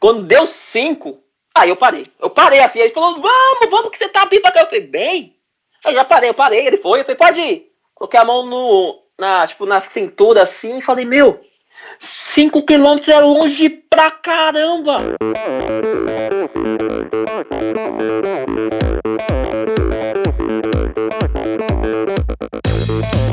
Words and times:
Quando 0.00 0.24
deu 0.24 0.46
cinco, 0.46 1.18
aí 1.54 1.68
eu 1.68 1.76
parei. 1.76 2.10
Eu 2.20 2.30
parei 2.30 2.60
assim, 2.60 2.78
ele 2.78 2.94
falou, 2.94 3.20
vamos, 3.20 3.70
vamos 3.70 3.90
que 3.90 3.98
você 3.98 4.08
tá 4.08 4.26
bem 4.26 4.40
pra 4.40 4.52
cá. 4.52 4.60
Eu 4.60 4.66
falei, 4.66 4.86
bem? 4.86 5.36
Eu 5.84 5.92
já 5.92 6.04
parei, 6.04 6.30
eu 6.30 6.34
parei, 6.34 6.66
ele 6.66 6.78
foi, 6.78 7.00
eu 7.00 7.04
falei, 7.04 7.16
pode 7.16 7.40
ir. 7.40 7.66
Coloquei 7.94 8.20
a 8.20 8.24
mão 8.24 8.46
no, 8.46 9.02
na, 9.18 9.46
tipo, 9.46 9.66
na 9.66 9.80
cintura 9.80 10.42
assim 10.42 10.78
e 10.78 10.82
falei, 10.82 11.04
meu, 11.04 11.40
5 12.00 12.64
quilômetros 12.64 13.08
é 13.08 13.20
longe 13.20 13.68
pra 13.68 14.10
caramba! 14.10 15.16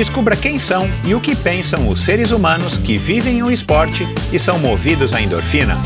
Descubra 0.00 0.34
quem 0.34 0.58
são 0.58 0.88
e 1.06 1.14
o 1.14 1.20
que 1.20 1.36
pensam 1.36 1.86
os 1.86 2.02
seres 2.02 2.30
humanos 2.30 2.78
que 2.78 2.96
vivem 2.96 3.42
o 3.42 3.50
esporte 3.50 4.04
e 4.32 4.38
são 4.38 4.58
movidos 4.58 5.12
à 5.12 5.20
endorfina. 5.20 5.76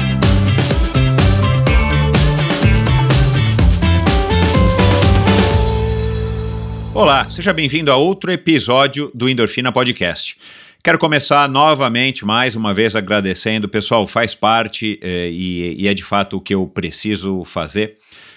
Olá, 6.95 7.28
seja 7.28 7.52
bem-vindo 7.52 7.90
a 7.90 7.96
outro 7.96 8.30
episódio 8.30 9.10
do 9.12 9.29
Endorfina 9.29 9.73
Podcast. 9.73 10.37
Quero 10.80 10.96
começar 10.96 11.49
novamente, 11.49 12.24
mais 12.24 12.54
uma 12.54 12.73
vez, 12.73 12.95
agradecendo. 12.95 13.68
Pessoal, 13.68 14.06
faz 14.06 14.32
parte 14.32 14.96
eh, 15.02 15.28
e, 15.32 15.82
e, 15.82 15.88
é 15.88 15.95
de 15.95 16.04
fato 16.04 16.37
o 16.37 16.40
que 16.40 16.54
eu 16.54 16.68
preciso 16.68 17.43
fazer. 17.43 17.96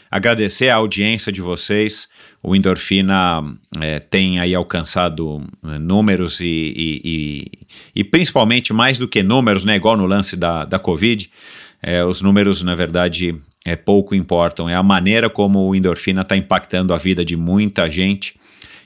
Agradecer 0.10 0.70
a 0.70 0.76
audiência 0.76 1.32
de 1.32 1.42
vocês. 1.42 2.08
O 2.42 2.56
Endorfina 2.56 3.44
eh, 3.82 4.00
tem 4.00 4.40
aí 4.40 4.56
alcançado 4.56 5.44
eh, 5.64 5.80
números 5.80 6.40
e, 6.40 6.46
e, 6.46 7.02
e, 7.04 7.52
e, 7.96 8.04
principalmente 8.04 8.72
mais 8.74 8.98
do 8.98 9.08
que 9.08 9.22
números, 9.22 9.66
né, 9.66 9.76
igual 9.76 9.98
no 9.98 10.06
lance 10.06 10.36
da, 10.36 10.66
da 10.66 10.80
Covid, 10.80 11.30
os 12.10 12.22
números, 12.22 12.64
na 12.64 12.74
verdade, 12.74 13.36
é, 13.64 13.76
pouco 13.76 14.16
importam. 14.16 14.68
É 14.68 14.74
a 14.74 14.82
maneira 14.82 15.30
como 15.30 15.60
o 15.60 15.76
Endorfina 15.76 16.22
está 16.22 16.36
impactando 16.36 16.94
a 16.94 16.98
vida 16.98 17.24
de 17.24 17.36
muita 17.36 17.90
gente 17.90 18.34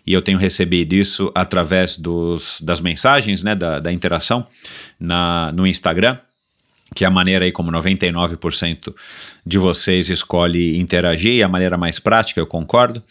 e 0.05 0.13
eu 0.13 0.21
tenho 0.21 0.37
recebido 0.37 0.93
isso 0.93 1.31
através 1.35 1.97
dos, 1.97 2.59
das 2.61 2.81
mensagens, 2.81 3.43
né, 3.43 3.53
da, 3.53 3.79
da 3.79 3.91
interação 3.91 4.47
na, 4.99 5.51
no 5.51 5.67
Instagram, 5.67 6.17
que 6.95 7.03
é 7.03 7.07
a 7.07 7.11
maneira 7.11 7.45
aí 7.45 7.51
como 7.51 7.71
99% 7.71 8.93
de 9.45 9.57
vocês 9.57 10.09
escolhe 10.09 10.77
interagir, 10.77 11.35
e 11.35 11.43
a 11.43 11.47
maneira 11.47 11.77
mais 11.77 11.99
prática, 11.99 12.39
eu 12.39 12.47
concordo. 12.47 13.03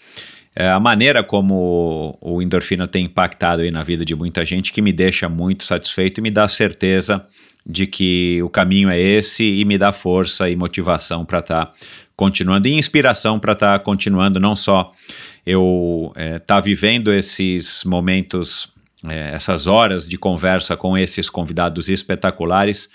É 0.54 0.68
a 0.68 0.80
maneira 0.80 1.22
como 1.22 2.18
o 2.20 2.42
endorfina 2.42 2.88
tem 2.88 3.04
impactado 3.04 3.62
aí 3.62 3.70
na 3.70 3.82
vida 3.82 4.04
de 4.04 4.14
muita 4.14 4.44
gente 4.44 4.72
que 4.72 4.82
me 4.82 4.92
deixa 4.92 5.28
muito 5.28 5.64
satisfeito 5.64 6.18
e 6.18 6.22
me 6.22 6.30
dá 6.30 6.48
certeza 6.48 7.24
de 7.64 7.86
que 7.86 8.42
o 8.42 8.48
caminho 8.48 8.90
é 8.90 8.98
esse 8.98 9.44
e 9.44 9.64
me 9.64 9.78
dá 9.78 9.92
força 9.92 10.50
e 10.50 10.56
motivação 10.56 11.24
para 11.24 11.38
estar 11.38 11.66
tá 11.66 11.72
continuando 12.16 12.66
e 12.66 12.72
inspiração 12.72 13.38
para 13.38 13.52
estar 13.52 13.78
tá 13.78 13.84
continuando 13.84 14.40
não 14.40 14.56
só 14.56 14.90
eu 15.46 16.12
estar 16.16 16.22
é, 16.22 16.38
tá 16.38 16.60
vivendo 16.60 17.12
esses 17.12 17.84
momentos, 17.84 18.68
é, 19.08 19.30
essas 19.34 19.66
horas 19.66 20.08
de 20.08 20.18
conversa 20.18 20.76
com 20.76 20.98
esses 20.98 21.30
convidados 21.30 21.88
espetaculares, 21.88 22.88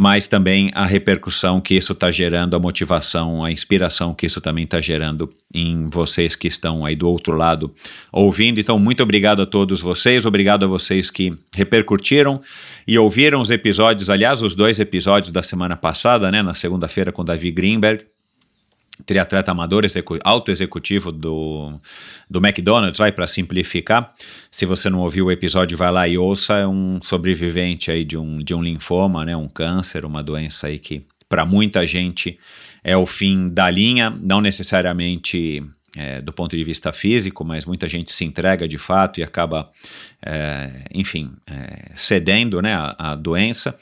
mas 0.00 0.28
também 0.28 0.70
a 0.76 0.86
repercussão 0.86 1.60
que 1.60 1.74
isso 1.74 1.92
está 1.92 2.08
gerando, 2.08 2.54
a 2.54 2.58
motivação, 2.60 3.42
a 3.42 3.50
inspiração 3.50 4.14
que 4.14 4.26
isso 4.26 4.40
também 4.40 4.62
está 4.62 4.80
gerando 4.80 5.28
em 5.52 5.88
vocês 5.88 6.36
que 6.36 6.46
estão 6.46 6.84
aí 6.84 6.94
do 6.94 7.10
outro 7.10 7.34
lado 7.34 7.74
ouvindo. 8.12 8.60
Então, 8.60 8.78
muito 8.78 9.02
obrigado 9.02 9.42
a 9.42 9.46
todos 9.46 9.80
vocês, 9.80 10.24
obrigado 10.24 10.64
a 10.64 10.68
vocês 10.68 11.10
que 11.10 11.36
repercutiram 11.52 12.40
e 12.86 12.96
ouviram 12.96 13.40
os 13.40 13.50
episódios, 13.50 14.08
aliás, 14.08 14.40
os 14.40 14.54
dois 14.54 14.78
episódios 14.78 15.32
da 15.32 15.42
semana 15.42 15.76
passada, 15.76 16.30
né, 16.30 16.42
na 16.42 16.54
segunda-feira 16.54 17.10
com 17.10 17.24
Davi 17.24 17.50
Greenberg 17.50 18.04
triatleta 19.06 19.50
amador 19.50 19.84
alto 20.24 20.50
executivo 20.50 21.12
do, 21.12 21.80
do 22.28 22.38
McDonald's, 22.38 22.98
vai 22.98 23.12
para 23.12 23.26
simplificar. 23.26 24.14
Se 24.50 24.66
você 24.66 24.90
não 24.90 25.00
ouviu 25.00 25.26
o 25.26 25.32
episódio, 25.32 25.76
vai 25.76 25.90
lá 25.90 26.08
e 26.08 26.18
ouça. 26.18 26.54
É 26.54 26.66
um 26.66 27.00
sobrevivente 27.02 27.90
aí 27.90 28.04
de 28.04 28.16
um, 28.16 28.38
de 28.38 28.54
um 28.54 28.62
linfoma, 28.62 29.24
né, 29.24 29.36
um 29.36 29.48
câncer, 29.48 30.04
uma 30.04 30.22
doença 30.22 30.66
aí 30.66 30.78
que 30.78 31.06
para 31.28 31.44
muita 31.44 31.86
gente 31.86 32.38
é 32.82 32.96
o 32.96 33.04
fim 33.04 33.50
da 33.50 33.70
linha, 33.70 34.10
não 34.10 34.40
necessariamente 34.40 35.62
é, 35.96 36.20
do 36.20 36.32
ponto 36.32 36.56
de 36.56 36.62
vista 36.62 36.92
físico, 36.92 37.44
mas 37.44 37.64
muita 37.64 37.88
gente 37.88 38.12
se 38.12 38.24
entrega 38.24 38.68
de 38.68 38.78
fato 38.78 39.20
e 39.20 39.22
acaba, 39.22 39.70
é, 40.24 40.70
enfim, 40.92 41.32
é, 41.46 41.90
cedendo 41.94 42.60
né, 42.60 42.74
à, 42.74 43.12
à 43.12 43.14
doença. 43.14 43.78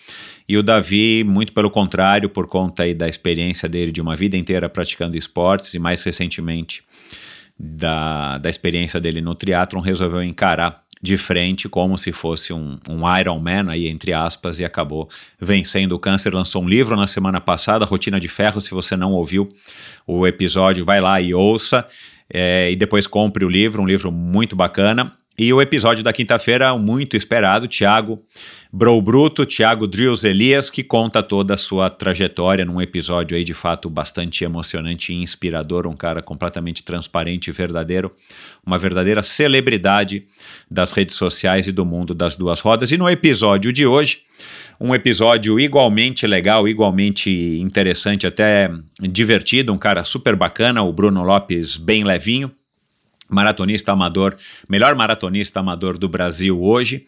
E 0.49 0.57
o 0.57 0.63
Davi, 0.63 1.25
muito 1.25 1.53
pelo 1.53 1.71
contrário, 1.71 2.29
por 2.29 2.47
conta 2.47 2.85
aí 2.85 2.95
da 2.95 3.09
experiência 3.09 3.69
dele 3.69 3.91
de 3.91 4.01
uma 4.01 4.15
vida 4.15 4.37
inteira 4.37 4.69
praticando 4.69 5.17
esportes 5.17 5.75
e 5.75 5.79
mais 5.79 6.03
recentemente 6.03 6.85
da, 7.59 8.39
da 8.39 8.51
experiência 8.51 9.01
dele 9.01 9.21
no 9.21 9.35
triatlon, 9.35 9.81
resolveu 9.81 10.23
encarar 10.23 10.85
de 11.03 11.17
frente 11.19 11.69
como 11.69 11.97
se 11.99 12.11
fosse 12.13 12.53
um, 12.53 12.79
um 12.89 13.19
Iron 13.19 13.39
Man, 13.39 13.71
aí, 13.71 13.87
entre 13.87 14.13
aspas, 14.13 14.61
e 14.61 14.65
acabou 14.65 15.09
vencendo 15.41 15.93
o 15.93 15.99
câncer. 15.99 16.35
Lançou 16.35 16.63
um 16.63 16.69
livro 16.69 16.97
na 16.97 17.07
semana 17.07 17.41
passada, 17.41 17.85
Rotina 17.85 18.19
de 18.19 18.29
Ferro. 18.29 18.61
Se 18.61 18.71
você 18.71 18.97
não 18.97 19.13
ouviu 19.13 19.49
o 20.07 20.27
episódio, 20.27 20.85
vai 20.85 21.01
lá 21.01 21.21
e 21.21 21.35
ouça. 21.35 21.87
É, 22.33 22.71
e 22.71 22.77
depois 22.77 23.07
compre 23.07 23.45
o 23.45 23.49
livro, 23.49 23.83
um 23.83 23.87
livro 23.87 24.11
muito 24.11 24.57
bacana. 24.57 25.13
E 25.39 25.53
o 25.53 25.61
episódio 25.61 26.03
da 26.03 26.15
quinta-feira, 26.15 26.77
muito 26.79 27.17
esperado, 27.17 27.69
Thiago 27.69 28.23
Bro 28.73 29.03
Bruto, 29.03 29.45
Thiago 29.45 29.87
Drills 29.87 30.27
Elias, 30.27 30.71
que 30.71 30.83
conta 30.83 31.23
toda 31.23 31.55
a 31.55 31.57
sua 31.59 31.91
trajetória 31.91 32.65
num 32.65 32.81
episódio 32.81 33.37
aí 33.37 33.45
de 33.45 33.53
fato 33.53 33.91
bastante 33.91 34.45
emocionante 34.45 35.13
e 35.13 35.23
inspirador, 35.23 35.87
um 35.87 35.97
cara 35.97 36.23
completamente 36.23 36.83
transparente 36.83 37.49
e 37.49 37.53
verdadeiro, 37.53 38.11
uma 38.65 38.79
verdadeira 38.79 39.23
celebridade 39.23 40.27
das 40.71 40.93
redes 40.93 41.17
sociais 41.17 41.67
e 41.67 41.73
do 41.73 41.85
mundo 41.85 42.15
das 42.15 42.35
duas 42.35 42.61
rodas. 42.61 42.91
E 42.91 42.97
no 42.97 43.09
episódio 43.09 43.73
de 43.73 43.87
hoje, 43.87 44.23
um 44.81 44.95
episódio 44.95 45.61
igualmente 45.61 46.27
legal, 46.27 46.67
igualmente 46.67 47.31
interessante, 47.61 48.27
até 48.27 48.71
divertido, 49.01 49.73
um 49.73 49.79
cara 49.79 50.03
super 50.03 50.35
bacana, 50.35 50.83
o 50.83 50.93
Bruno 50.93 51.23
Lopes 51.23 51.77
bem 51.77 52.05
levinho, 52.05 52.51
maratonista 53.29 53.93
amador, 53.93 54.37
melhor 54.69 54.95
maratonista 54.95 55.61
amador 55.61 55.99
do 55.99 56.09
Brasil 56.09 56.63
hoje, 56.63 57.05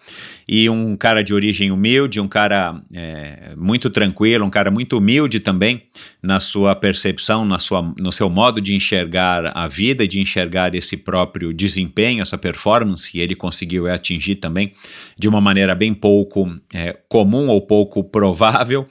e 0.48 0.68
um 0.68 0.96
cara 0.96 1.22
de 1.22 1.34
origem 1.34 1.70
humilde, 1.70 2.20
um 2.20 2.28
cara 2.28 2.80
é, 2.92 3.54
muito 3.56 3.90
tranquilo, 3.90 4.44
um 4.44 4.50
cara 4.50 4.70
muito 4.70 4.98
humilde 4.98 5.40
também 5.40 5.82
na 6.22 6.40
sua 6.40 6.74
percepção, 6.74 7.44
na 7.44 7.58
sua, 7.58 7.94
no 7.98 8.10
seu 8.10 8.28
modo 8.28 8.60
de 8.60 8.74
enxergar 8.74 9.52
a 9.54 9.68
vida 9.68 10.04
e 10.04 10.08
de 10.08 10.20
enxergar 10.20 10.74
esse 10.74 10.96
próprio 10.96 11.52
desempenho, 11.52 12.22
essa 12.22 12.36
performance 12.36 13.10
que 13.10 13.20
ele 13.20 13.34
conseguiu 13.34 13.86
atingir 13.86 14.36
também 14.36 14.72
de 15.16 15.28
uma 15.28 15.40
maneira 15.40 15.74
bem 15.74 15.94
pouco 15.94 16.50
é, 16.72 16.96
comum 17.08 17.48
ou 17.48 17.60
pouco 17.60 18.02
provável. 18.02 18.86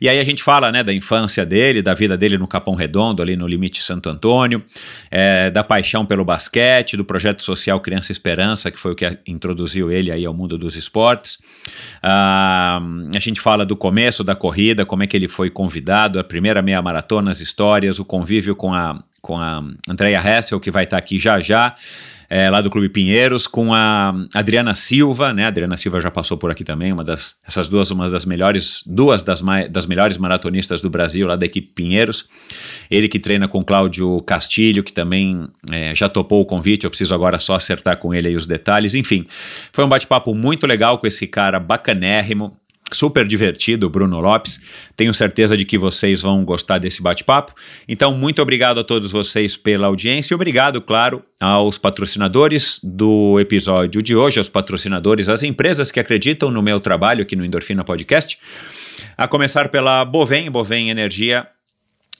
E 0.00 0.08
aí 0.08 0.18
a 0.18 0.24
gente 0.24 0.42
fala 0.42 0.70
né, 0.70 0.84
da 0.84 0.92
infância 0.92 1.44
dele, 1.44 1.82
da 1.82 1.94
vida 1.94 2.16
dele 2.16 2.38
no 2.38 2.46
Capão 2.46 2.74
Redondo, 2.74 3.22
ali 3.22 3.36
no 3.36 3.46
limite 3.46 3.82
Santo 3.82 4.08
Antônio, 4.08 4.62
é, 5.10 5.50
da 5.50 5.64
paixão 5.64 6.06
pelo 6.06 6.24
basquete, 6.24 6.67
do 6.96 7.04
projeto 7.04 7.42
social 7.42 7.80
Criança 7.80 8.12
Esperança, 8.12 8.70
que 8.70 8.78
foi 8.78 8.92
o 8.92 8.94
que 8.94 9.18
introduziu 9.26 9.90
ele 9.90 10.10
aí 10.10 10.24
ao 10.24 10.34
mundo 10.34 10.56
dos 10.58 10.76
esportes. 10.76 11.38
Uh, 12.02 13.10
a 13.14 13.18
gente 13.18 13.40
fala 13.40 13.64
do 13.64 13.76
começo 13.76 14.22
da 14.22 14.34
corrida, 14.34 14.84
como 14.84 15.02
é 15.02 15.06
que 15.06 15.16
ele 15.16 15.28
foi 15.28 15.50
convidado, 15.50 16.18
a 16.18 16.24
primeira 16.24 16.62
meia 16.62 16.80
maratona, 16.82 17.30
as 17.30 17.40
histórias, 17.40 17.98
o 17.98 18.04
convívio 18.04 18.54
com 18.54 18.72
a, 18.72 19.02
com 19.20 19.38
a 19.38 19.62
Andrea 19.88 20.20
Hessel, 20.20 20.60
que 20.60 20.70
vai 20.70 20.84
estar 20.84 20.96
aqui 20.96 21.18
já 21.18 21.40
já 21.40 21.74
é, 22.30 22.50
lá 22.50 22.60
do 22.60 22.68
Clube 22.68 22.90
Pinheiros, 22.90 23.46
com 23.46 23.72
a 23.72 24.14
Adriana 24.34 24.74
Silva, 24.74 25.32
né? 25.32 25.44
A 25.44 25.48
Adriana 25.48 25.76
Silva 25.76 26.00
já 26.00 26.10
passou 26.10 26.36
por 26.36 26.50
aqui 26.50 26.62
também, 26.62 26.92
uma 26.92 27.02
das, 27.02 27.36
essas 27.46 27.68
duas, 27.68 27.90
uma 27.90 28.08
das 28.10 28.26
melhores, 28.26 28.82
duas 28.84 29.22
das, 29.22 29.40
mais, 29.40 29.68
das 29.70 29.86
melhores 29.86 30.18
maratonistas 30.18 30.82
do 30.82 30.90
Brasil, 30.90 31.26
lá 31.26 31.36
da 31.36 31.46
equipe 31.46 31.72
Pinheiros. 31.74 32.26
Ele 32.90 33.08
que 33.08 33.18
treina 33.18 33.48
com 33.48 33.64
Cláudio 33.64 34.20
Castilho, 34.22 34.82
que 34.82 34.92
também 34.92 35.48
é, 35.70 35.94
já 35.94 36.08
topou 36.08 36.42
o 36.42 36.44
convite, 36.44 36.84
eu 36.84 36.90
preciso 36.90 37.14
agora 37.14 37.38
só 37.38 37.54
acertar 37.54 37.96
com 37.96 38.12
ele 38.12 38.28
aí 38.28 38.36
os 38.36 38.46
detalhes. 38.46 38.94
Enfim, 38.94 39.24
foi 39.72 39.84
um 39.84 39.88
bate-papo 39.88 40.34
muito 40.34 40.66
legal 40.66 40.98
com 40.98 41.06
esse 41.06 41.26
cara 41.26 41.58
bacanérrimo. 41.58 42.57
Super 42.92 43.26
divertido, 43.26 43.88
Bruno 43.88 44.20
Lopes. 44.20 44.60
Tenho 44.96 45.12
certeza 45.12 45.56
de 45.56 45.64
que 45.64 45.76
vocês 45.76 46.22
vão 46.22 46.44
gostar 46.44 46.78
desse 46.78 47.02
bate-papo. 47.02 47.54
Então, 47.86 48.14
muito 48.14 48.40
obrigado 48.40 48.80
a 48.80 48.84
todos 48.84 49.10
vocês 49.10 49.56
pela 49.56 49.86
audiência 49.86 50.32
e 50.32 50.36
obrigado, 50.36 50.80
claro, 50.80 51.22
aos 51.40 51.78
patrocinadores 51.78 52.80
do 52.82 53.38
episódio 53.40 54.02
de 54.02 54.16
hoje, 54.16 54.38
aos 54.38 54.48
patrocinadores, 54.48 55.28
às 55.28 55.42
empresas 55.42 55.90
que 55.90 56.00
acreditam 56.00 56.50
no 56.50 56.62
meu 56.62 56.80
trabalho 56.80 57.22
aqui 57.22 57.36
no 57.36 57.44
Endorfina 57.44 57.84
Podcast. 57.84 58.38
A 59.16 59.28
começar 59.28 59.68
pela 59.68 60.04
Bovem, 60.04 60.50
Bovem 60.50 60.90
Energia 60.90 61.46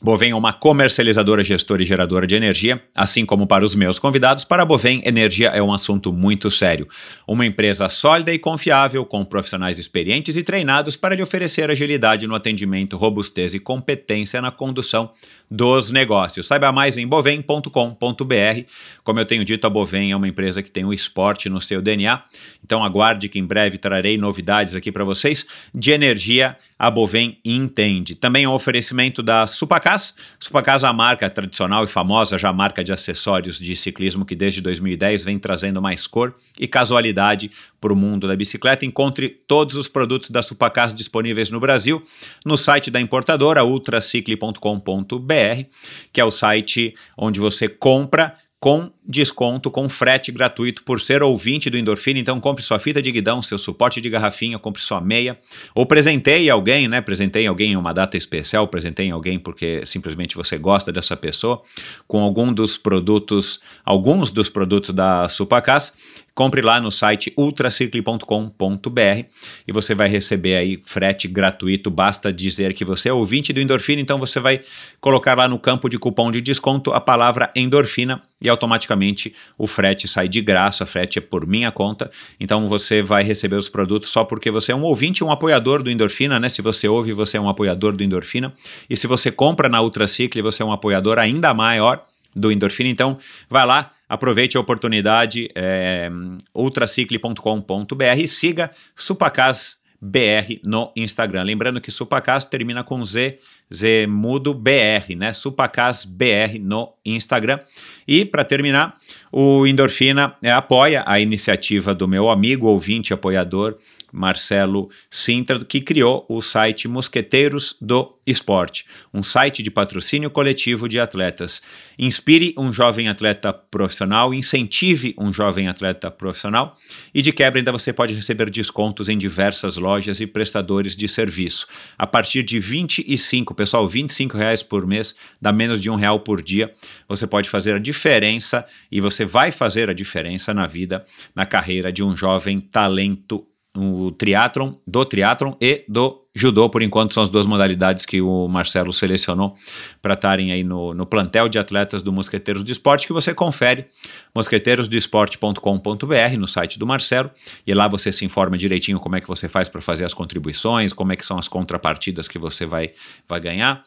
Bovem 0.01 0.31
é 0.31 0.35
uma 0.35 0.53
comercializadora, 0.53 1.43
gestora 1.43 1.83
e 1.83 1.87
geradora 1.87 2.25
de 2.25 2.37
energia, 2.37 2.81
assim 2.95 3.27
como 3.27 3.49
para 3.49 3.65
os 3.65 3.75
meus 3.75 3.99
convidados. 3.99 4.45
Para 4.45 4.63
a 4.63 4.67
Bovem, 4.67 5.03
energia 5.05 5.49
é 5.49 5.61
um 5.61 5.73
assunto 5.73 6.13
muito 6.13 6.53
sério. 6.53 6.87
Uma 7.27 7.45
empresa 7.45 7.89
sólida 7.89 8.33
e 8.33 8.39
confiável, 8.39 9.05
com 9.05 9.25
profissionais 9.25 9.77
experientes 9.77 10.37
e 10.37 10.45
treinados 10.45 10.97
para 10.97 11.17
lhe 11.17 11.23
oferecer 11.23 11.69
agilidade 11.69 12.29
no 12.29 12.37
atendimento, 12.37 12.97
robustez 12.97 13.55
e 13.55 13.59
competência 13.59 14.41
na 14.41 14.53
condução 14.53 15.11
dos 15.51 15.91
negócios. 15.91 16.47
Saiba 16.47 16.71
mais 16.71 16.97
em 16.99 17.07
bovem.com.br. 17.07 18.63
Como 19.03 19.21
eu 19.21 19.25
tenho 19.25 19.45
dito, 19.45 19.67
a 19.67 19.71
Bovem 19.71 20.13
é 20.13 20.17
uma 20.17 20.29
empresa 20.29 20.63
que 20.63 20.71
tem 20.71 20.85
o 20.85 20.93
esporte 20.93 21.49
no 21.49 21.61
seu 21.61 21.81
DNA. 21.81 22.23
Então 22.63 22.85
aguarde 22.85 23.29
que 23.29 23.39
em 23.39 23.45
breve 23.45 23.79
trarei 23.79 24.19
novidades 24.19 24.75
aqui 24.75 24.93
para 24.93 25.05
vocês. 25.05 25.47
De 25.75 25.91
energia, 25.91 26.57
a 26.79 26.91
Bovem 26.91 27.39
entende. 27.45 28.15
Também 28.15 28.47
o 28.47 28.51
um 28.51 28.55
oferecimento 28.55 29.23
da 29.23 29.47
Supacas. 29.47 30.15
Supacas 30.39 30.85
é 30.85 30.87
a 30.87 30.93
marca 30.93 31.31
tradicional 31.31 31.85
e 31.85 31.89
famosa, 31.89 32.39
já 32.39 32.53
marca 32.53 32.85
de 32.85 32.93
acessórios 32.93 33.59
de 33.59 33.75
ciclismo 33.75 34.25
que 34.25 34.35
desde 34.35 34.61
2010 34.61 35.25
vem 35.25 35.39
trazendo 35.39 35.81
mais 35.81 36.07
cor 36.07 36.35
e 36.59 36.67
casualidade 36.67 37.51
para 37.81 37.93
o 37.93 37.97
mundo 37.97 38.27
da 38.27 38.37
bicicleta. 38.37 38.85
Encontre 38.85 39.29
todos 39.29 39.77
os 39.77 39.89
produtos 39.89 40.31
da 40.31 40.43
Supacas 40.43 40.95
disponíveis 40.95 41.51
no 41.51 41.61
Brasil 41.61 42.03
no 42.45 42.57
site 42.57 42.91
da 42.91 43.01
importadora 43.01 43.65
ultracicle.com.br 43.65 45.65
que 46.13 46.21
é 46.21 46.25
o 46.25 46.31
site 46.31 46.95
onde 47.17 47.41
você 47.41 47.69
compra 47.69 48.35
com 48.61 48.91
desconto, 49.07 49.71
com 49.71 49.89
frete 49.89 50.33
gratuito 50.33 50.83
por 50.83 51.01
ser 51.01 51.23
ouvinte 51.23 51.71
do 51.71 51.79
Endorfina. 51.79 52.19
Então 52.19 52.41
compre 52.41 52.63
sua 52.63 52.79
fita 52.79 53.01
de 53.01 53.13
guidão, 53.13 53.41
seu 53.41 53.57
suporte 53.57 54.01
de 54.01 54.11
garrafinha, 54.11 54.59
compre 54.59 54.83
sua 54.83 55.01
meia. 55.01 55.39
Ou 55.75 55.87
presenteie 55.87 56.51
alguém, 56.51 56.89
né? 56.89 57.01
Presenteie 57.01 57.47
alguém 57.47 57.73
em 57.73 57.77
uma 57.77 57.95
data 57.95 58.17
especial, 58.17 58.67
presenteie 58.67 59.11
alguém 59.11 59.39
porque 59.39 59.87
simplesmente 59.87 60.35
você 60.35 60.59
gosta 60.59 60.93
dessa 60.93 61.17
pessoa 61.17 61.63
com 62.07 62.21
algum 62.21 62.53
dos 62.53 62.77
produtos, 62.77 63.61
alguns 63.85 64.31
dos 64.31 64.51
produtos 64.51 64.93
da 64.93 65.29
Supacas. 65.29 65.93
Compre 66.39 66.63
lá 66.63 66.81
no 66.81 66.93
site 66.93 67.33
ultracicle.com.br 67.37 69.25
e 69.67 69.73
você 69.73 69.93
vai 69.93 70.09
receber 70.09 70.55
aí 70.55 70.81
frete 70.81 71.27
gratuito. 71.27 71.91
Basta 71.91 72.33
dizer 72.33 72.75
que 72.75 72.85
você 72.85 73.09
é 73.09 73.13
ouvinte 73.13 73.53
do 73.53 73.61
Endorfina, 73.61 74.01
então 74.01 74.21
você 74.21 74.39
vai 74.39 74.61
colocar 75.01 75.37
lá 75.37 75.49
no 75.49 75.59
campo 75.59 75.89
de 75.89 75.99
cupom 75.99 76.31
de 76.31 76.41
desconto 76.41 76.93
a 76.93 77.01
palavra 77.01 77.51
endorfina 77.57 78.23
e 78.41 78.49
automaticamente 78.49 79.35
o 79.59 79.67
frete 79.67 80.07
sai 80.07 80.29
de 80.29 80.41
graça, 80.41 80.85
o 80.85 80.87
frete 80.87 81.19
é 81.19 81.21
por 81.21 81.45
minha 81.45 81.73
conta. 81.73 82.09
Então 82.39 82.69
você 82.69 83.03
vai 83.03 83.25
receber 83.25 83.57
os 83.57 83.69
produtos 83.69 84.09
só 84.09 84.23
porque 84.23 84.49
você 84.49 84.71
é 84.71 84.77
um 84.77 84.85
ouvinte, 84.85 85.25
um 85.25 85.33
apoiador 85.33 85.83
do 85.83 85.91
Endorfina, 85.91 86.39
né? 86.39 86.49
Se 86.49 86.63
você 86.63 86.87
ouve, 86.87 87.13
você 87.13 87.37
é 87.37 87.41
um 87.41 87.49
apoiador 87.49 87.97
do 87.97 88.05
Endorfina. 88.05 88.55
E 88.89 88.97
se 88.97 89.09
você 89.09 89.33
compra 89.33 89.69
na 89.69 89.83
Ultracicle, 89.83 90.41
você 90.41 90.63
é 90.63 90.65
um 90.65 90.71
apoiador 90.71 91.19
ainda 91.19 91.53
maior 91.53 92.05
do 92.39 92.53
Endorfina. 92.53 92.89
Então, 92.89 93.19
vai 93.49 93.67
lá, 93.67 93.91
aproveite 94.09 94.57
a 94.57 94.61
oportunidade, 94.61 95.49
é, 95.55 96.11
ultracicle.com.br 96.55 98.27
siga 98.27 98.71
Supacas 98.95 99.79
BR 100.01 100.61
no 100.65 100.93
Instagram. 100.95 101.43
Lembrando 101.43 101.81
que 101.81 101.91
Supacas 101.91 102.45
termina 102.45 102.85
com 102.85 103.05
Z, 103.05 103.39
Z 103.73 104.07
mudo 104.07 104.55
BR, 104.55 105.17
né? 105.17 105.33
Supacas 105.33 106.05
BR 106.05 106.59
no 106.61 106.95
Instagram. 107.05 107.59
E 108.07 108.25
para 108.25 108.45
terminar, 108.45 108.97
o 109.33 109.67
Endorfina 109.67 110.37
é, 110.41 110.53
apoia 110.53 111.03
a 111.07 111.19
iniciativa 111.19 111.95
do 111.95 112.07
meu 112.07 112.31
amigo 112.31 112.69
ouvinte 112.69 113.13
apoiador 113.13 113.77
Marcelo 114.13 114.91
Sintra, 115.11 115.65
que 115.65 115.81
criou 115.81 116.25
o 116.29 116.41
site 116.41 116.89
Mosqueteiros 116.89 117.77
do 117.81 118.19
Esporte, 118.27 118.85
um 119.13 119.23
site 119.23 119.63
de 119.63 119.71
patrocínio 119.71 120.31
coletivo 120.31 120.87
de 120.87 121.01
atletas. 121.01 121.63
Inspire 121.99 122.55
um 122.59 122.71
jovem 122.73 123.09
atleta 123.09 123.53
profissional, 123.53 124.35
incentive 124.35 125.15
um 125.19 125.33
jovem 125.33 125.67
atleta 125.67 126.11
profissional 126.11 126.75
e 127.15 127.23
de 127.23 127.33
quebra 127.33 127.61
ainda 127.61 127.73
você 127.73 127.91
pode 127.91 128.13
receber 128.13 128.51
descontos 128.51 129.09
em 129.09 129.17
diversas 129.17 129.77
lojas 129.79 130.21
e 130.21 130.27
prestadores 130.27 130.95
de 130.95 131.09
serviço. 131.09 131.67
A 131.97 132.07
partir 132.07 132.43
de 132.43 132.61
25, 132.61 133.55
pessoal, 133.55 133.89
25 133.89 134.37
reais 134.37 134.63
por 134.63 134.87
mês, 134.87 135.15
dá 135.41 135.51
menos 135.51 135.81
de 135.81 135.89
um 135.89 135.95
real 135.95 136.21
por 136.21 136.43
dia. 136.43 136.73
Você 137.09 137.27
pode 137.27 137.49
fazer 137.49 137.75
a 137.77 137.79
diferença 137.79 138.67
e 138.93 139.01
você 139.01 139.25
vai 139.25 139.51
fazer 139.51 139.89
a 139.89 139.95
diferença 139.95 140.53
na 140.53 140.67
vida, 140.67 141.05
na 141.35 141.47
carreira 141.47 141.91
de 141.91 142.03
um 142.03 142.15
jovem 142.15 142.61
talento 142.61 143.47
o 143.77 144.11
triatlon, 144.13 144.75
do 144.87 145.05
triatlon 145.05 145.55
e 145.61 145.85
do 145.89 146.25
judô, 146.35 146.71
por 146.71 146.83
enquanto 146.83 147.15
são 147.15 147.23
as 147.23 147.29
duas 147.29 147.47
modalidades 147.47 148.07
que 148.07 148.21
o 148.21 148.49
Marcelo 148.49 148.93
selecionou 148.93 149.55
para 150.01 150.15
estarem 150.15 150.53
aí 150.53 150.63
no, 150.63 150.95
no 150.95 151.05
plantel 151.05 151.49
de 151.49 151.59
atletas 151.59 152.03
do 152.03 152.13
Mosqueteiros 152.13 152.63
do 152.63 152.71
Esporte, 152.71 153.07
que 153.07 153.13
você 153.13 153.35
confere 153.35 153.87
mosqueteirosdoesporte.com.br 154.35 156.37
no 156.39 156.47
site 156.47 156.79
do 156.79 156.87
Marcelo, 156.87 157.31
e 157.67 157.75
lá 157.75 157.89
você 157.89 158.13
se 158.13 158.25
informa 158.25 158.57
direitinho 158.57 159.01
como 159.01 159.17
é 159.17 159.21
que 159.21 159.27
você 159.27 159.49
faz 159.49 159.69
para 159.69 159.81
fazer 159.81 160.05
as 160.05 160.15
contribuições, 160.15 160.93
como 160.93 161.13
é 161.13 161.17
que 161.17 161.27
são 161.27 161.39
as 161.39 161.49
contrapartidas 161.49 162.29
que 162.29 162.39
você 162.39 162.65
vai, 162.65 162.93
vai 163.29 163.41
ganhar. 163.41 163.85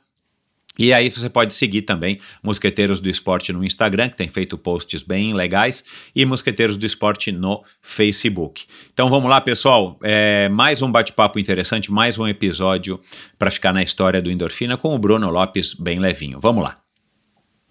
E 0.79 0.93
aí 0.93 1.09
você 1.09 1.29
pode 1.29 1.53
seguir 1.53 1.81
também 1.81 2.17
Mosqueteiros 2.41 2.99
do 2.99 3.09
Esporte 3.09 3.51
no 3.51 3.63
Instagram, 3.63 4.09
que 4.09 4.15
tem 4.15 4.29
feito 4.29 4.57
posts 4.57 5.03
bem 5.03 5.33
legais, 5.33 5.83
e 6.15 6.25
Mosqueteiros 6.25 6.77
do 6.77 6.85
Esporte 6.85 7.31
no 7.31 7.61
Facebook. 7.81 8.65
Então 8.93 9.09
vamos 9.09 9.29
lá, 9.29 9.41
pessoal. 9.41 9.99
É, 10.01 10.47
mais 10.49 10.81
um 10.81 10.91
bate-papo 10.91 11.37
interessante, 11.39 11.91
mais 11.91 12.17
um 12.17 12.27
episódio 12.27 12.99
para 13.37 13.51
ficar 13.51 13.73
na 13.73 13.83
história 13.83 14.21
do 14.21 14.31
Endorfina 14.31 14.77
com 14.77 14.95
o 14.95 14.99
Bruno 14.99 15.29
Lopes 15.29 15.73
bem 15.73 15.99
levinho. 15.99 16.39
Vamos 16.39 16.63
lá. 16.63 16.75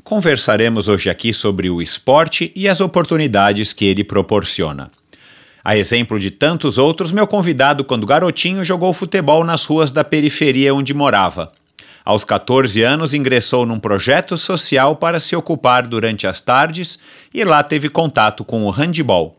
Conversaremos 0.05 0.88
hoje 0.88 1.11
aqui 1.11 1.32
sobre 1.32 1.69
o 1.70 1.81
esporte 1.81 2.52
e 2.55 2.69
as 2.69 2.81
oportunidades 2.81 3.73
que 3.73 3.85
ele 3.85 4.02
proporciona. 4.02 4.91
A 5.62 5.76
exemplo 5.76 6.19
de 6.19 6.31
tantos 6.31 6.79
outros, 6.79 7.12
meu 7.12 7.26
convidado, 7.26 7.85
quando 7.85 8.06
garotinho, 8.06 8.64
jogou 8.64 8.94
futebol 8.94 9.44
nas 9.44 9.64
ruas 9.64 9.91
da 9.91 10.02
periferia 10.02 10.75
onde 10.75 10.94
morava. 10.94 11.52
Aos 12.05 12.25
14 12.25 12.82
anos, 12.82 13.14
ingressou 13.14 13.67
num 13.67 13.79
projeto 13.79 14.37
social 14.37 14.97
para 14.97 15.20
se 15.20 15.37
ocupar 15.37 15.87
durante 15.87 16.26
as 16.26 16.41
tardes 16.41 16.99
e 17.32 17.44
lá 17.44 17.62
teve 17.62 17.88
contato 17.88 18.45
com 18.45 18.64
o 18.64 18.71
handball. 18.71 19.37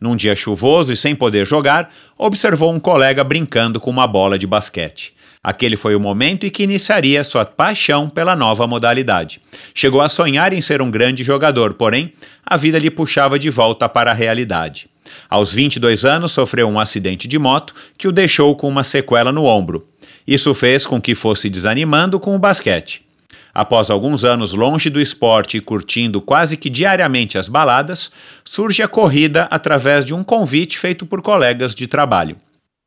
Num 0.00 0.16
dia 0.16 0.34
chuvoso 0.34 0.92
e 0.92 0.96
sem 0.96 1.14
poder 1.14 1.46
jogar, 1.46 1.92
observou 2.18 2.72
um 2.72 2.80
colega 2.80 3.24
brincando 3.24 3.80
com 3.80 3.90
uma 3.90 4.06
bola 4.06 4.38
de 4.38 4.46
basquete. 4.46 5.14
Aquele 5.42 5.76
foi 5.76 5.94
o 5.94 6.00
momento 6.00 6.44
em 6.44 6.50
que 6.50 6.62
iniciaria 6.62 7.24
sua 7.24 7.46
paixão 7.46 8.10
pela 8.10 8.36
nova 8.36 8.66
modalidade. 8.66 9.40
Chegou 9.74 10.02
a 10.02 10.08
sonhar 10.08 10.52
em 10.52 10.60
ser 10.60 10.82
um 10.82 10.90
grande 10.90 11.24
jogador, 11.24 11.72
porém, 11.74 12.12
a 12.44 12.58
vida 12.58 12.78
lhe 12.78 12.90
puxava 12.90 13.38
de 13.38 13.48
volta 13.48 13.88
para 13.88 14.10
a 14.10 14.14
realidade. 14.14 14.88
Aos 15.30 15.50
22 15.50 16.04
anos, 16.04 16.32
sofreu 16.32 16.68
um 16.68 16.78
acidente 16.78 17.26
de 17.26 17.38
moto 17.38 17.74
que 17.96 18.06
o 18.06 18.12
deixou 18.12 18.54
com 18.54 18.68
uma 18.68 18.84
sequela 18.84 19.32
no 19.32 19.44
ombro. 19.44 19.89
Isso 20.30 20.54
fez 20.54 20.86
com 20.86 21.00
que 21.00 21.16
fosse 21.16 21.50
desanimando 21.50 22.20
com 22.20 22.36
o 22.36 22.38
basquete. 22.38 23.04
Após 23.52 23.90
alguns 23.90 24.22
anos 24.22 24.52
longe 24.52 24.88
do 24.88 25.00
esporte 25.00 25.56
e 25.56 25.60
curtindo 25.60 26.20
quase 26.20 26.56
que 26.56 26.70
diariamente 26.70 27.36
as 27.36 27.48
baladas, 27.48 28.12
surge 28.44 28.80
a 28.80 28.86
corrida 28.86 29.48
através 29.50 30.04
de 30.04 30.14
um 30.14 30.22
convite 30.22 30.78
feito 30.78 31.04
por 31.04 31.20
colegas 31.20 31.74
de 31.74 31.88
trabalho. 31.88 32.36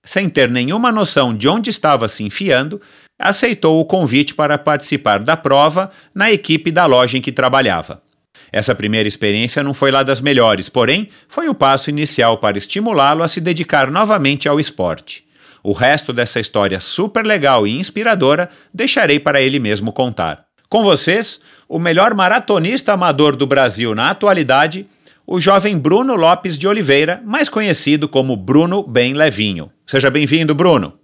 Sem 0.06 0.30
ter 0.30 0.50
nenhuma 0.50 0.90
noção 0.90 1.36
de 1.36 1.50
onde 1.50 1.70
estava 1.70 2.08
se 2.08 2.24
enfiando, 2.24 2.80
aceitou 3.20 3.78
o 3.82 3.86
convite 3.86 4.34
para 4.34 4.58
participar 4.58 5.20
da 5.20 5.36
prova 5.36 5.92
na 6.16 6.32
equipe 6.32 6.72
da 6.72 6.86
loja 6.86 7.18
em 7.18 7.22
que 7.22 7.34
trabalhava. 7.34 8.02
Essa 8.54 8.74
primeira 8.74 9.10
experiência 9.10 9.62
não 9.62 9.74
foi 9.74 9.92
lá 9.92 10.02
das 10.02 10.22
melhores, 10.22 10.70
porém, 10.70 11.10
foi 11.28 11.50
o 11.50 11.54
passo 11.54 11.90
inicial 11.90 12.38
para 12.38 12.58
estimulá-lo 12.58 13.22
a 13.22 13.28
se 13.28 13.42
dedicar 13.42 13.92
novamente 13.92 14.48
ao 14.48 14.62
esporte. 14.62 15.26
O 15.64 15.72
resto 15.72 16.12
dessa 16.12 16.40
história 16.40 16.82
super 16.82 17.26
legal 17.26 17.66
e 17.66 17.72
inspiradora 17.72 18.50
deixarei 18.74 19.20
para 19.20 19.42
ele 19.42 19.60
mesmo 19.60 19.94
contar. 19.94 20.46
Com 20.70 20.84
vocês, 20.84 21.40
o 21.70 21.80
melhor 21.80 22.14
maratonista 22.14 22.94
amador 22.94 23.36
do 23.36 23.48
Brasil 23.48 23.96
na 23.96 24.10
atualidade, 24.10 24.88
o 25.26 25.40
jovem 25.40 25.78
Bruno 25.78 26.16
Lopes 26.16 26.58
de 26.58 26.68
Oliveira, 26.68 27.22
mais 27.24 27.48
conhecido 27.48 28.10
como 28.10 28.36
Bruno 28.36 28.84
Bem 28.84 29.14
Levinho. 29.14 29.72
Seja 29.86 30.10
bem-vindo, 30.10 30.54
Bruno. 30.54 31.00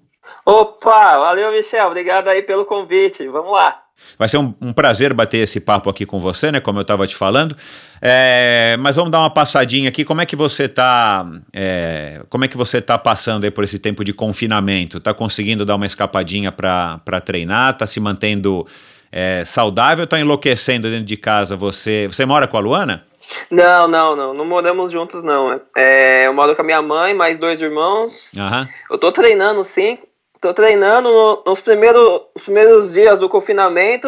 Opa, 0.46 1.18
valeu, 1.20 1.52
Michel. 1.52 1.88
Obrigado 1.88 2.28
aí 2.28 2.42
pelo 2.42 2.66
convite. 2.66 3.28
Vamos 3.28 3.52
lá. 3.52 3.82
Vai 4.18 4.28
ser 4.28 4.38
um, 4.38 4.54
um 4.62 4.74
prazer 4.74 5.14
bater 5.14 5.38
esse 5.38 5.60
papo 5.60 5.90
aqui 5.90 6.06
com 6.06 6.20
você, 6.20 6.52
né? 6.52 6.60
Como 6.60 6.78
eu 6.80 6.82
estava 6.82 7.08
te 7.08 7.16
falando. 7.16 7.56
É, 8.02 8.76
mas 8.80 8.96
vamos 8.96 9.12
dar 9.12 9.20
uma 9.20 9.30
passadinha 9.30 9.90
aqui. 9.90 10.04
Como 10.04 10.20
é 10.22 10.26
que 10.26 10.36
você 10.36 10.64
está? 10.66 11.26
É, 11.54 12.22
como 12.30 12.46
é 12.46 12.48
que 12.48 12.58
você 12.58 12.82
tá 12.82 12.98
passando 12.98 13.46
aí 13.46 13.52
por 13.52 13.64
esse 13.64 13.80
tempo 13.80 14.04
de 14.04 14.14
confinamento? 14.14 15.00
Tá 15.00 15.14
conseguindo 15.14 15.66
dar 15.66 15.76
uma 15.76 15.86
escapadinha 15.86 16.52
para 16.52 17.22
treinar? 17.24 17.78
Tá 17.78 17.88
se 17.88 18.00
mantendo 18.00 18.66
é, 19.12 19.44
saudável? 19.46 20.06
Tá 20.06 20.20
enlouquecendo 20.20 20.90
dentro 20.90 21.06
de 21.06 21.18
casa? 21.18 21.56
Você, 21.56 22.08
você 22.08 22.26
mora 22.26 22.48
com 22.48 22.58
a 22.58 22.60
Luana? 22.60 23.06
Não, 23.50 23.88
não, 23.88 24.16
não. 24.16 24.34
Não 24.34 24.46
moramos 24.46 24.92
juntos, 24.92 25.24
não. 25.24 25.60
É, 25.76 26.28
eu 26.28 26.34
moro 26.34 26.56
com 26.56 26.62
a 26.62 26.66
minha 26.66 26.82
mãe, 26.82 27.14
mais 27.14 27.40
dois 27.40 27.62
irmãos. 27.62 28.30
Aham. 28.38 28.68
Eu 28.90 28.98
tô 28.98 29.12
treinando, 29.12 29.64
sim. 29.64 29.98
Tô 30.42 30.54
treinando 30.54 31.10
no- 31.10 31.44
nos 31.46 31.60
primeiros, 31.62 32.22
nos 32.36 32.44
primeiros 32.44 32.94
dias 32.94 33.20
do 33.20 33.28
confinamento. 33.30 34.08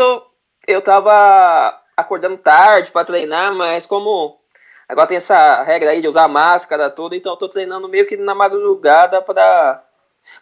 Eu 0.68 0.82
tava 0.82 1.78
acordando 1.98 2.38
tarde 2.38 2.92
pra 2.92 3.04
treinar, 3.04 3.54
mas 3.54 3.86
como 3.86 4.38
agora 4.88 5.08
tem 5.08 5.18
essa 5.18 5.62
regra 5.64 5.92
aí 5.92 6.02
de 6.02 6.08
usar 6.08 6.28
máscara 6.28 6.90
tudo, 6.90 7.16
então 7.16 7.34
eu 7.34 7.38
tô 7.38 7.50
treinando 7.50 7.88
meio 7.90 8.06
que 8.08 8.16
na 8.18 8.34
madrugada 8.36 9.22
pra, 9.22 9.84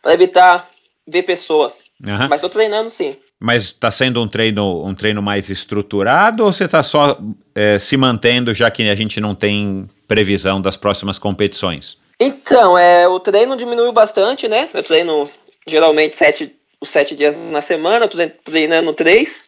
pra 0.01 0.13
evitar 0.13 0.69
ver 1.07 1.23
pessoas. 1.23 1.79
Aham. 2.07 2.27
Mas 2.29 2.41
tô 2.41 2.49
treinando 2.49 2.89
sim. 2.91 3.17
Mas 3.39 3.63
está 3.63 3.89
sendo 3.89 4.21
um 4.21 4.27
treino, 4.27 4.85
um 4.85 4.93
treino 4.93 5.21
mais 5.21 5.49
estruturado 5.49 6.43
ou 6.45 6.51
você 6.51 6.65
está 6.65 6.83
só 6.83 7.17
é, 7.55 7.79
se 7.79 7.95
mantendo 7.97 8.53
já 8.53 8.69
que 8.69 8.87
a 8.89 8.95
gente 8.95 9.19
não 9.19 9.33
tem 9.33 9.87
previsão 10.07 10.61
das 10.61 10.75
próximas 10.77 11.17
competições? 11.17 11.97
Então, 12.19 12.77
é, 12.77 13.07
o 13.07 13.17
treino 13.19 13.55
diminuiu 13.55 13.93
bastante, 13.93 14.47
né? 14.49 14.69
Eu 14.73 14.83
treino 14.83 15.29
geralmente 15.69 16.17
sete, 16.17 16.55
os 16.81 16.89
sete 16.89 17.15
dias 17.15 17.35
na 17.35 17.61
semana, 17.61 18.09
treinando 18.43 18.93
três. 18.93 19.47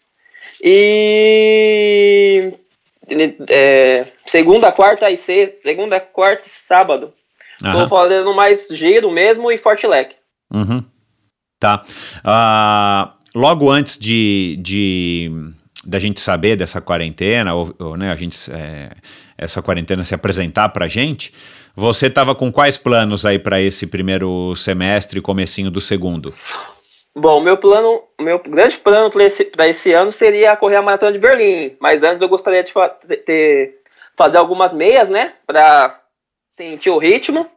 E 0.63 2.53
é, 3.49 4.05
segunda, 4.25 4.71
quarta 4.71 5.09
e 5.09 5.17
sexta, 5.17 5.61
segunda, 5.61 5.99
quarta 5.99 6.47
e 6.47 6.67
sábado. 6.67 7.13
Tô 7.61 7.87
fazendo 7.89 8.33
mais 8.33 8.67
giro 8.69 9.11
mesmo 9.11 9.51
e 9.51 9.57
forte 9.57 9.85
leque. 9.85 10.15
Uhum. 10.51 10.83
Tá. 11.59 11.83
Ah, 12.23 13.13
logo 13.35 13.69
antes 13.69 13.97
de, 13.99 14.57
de 14.59 15.31
da 15.85 15.99
gente 15.99 16.19
saber 16.19 16.55
dessa 16.55 16.81
quarentena, 16.81 17.53
ou, 17.53 17.73
ou, 17.79 17.97
né, 17.97 18.11
a 18.11 18.15
gente, 18.15 18.35
é, 18.51 18.91
essa 19.37 19.61
quarentena 19.61 20.03
se 20.03 20.15
apresentar 20.15 20.69
pra 20.69 20.87
gente, 20.87 21.33
você 21.75 22.07
estava 22.07 22.35
com 22.35 22.51
quais 22.51 22.77
planos 22.77 23.25
aí 23.25 23.39
para 23.39 23.61
esse 23.61 23.87
primeiro 23.87 24.55
semestre 24.55 25.19
e 25.19 25.21
comecinho 25.21 25.71
do 25.71 25.81
segundo? 25.81 26.33
Bom, 27.15 27.41
meu 27.41 27.57
plano, 27.57 28.01
meu 28.19 28.39
grande 28.39 28.77
plano 28.77 29.11
para 29.11 29.25
esse, 29.25 29.51
esse 29.67 29.91
ano 29.93 30.11
seria 30.11 30.55
correr 30.55 30.77
a 30.77 30.81
maratona 30.81 31.11
de 31.11 31.19
Berlim. 31.19 31.75
Mas 31.79 32.03
antes 32.03 32.21
eu 32.21 32.29
gostaria 32.29 32.63
de 32.63 32.71
fa 32.71 32.89
ter, 32.89 33.75
fazer 34.17 34.37
algumas 34.37 34.71
meias, 34.71 35.09
né? 35.09 35.33
Pra 35.45 35.99
sentir 36.57 36.89
o 36.89 36.97
ritmo. 36.97 37.47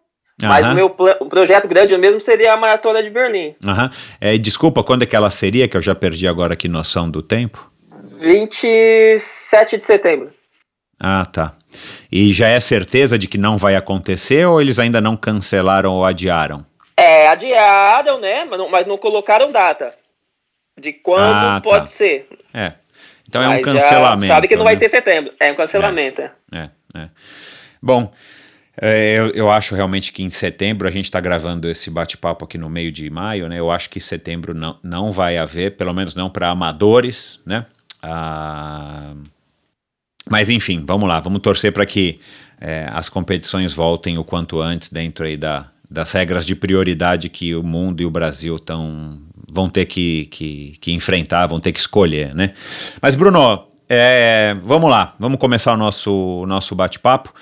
Mas 0.42 0.64
Aham. 0.64 0.73
o 0.73 0.75
meu 0.75 0.97
o 1.21 1.26
projeto 1.26 1.68
grande 1.68 1.97
mesmo 1.97 2.21
seria 2.21 2.54
a 2.54 2.56
maratona 2.56 3.00
de 3.02 3.11
Berlim. 3.11 3.54
Aham. 3.64 3.90
É, 4.21 4.37
desculpa, 4.37 4.83
quando 4.83 5.04
é 5.04 5.06
que 5.06 5.14
ela 5.14 5.30
seria, 5.30 5.68
que 5.68 5.76
eu 5.76 5.83
já 5.83 5.94
perdi 5.94 6.26
agora 6.26 6.54
aqui 6.54 6.68
noção 6.68 7.09
do 7.09 7.23
tempo? 7.23 7.71
27 8.18 9.76
de 9.76 9.85
setembro. 9.85 10.33
Ah, 10.99 11.25
tá. 11.25 11.56
E 12.11 12.33
já 12.33 12.49
é 12.49 12.61
certeza 12.61 13.19
de 13.19 13.26
que 13.28 13.38
não 13.38 13.57
vai 13.57 13.75
acontecer 13.76 14.47
ou 14.47 14.61
eles 14.61 14.78
ainda 14.78 15.00
não 15.00 15.16
cancelaram 15.16 15.93
ou 15.93 16.04
adiaram? 16.04 16.64
É, 16.97 17.28
adiaram, 17.28 18.21
né? 18.21 18.45
Mas 18.45 18.59
não, 18.59 18.71
mas 18.71 18.87
não 18.87 18.97
colocaram 18.99 19.50
data. 19.50 19.95
De 20.81 20.93
quando 20.93 21.33
Ah, 21.33 21.61
tá. 21.62 21.69
pode 21.69 21.93
ser. 21.93 22.28
É. 22.52 22.73
Então 23.28 23.43
é 23.43 23.49
um 23.49 23.52
Mas 23.52 23.61
já 23.61 23.64
cancelamento. 23.73 24.33
Sabe 24.35 24.49
que 24.49 24.57
não 24.57 24.64
vai 24.64 24.75
né? 24.75 24.78
ser 24.81 24.90
setembro. 24.90 25.33
É 25.40 25.50
um 25.52 25.57
cancelamento. 25.57 26.21
é. 26.21 26.31
É, 26.52 26.71
é. 26.97 27.09
Bom, 27.83 28.12
é, 28.81 29.14
eu, 29.19 29.31
eu 29.31 29.50
acho 29.50 29.75
realmente 29.75 30.12
que 30.12 30.23
em 30.23 30.28
setembro, 30.28 30.87
a 30.88 30.90
gente 30.90 31.04
está 31.04 31.21
gravando 31.21 31.69
esse 31.69 31.90
bate-papo 31.90 32.45
aqui 32.45 32.59
no 32.59 32.69
meio 32.69 32.90
de 32.90 33.09
maio, 33.11 33.49
né? 33.49 33.59
Eu 33.59 33.71
acho 33.71 33.88
que 33.88 34.00
setembro 34.00 34.52
não, 34.54 34.78
não 34.83 35.12
vai 35.12 35.38
haver, 35.38 35.76
pelo 35.76 35.93
menos 35.95 36.16
não 36.16 36.28
para 36.28 36.49
amadores, 36.49 37.40
né? 37.47 37.66
Ah, 38.02 39.14
mas 40.31 40.50
enfim, 40.50 40.83
vamos 40.87 41.09
lá, 41.09 41.21
vamos 41.21 41.40
torcer 41.40 41.73
para 41.73 41.85
que 41.85 42.19
é, 42.61 42.88
as 42.90 43.09
competições 43.09 43.73
voltem 43.73 44.19
o 44.19 44.25
quanto 44.25 44.61
antes 44.61 44.88
dentro 44.88 45.26
aí 45.26 45.37
da, 45.37 45.66
das 45.90 46.12
regras 46.12 46.47
de 46.47 46.54
prioridade 46.54 47.28
que 47.28 47.54
o 47.54 47.62
mundo 47.62 48.00
e 48.00 48.07
o 48.07 48.11
Brasil 48.11 48.59
tão, 48.59 49.21
vão 49.50 49.69
ter 49.69 49.85
que, 49.85 50.26
que, 50.26 50.76
que 50.81 50.93
enfrentar, 50.93 51.47
vão 51.47 51.61
ter 51.61 51.73
que 51.73 51.81
escolher, 51.81 52.35
né? 52.35 52.52
Mas 53.00 53.14
Bruno, 53.16 53.66
é, 53.88 54.57
vamos 54.62 54.90
lá, 54.90 55.14
vamos 55.19 55.38
começar 55.38 55.75
o 55.75 55.76
nosso, 55.76 56.45
nosso 56.47 56.75
bate-papo. 56.75 57.33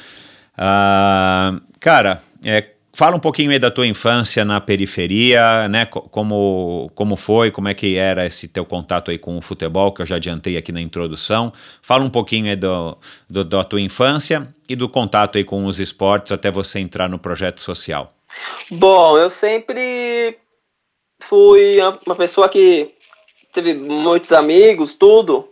Ah, 0.57 1.59
cara, 1.79 2.21
é, 2.45 2.72
fala 2.95 3.17
um 3.17 3.21
pouquinho 3.21 3.51
aí 3.51 3.59
da 3.59 3.71
tua 3.71 3.87
infância 3.87 4.45
na 4.45 4.61
periferia, 4.61 5.69
né? 5.69 5.87
Co- 5.87 6.03
Como, 6.03 6.91
como 6.95 7.17
foi, 7.17 7.51
como 7.51 7.69
é 7.69 7.75
que 7.75 7.97
era 7.97 8.27
esse 8.27 8.49
teu 8.49 8.65
contato 8.65 9.11
aí 9.11 9.19
com 9.19 9.37
o 9.37 9.43
futebol, 9.43 9.93
que 9.93 10.03
eu 10.03 10.07
já 10.07 10.17
adiantei 10.17 10.57
aqui 10.57 10.73
na 10.73 10.81
introdução. 10.81 11.53
Fala 11.81 12.05
um 12.05 12.11
pouquinho 12.11 12.47
aí 12.49 12.57
do, 12.57 12.97
do- 13.29 13.45
da 13.45 13.65
tua 13.65 13.81
infância 13.81 14.49
e 14.69 14.77
do 14.77 14.89
contato 14.89 15.39
aí 15.39 15.45
com 15.45 15.65
os 15.67 15.79
esportes 15.81 16.33
até 16.33 16.51
você 16.51 16.79
entrar 16.81 17.09
no 17.09 17.19
projeto 17.19 17.61
social. 17.61 18.13
Bom, 18.71 19.19
eu 19.19 19.31
sempre 19.31 20.39
fui 21.29 21.79
uma 22.07 22.17
pessoa 22.17 22.49
que 22.49 22.91
teve 23.53 23.75
muitos 23.75 24.33
amigos, 24.33 24.95
tudo. 24.95 25.49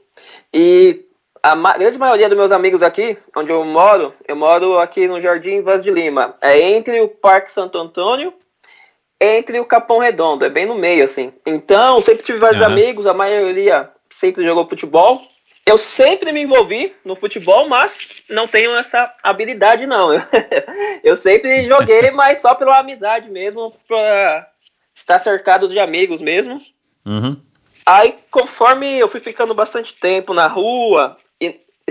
E 0.53 1.05
a 1.43 1.55
ma- 1.55 1.77
grande 1.77 1.99
maioria 1.99 2.29
dos 2.29 2.37
meus 2.37 2.53
amigos 2.53 2.83
aqui, 2.83 3.17
onde 3.37 3.51
eu 3.51 3.65
moro, 3.65 4.15
eu 4.27 4.37
moro 4.37 4.79
aqui 4.79 5.07
no 5.07 5.21
Jardim 5.21 5.63
Vaz 5.63 5.83
de 5.83 5.91
Lima. 5.91 6.37
É 6.41 6.61
entre 6.61 7.01
o 7.01 7.09
Parque 7.09 7.53
Santo 7.53 7.79
Antônio, 7.79 8.33
entre 9.21 9.59
o 9.61 9.65
Capão 9.65 9.99
Redondo, 9.99 10.45
é 10.45 10.51
bem 10.51 10.67
no 10.67 10.75
meio, 10.75 11.05
assim. 11.05 11.33
Então, 11.45 12.01
sempre 12.01 12.25
tive 12.25 12.39
vários 12.39 12.63
Aham. 12.63 12.73
amigos, 12.73 13.07
a 13.07 13.15
maioria 13.15 13.91
sempre 14.11 14.45
jogou 14.45 14.69
futebol. 14.69 15.23
Eu 15.67 15.77
sempre 15.77 16.33
me 16.33 16.43
envolvi 16.43 16.95
no 17.05 17.15
futebol, 17.15 17.69
mas 17.69 17.97
não 18.29 18.49
tenho 18.49 18.75
essa 18.77 19.13
habilidade, 19.23 19.87
não. 19.87 20.11
Eu 21.05 21.17
sempre 21.17 21.63
joguei, 21.63 22.11
mas 22.13 22.41
só 22.41 22.55
pela 22.55 22.79
amizade 22.79 23.31
mesmo, 23.31 23.73
pra 23.87 24.49
estar 24.95 25.19
cercado 25.21 25.69
de 25.69 25.79
amigos 25.79 26.21
mesmo. 26.21 26.61
Uhum. 27.07 27.37
Aí, 27.85 28.15
conforme 28.31 28.99
eu 28.99 29.09
fui 29.09 29.21
ficando 29.21 29.55
bastante 29.55 29.95
tempo 29.95 30.33
na 30.33 30.47
rua, 30.47 31.17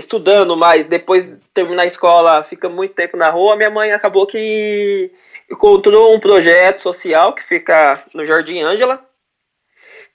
estudando, 0.00 0.56
mas 0.56 0.88
depois 0.88 1.24
de 1.24 1.36
terminar 1.54 1.82
a 1.82 1.86
escola, 1.86 2.42
fica 2.42 2.68
muito 2.68 2.94
tempo 2.94 3.16
na 3.16 3.30
rua, 3.30 3.54
minha 3.56 3.70
mãe 3.70 3.92
acabou 3.92 4.26
que 4.26 5.10
encontrou 5.50 6.14
um 6.14 6.20
projeto 6.20 6.82
social 6.82 7.32
que 7.32 7.42
fica 7.44 8.02
no 8.12 8.24
Jardim 8.24 8.60
Ângela 8.60 9.04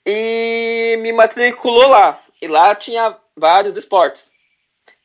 e 0.04 0.96
me 1.00 1.12
matriculou 1.12 1.88
lá. 1.88 2.20
E 2.40 2.46
lá 2.46 2.74
tinha 2.74 3.16
vários 3.36 3.76
esportes. 3.76 4.22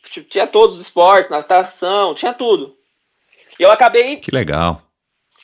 Tipo, 0.09 0.29
Tinha 0.29 0.47
todos 0.47 0.75
os 0.75 0.81
esportes, 0.81 1.29
natação, 1.31 2.13
tinha 2.13 2.33
tudo. 2.33 2.75
E 3.59 3.63
eu 3.63 3.71
acabei 3.71 4.17
Que 4.17 4.31
legal. 4.31 4.81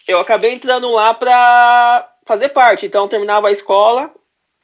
eu 0.08 0.20
acabei 0.20 0.53
entrando 0.53 0.89
lá 0.91 1.13
pra 1.13 2.10
fazer 2.25 2.50
parte. 2.50 2.86
Então 2.86 3.03
eu 3.03 3.10
terminava 3.10 3.48
a 3.48 3.51
escola, 3.51 4.12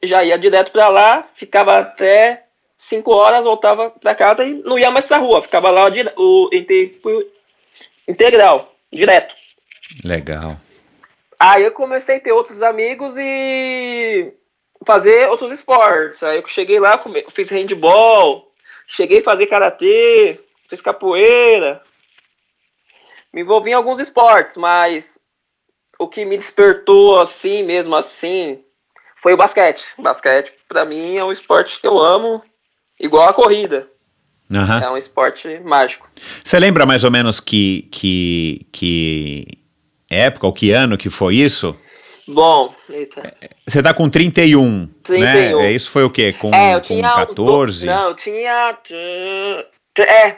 já 0.03 0.23
ia 0.23 0.37
direto 0.37 0.71
pra 0.71 0.89
lá, 0.89 1.27
ficava 1.35 1.79
até 1.79 2.42
5 2.89 3.11
horas, 3.11 3.43
voltava 3.43 3.89
pra 3.89 4.15
casa 4.15 4.43
e 4.43 4.53
não 4.53 4.77
ia 4.77 4.91
mais 4.91 5.05
pra 5.05 5.17
rua. 5.17 5.41
Ficava 5.41 5.69
lá 5.69 5.89
o, 6.17 6.49
em 6.51 6.63
tempo 6.63 7.23
integral, 8.07 8.73
direto. 8.91 9.33
Legal. 10.03 10.57
Aí 11.39 11.63
eu 11.63 11.71
comecei 11.71 12.17
a 12.17 12.19
ter 12.19 12.31
outros 12.31 12.61
amigos 12.61 13.15
e 13.17 14.33
fazer 14.85 15.29
outros 15.29 15.51
esportes. 15.51 16.21
Aí 16.23 16.37
eu 16.37 16.47
cheguei 16.47 16.79
lá, 16.79 17.01
fiz 17.33 17.49
handball, 17.49 18.51
cheguei 18.87 19.19
a 19.19 19.23
fazer 19.23 19.47
karatê, 19.47 20.39
fiz 20.69 20.81
capoeira. 20.81 21.81
Me 23.33 23.41
envolvi 23.41 23.71
em 23.71 23.73
alguns 23.73 23.99
esportes, 23.99 24.55
mas 24.57 25.17
o 25.97 26.07
que 26.07 26.25
me 26.25 26.37
despertou 26.37 27.19
assim, 27.19 27.63
mesmo 27.63 27.95
assim, 27.95 28.63
foi 29.21 29.33
o 29.33 29.37
basquete. 29.37 29.83
Basquete, 29.97 30.53
pra 30.67 30.85
mim, 30.85 31.17
é 31.17 31.23
um 31.23 31.31
esporte 31.31 31.79
que 31.79 31.87
eu 31.87 31.97
amo, 31.97 32.43
igual 33.03 33.27
a 33.29 33.33
corrida. 33.33 33.87
Aham. 34.53 34.79
É 34.81 34.89
um 34.89 34.97
esporte 34.97 35.59
mágico. 35.61 36.07
Você 36.43 36.59
lembra 36.59 36.85
mais 36.85 37.03
ou 37.03 37.11
menos 37.11 37.39
que, 37.39 37.87
que, 37.91 38.67
que 38.71 39.45
época 40.09 40.45
ou 40.47 40.53
que 40.53 40.71
ano 40.71 40.97
que 40.97 41.09
foi 41.09 41.35
isso? 41.37 41.75
Bom, 42.27 42.73
eita. 42.89 43.35
Você 43.67 43.81
tá 43.83 43.93
com 43.93 44.07
31, 44.09 44.87
31. 45.03 45.19
né? 45.59 45.67
É, 45.67 45.71
Isso 45.71 45.89
foi 45.89 46.03
o 46.03 46.09
quê? 46.09 46.31
Com, 46.33 46.53
É, 46.53 46.75
eu 46.75 46.79
com 46.81 46.87
tinha. 46.87 47.09
uns 47.09 47.15
14? 47.15 47.85
do- 47.85 47.91
Não, 47.91 48.09
eu 48.09 48.15
tinha. 48.15 48.77
É. 49.99 50.35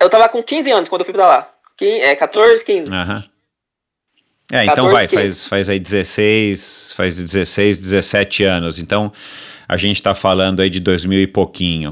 Eu 0.00 0.10
tava 0.10 0.28
com 0.28 0.42
15 0.42 0.70
anos 0.72 0.88
quando 0.88 1.02
eu 1.02 1.04
fui 1.06 1.14
pra 1.14 1.26
lá. 1.26 1.50
É, 1.80 2.16
14, 2.16 2.64
15. 2.64 2.92
Aham. 2.92 3.24
É, 4.50 4.62
então 4.64 4.86
14, 4.86 4.92
vai, 4.92 5.06
15. 5.08 5.16
faz, 5.22 5.48
faz 5.48 5.68
aí 5.68 5.78
16, 5.78 6.94
faz 6.96 7.16
16, 7.16 7.78
17 7.78 8.44
anos. 8.44 8.78
Então, 8.78 9.12
a 9.68 9.76
gente 9.76 9.96
está 9.96 10.14
falando 10.14 10.60
aí 10.60 10.70
de 10.70 10.80
2000 10.80 11.22
e 11.22 11.26
pouquinho. 11.26 11.90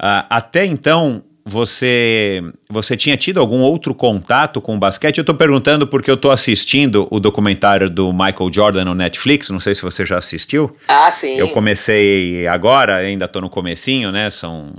Uh, 0.00 0.24
até 0.30 0.64
então, 0.64 1.22
você 1.44 2.42
você 2.68 2.96
tinha 2.96 3.16
tido 3.16 3.40
algum 3.40 3.60
outro 3.60 3.94
contato 3.94 4.60
com 4.60 4.76
o 4.76 4.78
basquete? 4.78 5.18
Eu 5.18 5.22
estou 5.22 5.34
perguntando 5.34 5.86
porque 5.86 6.10
eu 6.10 6.14
estou 6.14 6.30
assistindo 6.30 7.06
o 7.10 7.20
documentário 7.20 7.90
do 7.90 8.12
Michael 8.12 8.50
Jordan 8.52 8.84
no 8.84 8.94
Netflix, 8.94 9.50
não 9.50 9.60
sei 9.60 9.74
se 9.74 9.82
você 9.82 10.06
já 10.06 10.18
assistiu. 10.18 10.74
Ah, 10.88 11.10
sim. 11.10 11.36
Eu 11.36 11.50
comecei 11.50 12.46
agora, 12.46 12.96
ainda 12.96 13.26
estou 13.26 13.42
no 13.42 13.50
comecinho, 13.50 14.10
né? 14.10 14.30
São 14.30 14.72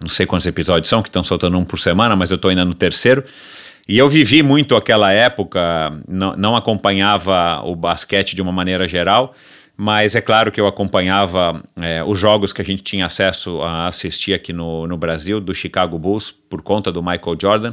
não 0.00 0.08
sei 0.08 0.24
quantos 0.24 0.46
episódios 0.46 0.88
são, 0.88 1.02
que 1.02 1.08
estão 1.08 1.22
soltando 1.22 1.58
um 1.58 1.64
por 1.64 1.78
semana, 1.78 2.16
mas 2.16 2.30
eu 2.30 2.36
estou 2.36 2.48
ainda 2.48 2.64
no 2.64 2.72
terceiro. 2.72 3.22
E 3.86 3.98
eu 3.98 4.08
vivi 4.08 4.42
muito 4.42 4.76
aquela 4.76 5.12
época, 5.12 5.60
não, 6.08 6.36
não 6.36 6.56
acompanhava 6.56 7.60
o 7.64 7.74
basquete 7.74 8.34
de 8.34 8.40
uma 8.40 8.52
maneira 8.52 8.86
geral, 8.86 9.34
mas 9.80 10.14
é 10.14 10.20
claro 10.20 10.52
que 10.52 10.60
eu 10.60 10.66
acompanhava 10.66 11.62
é, 11.80 12.04
os 12.04 12.18
jogos 12.18 12.52
que 12.52 12.60
a 12.60 12.64
gente 12.64 12.82
tinha 12.82 13.06
acesso 13.06 13.62
a 13.62 13.86
assistir 13.86 14.34
aqui 14.34 14.52
no, 14.52 14.86
no 14.86 14.98
Brasil, 14.98 15.40
do 15.40 15.54
Chicago 15.54 15.98
Bulls, 15.98 16.30
por 16.30 16.60
conta 16.62 16.92
do 16.92 17.02
Michael 17.02 17.34
Jordan. 17.40 17.72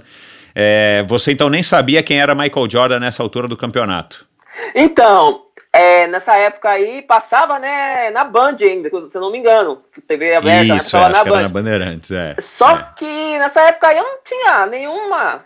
É, 0.55 1.03
você 1.05 1.33
então 1.33 1.49
nem 1.49 1.61
sabia 1.61 2.01
quem 2.01 2.17
era 2.17 2.33
Michael 2.33 2.69
Jordan 2.71 3.01
nessa 3.01 3.21
altura 3.21 3.45
do 3.49 3.57
campeonato? 3.57 4.25
Então, 4.73 5.41
é, 5.73 6.07
nessa 6.07 6.33
época 6.37 6.69
aí 6.69 7.01
passava 7.01 7.59
né, 7.59 8.09
na 8.11 8.23
Band 8.23 8.55
ainda, 8.61 8.89
se 8.89 8.95
eu 9.13 9.21
não 9.21 9.29
me 9.29 9.39
engano. 9.39 9.83
TV 10.07 10.33
aberta, 10.33 10.75
Isso, 10.77 10.95
é, 10.95 11.09
na, 11.09 11.25
Band. 11.25 11.41
na 11.41 11.49
Bandeirantes, 11.49 12.11
é. 12.11 12.37
Só 12.41 12.69
é. 12.69 12.87
que 12.95 13.37
nessa 13.37 13.59
época 13.63 13.89
aí 13.89 13.97
eu 13.97 14.03
não 14.03 14.19
tinha 14.23 14.65
nenhuma 14.65 15.43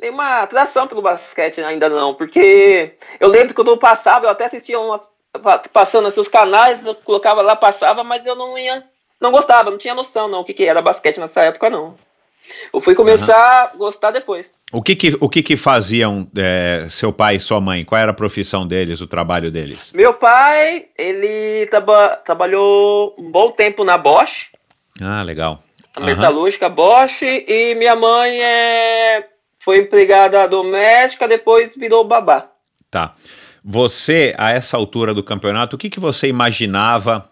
nenhuma 0.00 0.42
atração 0.42 0.88
pelo 0.88 1.00
basquete 1.00 1.60
ainda 1.60 1.88
não, 1.88 2.12
porque 2.14 2.96
eu 3.20 3.28
lembro 3.28 3.50
que 3.50 3.54
quando 3.54 3.70
eu 3.70 3.78
passava, 3.78 4.26
eu 4.26 4.30
até 4.30 4.46
assistia 4.46 4.80
umas 4.80 5.11
passando 5.72 6.10
seus 6.10 6.28
canais, 6.28 6.84
eu 6.84 6.94
colocava 6.94 7.40
lá, 7.42 7.56
passava, 7.56 8.04
mas 8.04 8.24
eu 8.26 8.36
não 8.36 8.58
ia, 8.58 8.84
não 9.20 9.30
gostava, 9.30 9.70
não 9.70 9.78
tinha 9.78 9.94
noção 9.94 10.28
não 10.28 10.40
o 10.40 10.44
que, 10.44 10.52
que 10.52 10.64
era 10.64 10.82
basquete 10.82 11.18
nessa 11.18 11.42
época 11.42 11.70
não. 11.70 11.94
Eu 12.72 12.80
fui 12.80 12.94
começar 12.94 13.68
uhum. 13.68 13.74
a 13.74 13.76
gostar 13.76 14.10
depois. 14.10 14.50
O 14.72 14.82
que 14.82 14.96
que, 14.96 15.16
o 15.20 15.28
que, 15.28 15.42
que 15.42 15.56
faziam 15.56 16.26
é, 16.36 16.86
seu 16.88 17.12
pai 17.12 17.36
e 17.36 17.40
sua 17.40 17.60
mãe? 17.60 17.84
Qual 17.84 18.00
era 18.00 18.10
a 18.10 18.14
profissão 18.14 18.66
deles, 18.66 19.00
o 19.00 19.06
trabalho 19.06 19.50
deles? 19.50 19.92
Meu 19.92 20.14
pai, 20.14 20.86
ele 20.98 21.66
traba, 21.66 22.16
trabalhou 22.24 23.14
um 23.18 23.30
bom 23.30 23.50
tempo 23.50 23.84
na 23.84 23.96
Bosch. 23.96 24.50
Ah, 25.00 25.22
legal. 25.22 25.62
A 25.94 26.00
uhum. 26.00 26.06
metalúrgica 26.06 26.68
Bosch. 26.68 27.22
E 27.22 27.74
minha 27.76 27.94
mãe 27.94 28.42
é, 28.42 29.28
foi 29.64 29.78
empregada 29.78 30.48
doméstica, 30.48 31.28
depois 31.28 31.74
virou 31.76 32.04
babá. 32.04 32.48
Tá. 32.90 33.14
Você, 33.64 34.34
a 34.36 34.50
essa 34.50 34.76
altura 34.76 35.14
do 35.14 35.22
campeonato, 35.22 35.76
o 35.76 35.78
que, 35.78 35.88
que 35.88 36.00
você 36.00 36.26
imaginava 36.26 37.30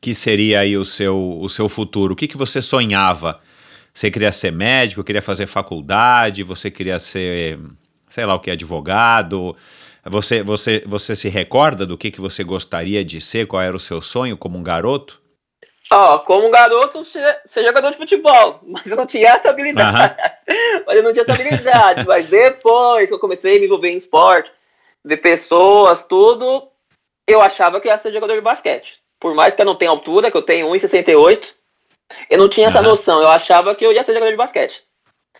que 0.00 0.14
seria 0.14 0.60
aí 0.60 0.76
o 0.76 0.84
seu, 0.84 1.38
o 1.40 1.48
seu 1.48 1.68
futuro? 1.68 2.12
O 2.12 2.16
que, 2.16 2.28
que 2.28 2.36
você 2.36 2.60
sonhava? 2.60 3.40
Você 3.92 4.10
queria 4.10 4.30
ser 4.32 4.52
médico, 4.52 5.02
queria 5.02 5.22
fazer 5.22 5.46
faculdade, 5.46 6.42
você 6.42 6.70
queria 6.70 6.98
ser, 6.98 7.58
sei 8.10 8.26
lá 8.26 8.34
o 8.34 8.40
que, 8.40 8.50
advogado? 8.50 9.56
Você, 10.04 10.42
você, 10.42 10.84
você 10.86 11.16
se 11.16 11.30
recorda 11.30 11.86
do 11.86 11.96
que, 11.96 12.10
que 12.10 12.20
você 12.20 12.44
gostaria 12.44 13.02
de 13.02 13.20
ser? 13.20 13.46
Qual 13.46 13.62
era 13.62 13.74
o 13.74 13.80
seu 13.80 14.02
sonho 14.02 14.36
como 14.36 14.58
um 14.58 14.62
garoto? 14.62 15.20
Ó, 15.90 16.16
oh, 16.16 16.18
como 16.20 16.50
garoto, 16.50 17.04
ser, 17.04 17.40
ser, 17.46 17.64
jogador 17.64 17.92
de 17.92 17.96
futebol, 17.96 18.60
mas 18.66 18.86
eu 18.86 18.96
não 18.96 19.06
tinha 19.06 19.30
essa 19.30 19.48
habilidade. 19.48 19.96
Uhum. 19.96 20.82
mas 20.86 20.96
eu 20.96 21.02
não 21.02 21.12
tinha 21.12 21.22
essa 21.22 21.32
habilidade. 21.32 22.06
mas 22.06 22.28
depois 22.28 23.08
que 23.08 23.14
eu 23.14 23.18
comecei 23.18 23.56
a 23.56 23.60
me 23.60 23.66
envolver 23.66 23.90
em 23.90 23.96
esporte, 23.96 24.50
ver 25.06 25.18
pessoas, 25.18 26.02
tudo, 26.02 26.68
eu 27.26 27.40
achava 27.40 27.80
que 27.80 27.86
ia 27.86 27.98
ser 27.98 28.12
jogador 28.12 28.34
de 28.34 28.40
basquete. 28.40 28.94
Por 29.20 29.34
mais 29.34 29.54
que 29.54 29.62
eu 29.62 29.66
não 29.66 29.76
tenha 29.76 29.90
altura, 29.90 30.30
que 30.30 30.36
eu 30.36 30.42
tenho 30.42 30.66
1,68, 30.68 31.46
eu 32.28 32.38
não 32.38 32.48
tinha 32.48 32.66
essa 32.68 32.80
uhum. 32.80 32.88
noção. 32.88 33.22
Eu 33.22 33.28
achava 33.28 33.74
que 33.74 33.86
eu 33.86 33.92
ia 33.92 34.02
ser 34.02 34.12
jogador 34.12 34.32
de 34.32 34.36
basquete. 34.36 34.82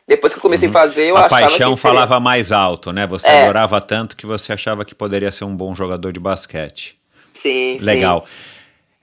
Depois 0.09 0.33
que 0.33 0.39
eu 0.39 0.43
comecei 0.43 0.69
uhum. 0.69 0.77
a 0.77 0.81
fazer, 0.81 1.11
eu 1.11 1.17
a 1.17 1.27
achava 1.27 1.43
paixão 1.43 1.75
que 1.75 1.81
falava 1.81 2.21
mais 2.21 2.53
alto, 2.53 2.93
né? 2.93 3.07
Você 3.09 3.29
é. 3.29 3.43
adorava 3.43 3.81
tanto 3.81 4.17
que 4.17 4.25
você 4.25 4.53
achava 4.53 4.85
que 4.85 4.95
poderia 4.95 5.33
ser 5.33 5.45
um 5.45 5.57
bom 5.57 5.75
jogador 5.75 6.13
de 6.13 6.21
basquete. 6.21 6.97
Sim. 7.43 7.79
Legal. 7.79 8.25
Sim. 8.25 8.57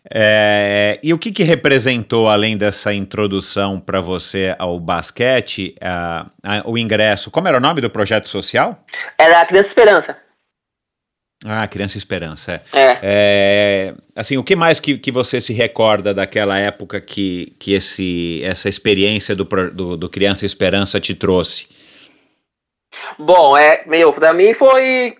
É, 0.09 0.99
e 1.01 1.13
o 1.13 1.17
que, 1.17 1.31
que 1.31 1.43
representou, 1.43 2.29
além 2.29 2.57
dessa 2.57 2.93
introdução 2.93 3.79
para 3.79 4.01
você 4.01 4.53
ao 4.59 4.79
basquete, 4.79 5.75
a, 5.81 6.25
a, 6.43 6.61
o 6.65 6.77
ingresso? 6.77 7.31
Como 7.31 7.47
era 7.47 7.57
o 7.57 7.61
nome 7.61 7.81
do 7.81 7.89
projeto 7.89 8.27
social? 8.27 8.83
Era 9.17 9.41
a 9.41 9.45
Criança 9.45 9.69
Esperança. 9.69 10.17
Ah, 11.45 11.67
Criança 11.67 11.97
Esperança. 11.97 12.63
É. 12.73 12.79
é. 12.81 12.99
é. 13.03 13.93
assim, 14.15 14.37
o 14.37 14.43
que 14.43 14.55
mais 14.55 14.79
que, 14.79 14.97
que 14.97 15.11
você 15.11 15.41
se 15.41 15.53
recorda 15.53 16.13
daquela 16.13 16.57
época 16.57 17.01
que, 17.01 17.55
que 17.59 17.73
esse, 17.73 18.41
essa 18.43 18.69
experiência 18.69 19.35
do, 19.35 19.43
do, 19.43 19.97
do 19.97 20.09
Criança 20.09 20.45
Esperança 20.45 20.99
te 20.99 21.13
trouxe? 21.13 21.67
Bom, 23.17 23.57
é, 23.57 23.83
meu, 23.85 24.13
pra 24.13 24.33
mim 24.33 24.53
foi. 24.53 25.17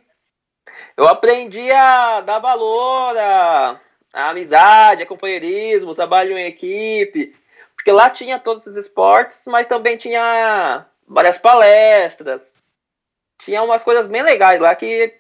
Eu 0.96 1.08
aprendi 1.08 1.72
a 1.72 2.22
dar 2.22 2.40
valor 2.40 3.18
a, 3.18 3.80
a 4.14 4.30
amizade, 4.30 5.04
a 5.04 5.08
companheirismo, 5.08 5.96
trabalho 5.96 6.38
em 6.38 6.48
equipe. 6.48 7.36
Porque 7.76 7.92
lá 7.92 8.10
tinha 8.10 8.40
todos 8.40 8.66
esses 8.66 8.86
esportes, 8.86 9.44
mas 9.48 9.68
também 9.68 9.98
tinha 9.98 10.86
várias 11.08 11.38
palestras. 11.38 12.42
Tinha 13.44 13.62
umas 13.62 13.84
coisas 13.84 14.08
bem 14.08 14.22
legais 14.22 14.62
lá 14.62 14.74
que 14.74 15.14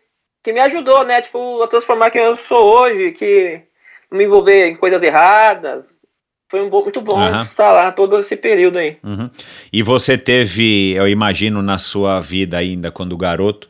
que 0.43 0.51
me 0.51 0.59
ajudou, 0.59 1.05
né? 1.05 1.21
Tipo, 1.21 1.63
a 1.63 1.67
transformar 1.67 2.11
quem 2.11 2.21
eu 2.21 2.35
sou 2.35 2.63
hoje, 2.63 3.11
que 3.13 3.61
não 4.11 4.17
me 4.17 4.25
envolver 4.25 4.67
em 4.67 4.75
coisas 4.75 5.01
erradas. 5.01 5.85
Foi 6.49 6.61
um 6.61 6.69
muito 6.69 7.01
bom 7.01 7.17
uhum. 7.17 7.43
estar 7.43 7.71
lá 7.71 7.91
todo 7.91 8.19
esse 8.19 8.35
período 8.35 8.77
aí. 8.77 8.97
Uhum. 9.03 9.29
E 9.71 9.81
você 9.81 10.17
teve, 10.17 10.91
eu 10.91 11.07
imagino, 11.07 11.63
na 11.63 11.79
sua 11.79 12.19
vida 12.19 12.57
ainda, 12.57 12.91
quando 12.91 13.17
garoto, 13.17 13.67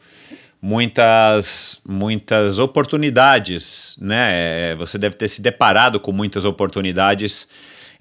muitas 0.62 1.79
muitas 1.88 2.59
oportunidades, 2.59 3.97
né? 4.01 4.71
É, 4.71 4.75
você 4.75 4.97
deve 4.97 5.15
ter 5.15 5.29
se 5.29 5.41
deparado 5.41 5.99
com 5.99 6.12
muitas 6.12 6.43
oportunidades 6.43 7.47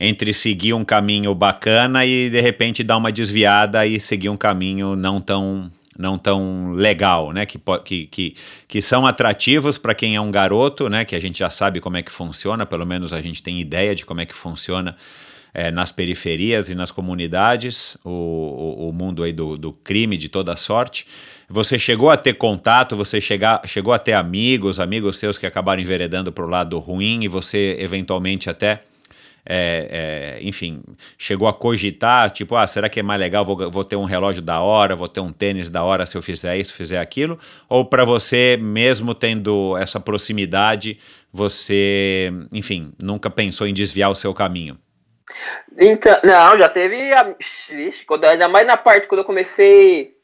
entre 0.00 0.32
seguir 0.32 0.72
um 0.72 0.85
caminho 0.85 1.32
bacana 1.32 2.04
e 2.04 2.28
de 2.28 2.40
repente 2.40 2.82
dar 2.82 2.96
uma 2.96 3.12
desviada 3.12 3.87
e 3.87 4.00
seguir 4.00 4.30
um 4.30 4.37
caminho 4.37 4.96
não 4.96 5.20
tão 5.20 5.70
não 5.98 6.18
tão 6.18 6.72
legal, 6.72 7.33
né? 7.33 7.44
Que, 7.46 7.61
que, 7.85 8.07
que, 8.07 8.37
que 8.66 8.83
são 8.83 9.07
atrativos 9.07 9.78
para 9.78 9.94
quem 9.94 10.16
é 10.16 10.20
um 10.20 10.31
garoto, 10.31 10.88
né? 10.88 11.05
Que 11.05 11.14
a 11.14 11.20
gente 11.20 11.38
já 11.38 11.50
sabe 11.50 11.81
como 11.81 11.96
é 11.96 12.02
que 12.02 12.11
funciona, 12.11 12.64
pelo 12.64 12.87
menos 12.87 13.12
a 13.12 13.20
gente 13.20 13.42
tem 13.42 13.61
ideia 13.61 13.94
de 13.94 14.05
como 14.05 14.20
é 14.20 14.26
que 14.26 14.35
funciona 14.35 14.96
é, 15.55 15.70
nas 15.70 15.92
periferias 15.92 16.70
e 16.70 16.74
nas 16.74 16.90
comunidades, 16.90 17.96
o, 18.02 18.11
o, 18.11 18.88
o, 18.88 18.92
mundo 18.92 19.22
aí 19.22 19.33
do, 19.33 19.59
do 19.59 19.72
crime 19.72 20.16
de 20.16 20.28
toda 20.28 20.57
sorte. 20.57 21.07
Você 21.48 21.78
chegou 21.78 22.11
a 22.11 22.16
ter 22.16 22.35
contato, 22.35 22.96
você 22.96 23.20
chegar, 23.20 23.61
chegou 23.66 23.92
a 23.92 23.98
ter 23.98 24.14
amigos, 24.14 24.81
amigos 24.81 25.18
seus 25.18 25.37
que 25.37 25.46
acabaram 25.46 25.83
enveredando 25.83 26.33
para 26.33 26.44
o 26.44 26.48
lado 26.48 26.78
ruim 26.78 27.24
e 27.24 27.28
você 27.28 27.76
eventualmente 27.78 28.48
até 28.48 28.83
é, 29.44 30.38
é, 30.38 30.42
enfim, 30.42 30.83
chegou 31.18 31.48
a 31.48 31.52
cogitar, 31.52 32.31
tipo, 32.31 32.55
ah, 32.55 32.66
será 32.66 32.88
que 32.88 33.00
é 33.00 33.02
mais 33.02 33.18
legal, 33.18 33.44
vou, 33.44 33.70
vou 33.70 33.85
ter 33.85 33.96
um 33.96 34.05
relógio 34.05 34.40
da 34.40 34.61
hora, 34.61 34.94
vou 34.94 35.09
ter 35.09 35.20
um 35.20 35.33
tênis 35.33 35.68
da 35.68 35.83
hora 35.83 36.07
se 36.07 36.16
eu 36.16 36.22
fizer 36.22 36.57
isso, 36.57 36.74
fizer 36.74 37.00
aquilo? 37.00 37.38
Ou 37.68 37.85
para 37.85 38.05
você, 38.05 38.57
mesmo 38.61 39.14
tendo 39.14 39.76
essa 39.76 39.98
proximidade, 39.98 40.98
você, 41.33 42.33
enfim, 42.52 42.92
nunca 43.02 43.28
pensou 43.28 43.66
em 43.66 43.74
desviar 43.74 44.11
o 44.11 44.14
seu 44.14 44.33
caminho? 44.33 44.78
Então, 45.78 46.20
não, 46.22 46.57
já 46.57 46.68
teve, 46.68 47.12
a, 47.12 47.35
vixe, 47.68 48.05
quando, 48.05 48.24
ainda 48.24 48.48
mais 48.48 48.66
na 48.66 48.76
parte 48.76 49.09
quando 49.09 49.20
eu 49.20 49.24
comecei, 49.24 50.14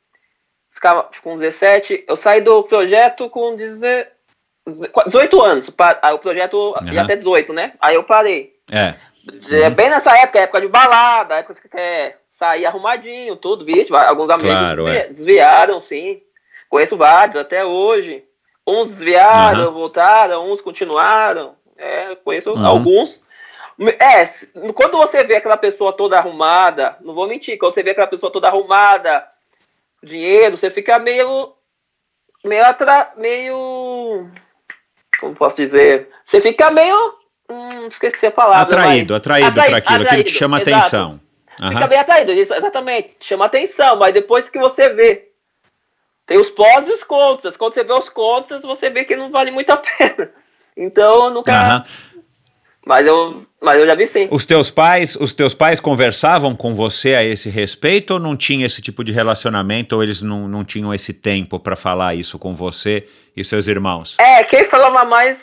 ficava 0.71 1.11
com 1.23 1.37
17, 1.39 2.05
eu 2.07 2.15
saí 2.15 2.41
do 2.41 2.63
projeto 2.63 3.29
com 3.31 3.57
18 3.57 5.41
anos, 5.43 5.69
o 5.69 6.19
projeto 6.19 6.75
uhum. 6.81 6.93
ia 6.93 7.03
até 7.03 7.17
18, 7.17 7.53
né? 7.53 7.73
Aí 7.81 7.97
eu 7.97 8.05
parei. 8.05 8.59
É. 8.71 8.95
É 9.51 9.71
bem 9.71 9.91
nessa 9.91 10.17
época, 10.17 10.41
época 10.41 10.61
de 10.61 10.69
balada, 10.69 11.37
época 11.37 11.55
que 11.55 11.61
você 11.63 11.69
quer 11.69 12.21
sair 12.31 12.67
arrumadinho, 12.67 13.37
tudo, 13.37 13.65
vixe, 13.65 13.95
alguns 13.95 14.31
amigos 14.31 14.51
claro, 14.51 14.85
desvi 14.85 14.99
é. 14.99 15.09
desviaram, 15.09 15.81
sim. 15.81 16.23
Conheço 16.69 16.97
vários 16.97 17.37
até 17.37 17.65
hoje. 17.65 18.25
Uns 18.67 18.91
desviaram, 18.91 19.69
uhum. 19.69 19.75
voltaram, 19.75 20.53
uns 20.53 20.61
continuaram. 20.61 21.57
É, 21.77 22.15
conheço 22.17 22.53
uhum. 22.53 22.67
alguns. 22.67 23.23
É, 23.99 24.25
quando 24.73 24.99
você 24.99 25.25
vê 25.25 25.37
aquela 25.37 25.57
pessoa 25.57 25.93
toda 25.93 26.19
arrumada, 26.19 26.97
não 27.01 27.15
vou 27.15 27.27
mentir, 27.27 27.59
quando 27.59 27.75
você 27.75 27.83
vê 27.83 27.91
aquela 27.91 28.07
pessoa 28.07 28.31
toda 28.31 28.49
arrumada, 28.49 29.27
dinheiro, 30.03 30.57
você 30.57 30.71
fica 30.71 30.99
meio. 30.99 31.55
meio. 32.45 32.65
Atra, 32.65 33.13
meio. 33.17 34.29
Como 35.21 35.35
posso 35.35 35.57
dizer? 35.57 36.09
Você 36.25 36.41
fica 36.41 36.71
meio 36.71 37.18
Hum, 37.51 37.89
esqueci 37.89 38.27
a 38.27 38.31
palavra. 38.31 38.61
Atraído, 38.61 39.15
mas... 39.15 39.21
atraído, 39.21 39.55
para 39.55 39.77
aquilo, 39.77 40.03
aquilo 40.03 40.25
que 40.25 40.31
chama 40.31 40.61
exato. 40.61 40.77
atenção. 40.77 41.21
Uhum. 41.61 41.71
Fica 41.71 41.87
bem 41.87 41.99
atraído, 41.99 42.33
exatamente, 42.33 43.17
chama 43.21 43.47
atenção, 43.47 43.97
mas 43.97 44.15
depois 44.15 44.49
que 44.49 44.59
você 44.59 44.91
vê, 44.91 45.29
tem 46.27 46.39
os 46.39 46.51
pós 46.51 46.87
e 46.87 46.93
os 46.93 47.03
contras. 47.03 47.57
Quando 47.57 47.75
você 47.75 47.83
vê 47.83 47.93
os 47.93 48.09
contras, 48.09 48.63
você 48.63 48.91
vê 48.91 49.05
que 49.05 49.17
não 49.17 49.31
vale 49.31 49.51
muito 49.51 49.71
a 49.71 49.77
pena. 49.99 50.31
Então, 50.77 51.25
eu 51.25 51.31
nunca. 51.31 51.53
Uhum. 51.53 52.19
Mas 52.87 53.07
eu, 53.07 53.47
mas 53.61 53.79
eu 53.81 53.87
já 53.87 53.95
vi 53.95 54.07
sim. 54.07 54.29
Os 54.31 54.47
teus 54.47 54.71
pais, 54.71 55.15
os 55.17 55.35
teus 55.35 55.53
pais 55.53 55.79
conversavam 55.79 56.57
com 56.57 56.75
você 56.75 57.15
a 57.15 57.25
esse 57.25 57.51
respeito 57.51 58.15
ou 58.15 58.21
não 58.21 58.35
tinha 58.35 58.65
esse 58.65 58.81
tipo 58.81 59.05
de 59.05 59.13
relacionamento 59.13 59.97
ou 59.97 60.03
eles 60.03 60.23
não, 60.23 60.49
não 60.49 60.65
tinham 60.65 60.95
esse 60.95 61.13
tempo 61.13 61.59
para 61.59 61.77
falar 61.77 62.15
isso 62.15 62.39
com 62.39 62.55
você 62.55 63.07
e 63.37 63.45
seus 63.45 63.69
irmãos? 63.69 64.17
É, 64.19 64.43
quem 64.45 64.65
falava 64.71 65.05
mais, 65.05 65.39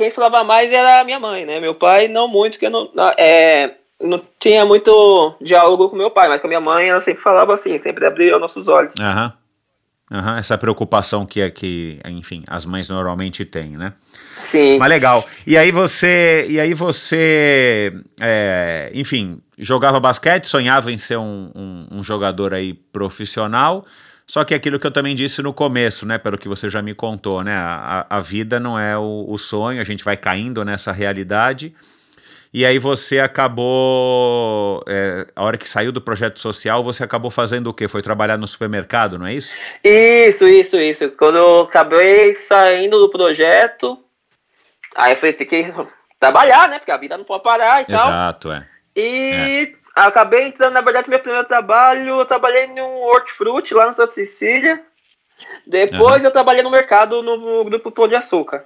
quem 0.00 0.10
falava 0.10 0.42
mais 0.42 0.72
era 0.72 1.00
a 1.00 1.04
minha 1.04 1.20
mãe, 1.20 1.44
né? 1.44 1.60
Meu 1.60 1.74
pai 1.74 2.08
não 2.08 2.26
muito, 2.26 2.58
que 2.58 2.64
eu 2.64 2.70
não, 2.70 2.88
é, 3.18 3.74
não 4.00 4.18
tinha 4.38 4.64
muito 4.64 5.34
diálogo 5.42 5.90
com 5.90 5.96
meu 5.96 6.10
pai, 6.10 6.26
mas 6.26 6.40
com 6.40 6.46
a 6.46 6.48
minha 6.48 6.60
mãe 6.60 6.88
ela 6.88 7.00
sempre 7.00 7.22
falava 7.22 7.52
assim, 7.52 7.78
sempre 7.78 8.06
abria 8.06 8.34
os 8.34 8.40
nossos 8.40 8.66
olhos. 8.66 8.94
Aham. 8.98 9.32
Aham, 10.12 10.38
essa 10.38 10.56
preocupação 10.58 11.24
que, 11.26 11.40
é 11.40 11.50
que, 11.50 12.00
enfim, 12.08 12.42
as 12.48 12.64
mães 12.64 12.88
normalmente 12.88 13.44
têm, 13.44 13.76
né? 13.76 13.92
Sim. 14.42 14.78
Mas 14.78 14.88
legal. 14.88 15.24
E 15.46 15.56
aí 15.56 15.70
você, 15.70 16.46
e 16.48 16.58
aí 16.58 16.72
você, 16.74 17.92
é, 18.20 18.90
enfim, 18.94 19.40
jogava 19.58 20.00
basquete, 20.00 20.46
sonhava 20.46 20.90
em 20.90 20.98
ser 20.98 21.16
um, 21.18 21.52
um- 21.54 21.86
um 21.98 22.02
jogador 22.02 22.52
aí 22.54 22.72
profissional. 22.72 23.84
Só 24.30 24.44
que 24.44 24.54
aquilo 24.54 24.78
que 24.78 24.86
eu 24.86 24.92
também 24.92 25.12
disse 25.12 25.42
no 25.42 25.52
começo, 25.52 26.06
né, 26.06 26.16
pelo 26.16 26.38
que 26.38 26.46
você 26.46 26.70
já 26.70 26.80
me 26.80 26.94
contou, 26.94 27.42
né, 27.42 27.52
a, 27.52 28.06
a- 28.08 28.20
vida 28.20 28.60
não 28.60 28.78
é 28.78 28.96
o, 28.96 29.24
o 29.28 29.36
sonho, 29.36 29.80
a 29.80 29.84
gente 29.84 30.04
vai 30.04 30.16
caindo 30.16 30.64
nessa 30.64 30.92
realidade. 30.92 31.74
E 32.54 32.64
aí 32.64 32.78
você 32.78 33.18
acabou, 33.18 34.84
é, 34.86 35.26
a 35.34 35.42
hora 35.42 35.58
que 35.58 35.68
saiu 35.68 35.90
do 35.90 36.00
projeto 36.00 36.38
social, 36.38 36.80
você 36.84 37.02
acabou 37.02 37.28
fazendo 37.28 37.66
o 37.70 37.74
quê? 37.74 37.88
Foi 37.88 38.02
trabalhar 38.02 38.36
no 38.38 38.46
supermercado, 38.46 39.18
não 39.18 39.26
é 39.26 39.34
isso? 39.34 39.56
Isso, 39.82 40.46
isso, 40.46 40.76
isso. 40.76 41.10
Quando 41.18 41.36
eu 41.38 41.62
acabei 41.62 42.36
saindo 42.36 43.00
do 43.00 43.10
projeto, 43.10 43.98
aí 44.94 45.14
eu 45.14 45.16
falei, 45.16 45.32
tem 45.32 45.46
que 45.48 45.74
trabalhar, 46.20 46.68
né? 46.68 46.78
Porque 46.78 46.92
a 46.92 46.96
vida 46.96 47.18
não 47.18 47.24
pode 47.24 47.42
parar 47.42 47.82
e 47.82 47.86
tal. 47.86 48.08
Exato, 48.08 48.52
é. 48.52 48.64
E 48.94 49.74
acabei 49.94 50.44
entrando, 50.44 50.74
na 50.74 50.80
verdade, 50.80 51.10
meu 51.10 51.18
primeiro 51.18 51.46
trabalho, 51.46 52.20
eu 52.20 52.24
trabalhei 52.24 52.66
num 52.68 53.02
hortifruti 53.02 53.74
lá 53.74 53.86
na 53.86 53.92
Santa 53.92 54.12
Cecília. 54.12 54.82
Depois 55.66 56.24
eu 56.24 56.30
trabalhei 56.30 56.62
no 56.62 56.70
mercado 56.70 57.22
no 57.22 57.64
grupo 57.64 57.90
Pão 57.90 58.08
de 58.08 58.14
Açúcar. 58.14 58.64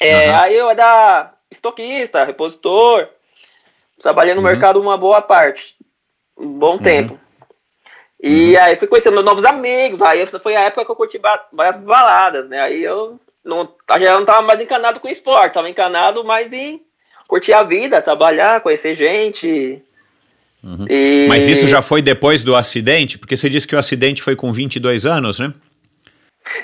É, 0.00 0.30
Aham. 0.30 0.40
Aí 0.40 0.54
eu 0.56 0.70
era 0.70 1.32
estoquista, 1.50 2.24
repositor. 2.24 3.08
Trabalhei 4.00 4.34
no 4.34 4.40
Uhum. 4.40 4.46
mercado 4.46 4.80
uma 4.80 4.96
boa 4.96 5.22
parte. 5.22 5.76
Um 6.36 6.58
bom 6.58 6.78
tempo. 6.78 7.18
E 8.20 8.56
aí 8.58 8.76
fui 8.76 8.88
conhecendo 8.88 9.22
novos 9.22 9.44
amigos. 9.44 10.02
Aí 10.02 10.20
essa 10.20 10.40
foi 10.40 10.56
a 10.56 10.62
época 10.62 10.84
que 10.84 10.90
eu 10.90 10.96
curti 10.96 11.20
várias 11.52 11.76
baladas, 11.76 12.48
né? 12.48 12.60
Aí 12.60 12.82
eu 12.82 13.20
não, 13.44 13.68
já 13.98 14.18
não 14.18 14.24
tava 14.24 14.42
mais 14.42 14.60
encanado 14.60 14.98
com 14.98 15.08
esporte, 15.08 15.54
tava 15.54 15.68
encanado 15.68 16.24
mais 16.24 16.52
em 16.52 16.82
curtir 17.28 17.52
a 17.52 17.62
vida, 17.62 18.02
trabalhar, 18.02 18.62
conhecer 18.62 18.94
gente. 18.94 19.82
E- 20.88 21.26
Mas 21.28 21.46
isso 21.46 21.66
já 21.66 21.82
foi 21.82 22.00
depois 22.00 22.42
do 22.42 22.56
acidente? 22.56 23.18
Porque 23.18 23.36
você 23.36 23.48
disse 23.50 23.66
que 23.66 23.76
o 23.76 23.78
acidente 23.78 24.22
foi 24.22 24.34
com 24.34 24.52
22 24.52 25.04
anos, 25.04 25.38
né? 25.38 25.52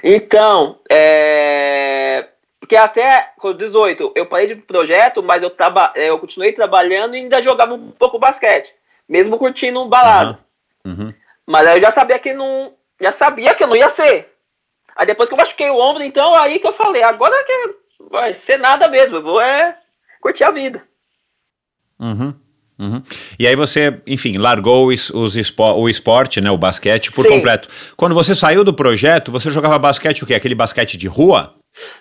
Então, 0.02 0.78
é... 0.90 2.26
Porque 2.58 2.76
até 2.76 3.30
com 3.38 3.52
18 3.52 4.12
eu 4.14 4.26
parei 4.26 4.46
de 4.48 4.56
projeto, 4.56 5.22
mas 5.22 5.42
eu, 5.42 5.50
traba... 5.50 5.92
eu 5.96 6.18
continuei 6.18 6.52
trabalhando 6.52 7.14
e 7.14 7.18
ainda 7.18 7.42
jogava 7.42 7.74
um 7.74 7.90
pouco 7.90 8.18
basquete. 8.18 8.72
Mesmo 9.08 9.38
curtindo 9.38 9.82
um 9.82 9.88
balado. 9.88 10.38
Aham. 10.86 11.04
Uhum. 11.04 11.14
Mas 11.46 11.66
aí 11.66 11.78
eu 11.78 11.82
já 11.82 11.90
sabia 11.90 12.18
que 12.18 12.32
não. 12.32 12.72
Já 13.00 13.10
sabia 13.12 13.54
que 13.54 13.64
eu 13.64 13.66
não 13.66 13.74
ia 13.74 13.92
ser. 13.94 14.28
Aí 14.94 15.06
depois 15.06 15.28
que 15.28 15.34
eu 15.34 15.38
machuquei 15.38 15.68
o 15.68 15.78
ombro, 15.78 16.04
então 16.04 16.34
aí 16.34 16.58
que 16.58 16.66
eu 16.66 16.72
falei, 16.72 17.02
agora 17.02 17.34
que 17.44 17.74
vai 18.08 18.34
ser 18.34 18.58
nada 18.58 18.86
mesmo, 18.86 19.16
eu 19.16 19.22
vou 19.22 19.40
é 19.40 19.76
curtir 20.20 20.44
a 20.44 20.50
vida. 20.50 20.82
Uhum. 21.98 22.34
Uhum. 22.80 23.02
E 23.38 23.46
aí 23.46 23.54
você, 23.54 24.00
enfim, 24.06 24.38
largou 24.38 24.86
os, 24.86 25.10
os 25.10 25.36
espo- 25.36 25.74
o 25.74 25.86
esporte, 25.88 26.40
né, 26.40 26.50
o 26.50 26.56
basquete, 26.56 27.12
por 27.12 27.26
Sim. 27.26 27.32
completo. 27.32 27.68
Quando 27.96 28.14
você 28.14 28.34
saiu 28.34 28.64
do 28.64 28.72
projeto, 28.72 29.30
você 29.30 29.50
jogava 29.50 29.78
basquete 29.78 30.22
o 30.24 30.26
quê? 30.26 30.34
Aquele 30.34 30.54
basquete 30.54 30.96
de 30.96 31.06
rua? 31.06 31.54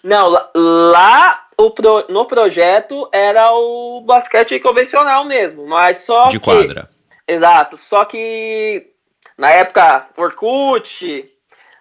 Não, 0.04 0.28
lá, 0.30 0.50
lá 0.56 1.40
pro- 1.76 2.06
no 2.10 2.26
projeto 2.26 3.10
era 3.14 3.52
o 3.52 4.02
basquete 4.06 4.58
convencional 4.62 5.26
mesmo, 5.26 5.68
mas 5.68 5.98
só 6.06 6.28
De 6.28 6.40
que- 6.40 6.46
quadra. 6.46 6.90
Exato, 7.28 7.78
só 7.90 8.06
que 8.06 8.88
na 9.38 9.52
época 9.52 10.08
Orkut, 10.18 11.26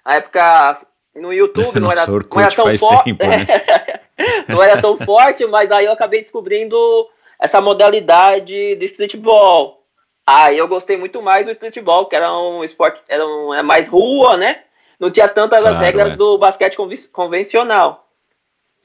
na 0.05 0.15
época 0.17 0.81
no 1.17 1.33
YouTube 1.33 1.79
não 1.81 1.91
era, 1.91 2.01
Nossa, 2.01 2.11
não 2.35 2.41
era 2.41 2.51
tão 2.51 2.77
forte, 2.79 3.05
tempo, 3.05 3.27
né? 3.27 3.47
não 4.49 4.63
era 4.63 4.81
tão 4.81 4.99
forte, 4.99 5.47
mas 5.47 5.71
aí 5.71 5.87
eu 5.87 5.93
acabei 5.93 6.21
descobrindo 6.23 6.77
essa 7.41 7.61
modalidade 7.61 8.77
de 8.77 8.85
streetball. 8.87 9.79
Aí 10.27 10.59
eu 10.59 10.69
gostei 10.69 10.97
muito 10.97 11.23
mais 11.23 11.47
do 11.47 11.53
streetball, 11.53 12.07
que 12.07 12.15
era 12.17 12.31
um 12.37 12.63
esporte, 12.63 13.01
era 13.09 13.25
um, 13.27 13.55
é 13.55 13.63
mais 13.63 13.89
rua, 13.89 14.37
né? 14.37 14.61
Não 15.01 15.11
tinha 15.11 15.29
tantas 15.29 15.65
as 15.65 15.71
Claro, 15.73 15.85
regras 15.85 16.13
é. 16.13 16.17
do 16.17 16.37
basquete 16.39 16.77
conven- 16.77 17.09
convencional. 17.13 18.05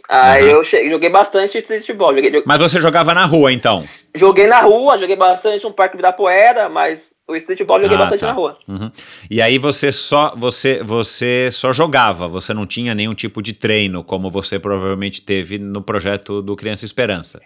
Aí 0.08 0.44
Aham. 0.50 0.58
eu 0.58 0.64
joguei 0.92 1.10
bastante 1.10 1.58
streetball. 1.58 2.14
Joguei, 2.14 2.44
Mas 2.46 2.62
você 2.62 2.82
jogava 2.82 3.14
na 3.14 3.26
rua, 3.26 3.52
então? 3.52 3.84
joguei 4.16 4.48
na 4.48 4.60
rua, 4.62 4.98
joguei 4.98 5.16
bastante 5.16 5.64
no 5.64 5.74
Parque 5.74 5.96
Ibirapuera, 5.96 6.68
mas 6.70 7.12
o 7.28 7.36
streetball 7.38 7.78
eu 7.78 7.84
joguei 7.84 7.98
Ah, 7.98 8.02
bastante 8.02 8.20
tá. 8.20 8.28
na 8.28 8.34
rua. 8.34 8.58
Uhum. 8.68 8.92
E 9.32 9.42
aí 9.42 9.58
você 9.58 9.92
só 9.92 10.34
você 10.36 10.84
você 10.84 11.50
só 11.52 11.72
jogava, 11.74 12.28
você 12.28 12.54
não 12.54 12.66
tinha 12.68 12.94
nenhum 12.94 13.14
tipo 13.16 13.42
de 13.42 13.54
treino, 13.54 14.04
como 14.04 14.30
você 14.30 14.60
provavelmente 14.60 15.22
teve 15.22 15.58
no 15.58 15.82
projeto 15.82 16.42
do 16.42 16.56
Criança 16.56 16.84
Esperança. 16.86 17.42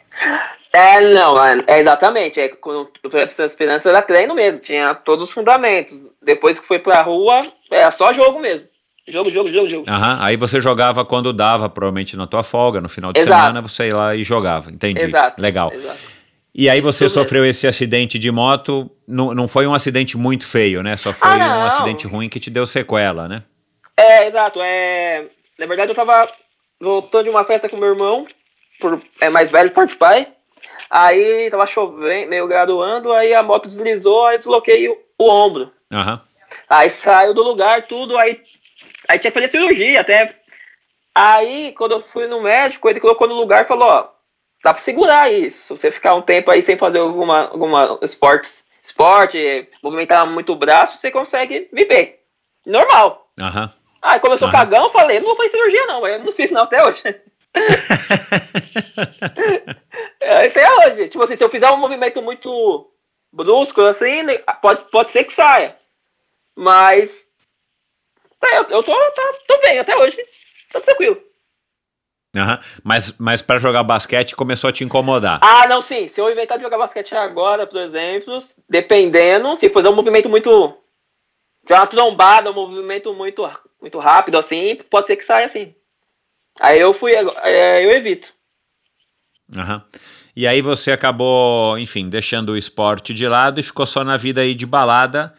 É, 0.74 1.02
não, 1.14 1.44
é, 1.44 1.64
é 1.68 1.80
exatamente. 1.80 2.40
É, 2.40 2.50
quando 2.50 2.90
o 3.04 3.18
Esperança 3.44 3.90
era 3.90 4.02
treino 4.02 4.36
mesmo, 4.36 4.60
tinha 4.60 4.94
todos 4.96 5.24
os 5.30 5.32
fundamentos. 5.32 6.00
Depois 6.22 6.60
que 6.60 6.68
foi 6.68 6.80
pra 6.80 7.02
rua, 7.02 7.48
era 7.72 7.92
só 7.92 8.14
jogo 8.14 8.40
mesmo. 8.40 8.68
Jogo, 9.08 9.30
jogo, 9.30 9.50
jogo, 9.50 9.70
jogo. 9.70 9.86
Aham, 9.90 10.18
Aí 10.22 10.36
você 10.36 10.60
jogava 10.60 11.06
quando 11.06 11.32
dava, 11.32 11.70
provavelmente 11.70 12.18
na 12.18 12.28
tua 12.28 12.44
folga, 12.44 12.82
no 12.82 12.90
final 12.90 13.14
de 13.14 13.22
Exato. 13.22 13.34
semana 13.42 13.62
você 13.62 13.88
ia 13.88 13.96
lá 13.96 14.16
e 14.16 14.22
jogava. 14.24 14.70
Entendi. 14.70 15.06
Exato. 15.06 15.42
Legal. 15.42 15.72
exato. 15.74 16.18
E 16.54 16.70
aí 16.70 16.82
você 16.82 17.06
Isso 17.06 17.16
mesmo. 17.18 17.24
sofreu 17.30 17.46
esse 17.46 17.68
acidente 17.68 18.20
de 18.20 18.30
moto, 18.32 18.92
não, 19.08 19.34
não 19.34 19.48
foi 19.48 19.66
um 19.66 19.74
acidente 19.74 20.18
muito 20.18 20.46
feio, 20.46 20.84
né? 20.84 20.98
Só 20.98 21.14
foi 21.14 21.30
Ah, 21.30 21.60
um 21.60 21.64
acidente 21.66 22.06
ruim 22.08 22.28
que 22.28 22.40
te 22.40 22.50
deu 22.50 22.66
sequela, 22.66 23.28
né? 23.30 23.44
É, 23.96 24.28
exato. 24.28 24.60
É, 24.62 25.26
na 25.58 25.66
verdade, 25.68 25.92
eu 25.92 25.96
tava 25.96 26.28
voltando 26.82 27.24
de 27.26 27.30
uma 27.30 27.46
festa 27.46 27.70
com 27.70 27.78
meu 27.78 27.90
irmão, 27.90 28.28
por, 28.82 29.02
é 29.22 29.30
mais 29.30 29.50
velho, 29.50 29.72
parte 29.72 29.96
pai. 29.96 30.28
Aí 30.90 31.50
tava 31.50 31.68
chovendo, 31.68 32.30
meio 32.30 32.48
graduando, 32.48 33.12
aí 33.12 33.34
a 33.34 33.44
moto 33.44 33.68
deslizou, 33.68 34.26
aí 34.26 34.38
desloquei 34.38 34.88
o, 34.88 34.98
o 35.18 35.30
ombro. 35.30 35.72
Aham. 35.92 36.22
Aí 36.70 36.90
saiu 36.90 37.34
do 37.34 37.44
lugar, 37.44 37.88
tudo, 37.88 38.18
aí, 38.18 38.42
aí 39.08 39.20
tinha 39.20 39.32
que 39.32 39.40
fazer 39.40 39.52
cirurgia 39.52 40.02
até. 40.02 40.36
Aí, 41.14 41.74
quando 41.74 41.94
eu 41.94 42.04
fui 42.14 42.28
no 42.28 42.42
médico, 42.42 42.88
ele 42.90 43.00
colocou 43.00 43.28
no 43.28 43.36
lugar 43.36 43.64
e 43.64 43.68
falou, 43.68 43.88
ó, 43.88 44.08
dá 44.64 44.74
pra 44.74 44.84
segurar 44.84 45.32
isso. 45.32 45.60
Se 45.64 45.70
você 45.70 45.92
ficar 45.92 46.14
um 46.16 46.22
tempo 46.22 46.52
aí 46.52 46.62
sem 46.62 46.78
fazer 46.78 47.00
alguma, 47.00 47.48
alguma 47.48 48.00
esportes, 48.04 48.64
esporte, 48.84 49.68
movimentar 49.82 50.28
muito 50.28 50.54
o 50.54 50.56
braço, 50.56 50.98
você 50.98 51.10
consegue 51.10 51.70
viver. 51.74 52.20
Normal. 52.66 53.30
Aham. 53.40 53.74
Aí 54.02 54.20
começou 54.20 54.48
Aham. 54.48 54.58
cagão, 54.58 54.84
eu 54.86 54.92
falei, 54.92 55.20
não 55.20 55.28
vou 55.28 55.36
fazer 55.36 55.50
cirurgia 55.50 55.86
não, 55.88 56.08
eu 56.08 56.24
não 56.24 56.32
fiz 56.32 56.52
não 56.52 56.64
até 56.64 56.84
hoje. 56.84 57.02
É, 60.20 60.48
até 60.48 60.72
hoje. 60.88 61.10
Tipo 61.10 61.24
assim, 61.24 61.38
se 61.38 61.44
eu 61.44 61.50
fizer 61.50 61.70
um 61.72 61.78
movimento 61.78 62.22
muito 62.22 62.92
brusco, 63.32 63.82
assim, 63.82 64.24
né, 64.24 64.38
pode, 64.62 64.84
pode 64.92 65.12
ser 65.12 65.24
que 65.24 65.34
saia. 65.34 65.76
Mas. 66.56 67.10
é, 68.44 68.58
eu, 68.60 68.64
eu 68.64 68.84
tô, 68.84 68.92
tá- 69.12 69.34
tô 69.48 69.58
bem 69.60 69.80
até 69.80 69.96
hoje. 69.96 70.18
Tô 70.72 70.82
tranquilo. 70.82 71.22
Aham. 72.36 72.60
Mas, 72.84 73.18
mas 73.18 73.42
para 73.42 73.58
jogar 73.58 73.84
basquete 73.84 74.36
começou 74.36 74.70
a 74.70 74.74
te 74.74 74.84
incomodar. 74.84 75.40
Ah, 75.42 75.68
não, 75.68 75.82
sim. 75.82 76.08
Se 76.08 76.20
eu 76.20 76.30
inventar 76.30 76.58
de 76.58 76.64
jogar 76.64 76.78
basquete 76.78 77.16
agora, 77.16 77.66
por 77.66 77.80
exemplo, 77.82 78.40
dependendo, 78.70 79.56
se 79.58 79.70
fazer 79.70 79.88
um 79.88 79.96
movimento 79.96 80.30
muito. 80.30 80.78
De 81.66 81.74
uma 81.74 81.88
trombada, 81.88 82.50
um 82.50 82.54
movimento 82.54 83.14
muito, 83.14 83.50
muito 83.82 84.00
rápido, 84.00 84.38
assim, 84.38 84.76
pode 84.90 85.06
ser 85.08 85.18
que 85.18 85.26
saia 85.26 85.48
assim. 85.48 85.76
Aí 86.60 86.80
eu 86.80 86.94
fui, 86.94 87.14
é, 87.14 87.86
eu 87.86 87.92
evito. 87.92 88.28
Aham. 89.58 89.84
E 90.36 90.46
aí 90.46 90.62
você 90.62 90.92
acabou, 90.92 91.78
enfim, 91.80 92.10
deixando 92.10 92.50
o 92.50 92.58
esporte 92.58 93.14
de 93.14 93.28
lado 93.28 93.60
e 93.60 93.64
ficou 93.64 93.86
só 93.86 94.04
na 94.04 94.18
vida 94.18 94.42
aí 94.42 94.54
de 94.54 94.66
balada. 94.66 95.34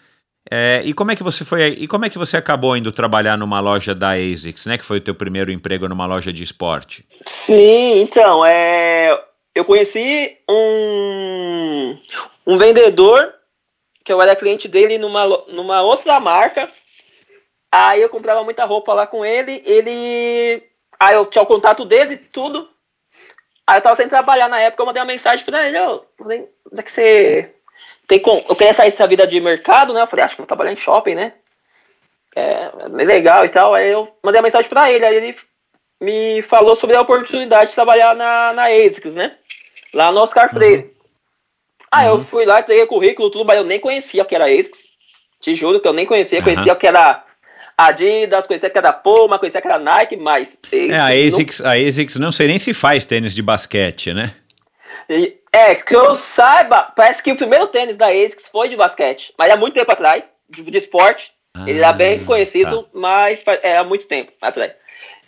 É, 0.50 0.80
e 0.84 0.94
como 0.94 1.12
é 1.12 1.16
que 1.16 1.22
você 1.22 1.44
foi? 1.44 1.68
E 1.78 1.86
como 1.86 2.04
é 2.04 2.10
que 2.10 2.18
você 2.18 2.36
acabou 2.36 2.76
indo 2.76 2.90
trabalhar 2.90 3.36
numa 3.36 3.60
loja 3.60 3.94
da 3.94 4.12
ASICS, 4.12 4.66
né? 4.66 4.78
Que 4.78 4.84
foi 4.84 4.96
o 4.96 5.00
teu 5.00 5.14
primeiro 5.14 5.52
emprego 5.52 5.88
numa 5.88 6.06
loja 6.06 6.32
de 6.32 6.42
esporte? 6.42 7.04
Sim, 7.26 8.00
então, 8.00 8.44
é, 8.44 9.16
eu 9.54 9.64
conheci 9.64 10.36
um, 10.48 11.98
um 12.46 12.56
vendedor 12.56 13.34
que 14.04 14.12
eu 14.12 14.22
era 14.22 14.34
cliente 14.34 14.66
dele 14.66 14.96
numa, 14.96 15.26
numa 15.48 15.82
outra 15.82 16.18
marca. 16.18 16.70
Aí 17.70 18.00
eu 18.00 18.08
comprava 18.08 18.42
muita 18.42 18.64
roupa 18.64 18.94
lá 18.94 19.06
com 19.06 19.24
ele. 19.24 19.62
Ele. 19.66 20.62
Aí 20.98 21.14
eu 21.14 21.26
tinha 21.26 21.42
o 21.42 21.46
contato 21.46 21.84
dele 21.84 22.14
e 22.14 22.18
tudo. 22.18 22.68
Aí 23.66 23.78
eu 23.78 23.82
tava 23.82 23.96
sem 23.96 24.08
trabalhar 24.08 24.48
na 24.48 24.58
época, 24.60 24.82
eu 24.82 24.86
mandei 24.86 25.02
uma 25.02 25.12
mensagem 25.12 25.44
pra 25.44 25.68
ele, 25.68 25.78
eu 25.78 26.04
falei, 26.16 26.48
onde 26.72 26.80
é 26.80 26.82
que 26.82 26.90
você 26.90 27.54
tem 28.06 28.18
com... 28.18 28.42
Eu 28.48 28.56
queria 28.56 28.72
sair 28.72 28.90
dessa 28.90 29.06
vida 29.06 29.26
de 29.26 29.38
mercado, 29.40 29.92
né? 29.92 30.00
Eu 30.00 30.06
falei, 30.06 30.24
acho 30.24 30.34
que 30.34 30.40
vou 30.40 30.46
trabalhar 30.46 30.72
em 30.72 30.76
shopping, 30.76 31.14
né? 31.14 31.34
É, 32.34 32.70
é 32.80 32.88
legal 32.88 33.44
e 33.44 33.50
tal. 33.50 33.74
Aí 33.74 33.90
eu 33.90 34.08
mandei 34.24 34.40
uma 34.40 34.46
mensagem 34.46 34.68
pra 34.68 34.90
ele, 34.90 35.04
aí 35.04 35.14
ele 35.14 35.36
me 36.00 36.42
falou 36.42 36.76
sobre 36.76 36.96
a 36.96 37.02
oportunidade 37.02 37.70
de 37.70 37.74
trabalhar 37.74 38.14
na, 38.14 38.52
na 38.54 38.68
ASICS, 38.68 39.14
né? 39.14 39.36
Lá 39.92 40.10
no 40.10 40.20
Oscar 40.20 40.48
Freire. 40.48 40.84
Uhum. 40.84 40.90
Aí 41.90 42.08
uhum. 42.08 42.18
eu 42.18 42.24
fui 42.24 42.46
lá, 42.46 42.60
entreguei 42.60 42.86
currículo, 42.86 43.30
tudo, 43.30 43.44
mas 43.44 43.58
eu 43.58 43.64
nem 43.64 43.80
conhecia 43.80 44.22
o 44.22 44.26
que 44.26 44.34
era 44.34 44.46
ASICS. 44.46 44.78
Te 45.40 45.54
juro 45.54 45.80
que 45.80 45.86
eu 45.86 45.92
nem 45.92 46.06
conhecia, 46.06 46.42
conhecia 46.42 46.72
o 46.72 46.76
que 46.76 46.86
era 46.86 47.24
Adidas, 47.78 48.44
conhecia 48.48 48.68
que 48.68 48.76
era 48.76 48.92
Puma, 48.92 49.38
conhecia 49.38 49.62
que 49.62 49.68
era 49.68 49.78
Nike, 49.78 50.16
mas... 50.16 50.58
É, 50.72 50.98
a 50.98 51.06
ASICS, 51.06 51.60
não... 51.60 51.70
a 51.70 51.74
ASICS 51.74 52.16
não 52.16 52.32
sei 52.32 52.48
nem 52.48 52.58
se 52.58 52.74
faz 52.74 53.04
tênis 53.04 53.32
de 53.32 53.40
basquete, 53.40 54.12
né? 54.12 54.34
É, 55.52 55.76
que 55.76 55.94
eu 55.94 56.16
saiba, 56.16 56.92
parece 56.96 57.22
que 57.22 57.30
o 57.30 57.36
primeiro 57.36 57.68
tênis 57.68 57.96
da 57.96 58.08
ASICS 58.08 58.48
foi 58.48 58.68
de 58.68 58.76
basquete, 58.76 59.32
mas 59.38 59.52
há 59.52 59.56
muito 59.56 59.74
tempo 59.74 59.92
atrás, 59.92 60.24
de, 60.50 60.62
de 60.62 60.78
esporte. 60.78 61.30
Ah, 61.54 61.70
ele 61.70 61.78
era 61.78 61.92
bem 61.92 62.24
conhecido, 62.24 62.82
tá. 62.82 62.88
mas 62.92 63.40
é 63.62 63.78
há 63.78 63.84
muito 63.84 64.06
tempo 64.06 64.32
atrás. 64.42 64.72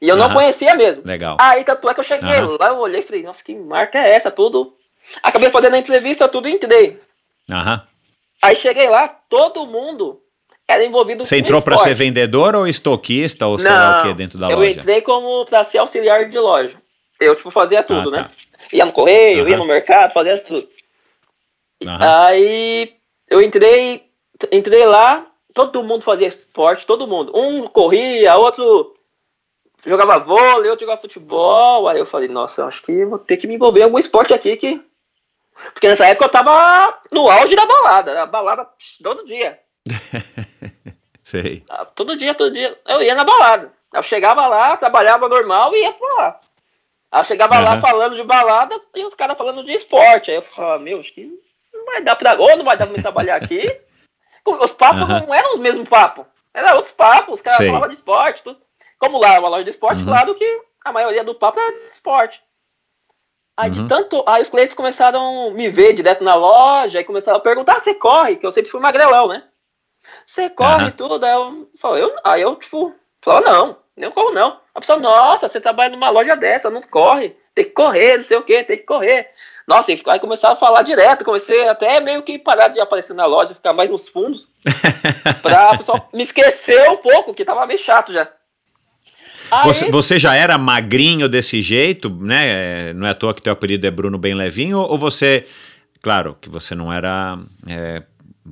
E 0.03 0.09
eu 0.09 0.17
não 0.17 0.33
conhecia 0.33 0.75
mesmo. 0.75 1.03
Legal. 1.05 1.37
Aí, 1.39 1.63
tanto 1.63 1.89
é 1.89 1.95
que 1.95 2.01
eu 2.01 2.05
cheguei 2.05 2.41
lá, 2.41 2.69
eu 2.69 2.79
olhei 2.79 3.01
e 3.03 3.05
falei, 3.05 3.23
nossa, 3.23 3.45
que 3.45 3.55
marca 3.55 3.99
é 3.99 4.17
essa? 4.17 4.31
Tudo. 4.31 4.75
Acabei 5.23 5.51
fazendo 5.51 5.75
a 5.75 5.79
entrevista, 5.79 6.29
tudo 6.29 6.49
e 6.49 6.53
entrei. 6.53 7.01
Aham. 7.51 7.87
Aí 8.43 8.57
cheguei 8.57 8.89
lá, 8.89 9.07
todo 9.07 9.67
mundo 9.67 10.21
era 10.71 10.85
envolvido 10.85 11.25
Você 11.25 11.39
entrou 11.39 11.61
para 11.61 11.77
ser 11.79 11.95
vendedor 11.95 12.55
ou 12.55 12.67
estoquista 12.67 13.47
ou 13.47 13.59
sei 13.59 13.73
lá 13.73 13.99
o 13.99 14.03
que 14.03 14.15
dentro 14.15 14.39
da 14.39 14.51
eu 14.51 14.59
loja? 14.59 14.69
Eu 14.69 14.71
entrei 14.71 15.03
como 15.03 15.45
para 15.47 15.65
ser 15.65 15.79
auxiliar 15.79 16.29
de 16.29 16.39
loja. 16.39 16.77
Eu, 17.19 17.35
tipo, 17.35 17.51
fazia 17.51 17.83
tudo, 17.83 18.11
ah, 18.15 18.23
né? 18.23 18.29
Ia 18.73 18.87
no 18.87 18.93
correio, 18.93 19.43
uhum. 19.43 19.49
ia 19.49 19.57
no 19.57 19.67
mercado, 19.67 20.13
fazia 20.13 20.39
tudo. 20.39 20.69
Uhum. 21.83 21.97
Aí 21.99 22.93
eu 23.29 23.43
entrei, 23.43 24.05
entrei 24.53 24.87
lá, 24.87 25.27
todo 25.53 25.83
mundo 25.83 26.03
fazia 26.03 26.29
esporte, 26.29 26.87
todo 26.87 27.07
mundo. 27.07 27.33
Um 27.35 27.67
corria, 27.67 28.37
outro 28.37 28.95
jogava 29.85 30.19
vôlei, 30.19 30.71
outro 30.71 30.87
jogava 30.87 31.01
futebol. 31.01 31.89
Aí 31.89 31.99
eu 31.99 32.07
falei, 32.07 32.29
nossa, 32.29 32.61
eu 32.61 32.67
acho 32.67 32.83
que 32.83 33.05
vou 33.05 33.19
ter 33.19 33.37
que 33.37 33.47
me 33.47 33.55
envolver 33.55 33.81
em 33.81 33.85
algum 33.85 33.99
esporte 33.99 34.33
aqui 34.33 34.57
que. 34.57 34.81
Porque 35.75 35.89
nessa 35.89 36.07
época 36.07 36.25
eu 36.25 36.31
tava 36.31 36.99
no 37.13 37.29
auge 37.29 37.55
da 37.55 37.67
balada, 37.67 38.23
a 38.23 38.27
balada 38.27 38.67
todo 39.03 39.27
dia. 39.27 39.59
Sei. 41.31 41.63
Ah, 41.71 41.85
todo 41.85 42.17
dia, 42.17 42.35
todo 42.35 42.53
dia. 42.53 42.77
Eu 42.89 43.01
ia 43.03 43.15
na 43.15 43.23
balada. 43.23 43.73
Eu 43.93 44.03
chegava 44.03 44.49
lá, 44.49 44.77
trabalhava 44.77 45.29
normal 45.29 45.73
e 45.77 45.83
ia 45.83 45.93
pra 45.93 46.15
lá. 46.15 46.41
Aí 47.13 47.21
eu 47.21 47.25
chegava 47.25 47.55
uhum. 47.57 47.65
lá 47.65 47.81
falando 47.81 48.17
de 48.17 48.25
balada 48.25 48.81
e 48.97 49.05
os 49.05 49.15
caras 49.15 49.39
falando 49.39 49.63
de 49.63 49.73
esporte. 49.73 50.31
Aí 50.31 50.39
eu 50.39 50.43
falava, 50.43 50.83
meu, 50.83 50.99
acho 50.99 51.15
que 51.15 51.31
não 51.73 51.85
vai 51.85 52.03
dar 52.03 52.17
pra. 52.17 52.35
Ou 52.35 52.57
não 52.57 52.65
vai 52.65 52.77
dar 52.77 52.87
pra 52.87 52.97
me 52.97 53.03
trabalhar 53.03 53.37
aqui. 53.37 53.63
Os 54.45 54.73
papos 54.73 55.03
uhum. 55.03 55.27
não 55.27 55.35
eram 55.35 55.55
os 55.55 55.61
mesmos 55.61 55.87
papos. 55.87 56.25
Eram 56.53 56.77
outros 56.77 56.95
papos, 56.95 57.35
os 57.35 57.41
caras 57.43 57.65
falavam 57.65 57.89
de 57.89 57.95
esporte, 57.95 58.43
tudo. 58.43 58.59
Como 58.99 59.19
lá 59.19 59.35
é 59.35 59.39
uma 59.39 59.51
loja 59.51 59.65
de 59.65 59.71
esporte, 59.71 60.01
uhum. 60.01 60.07
claro 60.07 60.35
que 60.35 60.63
a 60.83 60.91
maioria 60.91 61.23
do 61.23 61.35
papo 61.35 61.61
é 61.61 61.71
de 61.71 61.93
esporte. 61.93 62.43
Aí 63.57 63.71
de 63.71 63.87
tanto. 63.87 64.25
Aí 64.27 64.41
os 64.41 64.49
clientes 64.49 64.75
começaram 64.75 65.49
a 65.49 65.51
me 65.53 65.69
ver 65.69 65.93
direto 65.93 66.25
na 66.25 66.35
loja 66.35 67.01
e 67.01 67.05
começaram 67.05 67.39
a 67.39 67.43
perguntar: 67.43 67.77
ah, 67.77 67.81
você 67.81 67.95
corre? 67.95 68.37
Que 68.37 68.47
eu 68.47 68.51
sempre 68.51 68.71
fui 68.71 68.81
magrelão, 68.81 69.29
né? 69.29 69.45
Você 70.33 70.49
corre 70.49 70.85
uhum. 70.85 70.91
tudo. 70.91 71.25
Aí 71.25 71.33
eu, 71.33 71.69
falei, 71.81 72.03
eu, 72.03 72.17
aí 72.25 72.43
eu, 72.43 72.55
tipo, 72.57 72.95
falei, 73.21 73.51
não, 73.51 73.77
não 73.97 74.11
corro 74.13 74.33
não. 74.33 74.59
A 74.75 74.81
pessoa, 74.81 74.99
nossa, 74.99 75.49
você 75.49 75.61
trabalha 75.61 75.91
numa 75.91 76.09
loja 76.09 76.37
dessa, 76.37 76.71
não 76.71 76.83
corre, 76.83 77.37
tem 77.55 77.65
que 77.65 77.73
correr, 77.73 78.19
não 78.19 78.25
sei 78.25 78.37
o 78.37 78.43
que, 78.43 78.63
tem 78.63 78.77
que 78.77 78.85
correr. 78.85 79.29
Nossa, 79.67 79.93
e 79.93 80.01
aí 80.07 80.21
começaram 80.21 80.55
a 80.55 80.59
falar 80.59 80.83
direto, 80.83 81.25
comecei 81.25 81.69
até 81.69 82.01
meio 82.01 82.23
que 82.23 82.39
parar 82.39 82.69
de 82.69 82.81
aparecer 82.81 83.13
na 83.13 83.27
loja, 83.27 83.55
ficar 83.55 83.73
mais 83.73 83.91
nos 83.91 84.09
fundos, 84.09 84.49
pra 85.43 85.77
pessoa 85.77 86.09
me 86.15 86.23
esquecer 86.23 86.89
um 86.91 86.97
pouco, 86.97 87.35
que 87.35 87.45
tava 87.45 87.67
meio 87.67 87.79
chato 87.79 88.13
já. 88.13 88.29
Você, 89.65 89.91
você, 89.91 90.19
já 90.19 90.37
era 90.37 90.57
magrinho 90.57 91.29
desse 91.29 91.61
jeito, 91.61 92.09
né? 92.09 92.93
Não 92.93 93.07
é 93.07 93.11
à 93.11 93.15
toa 93.15 93.35
que 93.35 93.43
teu 93.43 93.53
apelido 93.53 93.85
é 93.87 93.91
Bruno 93.91 94.17
Bem 94.17 94.35
Levinho, 94.35 94.79
ou 94.79 94.97
você, 94.97 95.47
claro, 96.01 96.37
que 96.41 96.49
você 96.49 96.75
não 96.75 96.93
era 96.93 97.37
é, 97.67 98.03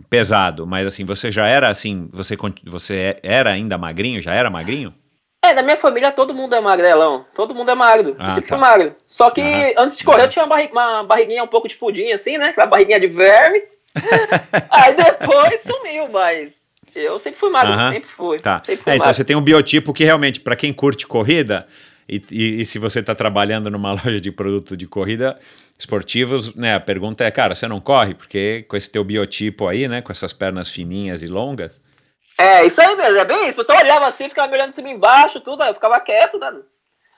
pesado, 0.08 0.66
mas 0.66 0.86
assim, 0.86 1.04
você 1.04 1.30
já 1.30 1.46
era 1.46 1.68
assim, 1.68 2.08
você, 2.12 2.36
você 2.64 3.18
era 3.22 3.50
ainda 3.50 3.78
magrinho, 3.78 4.20
já 4.20 4.32
era 4.34 4.50
magrinho? 4.50 4.94
É, 5.42 5.54
na 5.54 5.62
minha 5.62 5.76
família 5.76 6.10
todo 6.10 6.34
mundo 6.34 6.54
é 6.54 6.60
magrelão, 6.60 7.24
todo 7.34 7.54
mundo 7.54 7.70
é 7.70 7.74
magro, 7.74 8.16
ah, 8.18 8.34
tipo 8.34 8.48
tá. 8.48 8.58
magro. 8.58 8.94
Só 9.06 9.30
que 9.30 9.40
antes 9.76 9.98
de 9.98 10.04
correr 10.04 10.24
eu 10.24 10.28
tinha 10.28 10.44
uma, 10.44 10.56
barri 10.56 10.68
uma, 10.72 11.04
barriguinha 11.04 11.44
um 11.44 11.48
pouco 11.48 11.68
de 11.68 11.76
pudim 11.76 12.10
assim, 12.12 12.36
né? 12.36 12.46
Aquela 12.46 12.66
barriguinha 12.66 12.98
de 12.98 13.06
verme. 13.06 13.62
Aí 14.70 14.96
depois 14.96 15.62
sumiu, 15.62 16.08
mas 16.12 16.52
eu 16.94 17.20
sempre 17.20 17.38
fui 17.38 17.50
magro, 17.50 17.74
sempre 17.92 18.10
fui. 18.10 18.38
Tá. 18.38 18.62
Sempre 18.64 18.82
fui 18.82 18.92
é, 18.92 18.96
então 18.96 19.12
você 19.12 19.24
tem 19.24 19.36
um 19.36 19.40
biotipo 19.40 19.92
que 19.92 20.04
realmente, 20.04 20.40
para 20.40 20.56
quem 20.56 20.72
curte 20.72 21.06
corrida, 21.06 21.66
e, 22.08 22.22
e, 22.30 22.60
e 22.60 22.64
se 22.64 22.78
você 22.78 23.00
está 23.00 23.14
trabalhando 23.14 23.70
numa 23.70 23.90
loja 24.04 24.20
de 24.20 24.32
produto 24.32 24.76
de 24.76 24.86
corrida, 24.86 25.38
esportivos, 25.78 26.54
né? 26.54 26.74
A 26.74 26.80
pergunta 26.80 27.24
é, 27.24 27.30
cara, 27.30 27.54
você 27.54 27.68
não 27.68 27.80
corre? 27.80 28.14
Porque 28.14 28.64
com 28.68 28.76
esse 28.76 28.90
teu 28.90 29.04
biotipo 29.04 29.68
aí, 29.68 29.86
né? 29.86 30.00
Com 30.00 30.12
essas 30.12 30.32
pernas 30.32 30.70
fininhas 30.70 31.22
e 31.22 31.26
longas. 31.26 31.80
É, 32.38 32.64
isso 32.64 32.80
aí 32.80 32.94
mesmo, 32.96 33.18
é 33.18 33.24
bem 33.24 33.42
isso. 33.48 33.52
O 33.52 33.56
pessoal 33.56 33.78
olhava 33.78 34.06
assim, 34.06 34.28
ficava 34.28 34.48
me 34.48 34.54
olhando 34.54 34.70
de 34.70 34.76
cima 34.76 34.90
embaixo, 34.90 35.40
tudo, 35.40 35.62
eu 35.64 35.74
ficava 35.74 36.00
quieto, 36.00 36.38
né? 36.38 36.52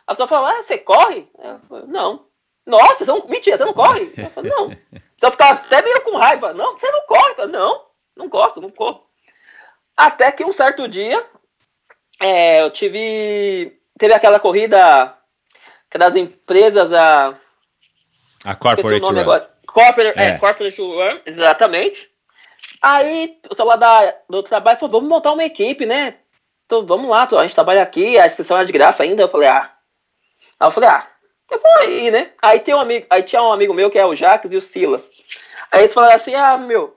A 0.06 0.12
pessoa 0.12 0.28
falava, 0.28 0.58
ah, 0.58 0.62
você 0.62 0.78
corre? 0.78 1.28
Eu 1.38 1.86
não. 1.86 2.26
Nossa, 2.66 3.04
você 3.04 3.10
não... 3.10 3.26
mentira, 3.28 3.56
você 3.56 3.64
não 3.64 3.74
corre? 3.74 4.12
Eu 4.36 4.42
não. 4.42 4.76
Eu 5.22 5.30
ficava 5.30 5.60
até 5.60 5.82
meio 5.82 6.00
com 6.02 6.16
raiva. 6.16 6.54
Não, 6.54 6.78
você 6.78 6.90
não 6.90 7.02
corre? 7.06 7.46
Não, 7.46 7.84
não 8.16 8.28
gosto, 8.28 8.60
não 8.60 8.70
corro. 8.70 9.04
Até 9.96 10.32
que 10.32 10.44
um 10.44 10.52
certo 10.52 10.88
dia, 10.88 11.22
é, 12.20 12.62
eu 12.62 12.70
tive. 12.70 13.79
Teve 14.00 14.14
aquela 14.14 14.40
corrida 14.40 15.14
das 15.94 16.16
empresas, 16.16 16.90
a 16.90 17.36
a 18.44 18.54
Corporate 18.54 19.04
Run. 19.04 19.40
Corporate, 19.66 20.18
é. 20.18 20.28
é, 20.28 20.38
Corporate 20.38 20.80
Run, 20.80 21.20
exatamente. 21.26 22.08
Aí 22.80 23.38
o 23.50 23.54
celular 23.54 23.76
da, 23.76 24.14
do 24.28 24.42
trabalho 24.42 24.78
falou, 24.78 24.92
vamos 24.92 25.10
montar 25.10 25.32
uma 25.32 25.44
equipe, 25.44 25.84
né? 25.84 26.16
Então 26.64 26.86
vamos 26.86 27.10
lá, 27.10 27.28
a 27.30 27.42
gente 27.42 27.54
trabalha 27.54 27.82
aqui, 27.82 28.18
a 28.18 28.26
inscrição 28.26 28.58
é 28.58 28.64
de 28.64 28.72
graça 28.72 29.02
ainda. 29.02 29.22
Eu 29.22 29.28
falei, 29.28 29.48
ah. 29.48 29.70
Aí 30.58 30.66
eu 30.66 30.70
falei, 30.72 30.88
ah, 30.88 31.06
eu 31.50 31.60
vou 31.60 31.72
aí, 31.80 32.10
né? 32.10 32.32
Aí 32.40 32.60
tem 32.60 32.74
um 32.74 32.80
amigo, 32.80 33.06
aí 33.10 33.22
tinha 33.22 33.42
um 33.42 33.52
amigo 33.52 33.74
meu 33.74 33.90
que 33.90 33.98
é 33.98 34.06
o 34.06 34.14
Jacques 34.14 34.50
e 34.50 34.56
o 34.56 34.62
Silas. 34.62 35.10
Aí 35.70 35.80
eles 35.80 35.92
falaram 35.92 36.14
assim, 36.14 36.34
ah, 36.34 36.56
meu, 36.56 36.96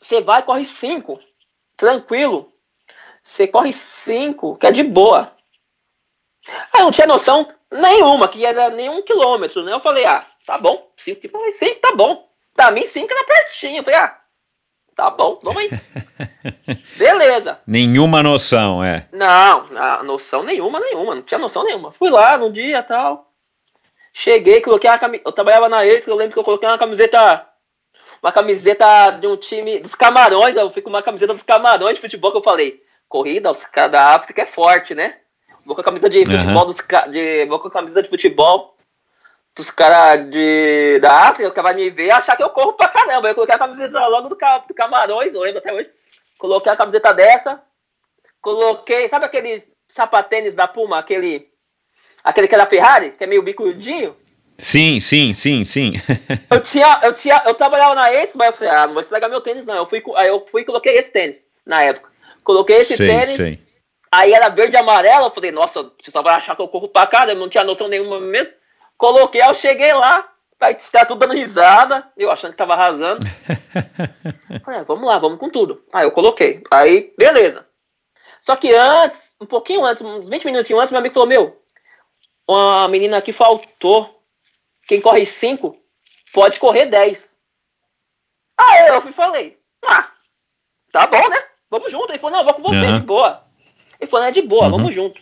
você 0.00 0.22
vai, 0.22 0.42
corre 0.42 0.64
cinco, 0.64 1.20
tranquilo. 1.76 2.50
Você 3.22 3.46
corre 3.46 3.74
cinco, 3.74 4.56
que 4.56 4.66
é 4.66 4.72
de 4.72 4.82
boa. 4.82 5.35
Aí 6.72 6.80
eu 6.80 6.84
não 6.84 6.92
tinha 6.92 7.06
noção 7.06 7.48
nenhuma, 7.70 8.28
que 8.28 8.44
era 8.44 8.70
nenhum 8.70 9.02
quilômetro, 9.02 9.62
né? 9.62 9.72
Eu 9.72 9.80
falei, 9.80 10.04
ah, 10.04 10.24
Tá 10.46 10.56
bom, 10.56 10.88
5 10.98 11.20
que 11.20 11.28
falei, 11.28 11.50
5 11.52 11.80
tá 11.80 11.92
bom. 11.96 12.24
Pra 12.54 12.70
mim, 12.70 12.86
5 12.86 13.12
era 13.12 13.24
pertinho. 13.24 13.78
Eu 13.78 13.84
falei, 13.84 13.98
ah, 13.98 14.16
tá 14.94 15.10
bom, 15.10 15.36
vamos 15.42 15.60
aí. 15.60 15.70
Beleza. 16.96 17.60
Nenhuma 17.66 18.22
noção, 18.22 18.82
é. 18.82 19.08
Não, 19.12 19.66
noção 20.04 20.44
nenhuma, 20.44 20.78
nenhuma. 20.78 21.16
Não 21.16 21.22
tinha 21.22 21.38
noção 21.38 21.64
nenhuma. 21.64 21.90
Fui 21.90 22.10
lá 22.10 22.38
num 22.38 22.52
dia 22.52 22.80
tal. 22.84 23.32
Cheguei, 24.14 24.60
coloquei 24.60 24.88
uma 24.88 24.98
camiseta. 25.00 25.28
Eu 25.28 25.32
trabalhava 25.32 25.68
na 25.68 25.84
Eles, 25.84 26.06
eu 26.06 26.14
lembro 26.14 26.32
que 26.32 26.38
eu 26.38 26.44
coloquei 26.44 26.68
uma 26.68 26.78
camiseta. 26.78 27.44
Uma 28.22 28.32
camiseta 28.32 29.10
de 29.10 29.26
um 29.26 29.36
time 29.36 29.80
dos 29.80 29.96
camarões. 29.96 30.54
Eu 30.54 30.70
fui 30.70 30.80
com 30.80 30.88
uma 30.88 31.02
camiseta 31.02 31.34
dos 31.34 31.42
camarões 31.42 31.96
de 31.96 32.00
futebol 32.00 32.30
que 32.30 32.38
eu 32.38 32.42
falei. 32.42 32.80
Corrida, 33.08 33.50
os 33.50 33.62
caras 33.64 33.92
da 33.92 34.14
África 34.14 34.42
é 34.42 34.46
forte, 34.46 34.94
né? 34.94 35.16
Vou 35.66 35.74
com 35.74 35.80
a 35.80 35.84
camisa 35.84 36.08
de 36.08 36.24
futebol 36.24 36.66
uhum. 36.66 36.72
dos 36.72 36.76
de, 37.12 37.44
Vou 37.46 37.58
com 37.58 37.68
a 37.68 37.72
camisa 37.72 38.02
de 38.02 38.08
futebol 38.08 38.76
dos 39.56 39.70
caras 39.70 40.30
de 40.30 40.98
da 41.00 41.28
África, 41.28 41.48
os 41.48 41.54
caras 41.54 41.74
vão 41.74 41.82
me 41.82 41.90
ver 41.90 42.06
e 42.06 42.10
achar 42.10 42.36
que 42.36 42.42
eu 42.42 42.50
corro 42.50 42.74
pra 42.74 42.88
caramba. 42.88 43.28
Eu 43.28 43.34
coloquei 43.34 43.54
a 43.54 43.58
camiseta 43.58 44.06
logo 44.06 44.28
do, 44.28 44.36
do 44.36 44.74
Camarões, 44.74 45.34
eu 45.34 45.40
lembro 45.40 45.58
até 45.58 45.72
hoje. 45.72 45.90
Coloquei 46.38 46.70
a 46.70 46.76
camiseta 46.76 47.12
dessa. 47.12 47.60
Coloquei, 48.40 49.08
sabe 49.08 49.24
aquele 49.24 49.64
sapatênis 49.88 50.54
da 50.54 50.68
Puma, 50.68 50.98
aquele. 50.98 51.48
Aquele 52.22 52.48
que 52.48 52.54
é 52.54 52.58
da 52.58 52.66
Ferrari, 52.66 53.12
que 53.12 53.24
é 53.24 53.26
meio 53.26 53.42
bicudinho? 53.42 54.16
Sim, 54.58 55.00
sim, 55.00 55.32
sim, 55.32 55.64
sim. 55.64 55.92
eu 56.50 56.60
tinha, 56.60 56.98
eu 57.02 57.14
tinha, 57.14 57.42
eu 57.46 57.54
trabalhava 57.54 57.94
na 57.94 58.12
Ace, 58.12 58.36
mas 58.36 58.48
eu 58.48 58.52
falei, 58.54 58.70
ah, 58.70 58.86
não 58.86 58.94
vou 58.94 59.02
estragar 59.02 59.30
meu 59.30 59.40
tênis, 59.40 59.64
não. 59.64 59.76
Eu 59.76 59.86
fui, 59.86 60.02
aí 60.16 60.28
eu 60.28 60.44
fui 60.50 60.62
e 60.62 60.64
coloquei 60.64 60.98
esse 60.98 61.10
tênis 61.10 61.38
na 61.64 61.82
época. 61.82 62.10
Coloquei 62.42 62.76
esse 62.76 62.96
sim, 62.96 63.06
tênis. 63.06 63.30
Sim. 63.30 63.58
Aí 64.10 64.32
era 64.32 64.48
verde 64.48 64.76
e 64.76 64.78
amarelo, 64.78 65.26
eu 65.26 65.30
falei, 65.30 65.50
nossa, 65.50 65.82
você 65.82 66.10
só 66.10 66.22
vai 66.22 66.34
achar 66.34 66.54
que 66.54 66.62
eu 66.62 66.68
corro 66.68 66.88
pra 66.88 67.08
eu 67.28 67.36
não 67.36 67.48
tinha 67.48 67.64
noção 67.64 67.88
nenhuma 67.88 68.20
mesmo. 68.20 68.52
Coloquei, 68.96 69.42
eu 69.42 69.54
cheguei 69.56 69.92
lá, 69.92 70.28
tá, 70.58 70.72
tá 70.74 71.04
tudo 71.04 71.18
dando 71.18 71.34
risada, 71.34 72.06
eu 72.16 72.30
achando 72.30 72.52
que 72.52 72.56
tava 72.56 72.74
arrasando. 72.74 73.20
Falei, 74.64 74.80
ah, 74.80 74.84
vamos 74.84 75.04
lá, 75.06 75.18
vamos 75.18 75.38
com 75.38 75.50
tudo. 75.50 75.84
Aí 75.92 76.04
eu 76.04 76.12
coloquei. 76.12 76.62
Aí, 76.70 77.12
beleza. 77.18 77.66
Só 78.42 78.56
que 78.56 78.72
antes, 78.72 79.20
um 79.40 79.46
pouquinho 79.46 79.84
antes, 79.84 80.00
uns 80.02 80.28
20 80.28 80.44
minutinhos 80.44 80.80
antes, 80.80 80.92
meu 80.92 81.00
amigo 81.00 81.14
falou, 81.14 81.28
meu, 81.28 81.60
uma 82.48 82.88
menina 82.88 83.18
aqui 83.18 83.32
faltou. 83.32 84.22
quem 84.86 85.00
corre 85.00 85.26
5 85.26 85.76
pode 86.32 86.60
correr 86.60 86.86
10. 86.86 87.28
Aí 88.58 88.88
eu 88.88 89.02
fui 89.02 89.12
falei, 89.12 89.58
ah, 89.84 90.10
tá 90.92 91.06
bom, 91.06 91.28
né? 91.28 91.44
Vamos 91.68 91.90
junto. 91.90 92.10
Ele 92.12 92.18
falou, 92.18 92.38
não, 92.38 92.44
vou 92.44 92.54
com 92.54 92.62
você, 92.62 92.76
Uhum. 92.76 93.00
de 93.00 93.04
boa. 93.04 93.45
Ele 94.00 94.10
falou, 94.10 94.26
é 94.26 94.30
de 94.30 94.42
boa, 94.42 94.68
vamos 94.68 94.94
junto. 94.94 95.20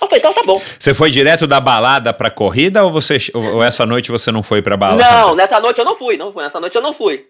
Eu 0.00 0.08
falei, 0.08 0.18
então 0.18 0.32
tá 0.32 0.42
bom. 0.42 0.60
Você 0.78 0.92
foi 0.92 1.10
direto 1.10 1.46
da 1.46 1.60
balada 1.60 2.12
pra 2.12 2.30
corrida 2.30 2.84
ou, 2.84 2.90
você, 2.90 3.18
ou 3.34 3.62
essa 3.62 3.86
noite 3.86 4.10
você 4.10 4.30
não 4.32 4.42
foi 4.42 4.60
pra 4.60 4.76
balada? 4.76 5.02
Não, 5.02 5.34
nessa 5.34 5.60
noite 5.60 5.78
eu 5.78 5.84
não 5.84 5.96
fui, 5.96 6.16
não 6.16 6.32
fui. 6.32 6.42
Nessa 6.42 6.60
noite 6.60 6.76
eu 6.76 6.82
não 6.82 6.92
fui. 6.92 7.26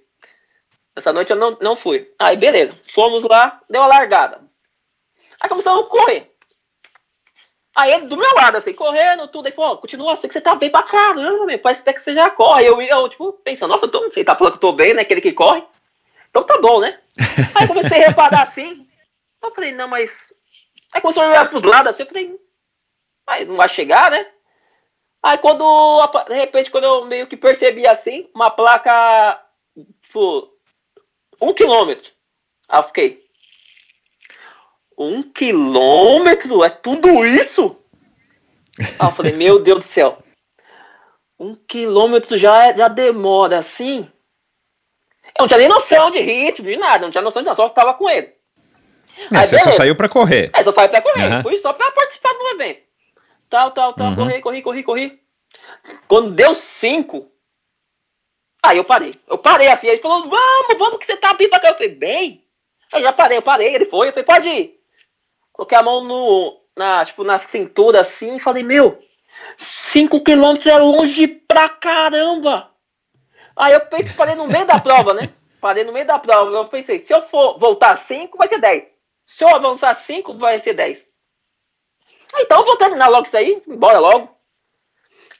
Nessa 0.96 1.12
noite 1.12 1.30
eu 1.30 1.36
não, 1.36 1.56
não 1.60 1.76
fui. 1.76 2.08
Aí, 2.18 2.36
beleza. 2.36 2.74
Fomos 2.94 3.22
lá, 3.24 3.60
deu 3.68 3.82
a 3.82 3.86
largada. 3.86 4.40
Aí 5.40 5.48
começamos 5.48 5.84
a 5.84 5.88
correr. 5.88 6.30
Aí 7.76 7.92
ele 7.92 8.06
do 8.06 8.16
meu 8.16 8.32
lado, 8.34 8.56
assim, 8.56 8.72
correndo, 8.72 9.26
tudo. 9.28 9.46
Aí 9.46 9.52
falou, 9.52 9.78
continua 9.78 10.12
assim, 10.12 10.28
que 10.28 10.34
você 10.34 10.40
tá 10.40 10.54
bem 10.54 10.70
pra 10.70 10.84
caramba, 10.84 11.44
meu. 11.44 11.58
Parece 11.58 11.82
até 11.82 11.92
que 11.92 12.00
você 12.00 12.14
já 12.14 12.30
corre. 12.30 12.66
Eu, 12.66 12.80
eu 12.80 13.08
tipo, 13.08 13.32
pensando, 13.44 13.70
nossa, 13.70 13.86
eu 13.86 13.90
tô, 13.90 14.00
você 14.02 14.22
tá 14.22 14.36
falando 14.36 14.52
que 14.52 14.58
eu 14.58 14.70
tô 14.70 14.72
bem, 14.72 14.94
né? 14.94 15.02
Aquele 15.02 15.20
que 15.20 15.32
corre. 15.32 15.64
Então 16.30 16.44
tá 16.44 16.58
bom, 16.58 16.80
né? 16.80 16.98
Aí 17.54 17.66
comecei 17.66 18.02
a 18.02 18.08
reparar 18.08 18.42
assim. 18.42 18.86
Eu 19.42 19.50
falei, 19.52 19.72
não, 19.72 19.88
mas. 19.88 20.10
Aí 20.94 21.00
começou 21.00 21.24
a 21.24 21.28
olhar 21.28 21.50
pros 21.50 21.62
lados 21.62 21.92
assim, 21.92 22.04
eu 22.04 22.08
falei, 22.08 22.40
mas 23.26 23.48
não 23.48 23.56
vai 23.56 23.68
chegar, 23.68 24.12
né? 24.12 24.30
Aí 25.20 25.36
quando, 25.38 25.64
de 26.28 26.34
repente, 26.34 26.70
quando 26.70 26.84
eu 26.84 27.04
meio 27.06 27.26
que 27.26 27.36
percebi 27.36 27.84
assim, 27.84 28.30
uma 28.32 28.48
placa, 28.48 29.44
tipo, 30.02 30.52
um 31.40 31.52
quilômetro. 31.52 32.12
Aí 32.68 32.78
eu 32.78 32.84
fiquei, 32.84 33.24
um 34.96 35.22
quilômetro? 35.22 36.62
É 36.62 36.70
tudo 36.70 37.26
isso? 37.26 37.76
Aí 38.78 39.08
eu 39.08 39.12
falei, 39.12 39.32
meu 39.36 39.60
Deus 39.60 39.82
do 39.82 39.88
céu. 39.88 40.18
Um 41.40 41.56
quilômetro 41.56 42.38
já, 42.38 42.68
é- 42.68 42.76
já 42.76 42.86
demora 42.86 43.58
assim? 43.58 44.08
Eu 45.36 45.42
não 45.42 45.48
tinha 45.48 45.58
nem 45.58 45.68
noção 45.68 46.12
de 46.12 46.20
ritmo, 46.20 46.68
de 46.68 46.76
nada, 46.76 47.04
não 47.04 47.10
tinha 47.10 47.22
noção 47.22 47.42
de 47.42 47.46
nada, 47.46 47.56
só 47.56 47.68
que 47.68 47.74
tava 47.74 47.94
com 47.94 48.08
ele. 48.08 48.33
É, 49.32 49.38
Aí, 49.38 49.46
você 49.46 49.58
só 49.58 49.64
beleza. 49.64 49.76
saiu 49.76 49.96
pra 49.96 50.08
correr. 50.08 50.50
É, 50.52 50.62
só 50.62 50.72
saí 50.72 50.88
pra 50.88 51.00
correr. 51.02 51.24
Aham. 51.24 51.42
Fui 51.42 51.58
só 51.60 51.72
pra 51.72 51.90
participar 51.92 52.32
do 52.32 52.48
evento. 52.48 52.82
Tal, 53.48 53.70
tal, 53.70 53.92
tal. 53.94 54.08
Uhum. 54.08 54.16
Corri, 54.16 54.40
corri, 54.40 54.62
corri, 54.62 54.82
corri. 54.82 55.20
Quando 56.08 56.32
deu 56.32 56.54
cinco, 56.54 57.30
aí 58.62 58.76
eu 58.76 58.84
parei. 58.84 59.18
Eu 59.28 59.38
parei 59.38 59.68
assim. 59.68 59.86
Ele 59.86 60.02
falou, 60.02 60.28
vamos, 60.28 60.78
vamos, 60.78 60.98
que 60.98 61.06
você 61.06 61.16
tá 61.16 61.32
bem 61.34 61.48
pra 61.48 61.60
cá. 61.60 61.68
Eu 61.68 61.74
falei, 61.74 61.94
bem? 61.94 62.44
Eu 62.92 63.00
já 63.02 63.12
parei, 63.12 63.38
eu 63.38 63.42
parei. 63.42 63.74
Ele 63.74 63.86
foi. 63.86 64.08
Eu 64.08 64.12
falei, 64.12 64.24
pode 64.24 64.48
ir. 64.48 64.74
Coloquei 65.52 65.78
a 65.78 65.82
mão 65.82 66.02
no, 66.02 66.60
na, 66.76 67.04
tipo, 67.04 67.22
na 67.22 67.38
cintura 67.38 68.00
assim 68.00 68.36
e 68.36 68.40
falei, 68.40 68.64
meu, 68.64 69.00
cinco 69.56 70.22
quilômetros 70.22 70.66
é 70.66 70.76
longe 70.76 71.28
pra 71.28 71.68
caramba. 71.68 72.70
Aí 73.56 73.72
eu 73.72 73.82
parei 74.16 74.34
no 74.34 74.48
meio 74.48 74.66
da 74.66 74.80
prova, 74.80 75.14
né? 75.14 75.30
Parei 75.60 75.84
no 75.84 75.92
meio 75.92 76.06
da 76.06 76.18
prova. 76.18 76.50
Eu 76.50 76.66
pensei, 76.66 77.06
se 77.06 77.14
eu 77.14 77.22
for 77.28 77.56
voltar 77.58 77.96
cinco, 77.98 78.36
vai 78.36 78.48
ser 78.48 78.58
10. 78.58 78.93
Se 79.26 79.44
eu 79.44 79.48
avançar 79.48 79.94
5, 79.94 80.34
vai 80.34 80.60
ser 80.60 80.74
10. 80.74 80.98
Ah, 82.34 82.42
Então 82.42 82.60
eu 82.60 82.64
vou 82.64 82.76
terminar 82.76 83.08
logo 83.08 83.26
isso 83.26 83.36
aí, 83.36 83.62
embora 83.66 83.98
logo. 83.98 84.34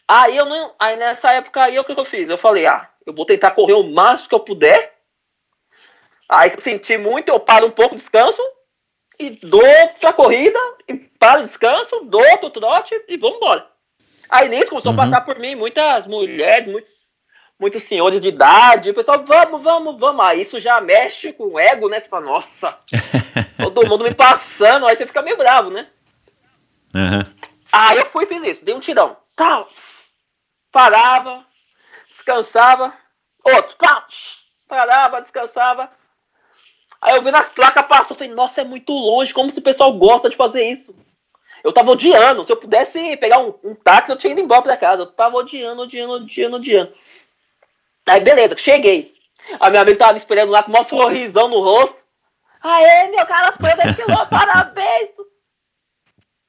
Aí 0.06 0.36
eu 0.36 0.44
não. 0.44 0.74
Aí 0.78 0.96
nessa 0.96 1.32
época 1.32 1.62
aí 1.64 1.78
o 1.78 1.84
que 1.84 1.94
que 1.94 2.00
eu 2.00 2.04
fiz? 2.04 2.28
Eu 2.28 2.38
falei, 2.38 2.66
ah, 2.66 2.88
eu 3.06 3.14
vou 3.14 3.24
tentar 3.26 3.52
correr 3.52 3.74
o 3.74 3.82
máximo 3.82 4.28
que 4.28 4.34
eu 4.34 4.40
puder. 4.40 4.94
Aí 6.28 6.50
se 6.50 6.56
eu 6.56 6.62
sentir 6.62 6.98
muito, 6.98 7.28
eu 7.28 7.40
paro 7.40 7.66
um 7.66 7.70
pouco, 7.70 7.96
descanso. 7.96 8.42
E 9.18 9.30
dou 9.30 9.64
outra 9.64 10.12
corrida, 10.12 10.58
e 10.88 10.94
paro, 10.94 11.44
descanso, 11.44 12.00
dou 12.06 12.20
outro 12.32 12.50
trote 12.50 13.00
e 13.06 13.16
vamos 13.16 13.36
embora. 13.36 13.64
Aí 14.28 14.48
nisso 14.48 14.70
começou 14.70 14.92
a 14.92 14.96
passar 14.96 15.20
por 15.20 15.38
mim 15.38 15.54
muitas 15.54 16.04
mulheres, 16.08 16.66
muitos, 16.66 16.92
muitos 17.60 17.84
senhores 17.84 18.20
de 18.20 18.28
idade. 18.28 18.90
O 18.90 18.94
pessoal, 18.94 19.24
vamos, 19.24 19.62
vamos, 19.62 20.00
vamos. 20.00 20.24
Aí 20.24 20.42
isso 20.42 20.58
já 20.58 20.80
mexe 20.80 21.32
com 21.32 21.44
o 21.44 21.58
ego, 21.60 21.88
né? 21.88 22.00
Você 22.00 22.08
fala, 22.08 22.24
nossa, 22.26 22.76
todo 23.56 23.86
mundo 23.86 24.04
me 24.04 24.14
passando. 24.14 24.86
Aí 24.86 24.96
você 24.96 25.06
fica 25.06 25.22
meio 25.22 25.36
bravo, 25.36 25.70
né? 25.70 25.88
Aham. 26.94 27.26
Aí 27.72 27.98
eu 27.98 28.06
fui 28.06 28.24
e 28.24 28.26
fiz 28.26 28.42
isso, 28.42 28.64
dei 28.64 28.74
um 28.74 28.80
tirão. 28.80 29.16
Tal. 29.34 29.68
Parava, 30.70 31.44
descansava. 32.14 32.94
Outro, 33.44 33.76
pá, 33.76 34.06
parava, 34.68 35.20
descansava. 35.20 35.90
Aí 37.00 37.16
eu 37.16 37.22
vi 37.22 37.30
nas 37.30 37.48
placas 37.50 37.86
passando, 37.86 38.16
falei, 38.16 38.32
nossa, 38.32 38.62
é 38.62 38.64
muito 38.64 38.92
longe, 38.92 39.34
como 39.34 39.50
se 39.50 39.58
o 39.58 39.62
pessoal 39.62 39.92
gosta 39.92 40.30
de 40.30 40.36
fazer 40.36 40.64
isso. 40.70 40.94
Eu 41.62 41.72
tava 41.72 41.90
odiando, 41.90 42.44
se 42.44 42.52
eu 42.52 42.56
pudesse 42.56 43.16
pegar 43.16 43.40
um, 43.40 43.54
um 43.64 43.74
táxi, 43.74 44.10
eu 44.10 44.16
tinha 44.16 44.32
ido 44.32 44.40
embora 44.40 44.62
pra 44.62 44.76
casa. 44.76 45.02
Eu 45.02 45.06
tava 45.06 45.36
odiando, 45.36 45.82
odiando, 45.82 46.12
odiando, 46.12 46.56
odiando. 46.56 46.94
Aí 48.06 48.20
beleza, 48.20 48.56
cheguei. 48.56 49.14
A 49.58 49.68
minha 49.68 49.82
amiga 49.82 49.98
tava 49.98 50.12
me 50.14 50.18
esperando 50.18 50.50
lá 50.50 50.62
com 50.62 50.72
um 50.72 50.84
sorrisão 50.88 51.48
no 51.48 51.60
rosto. 51.60 51.96
Aê, 52.64 53.08
meu 53.08 53.26
cara 53.26 53.52
foi 53.60 53.76
10 53.76 53.94
quilômetros, 53.94 54.28
parabéns! 54.30 55.10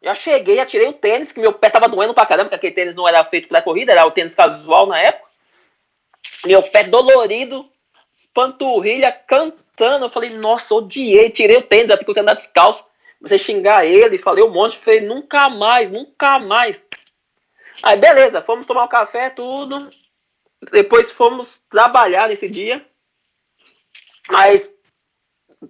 Já 0.02 0.16
cheguei, 0.16 0.56
já 0.56 0.66
tirei 0.66 0.88
o 0.88 0.94
tênis, 0.94 1.32
que 1.32 1.42
meu 1.42 1.52
pé 1.52 1.70
tava 1.70 1.90
doendo 1.90 2.14
pra 2.14 2.26
caramba, 2.26 2.50
porque 2.50 2.56
aquele 2.56 2.74
tênis 2.74 2.96
não 2.96 3.06
era 3.06 3.26
feito 3.26 3.50
pra 3.50 3.62
corrida, 3.62 3.92
era 3.92 4.06
o 4.06 4.12
tênis 4.12 4.34
casual 4.34 4.88
na 4.88 4.98
época. 4.98 5.30
Meu 6.46 6.64
pé 6.64 6.86
dolorido, 6.86 7.70
panturrilha 8.34 9.12
cantando. 9.12 10.06
Eu 10.06 10.10
falei, 10.10 10.30
nossa, 10.30 10.74
odiei, 10.74 11.32
tirei 11.32 11.58
o 11.58 11.64
tênis, 11.64 11.92
assim 11.92 12.06
você 12.06 12.22
andar 12.22 12.36
descalço. 12.36 12.86
A 13.24 13.38
xingar 13.38 13.86
ele, 13.86 14.20
falei 14.20 14.44
um 14.44 14.52
monte, 14.52 14.78
falei, 14.78 15.02
nunca 15.02 15.50
mais, 15.50 15.92
nunca 15.92 16.38
mais. 16.38 16.82
Aí 17.82 17.98
beleza, 17.98 18.42
fomos 18.44 18.68
tomar 18.68 18.84
um 18.84 18.88
café, 18.88 19.32
tudo. 19.32 19.90
Depois 20.72 21.10
fomos 21.12 21.60
trabalhar 21.70 22.30
nesse 22.30 22.48
dia. 22.48 22.86
Mas 24.30 24.70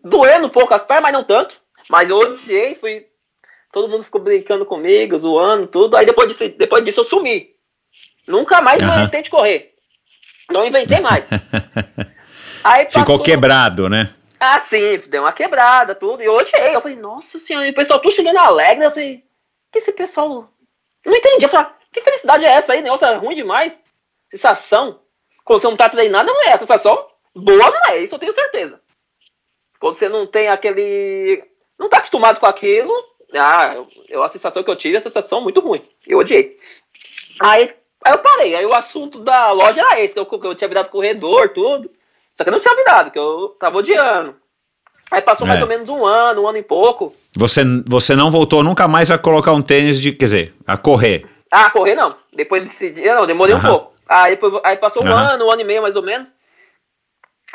doendo 0.03 0.47
um 0.47 0.49
pouco 0.49 0.73
as 0.73 0.83
pernas, 0.83 1.03
mas 1.03 1.13
não 1.13 1.23
tanto. 1.23 1.55
Mas 1.89 2.09
eu 2.09 2.17
odiei, 2.17 2.75
fui. 2.75 3.05
Todo 3.71 3.87
mundo 3.89 4.03
ficou 4.03 4.21
brincando 4.21 4.65
comigo, 4.65 5.17
zoando, 5.17 5.67
tudo. 5.67 5.95
Aí 5.97 6.05
depois 6.05 6.27
disso, 6.29 6.47
depois 6.57 6.83
disso 6.83 7.01
eu 7.01 7.03
sumi. 7.05 7.49
Nunca 8.27 8.61
mais 8.61 8.81
Aham. 8.81 9.01
inventei 9.01 9.21
de 9.21 9.29
correr. 9.29 9.73
Não 10.49 10.65
inventei 10.65 10.99
mais. 10.99 11.25
Aí 12.63 12.85
Ficou 12.85 13.03
passou- 13.03 13.23
quebrado, 13.23 13.87
né? 13.89 14.09
Ah, 14.39 14.59
sim, 14.61 14.97
deu 15.07 15.21
uma 15.23 15.31
quebrada, 15.33 15.93
tudo. 15.95 16.21
E 16.21 16.25
eu 16.25 16.33
odiei. 16.33 16.75
Eu 16.75 16.81
falei, 16.81 16.97
nossa 16.97 17.37
senhora, 17.39 17.67
e 17.67 17.71
o 17.71 17.75
pessoal 17.75 17.99
tudo 17.99 18.13
chegando 18.15 18.37
alegre. 18.37 18.85
Eu 18.85 18.91
falei, 18.91 19.23
que 19.71 19.79
esse 19.79 19.91
pessoal. 19.91 20.49
Eu 21.03 21.11
não 21.11 21.17
entendi. 21.17 21.45
Eu 21.45 21.49
falei, 21.49 21.67
que 21.93 22.01
felicidade 22.01 22.43
é 22.45 22.49
essa 22.49 22.73
aí? 22.73 22.81
Negócio 22.81 23.05
é 23.05 23.15
ruim 23.15 23.35
demais. 23.35 23.71
Sensação. 24.31 24.99
Quando 25.43 25.61
você 25.61 25.67
não 25.67 25.77
tá 25.77 25.89
treinando, 25.89 26.31
não 26.31 26.43
é. 26.43 26.53
A 26.53 26.59
sensação 26.59 27.07
boa 27.35 27.69
não 27.71 27.85
é, 27.91 27.99
isso 27.99 28.15
eu 28.15 28.19
tenho 28.19 28.33
certeza. 28.33 28.79
Quando 29.79 29.95
você 29.97 30.09
não 30.09 30.25
tem 30.27 30.47
aquele. 30.47 31.43
Não 31.77 31.89
tá 31.89 31.97
acostumado 31.97 32.39
com 32.39 32.45
aquilo. 32.45 32.93
Ah, 33.33 33.75
eu, 34.07 34.23
a 34.23 34.29
sensação 34.29 34.63
que 34.63 34.69
eu 34.69 34.75
tive 34.77 34.95
é 34.95 34.97
uma 34.99 35.03
sensação 35.03 35.41
muito 35.41 35.59
ruim. 35.59 35.81
Eu 36.07 36.19
odiei. 36.19 36.57
Aí, 37.39 37.73
aí 38.03 38.13
eu 38.13 38.19
parei. 38.19 38.55
Aí 38.55 38.65
o 38.65 38.73
assunto 38.73 39.19
da 39.19 39.51
loja 39.51 39.81
era 39.81 40.01
esse. 40.01 40.17
Eu, 40.17 40.27
eu 40.43 40.55
tinha 40.55 40.67
virado 40.67 40.89
corredor, 40.89 41.49
tudo. 41.49 41.89
Só 42.35 42.43
que 42.43 42.49
eu 42.49 42.53
não 42.53 42.59
tinha 42.59 42.75
virado, 42.75 43.11
que 43.11 43.19
eu 43.19 43.49
tava 43.59 43.77
odiando. 43.77 44.35
Aí 45.11 45.21
passou 45.21 45.47
mais 45.47 45.59
É. 45.59 45.63
ou 45.63 45.69
menos 45.69 45.87
um 45.87 46.05
ano, 46.05 46.43
um 46.43 46.47
ano 46.47 46.57
e 46.57 46.63
pouco. 46.63 47.13
Você, 47.37 47.61
você 47.87 48.15
não 48.15 48.31
voltou 48.31 48.63
nunca 48.63 48.87
mais 48.87 49.11
a 49.11 49.17
colocar 49.17 49.53
um 49.53 49.61
tênis 49.61 49.99
de, 49.99 50.11
quer 50.11 50.25
dizer, 50.25 50.53
a 50.67 50.77
correr. 50.77 51.25
Ah, 51.51 51.69
correr 51.69 51.95
não. 51.95 52.15
Depois 52.33 52.63
desse 52.63 52.89
dia, 52.91 53.15
não, 53.15 53.27
demorei 53.27 53.53
Aham. 53.53 53.67
um 53.67 53.71
pouco. 53.71 53.93
Aí, 54.07 54.31
depois, 54.31 54.53
aí 54.63 54.77
passou 54.77 55.03
um 55.03 55.07
Aham. 55.07 55.33
ano, 55.33 55.45
um 55.45 55.51
ano 55.51 55.61
e 55.61 55.65
meio 55.65 55.81
mais 55.81 55.95
ou 55.95 56.03
menos. 56.03 56.33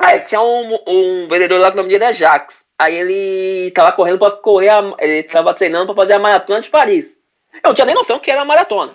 Aí 0.01 0.21
tinha 0.21 0.41
um, 0.41 0.79
um 0.87 1.29
vendedor 1.29 1.61
lá 1.61 1.71
que 1.71 1.75
o 1.75 1.77
nome 1.77 1.91
dele 1.91 2.05
é 2.05 2.13
Jax. 2.13 2.65
Aí 2.79 2.97
ele 2.97 3.71
tava 3.73 3.93
correndo 3.93 4.19
pra 4.19 4.31
correr, 4.31 4.71
a, 4.71 4.95
ele 4.99 5.23
tava 5.25 5.53
treinando 5.53 5.87
pra 5.87 5.95
fazer 5.95 6.15
a 6.15 6.19
maratona 6.19 6.63
de 6.63 6.71
Paris. 6.71 7.19
Eu 7.53 7.69
não 7.69 7.75
tinha 7.75 7.85
nem 7.85 7.95
noção 7.95 8.19
que 8.19 8.31
era 8.31 8.41
a 8.41 8.45
maratona. 8.45 8.95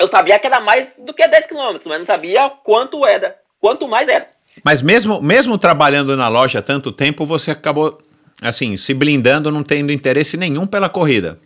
Eu 0.00 0.08
sabia 0.08 0.38
que 0.38 0.46
era 0.46 0.58
mais 0.58 0.88
do 0.96 1.12
que 1.12 1.26
10 1.26 1.46
km, 1.46 1.78
mas 1.84 1.98
não 1.98 2.06
sabia 2.06 2.48
quanto 2.64 3.04
era, 3.04 3.36
quanto 3.60 3.86
mais 3.86 4.08
era. 4.08 4.26
Mas 4.64 4.80
mesmo, 4.80 5.20
mesmo 5.20 5.58
trabalhando 5.58 6.16
na 6.16 6.28
loja 6.28 6.62
tanto 6.62 6.90
tempo, 6.90 7.26
você 7.26 7.50
acabou, 7.50 7.98
assim, 8.42 8.76
se 8.78 8.94
blindando, 8.94 9.50
não 9.50 9.62
tendo 9.62 9.92
interesse 9.92 10.38
nenhum 10.38 10.66
pela 10.66 10.88
corrida. 10.88 11.38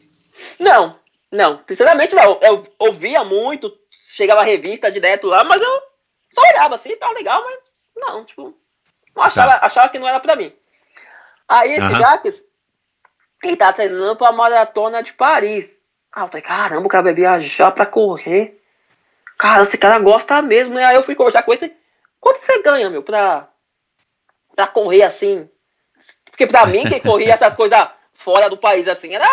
Não, 0.61 0.97
não, 1.33 1.61
sinceramente 1.67 2.15
não. 2.15 2.39
Eu 2.41 2.67
ouvia 2.79 3.25
muito, 3.25 3.73
chegava 4.15 4.43
a 4.43 4.45
revista 4.45 4.93
direto 4.93 5.27
lá, 5.27 5.43
mas 5.43 5.61
eu 5.61 5.81
só 6.33 6.41
olhava 6.43 6.77
assim, 6.77 6.95
tá 6.97 7.11
legal, 7.11 7.43
mas 7.45 7.59
não, 7.97 8.25
tipo, 8.25 8.55
não 9.15 9.23
achava, 9.23 9.65
achava 9.65 9.89
que 9.89 9.99
não 9.99 10.09
era 10.09 10.21
pra 10.21 10.37
mim. 10.37 10.53
Aí 11.49 11.73
esse 11.73 11.83
Aham. 11.83 11.99
Jacques, 11.99 12.45
ele 13.43 13.57
tá 13.57 13.73
treinando 13.73 14.17
pra 14.17 14.33
maratona 14.33 15.03
de 15.03 15.13
Paris. 15.13 15.71
Ah, 16.13 16.23
eu 16.23 16.29
falei, 16.29 16.43
caramba, 16.43 16.87
o 16.87 16.89
cara 16.89 17.05
vai 17.05 17.15
viajar 17.15 17.71
pra 17.73 17.87
correr. 17.87 18.61
Cara, 19.39 19.63
esse 19.63 19.79
cara 19.79 19.99
gosta 19.99 20.43
mesmo, 20.43 20.75
né? 20.75 20.85
Aí 20.85 20.97
eu 20.97 21.03
fui 21.03 21.15
conversar 21.15 21.43
com 21.43 21.53
ele, 21.53 21.75
quanto 22.21 22.41
você 22.41 22.63
ganha, 22.63 22.91
meu, 22.91 23.03
pra, 23.03 23.49
pra 24.55 24.67
correr 24.67 25.03
assim? 25.03 25.49
Porque 26.27 26.47
pra 26.47 26.67
mim, 26.67 26.89
quem 26.89 27.01
corria 27.01 27.35
essas 27.35 27.55
coisas 27.55 27.89
fora 28.15 28.49
do 28.49 28.59
país 28.59 28.87
assim, 28.87 29.15
era 29.15 29.27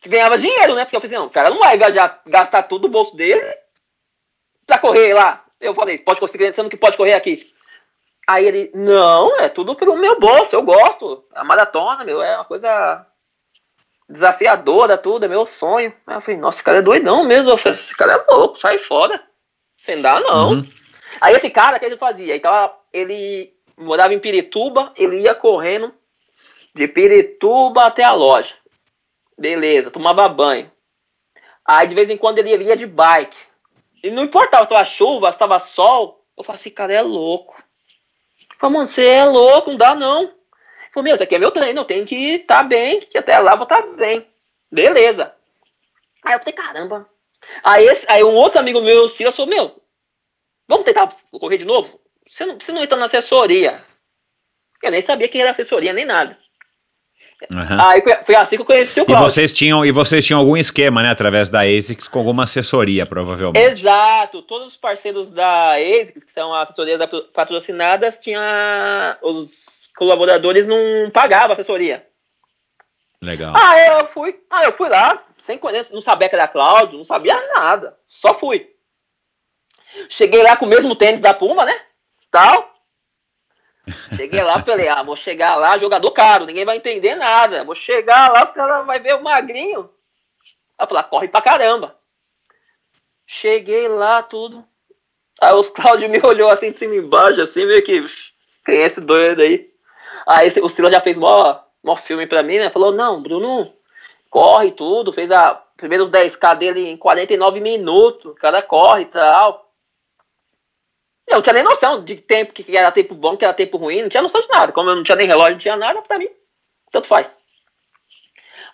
que 0.00 0.08
ganhava 0.08 0.36
dinheiro, 0.36 0.74
né? 0.74 0.84
Porque 0.84 0.96
eu 0.96 1.00
falei 1.00 1.14
assim, 1.14 1.22
não, 1.22 1.28
o 1.28 1.30
cara 1.30 1.50
não 1.50 1.60
vai 1.60 1.78
viajar, 1.78 2.20
gastar 2.26 2.64
tudo 2.64 2.82
do 2.82 2.92
bolso 2.92 3.14
dele 3.16 3.40
pra 4.66 4.78
correr 4.78 5.14
lá. 5.14 5.44
Eu 5.60 5.74
falei, 5.74 5.98
pode 5.98 6.18
conseguir, 6.18 6.52
sendo 6.54 6.68
que 6.68 6.76
pode 6.76 6.96
correr 6.96 7.14
aqui. 7.14 7.51
Aí 8.26 8.46
ele, 8.46 8.70
não, 8.74 9.38
é 9.40 9.48
tudo 9.48 9.74
pelo 9.74 9.96
meu 9.96 10.18
bolso, 10.18 10.54
eu 10.54 10.62
gosto. 10.62 11.24
A 11.34 11.42
maratona, 11.42 12.04
meu, 12.04 12.22
é 12.22 12.36
uma 12.36 12.44
coisa 12.44 13.06
desafiadora, 14.08 14.96
tudo, 14.96 15.24
é 15.24 15.28
meu 15.28 15.46
sonho. 15.46 15.92
Aí 16.06 16.16
eu 16.16 16.20
falei, 16.20 16.40
nossa, 16.40 16.56
esse 16.56 16.64
cara 16.64 16.78
é 16.78 16.82
doidão 16.82 17.24
mesmo. 17.24 17.50
Eu 17.50 17.56
falei, 17.56 17.78
esse 17.78 17.96
cara 17.96 18.12
é 18.12 18.32
louco, 18.32 18.58
sai 18.58 18.78
fora. 18.78 19.22
Sem 19.84 20.00
dar, 20.00 20.20
não. 20.20 20.52
Uhum. 20.52 20.68
Aí 21.20 21.34
esse 21.34 21.50
cara, 21.50 21.76
o 21.76 21.80
que 21.80 21.86
ele 21.86 21.96
fazia? 21.96 22.36
Então, 22.36 22.72
ele 22.92 23.52
morava 23.76 24.14
em 24.14 24.20
Pirituba, 24.20 24.92
ele 24.96 25.20
ia 25.20 25.34
correndo 25.34 25.92
de 26.74 26.86
Pirituba 26.88 27.86
até 27.86 28.04
a 28.04 28.12
loja. 28.12 28.54
Beleza, 29.38 29.90
tomava 29.90 30.28
banho. 30.28 30.70
Aí 31.64 31.88
de 31.88 31.94
vez 31.94 32.08
em 32.08 32.16
quando 32.16 32.38
ele 32.38 32.64
ia 32.64 32.76
de 32.76 32.86
bike. 32.86 33.36
E 34.02 34.10
não 34.10 34.24
importava 34.24 34.64
se 34.64 34.70
tava 34.70 34.84
chuva, 34.84 35.32
se 35.32 35.38
tava 35.38 35.58
sol. 35.58 36.24
Eu 36.36 36.44
falei 36.44 36.60
assim, 36.60 36.70
cara, 36.70 36.92
é 36.92 37.02
louco. 37.02 37.61
Falei, 38.62 38.76
mano, 38.76 38.86
você 38.86 39.04
é 39.04 39.24
louco, 39.24 39.70
não 39.70 39.76
dá 39.76 39.92
não. 39.92 40.22
Ele 40.22 40.32
falou, 40.94 41.02
meu, 41.02 41.14
isso 41.14 41.24
aqui 41.24 41.34
é 41.34 41.38
meu 41.38 41.50
treino, 41.50 41.80
eu 41.80 41.84
tenho 41.84 42.06
que 42.06 42.14
estar 42.34 42.58
tá 42.58 42.62
bem, 42.62 43.00
que 43.00 43.18
até 43.18 43.36
lá 43.40 43.56
vou 43.56 43.64
estar 43.64 43.82
tá 43.82 43.88
bem. 43.88 44.24
Beleza. 44.70 45.34
Aí 46.22 46.34
eu 46.34 46.38
falei, 46.38 46.54
caramba. 46.54 47.10
Aí, 47.64 47.84
esse, 47.86 48.06
aí 48.08 48.22
um 48.22 48.36
outro 48.36 48.60
amigo 48.60 48.80
meu, 48.80 49.02
o 49.02 49.08
Silas, 49.08 49.34
falou, 49.34 49.50
meu, 49.50 49.82
vamos 50.68 50.84
tentar 50.84 51.12
correr 51.32 51.58
de 51.58 51.64
novo? 51.64 52.00
Você 52.28 52.46
não, 52.46 52.54
você 52.56 52.70
não 52.70 52.84
entra 52.84 52.96
na 52.96 53.06
assessoria. 53.06 53.84
Eu 54.80 54.92
nem 54.92 55.02
sabia 55.02 55.28
quem 55.28 55.40
era 55.40 55.50
assessoria, 55.50 55.92
nem 55.92 56.04
nada. 56.04 56.38
Uhum. 57.52 57.80
Aí 57.80 58.02
foi, 58.02 58.14
foi, 58.24 58.34
assim 58.34 58.56
que 58.56 58.62
eu 58.62 58.66
conheci 58.66 59.00
o 59.00 59.02
E 59.02 59.06
Cláudio. 59.06 59.24
vocês 59.24 59.52
tinham, 59.52 59.84
e 59.84 59.90
vocês 59.90 60.24
tinham 60.24 60.40
algum 60.40 60.56
esquema, 60.56 61.02
né, 61.02 61.10
através 61.10 61.48
da 61.48 61.60
ASICS, 61.60 62.08
com 62.08 62.18
alguma 62.18 62.44
assessoria, 62.44 63.06
provavelmente. 63.06 63.80
Exato. 63.80 64.42
Todos 64.42 64.68
os 64.68 64.76
parceiros 64.76 65.30
da 65.30 65.74
ASICS, 65.74 66.24
que 66.24 66.32
são 66.32 66.54
assessorias 66.54 67.00
patrocinadas, 67.32 68.18
tinha 68.18 69.18
os 69.22 69.50
colaboradores 69.96 70.66
não 70.66 71.10
pagavam 71.12 71.52
assessoria. 71.52 72.06
Legal. 73.22 73.54
Ah, 73.56 73.78
eu 73.78 74.06
fui, 74.08 74.34
ah, 74.50 74.64
eu 74.64 74.72
fui 74.72 74.88
lá, 74.88 75.22
sem 75.46 75.56
conhecer, 75.58 75.92
não 75.92 76.02
sabia 76.02 76.28
que 76.28 76.34
era 76.34 76.48
Cláudio, 76.48 76.98
não 76.98 77.04
sabia 77.04 77.40
nada. 77.54 77.96
Só 78.08 78.38
fui. 78.38 78.68
Cheguei 80.08 80.42
lá 80.42 80.56
com 80.56 80.66
o 80.66 80.68
mesmo 80.68 80.96
tênis 80.96 81.20
da 81.20 81.34
Puma, 81.34 81.64
né? 81.64 81.78
Tal. 82.30 82.71
Cheguei 84.16 84.42
lá, 84.42 84.62
falei, 84.62 84.88
ah, 84.88 85.02
vou 85.02 85.16
chegar 85.16 85.56
lá, 85.56 85.76
jogador 85.76 86.10
caro, 86.12 86.46
ninguém 86.46 86.64
vai 86.64 86.76
entender 86.76 87.14
nada. 87.14 87.64
Vou 87.64 87.74
chegar 87.74 88.30
lá, 88.30 88.44
os 88.44 88.50
caras 88.50 88.86
vão 88.86 89.02
ver 89.02 89.14
o 89.16 89.22
magrinho. 89.22 89.90
Aí 90.78 90.86
falei, 90.86 91.00
ah, 91.02 91.08
corre 91.08 91.28
pra 91.28 91.42
caramba. 91.42 91.96
Cheguei 93.26 93.88
lá, 93.88 94.22
tudo. 94.22 94.64
Aí 95.40 95.52
o 95.54 95.64
Claudio 95.64 96.08
me 96.08 96.20
olhou 96.22 96.50
assim 96.50 96.70
de 96.70 96.78
cima 96.78 96.94
embaixo, 96.94 97.40
assim, 97.40 97.66
meio 97.66 97.82
que. 97.82 98.04
Quem 98.64 98.76
é 98.76 98.86
esse 98.86 99.00
doido 99.00 99.42
aí? 99.42 99.68
Aí 100.26 100.48
o 100.62 100.68
Silas 100.68 100.92
já 100.92 101.00
fez 101.00 101.16
mó, 101.16 101.58
mó 101.82 101.96
filme 101.96 102.26
pra 102.26 102.42
mim, 102.42 102.58
né? 102.58 102.70
Falou, 102.70 102.92
não, 102.92 103.20
Bruno, 103.20 103.72
corre 104.30 104.70
tudo. 104.70 105.12
Fez 105.12 105.30
a 105.32 105.60
primeiros 105.76 106.10
10k 106.10 106.58
dele 106.58 106.88
em 106.88 106.96
49 106.96 107.58
minutos. 107.58 108.30
O 108.30 108.34
cara 108.34 108.62
corre 108.62 109.02
e 109.02 109.06
tal. 109.06 109.61
Eu 111.26 111.36
não 111.36 111.42
tinha 111.42 111.52
nem 111.52 111.62
noção 111.62 112.04
de 112.04 112.16
tempo, 112.16 112.52
que 112.52 112.76
era 112.76 112.90
tempo 112.92 113.14
bom, 113.14 113.36
que 113.36 113.44
era 113.44 113.54
tempo 113.54 113.76
ruim, 113.76 114.02
não 114.02 114.08
tinha 114.08 114.22
noção 114.22 114.40
de 114.40 114.48
nada. 114.48 114.72
Como 114.72 114.90
eu 114.90 114.96
não 114.96 115.02
tinha 115.02 115.16
nem 115.16 115.26
relógio, 115.26 115.52
não 115.52 115.60
tinha 115.60 115.76
nada, 115.76 116.02
pra 116.02 116.18
mim, 116.18 116.28
tanto 116.90 117.06
faz. 117.08 117.28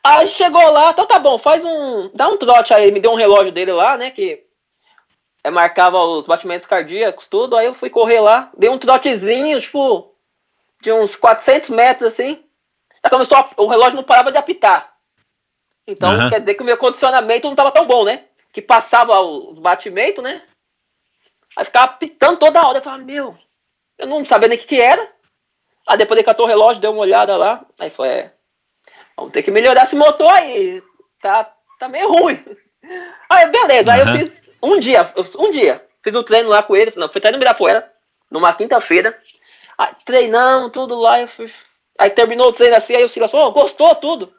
Aí 0.02 0.26
chegou 0.28 0.62
lá, 0.70 0.90
então 0.90 1.06
tá 1.06 1.18
bom, 1.18 1.38
faz 1.38 1.64
um. 1.64 2.10
Dá 2.14 2.28
um 2.28 2.36
trote 2.36 2.72
aí, 2.72 2.90
me 2.90 3.00
deu 3.00 3.10
um 3.10 3.16
relógio 3.16 3.52
dele 3.52 3.72
lá, 3.72 3.96
né? 3.96 4.10
Que 4.10 4.44
é, 5.44 5.50
marcava 5.50 5.98
os 5.98 6.26
batimentos 6.26 6.66
cardíacos, 6.66 7.26
tudo. 7.28 7.56
Aí 7.56 7.66
eu 7.66 7.74
fui 7.74 7.90
correr 7.90 8.20
lá, 8.20 8.50
dei 8.56 8.70
um 8.70 8.78
trotezinho, 8.78 9.60
tipo, 9.60 10.14
de 10.80 10.92
uns 10.92 11.16
400 11.16 11.68
metros 11.70 12.12
assim. 12.12 12.42
Aí 13.02 13.10
começou 13.10 13.36
a- 13.38 13.50
o 13.56 13.66
relógio 13.66 13.96
não 13.96 14.04
parava 14.04 14.32
de 14.32 14.38
apitar. 14.38 14.92
Então 15.86 16.10
Aham. 16.10 16.30
quer 16.30 16.40
dizer 16.40 16.54
que 16.54 16.62
o 16.62 16.66
meu 16.66 16.76
condicionamento 16.76 17.46
não 17.48 17.56
tava 17.56 17.72
tão 17.72 17.86
bom, 17.86 18.04
né? 18.04 18.24
Que 18.52 18.62
passava 18.62 19.20
os 19.20 19.58
batimentos, 19.58 20.22
né? 20.22 20.42
Aí 21.58 21.64
ficava 21.64 21.86
apitando 21.86 22.38
toda 22.38 22.64
hora. 22.64 22.78
Eu 22.78 22.82
falava, 22.82 23.02
meu, 23.02 23.36
eu 23.98 24.06
não 24.06 24.24
sabia 24.24 24.46
nem 24.46 24.56
o 24.56 24.60
que, 24.60 24.68
que 24.68 24.80
era. 24.80 25.10
Aí 25.88 25.98
depois 25.98 26.16
ele 26.16 26.24
catou 26.24 26.46
o 26.46 26.48
relógio, 26.48 26.80
deu 26.80 26.92
uma 26.92 27.00
olhada 27.00 27.36
lá. 27.36 27.66
Aí 27.80 27.90
foi, 27.90 28.08
é, 28.08 28.32
vamos 29.16 29.32
ter 29.32 29.42
que 29.42 29.50
melhorar 29.50 29.82
esse 29.82 29.96
motor 29.96 30.30
aí. 30.30 30.80
Tá, 31.20 31.52
tá 31.80 31.88
meio 31.88 32.12
ruim. 32.12 32.40
Aí, 33.28 33.50
beleza. 33.50 33.92
Aí 33.92 34.02
Aham. 34.02 34.12
eu 34.12 34.18
fiz 34.18 34.42
um 34.62 34.78
dia, 34.78 35.12
um 35.36 35.50
dia. 35.50 35.84
Fiz 36.04 36.14
um 36.14 36.22
treino 36.22 36.48
lá 36.48 36.62
com 36.62 36.76
ele. 36.76 36.92
Não, 36.94 37.08
foi 37.08 37.20
treino 37.20 37.36
no 37.36 37.42
Ibirapuera, 37.42 37.92
numa 38.30 38.54
quinta-feira. 38.54 39.18
Aí, 39.76 39.92
treinamos, 40.04 40.70
tudo 40.70 40.94
lá. 40.94 41.20
Eu 41.20 41.26
fui, 41.26 41.52
aí 41.98 42.10
terminou 42.10 42.50
o 42.50 42.52
treino 42.52 42.76
assim, 42.76 42.94
aí 42.94 43.02
o 43.02 43.08
Silas 43.08 43.32
falou, 43.32 43.48
"Ô, 43.48 43.52
gostou 43.52 43.96
tudo. 43.96 44.32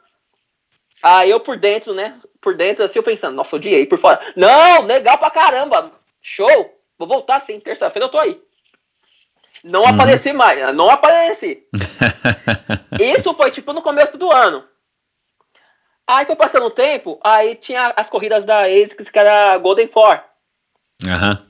Aí 1.02 1.30
eu 1.30 1.40
por 1.40 1.58
dentro, 1.58 1.92
né? 1.92 2.18
Por 2.40 2.56
dentro, 2.56 2.82
assim, 2.82 2.98
eu 2.98 3.02
pensando, 3.02 3.34
nossa, 3.36 3.56
odiei. 3.56 3.84
Por 3.84 3.98
fora, 3.98 4.18
não, 4.34 4.84
legal 4.84 5.18
pra 5.18 5.30
caramba. 5.30 5.92
Show. 6.22 6.79
Vou 7.00 7.08
voltar 7.08 7.40
sim, 7.46 7.58
terça-feira 7.58 8.04
eu 8.04 8.10
tô 8.10 8.18
aí. 8.18 8.38
Não 9.64 9.86
apareci 9.86 10.34
mais, 10.34 10.76
não 10.76 10.90
apareci. 10.90 11.66
Isso 13.00 13.32
foi 13.32 13.50
tipo 13.50 13.72
no 13.72 13.80
começo 13.80 14.18
do 14.18 14.30
ano. 14.30 14.62
Aí 16.06 16.26
foi 16.26 16.36
passando 16.36 16.66
o 16.66 16.70
tempo, 16.70 17.18
aí 17.24 17.54
tinha 17.54 17.94
as 17.96 18.10
corridas 18.10 18.44
da 18.44 18.66
ASICS 18.66 19.08
que 19.08 19.18
era 19.18 19.56
Golden 19.56 19.88
Four. 19.88 20.20
Aham. 21.08 21.42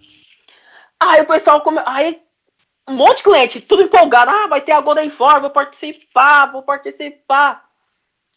Aí 1.00 1.22
o 1.22 1.26
pessoal 1.26 1.60
come... 1.62 1.80
aí 1.84 2.22
um 2.88 2.94
monte 2.94 3.16
de 3.16 3.24
cliente, 3.24 3.60
tudo 3.60 3.82
empolgado, 3.82 4.30
ah, 4.30 4.46
vai 4.46 4.60
ter 4.60 4.70
a 4.70 4.80
Golden 4.80 5.10
Four, 5.10 5.40
vou 5.40 5.50
participar, 5.50 6.46
vou 6.52 6.62
participar. 6.62 7.64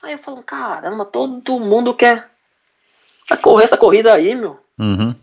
Aí 0.02 0.14
eu 0.14 0.20
falo, 0.20 0.42
caramba, 0.42 1.06
todo 1.06 1.60
mundo 1.60 1.94
quer 1.94 2.28
vai 3.30 3.38
correr 3.38 3.66
essa 3.66 3.78
corrida 3.78 4.12
aí, 4.12 4.34
meu. 4.34 4.60
Uhum. 4.80 5.14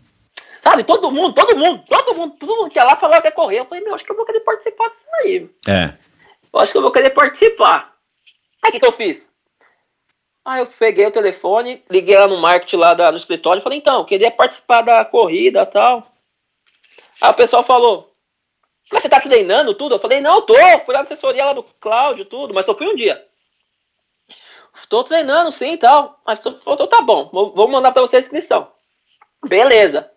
Sabe, 0.63 0.83
todo 0.83 1.11
mundo, 1.11 1.33
todo 1.33 1.55
mundo, 1.57 1.83
todo 1.89 2.15
mundo, 2.15 2.35
todo 2.37 2.55
mundo 2.55 2.69
que 2.69 2.77
ia 2.77 2.83
lá 2.83 2.95
falar 2.95 3.17
que 3.17 3.23
quer 3.23 3.31
correr. 3.31 3.59
Eu 3.59 3.65
falei, 3.65 3.83
meu, 3.83 3.95
acho 3.95 4.05
que 4.05 4.11
eu 4.11 4.15
vou 4.15 4.25
querer 4.25 4.41
participar 4.41 4.89
disso 4.89 5.07
aí. 5.23 5.49
É. 5.67 5.93
Eu 6.53 6.59
acho 6.59 6.71
que 6.71 6.77
eu 6.77 6.81
vou 6.81 6.91
querer 6.91 7.09
participar. 7.11 7.93
Aí 8.63 8.69
o 8.69 8.71
que, 8.71 8.79
que 8.79 8.85
eu 8.85 8.91
fiz? 8.91 9.27
Aí 10.45 10.59
eu 10.59 10.67
peguei 10.67 11.05
o 11.05 11.11
telefone, 11.11 11.83
liguei 11.89 12.17
lá 12.17 12.27
no 12.27 12.37
marketing 12.39 12.75
lá 12.77 12.93
da- 12.93 13.11
no 13.11 13.17
escritório 13.17 13.59
e 13.59 13.63
falei, 13.63 13.79
então, 13.79 14.05
queria 14.05 14.29
participar 14.31 14.81
da 14.81 15.03
corrida 15.05 15.61
e 15.63 15.65
tal. 15.67 16.07
Aí 17.21 17.29
o 17.31 17.35
pessoal 17.35 17.63
falou, 17.63 18.11
mas 18.91 19.01
você 19.01 19.09
tá 19.09 19.19
treinando 19.19 19.73
tudo? 19.75 19.95
Eu 19.95 19.99
falei, 19.99 20.19
não, 20.21 20.35
eu 20.37 20.41
tô, 20.43 20.53
fui 20.53 20.93
lá 20.93 20.99
na 20.99 21.01
assessoria 21.01 21.45
lá 21.45 21.53
do 21.53 21.63
Cláudio, 21.79 22.25
tudo, 22.25 22.53
mas 22.53 22.65
só 22.65 22.75
fui 22.75 22.87
um 22.87 22.95
dia. 22.95 23.23
Tô 24.89 25.03
treinando 25.03 25.51
sim 25.51 25.73
e 25.73 25.77
tal. 25.77 26.19
Mas 26.25 26.39
só- 26.39 26.49
então 26.51 26.87
tá 26.87 27.01
bom, 27.01 27.29
vou, 27.31 27.53
vou 27.53 27.67
mandar 27.67 27.91
pra 27.91 28.01
você 28.01 28.17
a 28.17 28.19
inscrição. 28.19 28.71
Beleza. 29.45 30.09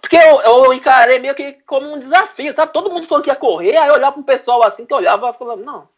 Porque 0.00 0.16
eu, 0.16 0.40
eu 0.40 0.72
encarei 0.72 1.18
meio 1.18 1.34
que 1.34 1.52
como 1.66 1.92
um 1.92 1.98
desafio, 1.98 2.52
sabe? 2.52 2.72
Todo 2.72 2.90
mundo 2.90 3.06
falando 3.06 3.24
que 3.24 3.30
ia 3.30 3.36
correr, 3.36 3.76
aí 3.76 3.88
eu 3.88 3.94
olhava 3.94 4.14
pro 4.14 4.24
pessoal 4.24 4.62
assim, 4.62 4.86
que 4.86 4.94
olhava 4.94 5.32
falava, 5.32 5.62
não. 5.62 5.88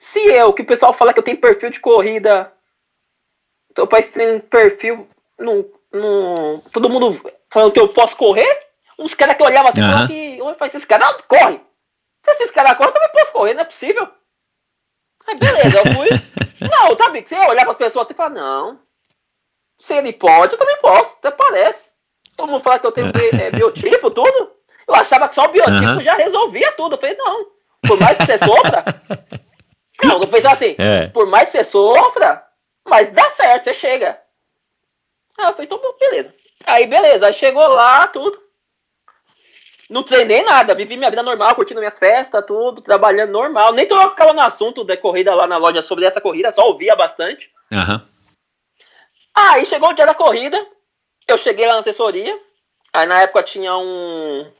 Se 0.00 0.20
eu, 0.20 0.52
que 0.52 0.62
o 0.62 0.66
pessoal 0.66 0.92
fala 0.92 1.12
que 1.12 1.18
eu 1.18 1.24
tenho 1.24 1.40
perfil 1.40 1.70
de 1.70 1.80
corrida, 1.80 2.52
então 3.70 3.86
pra 3.86 4.02
tem 4.02 4.40
perfil, 4.40 5.08
não, 5.38 5.64
não, 5.92 6.60
todo 6.72 6.88
mundo 6.88 7.20
falando 7.50 7.72
que 7.72 7.80
eu 7.80 7.88
posso 7.88 8.16
correr, 8.16 8.66
uns 8.98 9.14
caras 9.14 9.36
que 9.36 9.42
eu 9.42 9.46
olhava 9.46 9.68
assim, 9.68 9.80
falavam 9.80 10.08
que, 10.08 10.38
eu 10.38 10.54
falei, 10.54 10.68
esses 10.68 10.84
caras 10.84 11.12
não 11.12 11.18
correm. 11.28 11.60
Se 12.24 12.30
esses 12.32 12.50
caras 12.50 12.76
correm, 12.76 12.88
eu 12.90 12.94
também 12.94 13.12
posso 13.12 13.32
correr, 13.32 13.54
não 13.54 13.62
é 13.62 13.64
possível. 13.64 14.08
Aí 15.26 15.34
beleza, 15.36 15.78
eu 15.78 15.94
fui. 15.94 16.08
não, 16.68 16.96
sabe, 16.96 17.22
você 17.22 17.34
olhar 17.34 17.64
pras 17.64 17.76
pessoas 17.76 18.06
assim 18.06 18.14
e 18.14 18.16
fala, 18.16 18.30
não. 18.30 18.80
Se 19.78 19.94
ele 19.94 20.12
pode, 20.12 20.54
eu 20.54 20.58
também 20.58 20.76
posso, 20.80 21.16
até 21.18 21.30
parece. 21.30 21.85
Todo 22.36 22.50
mundo 22.50 22.62
fala 22.62 22.78
que 22.78 22.86
eu 22.86 22.92
tenho 22.92 23.08
é, 23.08 23.50
biotipo, 23.50 24.10
tudo. 24.10 24.50
Eu 24.86 24.94
achava 24.94 25.28
que 25.28 25.34
só 25.34 25.44
o 25.44 25.52
biotipo 25.52 25.74
Aham. 25.74 26.02
já 26.02 26.14
resolvia 26.14 26.72
tudo. 26.72 26.94
Eu 26.94 27.00
falei, 27.00 27.16
não. 27.16 27.46
Por 27.86 27.98
mais 28.00 28.16
que 28.18 28.24
você 28.26 28.38
sofra. 28.38 28.84
não, 30.04 30.20
eu 30.20 30.28
pensava 30.28 30.54
assim, 30.54 30.74
É. 30.78 31.08
por 31.08 31.26
mais 31.26 31.50
que 31.50 31.58
você 31.58 31.64
sofra, 31.64 32.44
mas 32.86 33.12
dá 33.12 33.30
certo, 33.30 33.64
você 33.64 33.74
chega. 33.74 34.20
Aí 35.38 35.46
eu 35.46 35.52
falei, 35.52 35.66
então 35.66 35.80
beleza. 35.98 36.34
Aí 36.64 36.86
beleza, 36.86 37.26
aí 37.26 37.32
chegou 37.32 37.66
lá, 37.68 38.06
tudo. 38.08 38.38
Não 39.88 40.02
treinei 40.02 40.42
nada, 40.42 40.74
vivi 40.74 40.96
minha 40.96 41.10
vida 41.10 41.22
normal, 41.22 41.54
curtindo 41.54 41.78
minhas 41.78 41.98
festas, 41.98 42.44
tudo, 42.44 42.80
trabalhando 42.80 43.30
normal. 43.30 43.72
Nem 43.72 43.86
trocava 43.86 44.32
no 44.32 44.40
assunto 44.40 44.82
da 44.82 44.96
corrida 44.96 45.32
lá 45.34 45.46
na 45.46 45.56
loja 45.58 45.80
sobre 45.80 46.04
essa 46.04 46.20
corrida, 46.20 46.50
só 46.50 46.66
ouvia 46.66 46.96
bastante. 46.96 47.48
Aham. 47.72 48.02
Aí 49.34 49.64
chegou 49.66 49.90
o 49.90 49.92
dia 49.92 50.06
da 50.06 50.14
corrida, 50.14 50.66
eu 51.28 51.38
cheguei 51.38 51.66
lá 51.66 51.74
na 51.74 51.80
assessoria, 51.80 52.38
aí 52.92 53.06
na 53.06 53.22
época 53.22 53.42
tinha 53.42 53.76
um, 53.76 54.52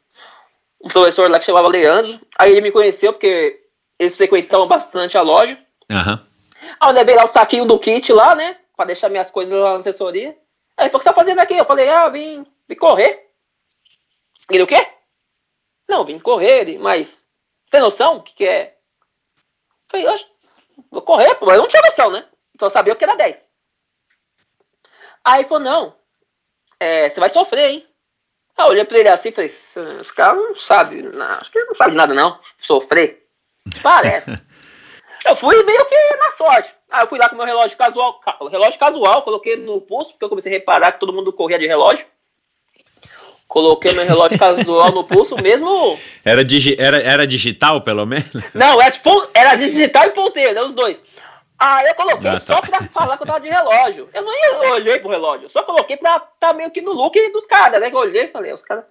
um 0.83 0.89
professor 0.89 1.31
lá 1.31 1.39
que 1.39 1.45
chamava 1.45 1.69
Leandro, 1.69 2.21
aí 2.39 2.53
ele 2.53 2.61
me 2.61 2.73
conheceu 2.73 3.12
porque 3.12 3.61
eles 3.99 4.17
frequentavam 4.17 4.67
bastante 4.67 5.17
a 5.17 5.23
loja. 5.23 5.59
Aham. 5.91 6.27
Aí 6.81 6.91
eu 6.91 6.95
levei 6.95 7.14
lá 7.14 7.25
o 7.25 7.29
saquinho 7.29 7.64
do 7.64 7.79
kit 7.79 8.12
lá, 8.12 8.35
né, 8.35 8.59
pra 8.77 8.87
deixar 8.87 9.09
minhas 9.09 9.31
coisas 9.31 9.55
lá 9.55 9.75
na 9.75 9.79
assessoria. 9.79 10.37
Aí 10.77 10.87
ele 10.87 10.91
falou, 10.91 10.97
o 10.97 10.99
que 10.99 11.05
você 11.05 11.05
tá 11.05 11.14
fazendo 11.14 11.39
aqui? 11.39 11.57
Eu 11.57 11.64
falei, 11.64 11.89
ah, 11.89 12.09
vim, 12.09 12.45
vim 12.69 12.75
correr. 12.75 13.31
Ele 14.51 14.62
o 14.62 14.67
quê? 14.67 14.87
Não, 15.89 16.05
vim 16.05 16.19
correr, 16.19 16.61
ele, 16.62 16.79
mas 16.79 17.25
tem 17.71 17.81
noção 17.81 18.17
o 18.17 18.23
que, 18.23 18.35
que 18.35 18.45
é? 18.45 18.77
Falei, 19.89 20.07
eu 20.07 20.14
vou 20.91 21.03
correr, 21.03 21.35
pô, 21.37 21.51
eu 21.53 21.59
não 21.59 21.69
tinha 21.69 21.83
noção, 21.83 22.11
né? 22.11 22.27
Só 22.59 22.69
sabia 22.69 22.93
o 22.93 22.97
que 22.97 23.05
era 23.05 23.14
10. 23.14 23.41
Aí 25.25 25.41
ele 25.41 25.49
falou, 25.49 25.64
não, 25.64 25.97
é, 26.81 27.09
você 27.09 27.20
vai 27.20 27.31
sofrer, 27.31 27.70
hein? 27.70 27.87
Aí 28.57 28.64
eu 28.64 28.70
olhei 28.70 28.85
pra 28.85 28.99
ele 28.99 29.09
assim 29.09 29.29
e 29.29 29.33
falei, 29.33 29.51
esse 29.51 30.14
cara 30.14 30.35
não 30.35 30.57
sabe, 30.57 31.03
não, 31.03 31.27
acho 31.27 31.51
que 31.51 31.59
ele 31.59 31.66
não 31.66 31.74
sabe 31.74 31.91
de 31.91 31.97
nada 31.97 32.14
não, 32.14 32.39
sofrer. 32.59 33.24
Parece. 33.83 34.31
eu 35.27 35.37
fui 35.37 35.62
meio 35.62 35.85
que 35.87 36.16
na 36.16 36.31
sorte. 36.33 36.74
Aí 36.91 37.03
eu 37.05 37.09
fui 37.09 37.18
lá 37.18 37.29
com 37.29 37.37
meu 37.37 37.45
relógio 37.45 37.77
casual, 37.77 38.20
relógio 38.51 38.79
casual, 38.79 39.22
coloquei 39.22 39.57
no 39.57 39.81
pulso, 39.81 40.12
porque 40.12 40.24
eu 40.24 40.29
comecei 40.29 40.53
a 40.53 40.59
reparar 40.59 40.93
que 40.93 41.01
todo 41.01 41.12
mundo 41.12 41.33
corria 41.33 41.59
de 41.59 41.66
relógio. 41.66 42.07
Coloquei 43.49 43.93
meu 43.95 44.05
relógio 44.05 44.39
casual 44.39 44.93
no 44.93 45.05
pulso, 45.05 45.37
mesmo. 45.37 45.99
Era, 46.24 46.45
digi 46.45 46.77
era, 46.79 47.01
era 47.01 47.27
digital, 47.27 47.81
pelo 47.81 48.05
menos? 48.07 48.31
Não, 48.55 48.81
era, 48.81 48.91
tipo, 48.91 49.29
era 49.35 49.55
digital 49.55 50.07
e 50.07 50.11
ponteiro, 50.11 50.55
né, 50.55 50.62
os 50.62 50.72
dois. 50.72 51.01
Aí 51.59 51.89
eu 51.89 51.95
coloquei 51.95 52.31
ah, 52.31 52.41
tá. 52.41 52.55
só 52.55 52.61
pra 52.61 52.83
falar 52.89 53.17
que 53.17 53.23
eu 53.23 53.27
tava 53.27 53.41
de 53.41 53.49
relógio. 53.49 54.09
Eu 54.13 54.23
não 54.23 54.33
ia, 54.33 54.65
eu 54.65 54.71
olhei 54.73 54.99
pro 54.99 55.11
relógio, 55.11 55.49
só 55.51 55.63
coloquei 55.63 55.97
pra 55.97 56.17
estar 56.17 56.29
tá 56.39 56.53
meio 56.53 56.71
que 56.71 56.83
no 56.83 56.93
look 56.93 57.17
dos 57.33 57.47
caras, 57.47 57.81
né? 57.81 57.89
Que 57.89 57.97
eu 57.97 58.01
olhei 58.01 58.25
e 58.25 58.29
falei, 58.29 58.53
os 58.53 58.63
caras. 58.63 58.85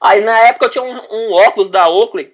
Aí 0.00 0.20
na 0.20 0.38
época 0.40 0.66
eu 0.66 0.70
tinha 0.70 0.84
um, 0.84 1.00
um, 1.10 1.32
óculos 1.32 1.70
da 1.70 1.88
Oakley, 1.88 2.32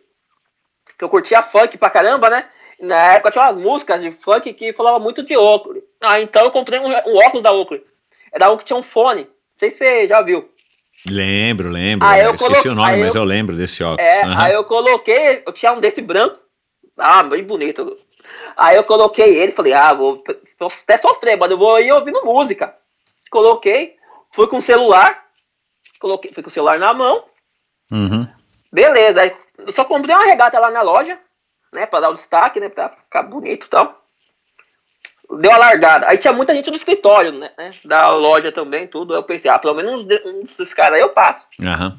que 0.98 1.04
eu 1.04 1.08
curtia 1.08 1.42
funk 1.42 1.76
pra 1.78 1.90
caramba, 1.90 2.28
né? 2.30 2.46
Na 2.80 3.14
época 3.14 3.30
tinha 3.30 3.44
umas 3.44 3.56
músicas 3.56 4.00
de 4.00 4.10
funk 4.12 4.52
que 4.54 4.72
falavam 4.72 5.00
muito 5.00 5.22
de 5.22 5.36
Oakley. 5.36 5.82
Ah, 6.00 6.20
então 6.20 6.44
eu 6.44 6.50
comprei 6.50 6.78
um, 6.78 6.88
um 6.88 7.16
óculos 7.18 7.42
da 7.42 7.52
Oakley. 7.52 7.84
Era 8.32 8.50
um 8.50 8.56
que 8.56 8.64
tinha 8.64 8.78
um 8.78 8.82
fone. 8.82 9.22
Não 9.22 9.58
sei 9.58 9.70
se 9.70 9.78
você 9.78 10.08
já 10.08 10.20
viu. 10.20 10.48
Lembro, 11.08 11.68
lembro. 11.68 12.06
Aí 12.06 12.22
eu 12.24 12.34
esqueci 12.34 12.62
colo... 12.62 12.72
o 12.72 12.74
nome, 12.74 12.96
mas 12.96 13.14
eu... 13.14 13.22
eu... 13.22 13.26
lembro 13.26 13.56
desse 13.56 13.82
óculos. 13.82 14.04
É, 14.04 14.26
uhum. 14.26 14.38
aí 14.38 14.52
eu 14.52 14.64
coloquei, 14.64 15.42
eu 15.46 15.52
tinha 15.52 15.72
um 15.72 15.80
desse 15.80 16.00
branco. 16.00 16.38
Ah, 16.96 17.22
bem 17.22 17.44
bonito. 17.44 17.98
Aí 18.56 18.76
eu 18.76 18.84
coloquei 18.84 19.36
ele, 19.36 19.52
falei, 19.52 19.72
ah, 19.72 19.92
vou 19.92 20.22
até 20.82 20.96
sofrer, 20.96 21.36
mas 21.36 21.50
eu 21.50 21.58
vou 21.58 21.78
ir 21.78 21.92
ouvindo 21.92 22.24
música. 22.24 22.74
Coloquei, 23.30 23.96
fui 24.34 24.46
com 24.46 24.58
o 24.58 24.62
celular, 24.62 25.24
coloquei, 26.00 26.32
fui 26.32 26.42
com 26.42 26.48
o 26.48 26.52
celular 26.52 26.78
na 26.78 26.94
mão. 26.94 27.24
Uhum. 27.90 28.26
Beleza, 28.72 29.20
aí 29.20 29.36
eu 29.58 29.72
só 29.72 29.84
comprei 29.84 30.14
uma 30.14 30.24
regata 30.24 30.58
lá 30.58 30.70
na 30.70 30.82
loja, 30.82 31.18
né, 31.72 31.86
pra 31.86 32.00
dar 32.00 32.10
o 32.10 32.14
destaque, 32.14 32.60
né, 32.60 32.68
pra 32.68 32.90
ficar 32.90 33.22
bonito 33.24 33.66
e 33.66 33.70
tal 33.70 34.06
deu 35.30 35.52
a 35.52 35.56
largada. 35.56 36.08
Aí 36.08 36.18
tinha 36.18 36.32
muita 36.32 36.54
gente 36.54 36.70
no 36.70 36.76
escritório, 36.76 37.32
né? 37.32 37.50
Da 37.84 38.10
loja 38.10 38.52
também, 38.52 38.86
tudo. 38.86 39.12
Aí 39.12 39.18
eu 39.18 39.24
pensei, 39.24 39.50
ah, 39.50 39.58
pelo 39.58 39.74
menos 39.74 40.04
um 40.04 40.42
desses 40.42 40.72
caras 40.72 40.94
aí 40.94 41.00
eu 41.00 41.10
passo. 41.10 41.46
Uhum. 41.60 41.98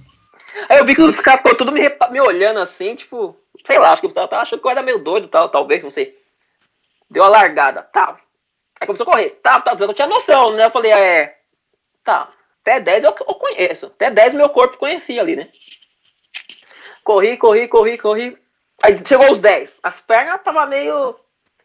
Aí 0.69 0.79
eu 0.79 0.85
vi 0.85 0.95
que 0.95 1.01
os 1.01 1.19
caras 1.19 1.41
ficou 1.41 1.55
tudo 1.55 1.71
me, 1.71 1.81
me 2.11 2.21
olhando 2.21 2.59
assim, 2.59 2.95
tipo, 2.95 3.35
sei 3.65 3.77
lá, 3.77 3.91
acho 3.91 4.01
que 4.01 4.07
o 4.07 4.09
pessoal 4.09 4.27
tava 4.27 4.41
achando 4.41 4.61
que 4.61 4.67
eu 4.67 4.71
era 4.71 4.81
meio 4.81 4.99
doido 4.99 5.27
tal, 5.27 5.49
talvez, 5.49 5.83
não 5.83 5.91
sei. 5.91 6.16
Deu 7.09 7.23
a 7.23 7.29
largada, 7.29 7.83
tá. 7.83 8.17
Aí 8.79 8.85
começou 8.85 9.07
a 9.07 9.11
correr, 9.11 9.29
tá, 9.41 9.59
tá, 9.61 9.75
eu 9.79 9.87
não 9.87 9.93
tinha 9.93 10.07
noção, 10.07 10.51
né? 10.53 10.65
Eu 10.65 10.71
falei, 10.71 10.91
é, 10.91 11.35
tá, 12.03 12.29
até 12.61 12.79
10 12.79 13.03
eu, 13.05 13.15
eu 13.27 13.35
conheço, 13.35 13.87
até 13.87 14.11
10 14.11 14.33
meu 14.33 14.49
corpo 14.49 14.77
conhecia 14.77 15.21
ali, 15.21 15.35
né? 15.35 15.47
Corri, 17.03 17.37
corri, 17.37 17.67
corri, 17.67 17.97
corri. 17.97 18.37
Aí 18.83 18.97
chegou 19.05 19.31
os 19.31 19.39
10. 19.39 19.71
As 19.81 19.99
pernas 20.01 20.43
tava 20.43 20.65
meio 20.65 21.15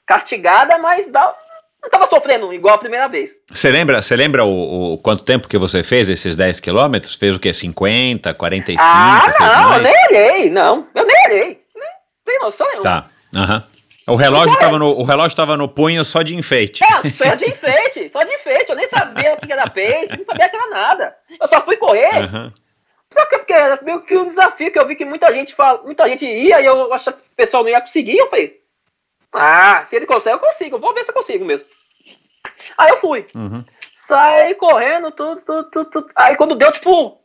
castigada, 0.06 0.78
mas 0.78 1.10
dá, 1.10 1.34
não 1.82 1.90
tava 1.90 2.06
sofrendo 2.06 2.52
igual 2.54 2.76
a 2.76 2.78
primeira 2.78 3.08
vez. 3.08 3.30
Você 3.50 3.68
lembra, 3.70 4.00
você 4.00 4.14
lembra 4.14 4.44
o, 4.44 4.94
o, 4.94 4.98
quanto 4.98 5.24
tempo 5.24 5.48
que 5.48 5.58
você 5.58 5.82
fez 5.82 6.08
esses 6.08 6.36
10 6.36 6.60
quilômetros? 6.60 7.16
Fez 7.16 7.34
o 7.34 7.40
quê? 7.40 7.52
50, 7.52 8.32
45? 8.32 8.80
Ah, 8.80 9.32
não, 9.40 9.76
eu 9.76 9.82
nem 9.82 10.06
olhei, 10.08 10.50
não. 10.50 10.86
Eu 10.94 11.04
nem 11.04 11.16
olhei. 11.26 11.62
Nem, 11.74 11.88
nem 12.26 12.38
noção 12.38 12.66
nenhuma. 12.68 12.82
Tá, 12.82 13.06
aham. 13.34 13.56
Uhum. 13.56 13.72
O 14.06 14.16
relógio, 14.16 14.58
tava 14.58 14.78
no, 14.78 14.90
o 14.98 15.04
relógio 15.04 15.36
tava 15.36 15.56
no 15.56 15.68
punho 15.68 16.04
só 16.04 16.22
de 16.22 16.34
enfeite. 16.34 16.82
É, 16.82 17.10
só 17.10 17.34
de 17.34 17.46
enfeite, 17.46 18.10
só 18.10 18.22
de 18.22 18.34
enfeite. 18.34 18.70
Eu 18.70 18.76
nem 18.76 18.88
sabia 18.88 19.34
o 19.34 19.36
que 19.36 19.52
era 19.52 19.62
pace, 19.62 20.18
não 20.18 20.24
sabia 20.24 20.48
que 20.48 20.56
era 20.56 20.70
nada. 20.70 21.16
Eu 21.40 21.48
só 21.48 21.64
fui 21.64 21.76
correr. 21.76 22.14
Uhum. 22.16 22.52
Só 23.12 23.26
que 23.26 23.38
porque 23.38 23.52
era 23.52 23.78
meio 23.82 24.02
que 24.02 24.16
um 24.16 24.28
desafio 24.28 24.72
que 24.72 24.78
eu 24.78 24.86
vi 24.86 24.96
que 24.96 25.04
muita 25.04 25.32
gente 25.32 25.54
fala, 25.54 25.82
muita 25.82 26.08
gente 26.08 26.24
ia 26.24 26.60
e 26.60 26.66
eu 26.66 26.92
achava 26.92 27.16
que 27.16 27.22
o 27.22 27.36
pessoal 27.36 27.62
não 27.62 27.70
ia 27.70 27.80
conseguir. 27.80 28.16
Eu 28.16 28.28
falei, 28.28 28.60
ah, 29.32 29.84
se 29.88 29.96
ele 29.96 30.06
consegue, 30.06 30.36
eu 30.36 30.40
consigo. 30.40 30.78
Vou 30.78 30.94
ver 30.94 31.04
se 31.04 31.10
eu 31.10 31.14
consigo 31.14 31.44
mesmo. 31.44 31.68
Aí 32.76 32.90
eu 32.90 33.00
fui. 33.00 33.26
Uhum. 33.34 33.64
Saí 34.06 34.54
correndo, 34.56 35.10
tudo, 35.12 35.40
tudo, 35.42 35.70
tudo, 35.70 35.90
tudo. 35.90 36.10
Aí 36.16 36.36
quando 36.36 36.56
deu, 36.56 36.72
tipo, 36.72 37.20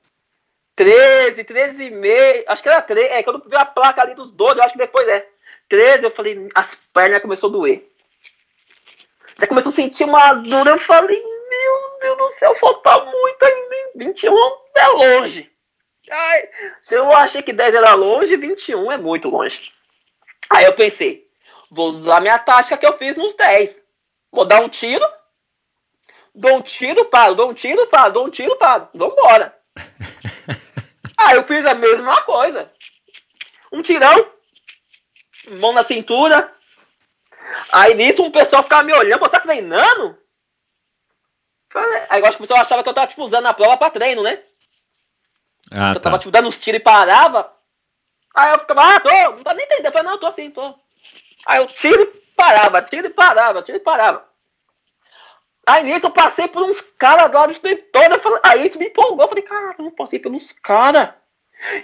13, 0.75 1.43
13 1.43 1.83
e 1.83 1.91
meio, 1.91 2.43
acho 2.47 2.61
que 2.61 2.69
era 2.69 2.81
13. 2.81 3.09
É, 3.09 3.23
quando 3.23 3.43
viu 3.49 3.57
a 3.57 3.65
placa 3.65 4.01
ali 4.01 4.13
dos 4.13 4.31
12, 4.31 4.59
eu 4.59 4.63
acho 4.63 4.73
que 4.73 4.79
depois 4.79 5.07
é. 5.07 5.27
13, 5.69 6.03
eu 6.03 6.11
falei, 6.11 6.49
as 6.55 6.75
pernas 6.93 7.21
começou 7.21 7.49
a 7.49 7.53
doer. 7.53 7.87
Já 9.39 9.47
começou 9.47 9.69
a 9.69 9.73
sentir 9.73 10.03
uma 10.03 10.33
dor, 10.33 10.67
eu 10.67 10.79
falei, 10.79 11.21
meu 11.21 11.99
Deus 12.01 12.17
do 12.17 12.29
céu, 12.39 12.55
falta 12.55 13.05
muito 13.05 13.43
ainda. 13.43 13.67
21 13.95 14.35
é 14.75 14.87
longe. 14.87 15.51
Ai, 16.09 16.49
se 16.81 16.95
eu 16.95 17.11
achei 17.11 17.41
que 17.41 17.51
10 17.51 17.75
era 17.75 17.93
longe, 17.93 18.37
21 18.37 18.91
é 18.91 18.97
muito 18.97 19.29
longe. 19.29 19.71
Aí 20.49 20.63
eu 20.65 20.73
pensei, 20.73 21.27
Vou 21.69 21.89
usar 21.91 22.21
minha 22.21 22.39
tática 22.39 22.77
que 22.77 22.85
eu 22.85 22.97
fiz 22.97 23.17
nos 23.17 23.35
10. 23.35 23.75
Vou 24.31 24.45
dar 24.45 24.61
um 24.61 24.69
tiro. 24.69 25.05
Dou 26.33 26.57
um 26.57 26.61
tiro, 26.61 27.05
paro. 27.05 27.35
Dou 27.35 27.49
um 27.49 27.53
tiro, 27.53 27.85
paro. 27.87 28.13
Dou 28.13 28.27
um 28.27 28.29
tiro, 28.29 28.55
paro. 28.57 28.87
Vambora. 28.93 29.57
Aí 31.17 31.35
eu 31.35 31.43
fiz 31.43 31.65
a 31.65 31.73
mesma 31.73 32.21
coisa. 32.21 32.71
Um 33.71 33.81
tirão. 33.81 34.31
Mão 35.51 35.73
na 35.73 35.83
cintura. 35.83 36.53
Aí 37.71 37.93
nisso 37.93 38.23
um 38.23 38.31
pessoal 38.31 38.63
ficava 38.63 38.83
me 38.83 38.93
olhando. 38.93 39.19
Pô, 39.19 39.29
tá 39.29 39.39
treinando? 39.39 40.17
Aí 42.09 42.21
acho 42.23 42.37
que 42.37 42.43
o 42.43 42.47
pessoal 42.47 42.61
achava 42.61 42.83
que 42.83 42.89
eu 42.89 42.93
tava 42.93 43.07
tipo, 43.07 43.23
usando 43.23 43.45
a 43.45 43.53
prova 43.53 43.77
pra 43.77 43.89
treino, 43.89 44.23
né? 44.23 44.41
Ah, 45.71 45.89
eu 45.89 45.95
tá. 45.95 45.99
tava 45.99 46.19
tipo, 46.19 46.31
dando 46.31 46.47
uns 46.47 46.59
tiros 46.59 46.79
e 46.79 46.83
parava. 46.83 47.51
Aí 48.33 48.53
eu 48.53 48.59
ficava, 48.59 48.95
ah, 48.95 48.99
tô, 48.99 49.09
não 49.09 49.43
tá 49.43 49.53
nem 49.53 49.65
entendendo. 49.65 49.85
Eu 49.85 49.91
falei, 49.91 50.07
não, 50.07 50.19
tô 50.19 50.27
assim, 50.27 50.49
tô. 50.51 50.75
Aí 51.45 51.59
eu 51.59 51.67
tiro 51.67 52.01
e 52.01 52.05
parava, 52.35 52.81
tiro 52.83 53.07
e 53.07 53.09
parava, 53.09 53.63
tiro 53.63 53.77
e 53.77 53.81
parava. 53.81 54.25
Aí 55.65 55.83
nisso 55.83 56.05
eu 56.05 56.11
passei 56.11 56.47
por 56.47 56.63
uns 56.63 56.79
caras 56.97 57.31
lá 57.31 57.45
do 57.45 57.51
escritório, 57.51 58.19
falei, 58.21 58.39
aí 58.41 58.67
isso 58.67 58.79
me 58.79 58.85
empolgou, 58.85 59.25
eu 59.25 59.27
falei, 59.27 59.43
cara, 59.43 59.75
eu 59.77 59.91
passei 59.91 60.17
pelos 60.17 60.53
caras. 60.63 61.09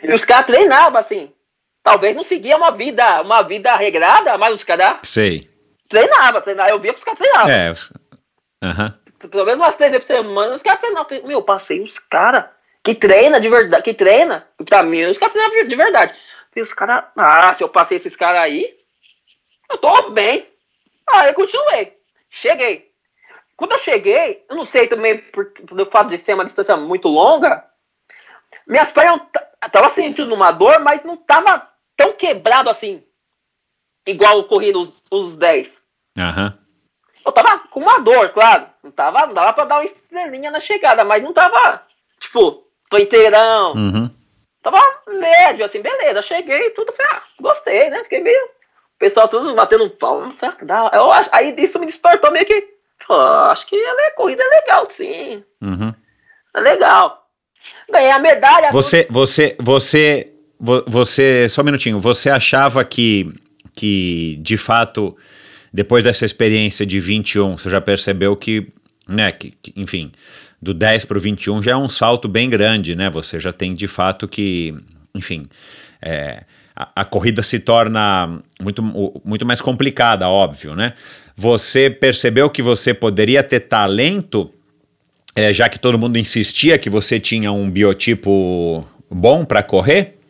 E 0.02 0.14
os 0.14 0.24
caras 0.24 0.46
treinavam 0.46 1.00
assim. 1.00 1.34
Talvez 1.84 2.16
não 2.16 2.24
seguia 2.24 2.56
uma 2.56 2.72
vida, 2.72 3.22
uma 3.22 3.42
vida 3.42 3.76
regrada, 3.76 4.38
mas 4.38 4.56
os 4.56 4.64
caras. 4.64 5.00
Sei. 5.04 5.50
Treinava, 5.90 6.42
treinava. 6.42 6.70
Eu 6.70 6.80
via 6.80 6.94
que 6.94 7.00
os 7.00 7.04
caras 7.04 7.20
treinavam. 7.20 7.52
É. 7.52 7.74
Aham. 8.64 9.00
Pelo 9.30 9.46
menos 9.46 9.60
umas 9.60 9.76
três 9.76 9.92
vezes 9.92 10.08
por 10.08 10.16
semana, 10.16 10.56
os 10.56 10.62
caras 10.62 10.80
treinavam. 10.80 11.08
Meu, 11.24 11.40
eu 11.40 11.44
passei 11.44 11.82
os 11.82 12.00
caras 12.10 12.46
que 12.82 12.96
treina 12.96 13.40
de 13.40 13.50
verdade, 13.50 13.84
que 13.84 13.94
treina. 13.94 14.48
Pra 14.66 14.82
mim, 14.82 15.04
os 15.04 15.18
caras 15.18 15.34
treinavam 15.34 15.68
de 15.68 15.76
verdade. 15.76 16.16
E 16.56 16.62
os 16.62 16.74
caras, 16.74 17.04
ah, 17.18 17.54
se 17.54 17.64
eu 17.64 17.70
passei 17.70 17.98
esses 17.98 18.16
caras 18.16 18.42
aí, 18.42 18.78
eu 19.70 19.78
tô 19.78 20.12
bem. 20.12 20.48
Aí 21.08 21.30
eu 21.30 21.34
continuei. 21.34 21.98
Cheguei. 22.30 22.92
Quando 23.58 23.74
eu 23.74 23.80
cheguei, 23.80 24.44
eu 24.50 24.56
não 24.56 24.66
sei 24.66 24.88
também 24.88 25.18
por, 25.18 25.52
pelo 25.52 25.86
fato 25.88 26.10
de 26.10 26.18
ser 26.18 26.34
uma 26.34 26.46
distância 26.46 26.76
muito 26.76 27.08
longa, 27.08 27.64
minhas 28.68 28.92
pernas 28.92 29.22
tava 29.72 29.90
sentindo 29.90 30.34
uma 30.34 30.52
dor, 30.52 30.80
mas 30.80 31.04
não 31.04 31.18
tava 31.18 31.68
tão 31.96 32.14
quebrado 32.14 32.70
assim. 32.70 33.04
Igual 34.06 34.38
eu 34.38 34.44
corri 34.46 34.72
nos, 34.72 34.92
os 35.10 35.38
10. 35.38 35.68
Uhum. 36.18 36.54
Eu 37.26 37.32
tava 37.32 37.60
com 37.70 37.80
uma 37.80 38.00
dor, 38.00 38.30
claro. 38.34 38.68
Não, 38.84 38.92
tava, 38.92 39.28
não 39.28 39.34
dava 39.34 39.54
pra 39.54 39.66
dar 39.66 39.76
uma 39.76 39.86
estrelinha 39.86 40.52
na 40.52 40.60
chegada, 40.60 41.06
mas 41.06 41.24
não 41.24 41.32
tava, 41.32 41.82
tipo, 42.20 42.68
tô 42.90 42.98
inteirão. 42.98 43.74
Uhum. 43.74 44.10
Tava 44.62 44.80
médio, 45.08 45.66
assim, 45.66 45.82
beleza. 45.82 46.22
Cheguei 46.22 46.72
tudo, 46.72 46.94
falei, 46.94 47.12
ah, 47.14 47.24
gostei, 47.40 47.90
né? 47.90 48.04
Fiquei 48.04 48.22
meio 48.22 48.50
pessoal 49.04 49.28
tudo 49.28 49.54
batendo 49.54 49.84
um 49.84 49.90
pau. 49.90 50.24
Eu 50.94 51.12
acho, 51.12 51.30
aí 51.32 51.54
isso 51.58 51.80
me 51.80 51.86
despertou 51.86 52.32
meio 52.32 52.46
que. 52.46 52.74
Pô, 53.06 53.14
acho 53.14 53.66
que 53.68 53.76
é 53.76 54.12
corrida 54.12 54.42
é 54.44 54.48
legal, 54.48 54.90
sim. 54.90 55.44
Uhum. 55.62 55.94
É 56.56 56.60
legal. 56.62 57.28
Ganhei 57.90 58.12
a 58.12 58.20
medalha. 58.20 58.72
Você, 58.72 59.04
tudo. 59.04 59.14
você, 59.14 59.58
você, 59.60 60.26
você, 60.88 61.48
só 61.50 61.62
um 61.62 61.66
minutinho. 61.66 62.00
Você 62.00 62.30
achava 62.30 62.84
que, 62.86 63.34
que 63.76 64.40
de 64.42 64.56
fato, 64.56 65.16
depois 65.74 66.04
dessa 66.04 66.26
experiência 66.26 66.86
de 66.86 67.00
21, 67.00 67.58
você 67.58 67.70
já 67.70 67.82
percebeu 67.82 68.36
que, 68.36 68.68
né, 69.08 69.32
que, 69.32 69.54
que 69.62 69.74
enfim, 69.76 70.12
do 70.62 70.74
10 70.74 71.06
para 71.06 71.18
o 71.18 71.22
21 71.22 71.62
já 71.62 71.72
é 71.72 71.76
um 71.76 71.90
salto 71.90 72.30
bem 72.30 72.50
grande, 72.50 72.96
né? 72.96 73.10
Você 73.10 73.40
já 73.40 73.52
tem 73.52 73.74
de 73.74 73.88
fato 73.88 74.28
que, 74.28 74.74
enfim, 75.14 75.48
é, 76.02 76.44
a, 76.74 77.04
corrida 77.04 77.44
se 77.44 77.60
torna 77.60 78.42
muito, 78.62 78.82
muito 79.26 79.46
mais 79.46 79.60
complicada, 79.60 80.30
óbvio, 80.30 80.76
né? 80.76 80.94
Você 81.36 81.90
percebeu 81.90 82.50
que 82.50 82.62
você 82.62 82.94
poderia 82.94 83.44
ter 83.44 83.62
talento, 83.62 84.50
é, 85.36 85.52
já 85.52 85.68
que 85.68 85.80
todo 85.80 86.00
mundo 86.00 86.18
insistia 86.18 86.78
que 86.78 86.90
você 86.90 87.20
tinha 87.20 87.52
um 87.52 87.70
biotipo 87.70 88.88
bom 89.10 89.44
para 89.44 89.62
correr? 89.62 90.23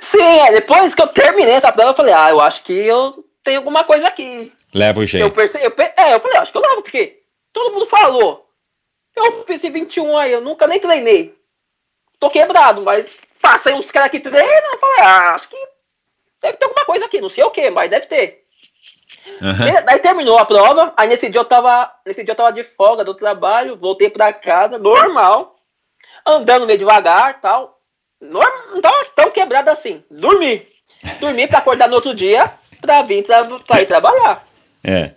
Sim, 0.00 0.20
é, 0.22 0.52
depois 0.52 0.94
que 0.94 1.02
eu 1.02 1.08
terminei 1.08 1.54
essa 1.54 1.72
prova, 1.72 1.90
eu 1.90 1.94
falei, 1.94 2.12
ah, 2.12 2.30
eu 2.30 2.40
acho 2.40 2.62
que 2.62 2.72
eu 2.72 3.24
tenho 3.44 3.58
alguma 3.58 3.84
coisa 3.84 4.06
aqui. 4.08 4.52
Leva 4.74 5.00
o 5.00 5.06
jeito. 5.06 5.24
Eu 5.24 5.30
pensei, 5.30 5.64
eu, 5.64 5.70
pe- 5.70 5.92
é, 5.96 6.14
eu 6.14 6.20
falei, 6.20 6.38
acho 6.38 6.50
que 6.52 6.58
eu 6.58 6.62
levo, 6.62 6.82
porque 6.82 7.20
todo 7.52 7.72
mundo 7.72 7.86
falou. 7.86 8.46
Eu 9.14 9.44
fiz 9.46 9.56
esse 9.56 9.70
21 9.70 10.18
aí, 10.18 10.32
eu 10.32 10.40
nunca 10.40 10.66
nem 10.66 10.80
treinei. 10.80 11.34
Tô 12.18 12.28
quebrado, 12.28 12.82
mas 12.82 13.06
passei 13.40 13.72
uns 13.74 13.90
caras 13.90 14.10
que 14.10 14.20
treinam, 14.20 14.72
eu 14.72 14.78
falei, 14.78 15.00
ah, 15.00 15.34
acho 15.34 15.48
que 15.48 15.56
deve 16.42 16.56
ter 16.58 16.64
alguma 16.64 16.84
coisa 16.84 17.04
aqui, 17.06 17.20
não 17.20 17.30
sei 17.30 17.44
o 17.44 17.50
que, 17.50 17.70
mas 17.70 17.90
deve 17.90 18.06
ter. 18.06 18.44
Daí 19.84 19.98
terminou 20.00 20.38
a 20.38 20.44
prova, 20.44 20.92
aí 20.96 21.08
nesse 21.08 21.28
dia 21.28 21.40
eu 21.40 21.44
tava. 21.44 21.90
Nesse 22.04 22.22
dia 22.24 22.32
eu 22.32 22.36
tava 22.36 22.52
de 22.52 22.64
folga 22.64 23.04
do 23.04 23.14
trabalho, 23.14 23.76
voltei 23.76 24.10
pra 24.10 24.32
casa, 24.32 24.78
normal, 24.78 25.56
andando 26.24 26.66
meio 26.66 26.78
devagar 26.78 27.40
tal. 27.40 27.75
Não 28.20 28.80
tava 28.80 29.04
tão 29.14 29.30
quebrado 29.30 29.70
assim. 29.70 30.02
Dormi. 30.10 30.66
Dormi 31.20 31.46
pra 31.46 31.58
acordar 31.58 31.88
no 31.88 31.96
outro 31.96 32.14
dia 32.14 32.50
pra 32.80 33.02
vir 33.02 33.24
tra 33.24 33.44
pra 33.66 33.82
ir 33.82 33.86
trabalhar. 33.86 34.46
É. 34.82 35.12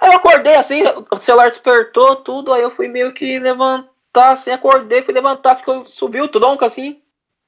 Aí 0.00 0.10
eu 0.10 0.16
acordei 0.16 0.54
assim, 0.54 0.82
o 1.10 1.16
celular 1.18 1.48
despertou, 1.50 2.16
tudo, 2.16 2.52
aí 2.52 2.62
eu 2.62 2.70
fui 2.70 2.86
meio 2.86 3.12
que 3.12 3.38
levantar, 3.40 4.30
assim, 4.32 4.50
acordei, 4.52 5.02
fui 5.02 5.12
levantar, 5.12 5.56
ficou, 5.56 5.84
subiu 5.86 6.24
o 6.24 6.28
tronco 6.28 6.64
assim. 6.64 7.00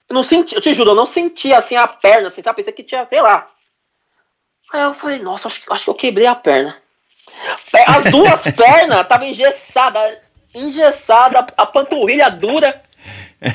Eu 0.08 0.14
não 0.14 0.24
senti, 0.24 0.56
eu 0.56 0.60
te 0.60 0.74
juro, 0.74 0.90
eu 0.90 0.94
não 0.96 1.06
senti 1.06 1.52
assim 1.54 1.76
a 1.76 1.86
perna, 1.86 2.26
assim, 2.26 2.42
sabe? 2.42 2.56
Pensei 2.56 2.72
que 2.72 2.82
tinha, 2.82 3.06
sei 3.06 3.20
lá. 3.22 3.48
Aí 4.72 4.82
eu 4.82 4.94
falei, 4.94 5.20
nossa, 5.20 5.46
acho, 5.46 5.60
que- 5.60 5.72
acho 5.72 5.84
que 5.84 5.90
eu 5.90 5.94
quebrei 5.94 6.26
a 6.26 6.34
perna. 6.34 6.76
Pe- 7.70 7.84
As 7.86 8.10
duas 8.10 8.40
pernas 8.56 9.02
estavam 9.02 9.26
engessadas, 9.28 10.18
engessada, 10.52 11.46
a 11.56 11.66
panturrilha 11.66 12.28
dura. 12.30 12.82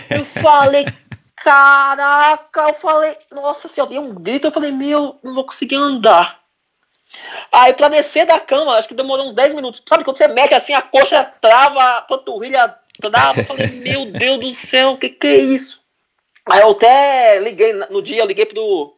Eu 0.10 0.24
falei, 0.42 0.86
caraca, 1.46 2.62
eu 2.62 2.74
falei, 2.74 3.16
nossa 3.32 3.68
senhora, 3.68 3.94
eu 3.94 4.02
dei 4.02 4.12
um 4.12 4.16
grito, 4.16 4.48
eu 4.48 4.52
falei, 4.52 4.72
meu, 4.72 5.20
não 5.24 5.36
vou 5.36 5.46
conseguir 5.46 5.76
andar. 5.76 6.40
Aí 7.52 7.72
pra 7.74 7.88
descer 7.88 8.26
da 8.26 8.40
cama, 8.40 8.74
acho 8.74 8.88
que 8.88 8.96
demorou 8.96 9.28
uns 9.28 9.36
10 9.36 9.54
minutos. 9.54 9.82
Sabe 9.88 10.04
quando 10.04 10.18
você 10.18 10.28
mete 10.28 10.56
assim, 10.56 10.74
a 10.74 10.82
coxa 10.82 11.24
trava, 11.40 11.80
a 11.80 12.02
panturrilha 12.02 12.76
trava. 13.00 13.42
Eu 13.42 13.46
falei, 13.46 13.68
meu 13.80 14.12
Deus 14.12 14.40
do 14.40 14.56
céu, 14.68 14.94
o 14.94 14.98
que 14.98 15.10
que 15.10 15.28
é 15.28 15.38
isso? 15.38 15.80
Aí 16.50 16.62
eu 16.62 16.72
até 16.72 17.40
liguei, 17.40 17.74
no 17.74 18.02
dia 18.02 18.22
eu 18.22 18.26
liguei 18.26 18.48
pro... 18.48 18.96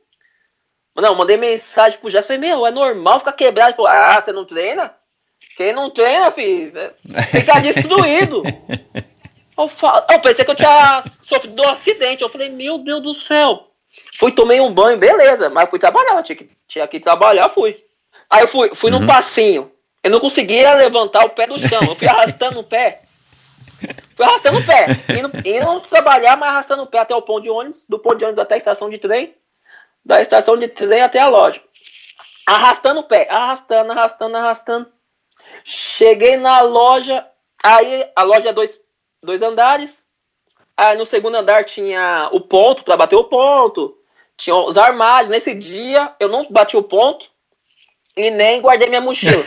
Não, 0.95 1.16
mandei 1.16 1.38
mensagem 1.38 2.00
pro 2.00 2.10
Jéssica, 2.10 2.34
falei, 2.34 2.50
meu, 2.50 2.66
é 2.66 2.72
normal 2.72 3.20
ficar 3.20 3.34
quebrado. 3.34 3.76
Falou, 3.76 3.91
ah, 3.91 4.20
você 4.20 4.32
não 4.32 4.45
treina? 4.45 4.95
Quem 5.56 5.74
não 5.74 5.91
treina, 5.91 6.32
filho, 6.32 6.72
fica 7.30 7.60
destruído. 7.62 8.41
Eu, 9.58 9.68
fa- 9.70 10.05
eu 10.10 10.20
pensei 10.20 10.45
que 10.45 10.51
eu 10.51 10.55
tinha 10.55 11.03
sofrido 11.24 11.62
um 11.62 11.70
acidente. 11.70 12.22
Eu 12.22 12.30
falei, 12.30 12.49
meu 12.49 12.78
Deus 12.78 13.01
do 13.01 13.14
céu. 13.16 13.68
Fui, 14.20 14.32
tomei 14.32 14.60
um 14.62 14.74
banho, 14.74 14.97
beleza, 14.97 15.49
mas 15.49 15.70
fui 15.70 15.80
trabalhar, 15.80 16.22
tinha 16.24 16.36
que, 16.36 16.49
tinha 16.68 16.88
que 16.88 16.99
trabalhar, 16.99 17.49
fui. 17.49 17.84
Aí 18.30 18.41
eu 18.41 18.47
fui, 18.47 18.74
fui 18.76 18.91
num 18.91 19.05
passinho. 19.08 19.72
Eu 20.03 20.12
não 20.12 20.20
conseguia 20.20 20.74
levantar 20.76 21.26
o 21.26 21.30
pé 21.32 21.47
do 21.47 21.58
chão. 21.68 21.80
Eu 21.82 21.95
fui 21.95 22.08
arrastando 22.08 22.60
o 22.60 22.64
pé. 22.64 23.01
Fui 24.16 24.26
arrastando 24.26 24.58
o 24.60 24.66
pé. 24.66 24.88
Indo, 25.18 25.32
indo 25.47 25.82
trabalhar, 25.82 26.36
mas 26.38 26.49
arrastando 26.49 26.84
o 26.84 26.88
pé 26.88 26.99
até 26.99 27.16
o 27.16 27.22
ponto 27.22 27.43
de 27.43 27.49
ônibus. 27.49 27.84
Do 27.88 27.99
ponto 27.99 28.18
de 28.18 28.26
ônibus 28.26 28.41
até 28.41 28.55
a 28.55 28.58
estação 28.58 28.89
de 28.89 28.97
trem. 28.97 29.34
Da 30.05 30.22
estação 30.22 30.55
de 30.58 30.68
trem 30.68 31.01
até 31.01 31.20
a 31.20 31.28
loja. 31.28 31.62
Arrastando 32.45 33.01
o 33.01 33.03
pé. 33.03 33.28
Arrastando, 33.30 33.91
arrastando, 33.91 34.38
arrastando. 34.38 34.88
Cheguei 35.66 36.38
na 36.38 36.62
loja. 36.62 37.26
Aí 37.64 38.08
a 38.16 38.24
loja 38.24 38.49
é 38.49 38.53
dois, 38.53 38.72
dois 39.28 39.42
andares. 39.42 39.92
Aí 40.76 40.98
no 40.98 41.06
segundo 41.06 41.36
andar 41.36 41.66
tinha 41.66 42.30
o 42.32 42.40
ponto 42.40 42.84
para 42.84 42.98
bater 42.98 43.16
o 43.16 43.26
ponto. 43.26 43.96
Tinha 44.36 44.56
os 44.56 44.78
armários. 44.78 45.30
Nesse 45.30 45.54
dia 45.54 46.14
eu 46.20 46.30
não 46.30 46.48
bati 46.50 46.76
o 46.76 46.84
ponto 46.84 47.28
e 48.16 48.32
nem 48.32 48.62
guardei 48.62 48.88
minha 48.88 49.02
mochila. 49.02 49.44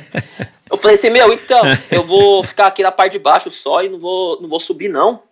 eu 0.70 0.78
falei 0.78 0.96
assim, 0.96 1.10
meu, 1.10 1.32
então, 1.32 1.62
eu 1.90 2.04
vou 2.04 2.44
ficar 2.44 2.68
aqui 2.68 2.82
na 2.82 2.92
parte 2.92 3.12
de 3.12 3.18
baixo 3.18 3.50
só 3.50 3.82
e 3.82 3.88
não 3.88 3.98
vou, 3.98 4.40
não 4.40 4.48
vou 4.48 4.60
subir, 4.60 4.88
não. 4.88 5.22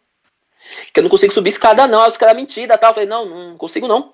Que 0.92 1.00
eu 1.00 1.02
não 1.02 1.10
consigo 1.10 1.32
subir 1.32 1.50
escada, 1.50 1.86
não. 1.86 2.02
Aí 2.02 2.10
os 2.10 2.16
caras 2.16 2.36
mentira, 2.36 2.76
tá? 2.76 2.88
Eu 2.88 2.94
falei, 2.94 3.08
não, 3.08 3.24
não 3.24 3.56
consigo, 3.56 3.86
não. 3.86 4.12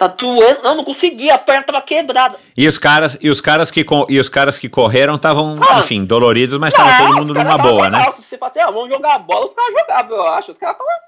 Tá 0.00 0.06
doendo. 0.06 0.62
Não, 0.62 0.76
não 0.76 0.84
consegui, 0.84 1.30
a 1.30 1.36
perna 1.36 1.62
tava 1.62 1.82
quebrada. 1.82 2.38
E 2.56 2.66
os 2.66 2.78
caras, 2.78 3.18
e 3.20 3.28
os 3.28 3.38
caras 3.38 3.70
que 3.70 3.84
e 4.08 4.18
os 4.18 4.30
caras 4.30 4.58
que 4.58 4.66
correram 4.66 5.14
estavam, 5.16 5.58
Ah. 5.62 5.78
enfim, 5.80 6.06
doloridos, 6.06 6.58
mas 6.58 6.72
estava 6.72 6.96
todo 6.96 7.10
Não, 7.10 7.16
mundo 7.18 7.34
numa 7.34 7.58
boa, 7.58 7.90
né? 7.90 7.98
legal. 7.98 8.14
Se 8.14 8.22
você 8.22 8.38
fala 8.38 8.50
assim, 8.50 8.60
ah, 8.60 8.70
vamos 8.70 8.88
jogar 8.88 9.18
bola, 9.18 9.44
os 9.48 9.54
caras 9.54 9.74
jogavam, 9.74 10.16
eu 10.16 10.26
acho. 10.28 10.52
Os 10.52 10.56
caras 10.56 10.76
estavam. 10.78 11.02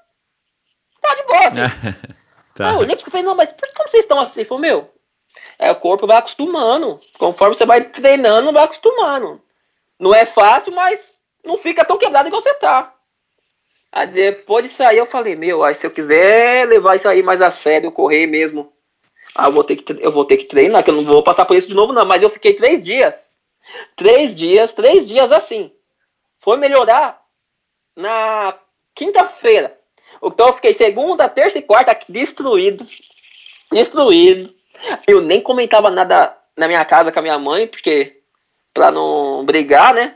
Tá 1.01 1.15
de 1.15 1.23
boa, 1.23 1.47
assim. 1.47 1.95
tá. 2.53 2.67
Aí 2.69 2.73
eu 2.75 2.79
olhei 2.81 2.95
falei, 2.97 3.23
não, 3.25 3.33
mas 3.35 3.49
por 3.51 3.67
que 3.67 3.89
vocês 3.89 4.03
estão 4.03 4.19
assim? 4.19 4.41
Ele 4.41 4.47
falou, 4.47 4.61
meu, 4.61 4.91
é, 5.57 5.71
o 5.71 5.75
corpo 5.75 6.05
vai 6.05 6.17
acostumando. 6.17 6.99
Conforme 7.17 7.55
você 7.55 7.65
vai 7.65 7.81
treinando, 7.85 8.53
vai 8.53 8.65
acostumando. 8.65 9.41
Não 9.99 10.13
é 10.13 10.27
fácil, 10.27 10.71
mas 10.71 11.01
não 11.43 11.57
fica 11.57 11.83
tão 11.83 11.97
quebrado 11.97 12.27
igual 12.27 12.43
você 12.43 12.53
tá. 12.53 12.93
Aí 13.91 14.05
depois 14.05 14.65
disso 14.65 14.83
aí 14.83 14.99
eu 14.99 15.07
falei, 15.07 15.35
meu, 15.35 15.63
aí 15.63 15.73
se 15.73 15.83
eu 15.87 15.89
quiser 15.89 16.67
levar 16.67 16.95
isso 16.95 17.07
aí 17.09 17.23
mais 17.23 17.41
a 17.41 17.49
sério, 17.49 17.91
correr 17.91 18.27
mesmo, 18.27 18.71
ah, 19.35 19.47
eu 19.47 19.51
vou 19.51 19.63
ter 19.63 19.77
que, 19.77 19.95
eu 19.99 20.11
vou 20.11 20.25
ter 20.25 20.37
que 20.37 20.45
treinar, 20.45 20.83
que 20.83 20.89
eu 20.89 20.95
não 20.95 21.03
vou 21.03 21.23
passar 21.23 21.45
por 21.45 21.57
isso 21.57 21.67
de 21.67 21.73
novo, 21.73 21.91
não. 21.91 22.05
Mas 22.05 22.21
eu 22.21 22.29
fiquei 22.29 22.53
três 22.53 22.83
dias. 22.83 23.15
Três 23.95 24.35
dias, 24.35 24.71
três 24.73 25.07
dias 25.07 25.31
assim. 25.31 25.71
Foi 26.39 26.57
melhorar 26.57 27.21
na 27.95 28.55
quinta-feira. 28.93 29.77
Então 30.21 30.47
eu 30.47 30.53
fiquei 30.53 30.73
segunda, 30.73 31.29
terça 31.29 31.57
e 31.57 31.61
quarta 31.61 31.97
destruído. 32.07 32.85
Destruído. 33.71 34.53
Eu 35.07 35.21
nem 35.21 35.41
comentava 35.41 35.89
nada 35.89 36.37
na 36.55 36.67
minha 36.67 36.83
casa 36.85 37.11
com 37.11 37.19
a 37.19 37.21
minha 37.21 37.39
mãe, 37.39 37.67
porque 37.67 38.21
pra 38.73 38.91
não 38.91 39.43
brigar, 39.45 39.93
né? 39.93 40.15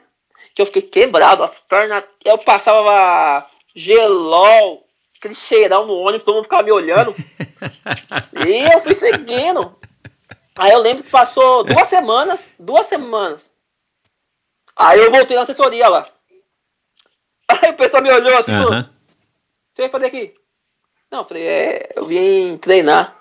Que 0.54 0.62
eu 0.62 0.66
fiquei 0.66 0.84
quebrado, 0.84 1.44
as 1.44 1.58
pernas. 1.62 2.04
Eu 2.24 2.38
passava 2.40 3.48
gelol, 3.76 4.87
aquele 5.18 5.36
cheirão 5.36 5.86
no 5.86 5.96
ônibus, 5.96 6.26
todo 6.26 6.36
mundo 6.36 6.44
ficava 6.46 6.64
me 6.64 6.72
olhando. 6.72 7.14
e 8.48 8.74
eu 8.74 8.80
fui 8.82 8.96
seguindo. 8.96 9.76
Aí 10.56 10.72
eu 10.72 10.80
lembro 10.80 11.04
que 11.04 11.10
passou 11.10 11.64
duas 11.64 11.88
semanas, 11.88 12.52
duas 12.60 12.88
semanas. 12.88 13.52
Aí 14.76 15.00
eu 15.00 15.12
voltei 15.12 15.36
na 15.36 15.44
assessoria 15.44 15.88
lá. 15.88 16.10
Aí 17.48 17.72
o 17.72 17.76
pessoal 17.76 18.04
me 18.04 18.12
olhou 18.12 18.38
assim, 18.38 18.52
Aham. 18.52 18.90
você 19.74 19.84
vai 19.84 19.90
fazer 19.90 20.06
aqui? 20.08 20.36
Não, 21.12 21.20
eu 21.20 21.26
falei, 21.26 21.48
é, 21.48 21.90
eu 21.96 22.06
vim 22.06 22.58
treinar. 22.58 23.16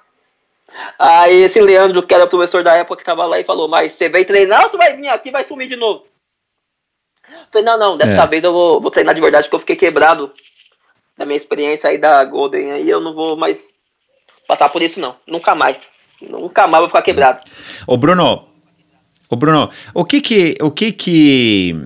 Aí 0.99 1.43
esse 1.43 1.61
Leandro, 1.61 2.03
que 2.05 2.13
era 2.13 2.25
o 2.25 2.29
professor 2.29 2.65
da 2.65 2.75
época 2.75 2.97
que 2.97 3.05
tava 3.05 3.25
lá, 3.25 3.39
e 3.39 3.45
falou, 3.45 3.69
mas 3.69 3.93
você 3.93 4.09
veio 4.09 4.27
treinar 4.27 4.65
ou 4.65 4.71
você 4.71 4.77
vai 4.77 4.97
vir 4.97 5.09
aqui 5.09 5.29
e 5.29 5.33
vai 5.33 5.45
sumir 5.45 5.69
de 5.69 5.77
novo? 5.77 6.05
Eu 7.29 7.47
falei, 7.53 7.65
não, 7.65 7.79
não, 7.79 7.97
dessa 7.97 8.25
É. 8.25 8.27
vez 8.27 8.43
eu 8.43 8.53
vou, 8.53 8.81
vou 8.81 8.91
treinar 8.91 9.15
de 9.15 9.21
verdade, 9.21 9.45
porque 9.45 9.55
eu 9.57 9.61
fiquei 9.61 9.77
quebrado 9.77 10.33
da 11.17 11.25
minha 11.25 11.37
experiência 11.37 11.89
aí 11.89 11.99
da 11.99 12.25
Golden, 12.25 12.73
aí 12.73 12.89
eu 12.89 13.01
não 13.01 13.15
vou 13.15 13.37
mais 13.37 13.59
passar 14.47 14.69
por 14.69 14.83
isso 14.83 15.01
não, 15.01 15.17
nunca 15.27 15.55
mais. 15.55 15.79
Nunca 16.21 16.67
mais 16.67 16.81
vou 16.81 16.89
ficar 16.89 17.03
quebrado. 17.03 17.43
Ô 17.87 17.97
Bruno, 17.97 18.49
ô 19.29 19.37
Bruno, 19.37 19.69
o 19.93 20.05
que 20.05 20.21
que, 20.21 20.57
o 20.61 20.71
que 20.71 20.93
que 20.93 21.77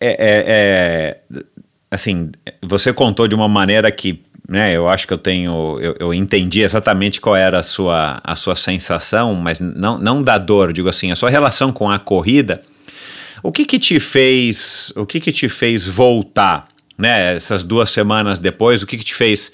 é, 0.00 0.08
é- 0.08 0.44
é- 0.46 1.42
assim, 1.90 2.30
você 2.62 2.92
contou 2.92 3.28
de 3.28 3.34
uma 3.34 3.48
maneira 3.48 3.90
que, 3.92 4.22
né, 4.48 4.74
eu 4.76 4.88
acho 4.88 5.06
que 5.06 5.12
eu 5.12 5.18
tenho, 5.18 5.78
eu, 5.80 5.96
eu 6.00 6.14
entendi 6.14 6.62
exatamente 6.62 7.20
qual 7.20 7.36
era 7.36 7.58
a 7.58 7.62
sua, 7.62 8.20
a 8.24 8.34
sua 8.34 8.56
sensação, 8.56 9.34
mas 9.34 9.60
não, 9.60 9.98
não 9.98 10.22
da 10.22 10.38
dor, 10.38 10.72
digo 10.72 10.88
assim, 10.88 11.10
a 11.12 11.16
sua 11.16 11.30
relação 11.30 11.72
com 11.72 11.88
a 11.90 11.98
corrida. 11.98 12.62
O 13.42 13.50
que 13.52 13.64
que 13.64 13.78
te 13.78 13.98
fez, 13.98 14.92
o 14.96 15.06
que 15.06 15.18
que 15.20 15.32
te 15.32 15.48
fez 15.48 15.86
voltar, 15.86 16.68
né, 17.00 17.34
essas 17.34 17.62
duas 17.62 17.90
semanas 17.90 18.38
depois, 18.38 18.82
o 18.82 18.86
que 18.86 18.98
que 18.98 19.04
te 19.04 19.14
fez 19.14 19.50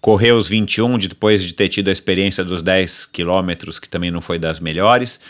correr 0.00 0.32
os 0.32 0.48
21, 0.48 0.98
de, 0.98 1.08
depois 1.08 1.44
de 1.44 1.52
ter 1.52 1.68
tido 1.68 1.88
a 1.88 1.92
experiência 1.92 2.44
dos 2.44 2.62
10 2.62 3.06
quilômetros, 3.06 3.78
que 3.78 3.88
também 3.88 4.10
não 4.10 4.20
foi 4.20 4.38
das 4.38 4.60
melhores, 4.60 5.20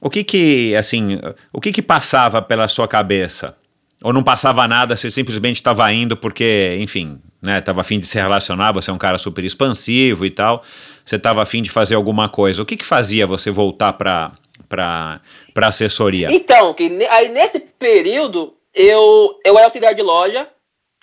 o 0.00 0.08
que 0.08 0.22
que, 0.22 0.74
assim, 0.76 1.20
o 1.52 1.60
que 1.60 1.72
que 1.72 1.82
passava 1.82 2.40
pela 2.40 2.68
sua 2.68 2.86
cabeça? 2.86 3.56
Ou 4.02 4.12
não 4.12 4.22
passava 4.22 4.68
nada, 4.68 4.94
você 4.94 5.10
simplesmente 5.10 5.56
estava 5.56 5.90
indo 5.92 6.16
porque, 6.16 6.76
enfim, 6.80 7.18
né, 7.42 7.58
estava 7.58 7.80
afim 7.80 7.98
de 7.98 8.06
se 8.06 8.18
relacionar, 8.18 8.72
você 8.72 8.90
é 8.90 8.94
um 8.94 8.98
cara 8.98 9.18
super 9.18 9.44
expansivo 9.44 10.24
e 10.26 10.30
tal, 10.30 10.62
você 11.04 11.16
estava 11.16 11.42
afim 11.42 11.62
de 11.62 11.70
fazer 11.70 11.94
alguma 11.94 12.28
coisa. 12.28 12.62
O 12.62 12.66
que 12.66 12.76
que 12.76 12.84
fazia 12.84 13.26
você 13.26 13.50
voltar 13.50 13.94
para 13.94 14.32
para 14.68 15.20
assessoria? 15.68 16.28
Então, 16.30 16.74
que 16.74 16.84
aí 17.06 17.28
nesse 17.28 17.60
período 17.60 18.54
eu, 18.74 19.40
eu 19.44 19.56
era 19.56 19.66
auxiliar 19.66 19.94
de 19.94 20.02
loja, 20.02 20.46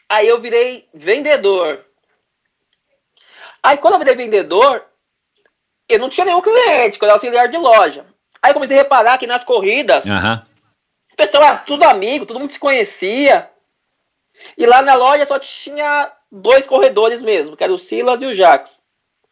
aí 0.08 0.28
eu 0.28 0.40
virei 0.40 0.88
vendedor. 0.94 1.86
Aí 3.62 3.78
quando 3.78 3.94
eu 3.94 4.00
virei 4.00 4.16
vendedor, 4.16 4.84
eu 5.88 6.00
não 6.00 6.10
tinha 6.10 6.26
nenhum 6.26 6.42
cliente, 6.42 6.98
quando 6.98 7.10
eu 7.10 7.16
era 7.16 7.16
auxiliar 7.16 7.48
de 7.48 7.58
loja. 7.58 8.06
Aí 8.42 8.52
eu 8.52 8.54
comecei 8.54 8.78
a 8.78 8.82
reparar 8.82 9.18
que 9.18 9.28
nas 9.28 9.44
corridas, 9.44 10.06
Aham. 10.06 10.46
o 11.14 11.16
pessoal 11.16 11.44
era 11.44 11.58
tudo 11.60 11.84
amigo, 11.84 12.26
todo 12.26 12.40
mundo 12.40 12.52
se 12.52 12.60
conhecia. 12.60 13.50
E 14.58 14.66
lá 14.66 14.82
na 14.82 14.96
loja 14.96 15.26
só 15.26 15.40
tinha 15.40 16.12
dois 16.32 16.66
corredores 16.66 17.22
mesmo, 17.22 17.56
que 17.56 17.64
era 17.64 17.74
o 17.74 17.78
Silas 17.78 18.22
e 18.22 18.26
o 18.26 18.34
Jax. 18.34 18.82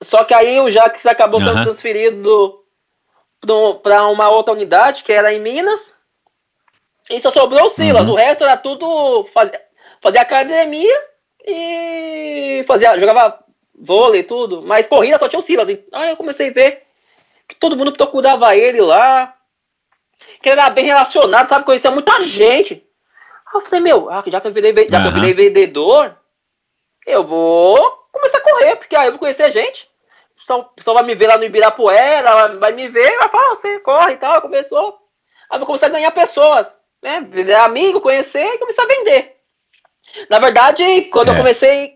Só 0.03 0.24
que 0.24 0.34
aí 0.34 0.59
o 0.59 0.69
Jax 0.69 1.05
acabou 1.05 1.39
sendo 1.39 1.51
Aham. 1.51 1.63
transferido 1.65 2.63
para 3.84 4.07
uma 4.07 4.30
outra 4.30 4.53
unidade, 4.53 5.03
que 5.03 5.11
era 5.11 5.34
em 5.34 5.39
Minas. 5.41 5.82
E 7.09 7.19
só 7.19 7.30
sobrou 7.30 7.65
o 7.65 7.69
Silas. 7.72 8.05
Uhum. 8.05 8.13
O 8.13 8.15
resto 8.15 8.43
era 8.43 8.55
tudo 8.55 9.26
fazer, 9.34 9.59
fazer 10.02 10.18
academia 10.20 11.02
e 11.45 12.64
fazia, 12.68 12.99
jogava 12.99 13.39
vôlei 13.74 14.22
e 14.22 14.24
tudo. 14.24 14.62
Mas 14.62 14.88
corrida 14.88 15.18
só 15.18 15.28
tinha 15.28 15.39
o 15.39 15.43
Silas. 15.43 15.68
Aí 15.91 16.10
eu 16.10 16.18
comecei 16.18 16.49
a 16.49 16.54
ver 16.54 16.84
que 17.47 17.56
todo 17.56 17.76
mundo 17.76 17.93
procurava 17.93 18.56
ele 18.56 18.82
lá. 18.82 19.36
Que 20.41 20.49
ele 20.49 20.60
era 20.60 20.70
bem 20.70 20.86
relacionado, 20.86 21.49
sabe? 21.49 21.66
Conhecia 21.66 21.91
muita 21.91 22.26
gente. 22.26 22.86
Aí 23.47 23.54
eu 23.56 23.62
falei, 23.62 23.80
meu, 23.80 24.10
ah, 24.10 24.24
já 24.28 24.39
que 24.39 24.47
eu 24.47 24.52
virei, 24.52 24.74
já 24.88 25.02
que 25.02 25.08
eu 25.08 25.12
virei 25.12 25.34
vendedor, 25.34 26.16
eu 27.06 27.24
vou 27.24 27.76
começar 28.12 28.38
a 28.38 28.41
correr, 28.41 28.76
porque 28.76 28.95
aí 28.95 29.08
eu 29.08 29.12
vou 29.12 29.20
conhecer 29.20 29.52
gente. 29.52 29.89
O 30.49 30.64
pessoal 30.76 30.95
vai 30.95 31.06
me 31.06 31.16
ver 31.16 31.28
lá 31.28 31.38
no 31.38 31.45
Ibirapuera, 31.45 32.58
vai 32.58 32.72
me 32.74 32.88
ver, 32.89 33.18
vai 33.18 33.30
falar, 33.30 33.52
ah, 33.52 33.56
você 33.56 33.80
corre 33.80 34.14
e 34.14 34.18
tal, 34.18 34.41
começou. 34.41 34.99
Aí 35.49 35.56
eu 35.56 35.60
vou 35.60 35.66
começar 35.66 35.88
a 35.88 35.89
ganhar 35.89 36.12
pessoas, 36.12 36.68
né? 37.02 37.22
Virar 37.22 37.66
amigo, 37.66 38.02
conhecer 38.02 38.45
e 38.45 38.58
começar 38.58 38.84
a 38.84 38.88
vender. 38.88 39.40
Na 40.30 40.39
verdade, 40.39 40.84
quando 41.12 41.30
É. 41.30 41.32
eu 41.32 41.38
comecei, 41.38 41.93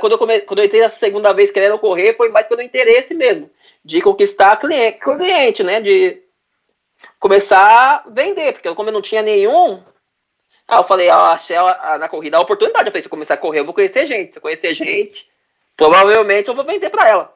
quando, 0.00 0.12
eu 0.12 0.18
come, 0.18 0.40
quando 0.40 0.58
eu 0.60 0.64
entrei 0.64 0.82
a 0.82 0.90
segunda 0.90 1.32
vez 1.32 1.50
querendo 1.50 1.78
correr, 1.78 2.14
foi 2.16 2.28
mais 2.28 2.46
pelo 2.46 2.62
interesse 2.62 3.14
mesmo, 3.14 3.50
de 3.84 4.00
conquistar 4.00 4.56
cliente, 4.56 4.98
cliente 5.00 5.62
né? 5.62 5.80
De 5.80 6.20
começar 7.18 7.58
a 7.58 8.04
vender, 8.10 8.52
porque 8.52 8.72
como 8.74 8.88
eu 8.88 8.92
não 8.92 9.02
tinha 9.02 9.22
nenhum, 9.22 9.82
ah, 10.68 10.78
eu 10.78 10.84
falei, 10.84 11.08
ah, 11.08 11.32
achei 11.32 11.56
na 11.98 12.08
corrida 12.08 12.36
a 12.36 12.40
oportunidade. 12.40 12.86
Eu 12.86 12.92
falei, 12.92 13.02
se 13.02 13.06
eu 13.06 13.10
começar 13.10 13.34
a 13.34 13.38
correr, 13.38 13.60
eu 13.60 13.64
vou 13.64 13.74
conhecer 13.74 14.06
gente. 14.06 14.32
Se 14.32 14.38
eu 14.38 14.42
conhecer 14.42 14.74
gente, 14.74 15.26
provavelmente 15.76 16.48
eu 16.48 16.54
vou 16.54 16.64
vender 16.64 16.90
pra 16.90 17.08
ela. 17.08 17.32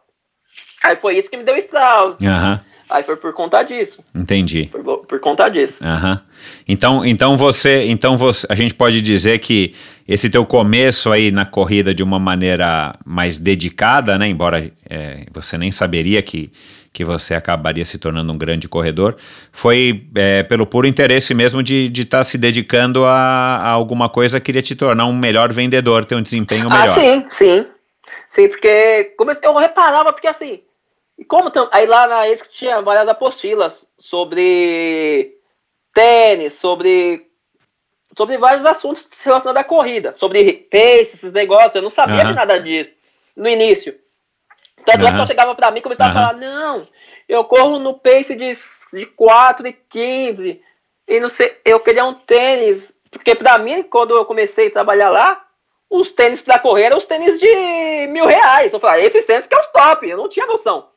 Aí 0.83 0.97
foi 0.97 1.19
isso 1.19 1.29
que 1.29 1.37
me 1.37 1.43
deu 1.45 1.57
estralo. 1.57 2.17
Aham, 2.23 2.65
Aí 2.89 3.03
foi 3.03 3.17
por 3.17 3.33
conta 3.33 3.63
disso. 3.63 3.99
entendi. 4.15 4.69
Por, 4.71 4.83
por 5.07 5.21
conta 5.21 5.49
disso. 5.49 5.75
Aham. 5.83 6.21
Então, 6.69 7.05
então 7.05 7.37
você, 7.37 7.85
então 7.87 8.17
você, 8.17 8.47
a 8.49 8.55
gente 8.55 8.75
pode 8.75 9.03
dizer 9.03 9.41
que 9.41 9.75
esse 10.07 10.31
teu 10.31 10.47
começo 10.47 11.11
aí 11.11 11.31
na 11.33 11.45
corrida 11.45 11.93
de 11.95 12.03
uma 12.03 12.19
maneira 12.19 12.95
mais 13.05 13.39
dedicada, 13.39 14.17
né? 14.17 14.29
Embora 14.29 14.71
é, 14.89 15.27
você 15.33 15.59
nem 15.59 15.73
saberia 15.73 16.23
que 16.23 16.51
que 16.93 17.05
você 17.05 17.35
acabaria 17.35 17.85
se 17.85 17.99
tornando 17.99 18.33
um 18.33 18.39
grande 18.39 18.67
corredor, 18.71 19.17
foi 19.53 20.07
é, 20.15 20.43
pelo 20.43 20.65
puro 20.65 20.87
interesse 20.87 21.35
mesmo 21.35 21.63
de 21.63 21.93
estar 21.95 22.25
se 22.25 22.39
dedicando 22.39 23.05
a, 23.05 23.11
a 23.59 23.69
alguma 23.69 24.09
coisa 24.09 24.41
que 24.41 24.51
iria 24.51 24.63
te 24.63 24.75
tornar 24.75 25.05
um 25.05 25.13
melhor 25.15 25.53
vendedor, 25.53 26.07
ter 26.07 26.15
um 26.15 26.23
desempenho 26.23 26.69
Ah, 26.71 26.81
melhor. 26.81 26.99
sim, 26.99 27.25
sim. 27.37 27.67
Sim, 28.29 28.49
porque 28.49 29.13
comecei, 29.19 29.47
eu 29.47 29.55
reparava, 29.59 30.11
porque 30.11 30.27
assim, 30.27 30.61
e 31.19 31.25
como 31.25 31.51
aí 31.73 31.87
lá 31.87 32.07
na 32.07 32.29
ex 32.29 32.47
tinha 32.49 32.81
várias 32.83 33.09
apostilas 33.09 33.73
sobre 33.99 35.35
tênis, 35.95 36.55
sobre 36.55 37.27
sobre 38.17 38.39
vários 38.39 38.65
assuntos 38.65 39.07
relacionados 39.23 39.61
à 39.61 39.65
corrida, 39.65 40.15
sobre 40.19 40.67
pace, 40.71 41.17
esses 41.17 41.33
negócios, 41.33 41.75
eu 41.75 41.83
não 41.83 41.91
sabia 41.91 42.23
Aham. 42.23 42.31
de 42.31 42.35
nada 42.35 42.61
disso 42.61 42.91
no 43.37 43.49
início. 43.49 43.95
Tanto 44.85 45.05
é 45.05 45.11
que 45.11 45.17
quando 45.17 45.27
chegava 45.27 45.55
pra 45.55 45.71
mim, 45.71 45.83
começava 45.83 46.11
Aham. 46.11 46.21
a 46.21 46.29
falar, 46.29 46.39
não, 46.39 46.89
eu 47.29 47.45
corro 47.45 47.79
no 47.79 47.99
pace 47.99 48.35
de, 48.35 48.57
de 48.93 49.07
4 49.07 49.67
e 49.67 49.73
15, 49.73 50.63
e 51.09 51.21
não 51.21 51.29
sei, 51.29 51.59
eu 51.65 51.81
queria 51.81 52.05
um 52.05 52.15
tênis, 52.15 52.91
porque 53.11 53.35
pra 53.35 53.59
mim, 53.59 53.83
quando 53.83 54.17
eu 54.17 54.25
comecei 54.25 54.69
a 54.69 54.73
trabalhar 54.73 55.11
lá, 55.11 55.45
os 55.91 56.11
tênis 56.11 56.41
pra 56.41 56.59
correr 56.59 56.85
eram 56.85 56.99
os 56.99 57.07
tênis 57.07 57.39
de 57.39 58.07
mil 58.09 58.27
reais. 58.27 58.73
Eu 58.73 58.81
falei, 58.81 59.05
esses 59.05 59.25
tênis 59.25 59.47
que 59.47 59.55
é 59.55 59.61
os 59.61 59.69
top, 59.69 60.09
eu 60.09 60.17
não 60.17 60.29
tinha 60.29 60.47
noção. 60.47 60.89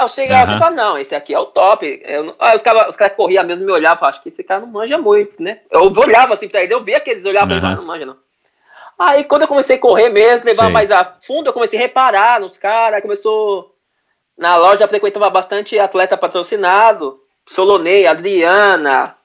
Eu 0.00 0.08
chegava 0.08 0.50
Aham. 0.50 0.56
e 0.56 0.58
falava, 0.58 0.76
não, 0.76 0.98
esse 0.98 1.14
aqui 1.14 1.32
é 1.32 1.38
o 1.38 1.46
top. 1.46 2.02
Eu 2.04 2.34
Aí 2.40 2.56
os 2.56 2.62
caras 2.62 2.88
os 2.88 2.96
caras 2.96 3.16
corriam 3.16 3.44
mesmo 3.44 3.62
e 3.62 3.66
me 3.66 3.72
olhavam, 3.72 4.08
acho 4.08 4.20
que 4.22 4.30
esse 4.30 4.42
cara 4.42 4.60
não 4.60 4.66
manja 4.66 4.98
muito, 4.98 5.40
né? 5.40 5.60
Eu 5.70 5.82
olhava 5.82 6.34
assim 6.34 6.48
pra 6.48 6.62
ele, 6.62 6.74
eu 6.74 6.82
via 6.82 6.98
que 6.98 7.10
eles 7.10 7.24
olhavam 7.24 7.60
falavam, 7.60 7.76
não 7.76 7.86
manja 7.86 8.04
não. 8.04 8.16
Aí 8.98 9.24
quando 9.24 9.42
eu 9.42 9.48
comecei 9.48 9.76
a 9.76 9.80
correr 9.80 10.08
mesmo, 10.08 10.46
levar 10.46 10.70
mais 10.70 10.90
a 10.90 11.04
fundo, 11.26 11.48
eu 11.48 11.52
comecei 11.52 11.78
a 11.78 11.82
reparar 11.82 12.40
nos 12.40 12.56
caras, 12.58 13.02
começou... 13.02 13.72
Na 14.36 14.56
loja 14.56 14.86
frequentava 14.86 15.30
bastante 15.30 15.78
atleta 15.78 16.14
patrocinado, 16.14 17.18
Solonei, 17.48 18.06
Adriana, 18.06 19.16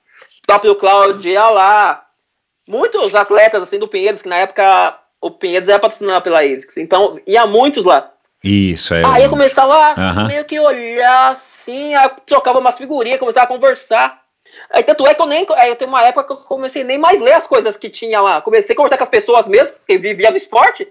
próprio 0.48 0.76
Claudio 0.76 1.32
ia 1.32 1.50
lá. 1.50 2.06
Muitos 2.68 3.14
atletas 3.14 3.64
assim 3.64 3.78
do 3.78 3.90
Pinheiros, 3.90 4.22
que 4.22 4.30
na 4.30 4.38
época 4.38 4.98
o 5.20 5.32
Pinheiros 5.32 5.68
era 5.68 5.80
patrocinado 5.80 6.24
pela 6.24 6.42
ASICS, 6.42 6.78
então 6.78 7.20
ia 7.28 7.46
muitos 7.46 7.84
lá. 7.84 8.10
Isso 8.44 8.94
é. 8.94 9.04
Aí 9.06 9.24
eu 9.24 9.30
começava 9.30 9.76
lá, 9.78 9.94
Aham. 9.98 10.28
meio 10.28 10.46
que 10.46 10.60
olhar 10.60 11.30
assim, 11.30 11.94
aí 11.94 12.10
trocava 12.26 12.60
umas 12.60 12.78
figurinhas, 12.78 13.20
começava 13.20 13.46
a 13.46 13.48
conversar. 13.48 14.20
Aí 14.72 14.84
tanto 14.84 15.06
é 15.08 15.14
que 15.14 15.22
eu 15.22 15.28
nem. 15.28 15.46
Aí 15.56 15.70
eu 15.70 15.76
tenho 15.76 15.90
uma 15.90 16.04
época 16.04 16.26
que 16.26 16.34
eu 16.34 16.38
comecei 16.38 16.84
nem 16.84 16.98
mais 16.98 17.22
ler 17.22 17.34
as 17.34 17.48
coisas 17.48 17.78
que 17.78 17.90
tinha 17.90 18.20
lá. 18.20 18.42
Comecei 18.42 18.74
a 18.74 18.76
conversar 18.76 18.98
com 18.98 19.04
as 19.04 19.10
pessoas 19.10 19.46
mesmo, 19.48 19.74
porque 19.78 19.98
vivia 19.98 20.32
do 20.32 20.38
esporte. 20.38 20.88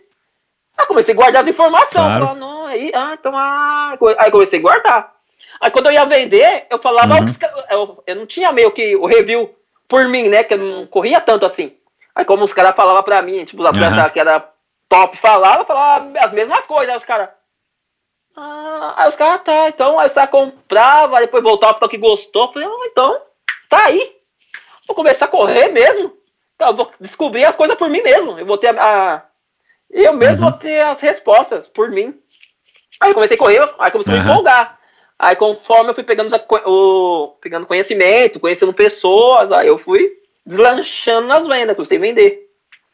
Aí 0.78 0.86
comecei 0.86 1.12
a 1.12 1.16
guardar 1.16 1.42
as 1.42 1.48
informações. 1.50 1.90
Claro. 1.92 2.20
Falava, 2.26 2.38
não, 2.40 2.66
aí, 2.66 2.90
ah, 2.94 3.14
então, 3.18 3.32
ah. 3.36 3.96
Aí 4.18 4.30
comecei 4.30 4.58
a 4.58 4.62
guardar. 4.62 5.12
Aí 5.60 5.70
quando 5.70 5.86
eu 5.86 5.92
ia 5.92 6.04
vender, 6.06 6.66
eu 6.70 6.78
falava, 6.78 7.14
Uhum. 7.16 7.34
eu, 7.70 8.02
eu 8.06 8.16
não 8.16 8.26
tinha 8.26 8.50
meio 8.52 8.70
que 8.72 8.96
o 8.96 9.04
review 9.06 9.54
por 9.88 10.08
mim, 10.08 10.28
né? 10.28 10.42
Que 10.44 10.54
eu 10.54 10.58
não 10.58 10.86
corria 10.86 11.20
tanto 11.20 11.44
assim. 11.44 11.76
Aí 12.14 12.24
como 12.24 12.44
os 12.44 12.52
caras 12.52 12.74
falavam 12.76 13.02
pra 13.02 13.20
mim, 13.20 13.44
tipo, 13.44 13.60
os 13.60 13.68
atletas 13.68 13.98
Aham. 13.98 14.08
que 14.10 14.20
era 14.20 14.48
top 14.88 15.18
falavam, 15.18 15.60
eu 15.60 15.66
falava 15.66 16.18
as 16.18 16.32
mesmas 16.32 16.60
coisas. 16.64 16.88
Aí 16.90 16.96
os 16.96 17.04
caras. 17.04 17.28
Ah, 18.36 18.94
aí 18.96 19.08
os 19.08 19.16
caras, 19.16 19.42
tá, 19.42 19.68
então, 19.68 19.98
aí 19.98 20.06
os 20.06 20.12
caras 20.12 20.30
compravam, 20.30 21.18
depois 21.20 21.42
voltava 21.42 21.74
pro 21.74 21.88
que 21.88 21.98
gostou. 21.98 22.44
Eu 22.46 22.52
Falei, 22.52 22.68
ah, 22.68 22.86
então, 22.86 23.20
tá 23.68 23.86
aí. 23.86 24.12
Vou 24.86 24.94
começar 24.94 25.26
a 25.26 25.28
correr 25.28 25.68
mesmo. 25.68 26.12
Então, 26.54 26.68
eu 26.68 26.76
vou 26.76 26.90
descobrir 27.00 27.44
as 27.44 27.56
coisas 27.56 27.76
por 27.76 27.88
mim 27.88 28.02
mesmo. 28.02 28.38
Eu 28.38 28.46
vou 28.46 28.58
ter 28.58 28.68
a. 28.78 28.82
a- 29.14 29.22
eu 29.90 30.12
mesmo 30.12 30.44
Uhum. 30.44 30.50
vou 30.50 30.58
ter 30.58 30.80
as 30.82 31.00
respostas 31.00 31.66
por 31.68 31.90
mim. 31.90 32.14
Aí 33.00 33.10
eu 33.10 33.14
comecei 33.14 33.34
a 33.36 33.38
correr, 33.38 33.74
aí 33.78 33.90
comecei 33.90 34.12
a 34.12 34.16
me 34.16 34.22
Aham. 34.22 34.30
empolgar. 34.32 34.78
Aí 35.18 35.34
conforme 35.36 35.90
eu 35.90 35.94
fui 35.94 36.04
pegando, 36.04 36.34
o, 36.66 37.36
pegando 37.42 37.66
conhecimento, 37.66 38.38
conhecendo 38.40 38.72
pessoas, 38.72 39.50
aí 39.52 39.66
eu 39.68 39.78
fui 39.78 40.10
deslanchando 40.46 41.26
nas 41.26 41.46
vendas, 41.46 41.74
comecei 41.76 41.98
a 41.98 42.00
vender. 42.00 42.38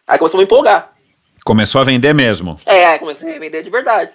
Aí 0.06 0.18
começou 0.18 0.38
a 0.38 0.40
me 0.40 0.44
empolgar. 0.44 0.92
Começou 1.44 1.80
a 1.80 1.84
vender 1.84 2.14
mesmo. 2.14 2.58
É, 2.66 2.86
aí 2.86 2.98
comecei 2.98 3.36
a 3.36 3.38
vender 3.38 3.62
de 3.62 3.70
verdade. 3.70 4.12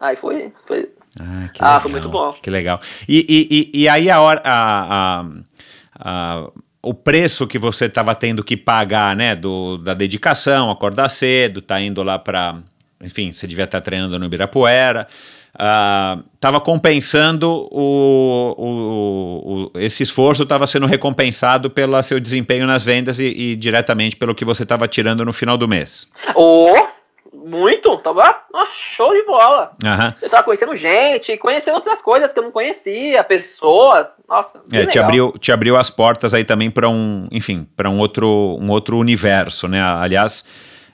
Aí 0.00 0.16
foi, 0.16 0.52
foi 0.66 0.88
Ah, 1.20 1.48
que 1.52 1.62
Ah, 1.62 1.66
legal. 1.66 1.80
foi 1.82 1.90
muito 1.90 2.08
bom. 2.08 2.32
Que 2.42 2.50
legal. 2.50 2.80
E, 3.08 3.70
e, 3.74 3.82
e, 3.82 3.88
aí 3.88 4.10
a 4.10 4.20
hora. 4.20 4.40
A, 4.44 5.20
a- 5.20 5.24
a- 6.00 6.50
o 6.84 6.92
preço 6.92 7.46
que 7.46 7.58
você 7.60 7.84
estava 7.84 8.12
tendo 8.12 8.42
que 8.42 8.56
pagar, 8.56 9.14
né? 9.14 9.36
Do, 9.36 9.78
da 9.78 9.94
dedicação, 9.94 10.68
acordar 10.70 11.08
cedo, 11.10 11.62
tá 11.62 11.80
indo 11.80 12.02
lá 12.02 12.18
para. 12.18 12.56
Enfim, 13.00 13.30
você 13.30 13.46
devia 13.46 13.64
estar 13.64 13.80
treinando 13.80 14.18
no 14.18 14.24
Ibirapuera. 14.26 15.06
Estava 16.34 16.60
compensando 16.60 17.48
o, 17.70 18.54
o, 18.58 19.70
o- 19.74 19.78
esse 19.78 20.02
esforço 20.02 20.42
estava 20.44 20.66
sendo 20.66 20.86
recompensado 20.86 21.70
pelo 21.70 22.02
seu 22.02 22.18
desempenho 22.18 22.66
nas 22.66 22.84
vendas 22.84 23.20
e, 23.20 23.26
e 23.26 23.56
diretamente 23.56 24.16
pelo 24.16 24.34
que 24.34 24.44
você 24.44 24.62
estava 24.64 24.88
tirando 24.88 25.24
no 25.24 25.32
final 25.32 25.56
do 25.58 25.68
mês. 25.68 26.10
Ô, 26.34 26.72
muito, 27.44 27.96
tava 27.98 28.22
ah, 28.54 28.66
show 28.96 29.12
de 29.12 29.22
bola. 29.24 29.72
Aham. 29.84 30.14
Eu 30.20 30.30
tava 30.30 30.42
conhecendo 30.44 30.74
gente, 30.76 31.36
conhecendo 31.36 31.74
outras 31.74 32.00
coisas 32.00 32.32
que 32.32 32.38
eu 32.38 32.44
não 32.44 32.50
conhecia, 32.50 33.22
pessoas. 33.24 34.06
Nossa, 34.28 34.60
É, 34.72 34.86
te 34.86 34.98
abriu, 34.98 35.32
te 35.38 35.52
abriu 35.52 35.76
as 35.76 35.90
portas 35.90 36.32
aí 36.34 36.44
também 36.44 36.70
para 36.70 36.88
um, 36.88 37.28
enfim, 37.30 37.66
para 37.76 37.90
um 37.90 37.98
outro, 37.98 38.58
um 38.60 38.70
outro 38.70 38.98
universo, 38.98 39.68
né? 39.68 39.82
Aliás, 39.82 40.44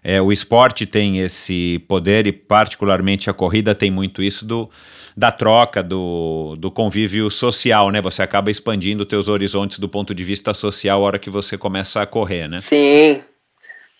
é, 0.02 0.20
o 0.20 0.32
esporte 0.32 0.86
tem 0.86 1.18
esse 1.18 1.78
poder 1.88 2.26
e 2.26 2.32
particularmente 2.32 3.28
a 3.28 3.34
corrida 3.34 3.74
tem 3.74 3.90
muito 3.90 4.22
isso 4.22 4.46
do, 4.46 4.70
da 5.16 5.30
troca, 5.30 5.82
do, 5.82 6.56
do 6.56 6.70
convívio 6.70 7.30
social, 7.30 7.90
né? 7.90 8.00
Você 8.00 8.22
acaba 8.22 8.50
expandindo 8.50 9.04
teus 9.04 9.28
horizontes 9.28 9.78
do 9.78 9.88
ponto 9.88 10.14
de 10.14 10.24
vista 10.24 10.54
social 10.54 11.02
a 11.02 11.04
hora 11.04 11.18
que 11.18 11.30
você 11.30 11.58
começa 11.58 12.00
a 12.00 12.06
correr, 12.06 12.48
né? 12.48 12.62
Sim. 12.68 13.22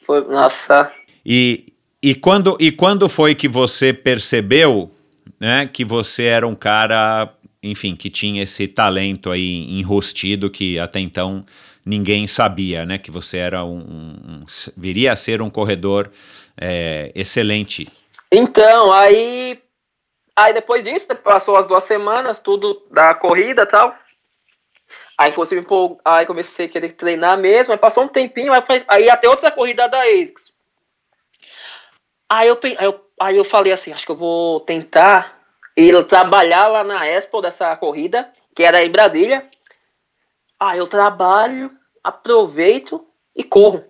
Foi, 0.06 0.24
nossa. 0.26 0.90
E, 1.26 1.67
e, 2.02 2.14
quando, 2.14 2.56
e 2.60 2.70
quando 2.70 3.08
foi 3.08 3.34
que 3.34 3.48
você 3.48 3.92
percebeu 3.92 4.90
né, 5.40 5.66
que 5.66 5.84
você 5.84 6.24
era 6.24 6.46
um 6.46 6.54
cara, 6.54 7.32
enfim, 7.62 7.94
que 7.94 8.10
tinha 8.10 8.42
esse 8.42 8.66
talento 8.66 9.30
aí 9.30 9.66
enrostido 9.78 10.50
que 10.50 10.78
até 10.78 11.00
então 11.00 11.44
ninguém 11.84 12.26
sabia, 12.26 12.84
né? 12.84 12.98
Que 12.98 13.10
você 13.10 13.38
era 13.38 13.64
um, 13.64 13.78
um- 13.78 14.44
viria 14.76 15.12
a 15.12 15.16
ser 15.16 15.40
um 15.40 15.48
corredor 15.48 16.10
é, 16.60 17.10
excelente. 17.14 17.88
Então, 18.30 18.92
aí. 18.92 19.58
Aí 20.36 20.54
depois 20.54 20.84
disso, 20.84 21.06
passou 21.24 21.56
as 21.56 21.66
duas 21.66 21.82
semanas, 21.84 22.38
tudo 22.38 22.86
da 22.92 23.12
corrida 23.14 23.66
tal. 23.66 23.92
Aí 25.18 25.32
me 25.56 25.60
empol- 25.62 25.98
aí 26.04 26.26
comecei 26.26 26.66
a 26.66 26.68
querer 26.68 26.92
treinar 26.92 27.36
mesmo, 27.36 27.72
aí 27.72 27.78
passou 27.78 28.04
um 28.04 28.08
tempinho, 28.08 28.52
aí, 28.52 28.62
foi- 28.64 28.84
aí 28.86 29.08
ter 29.16 29.26
outra 29.26 29.50
corrida 29.50 29.88
da 29.88 30.00
ASICS. 30.02 30.52
Aí 32.28 32.48
eu, 32.48 32.58
aí 32.62 32.84
eu, 32.84 33.04
aí 33.20 33.36
eu 33.36 33.44
falei 33.44 33.72
assim, 33.72 33.92
acho 33.92 34.04
que 34.04 34.12
eu 34.12 34.16
vou 34.16 34.60
tentar 34.60 35.38
ir 35.76 36.04
trabalhar 36.06 36.66
lá 36.68 36.84
na 36.84 37.06
Expo 37.06 37.40
dessa 37.40 37.74
corrida, 37.76 38.30
que 38.54 38.62
era 38.62 38.84
em 38.84 38.90
Brasília. 38.90 39.48
Aí 40.60 40.78
eu 40.78 40.86
trabalho, 40.86 41.70
aproveito 42.02 43.06
e 43.34 43.42
corro. 43.44 43.84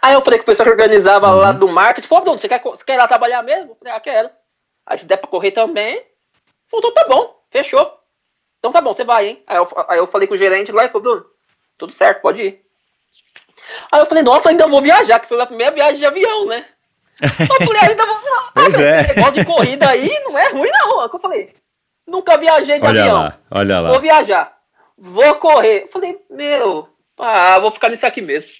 Aí 0.00 0.14
eu 0.14 0.20
falei 0.20 0.38
com 0.38 0.44
o 0.44 0.46
pessoal 0.46 0.66
que 0.66 0.72
organizava 0.72 1.32
lá 1.32 1.50
do 1.50 1.66
marketing, 1.66 2.06
falou, 2.06 2.24
Bruno, 2.24 2.38
você 2.38 2.48
quer, 2.48 2.62
você 2.62 2.84
quer 2.84 2.94
ir 2.94 2.98
lá 2.98 3.08
trabalhar 3.08 3.42
mesmo? 3.42 3.72
Eu 3.72 3.76
falei, 3.76 3.94
ah, 3.94 4.00
quero. 4.00 4.30
Aí 4.86 4.98
se 4.98 5.04
der 5.04 5.16
pra 5.16 5.28
correr 5.28 5.50
também, 5.50 6.04
falou, 6.70 6.86
então 6.86 6.92
tá 6.92 7.08
bom, 7.08 7.42
fechou. 7.50 7.98
Então 8.58 8.70
tá 8.70 8.80
bom, 8.80 8.94
você 8.94 9.02
vai, 9.02 9.26
hein? 9.26 9.42
Aí 9.46 9.56
eu, 9.56 9.68
aí 9.88 9.98
eu 9.98 10.06
falei 10.06 10.28
com 10.28 10.34
o 10.34 10.38
gerente 10.38 10.70
lá 10.70 10.84
e 10.84 10.88
falou, 10.88 11.02
Bruno, 11.02 11.26
tudo 11.76 11.92
certo, 11.92 12.20
pode 12.20 12.42
ir. 12.42 12.64
Aí 13.90 14.00
eu 14.00 14.06
falei, 14.06 14.22
nossa, 14.22 14.50
ainda 14.50 14.68
vou 14.68 14.82
viajar, 14.82 15.18
que 15.18 15.28
foi 15.28 15.40
a 15.40 15.46
primeira 15.46 15.72
viagem 15.72 15.98
de 15.98 16.06
avião, 16.06 16.46
né? 16.46 16.66
Eu 17.22 17.66
falei, 17.66 17.90
ainda 17.90 18.06
vou. 18.06 18.14
Pois 18.54 18.78
é. 18.78 19.00
Esse 19.00 19.16
negócio 19.16 19.32
de 19.40 19.44
corrida 19.46 19.88
aí 19.90 20.10
não 20.24 20.38
é 20.38 20.48
ruim, 20.50 20.70
não. 20.70 21.04
É 21.04 21.08
que 21.08 21.16
eu 21.16 21.20
falei. 21.20 21.54
Nunca 22.06 22.36
viajei 22.36 22.78
de 22.78 22.86
Olha 22.86 23.00
avião. 23.02 23.16
lá, 23.16 23.38
olha 23.50 23.82
Vou 23.82 23.92
lá. 23.92 23.98
viajar. 23.98 24.56
Vou 24.98 25.34
correr. 25.36 25.84
Eu 25.84 25.88
falei, 25.88 26.20
meu, 26.30 26.88
ah, 27.18 27.58
vou 27.58 27.70
ficar 27.70 27.88
nisso 27.88 28.06
aqui 28.06 28.20
mesmo. 28.20 28.50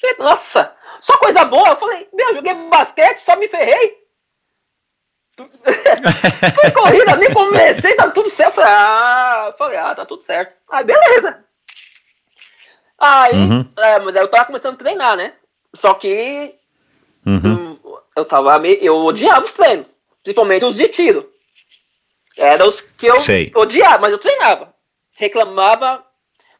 Falei, 0.00 0.16
Nossa, 0.18 0.72
só 1.00 1.16
coisa 1.18 1.44
boa. 1.44 1.68
Eu 1.70 1.76
falei, 1.76 2.08
meu, 2.12 2.34
joguei 2.34 2.54
basquete, 2.68 3.18
só 3.20 3.36
me 3.36 3.48
ferrei. 3.48 3.98
Foi 6.54 6.70
corrida, 6.72 7.16
nem 7.16 7.32
comecei, 7.32 7.94
tá 7.94 8.10
tudo 8.10 8.28
certo. 8.30 8.56
Falei, 8.56 8.70
ah, 8.70 9.54
falei, 9.56 9.78
ah, 9.78 9.94
tá 9.94 10.04
tudo 10.04 10.22
certo. 10.22 10.52
Aí, 10.70 10.84
beleza. 10.84 11.44
Aí, 12.98 13.32
Uhum. 13.34 13.66
é, 13.78 13.98
mas 14.00 14.14
aí 14.16 14.22
eu 14.22 14.28
tava 14.28 14.44
começando 14.44 14.74
a 14.74 14.78
treinar, 14.78 15.16
né? 15.16 15.32
Só 15.74 15.94
que 15.94 16.54
Uhum. 17.24 17.78
Eu 18.16 18.24
tava 18.24 18.58
meio, 18.58 18.78
eu 18.82 18.96
odiava 18.96 19.44
os 19.44 19.52
treinos, 19.52 19.92
principalmente 20.22 20.64
os 20.64 20.76
de 20.76 20.88
tiro. 20.88 21.30
Eram 22.36 22.68
os 22.68 22.80
que 22.80 23.06
eu 23.06 23.18
Sei. 23.18 23.50
odiava, 23.54 23.98
mas 23.98 24.12
eu 24.12 24.18
treinava. 24.18 24.74
Reclamava 25.16 26.04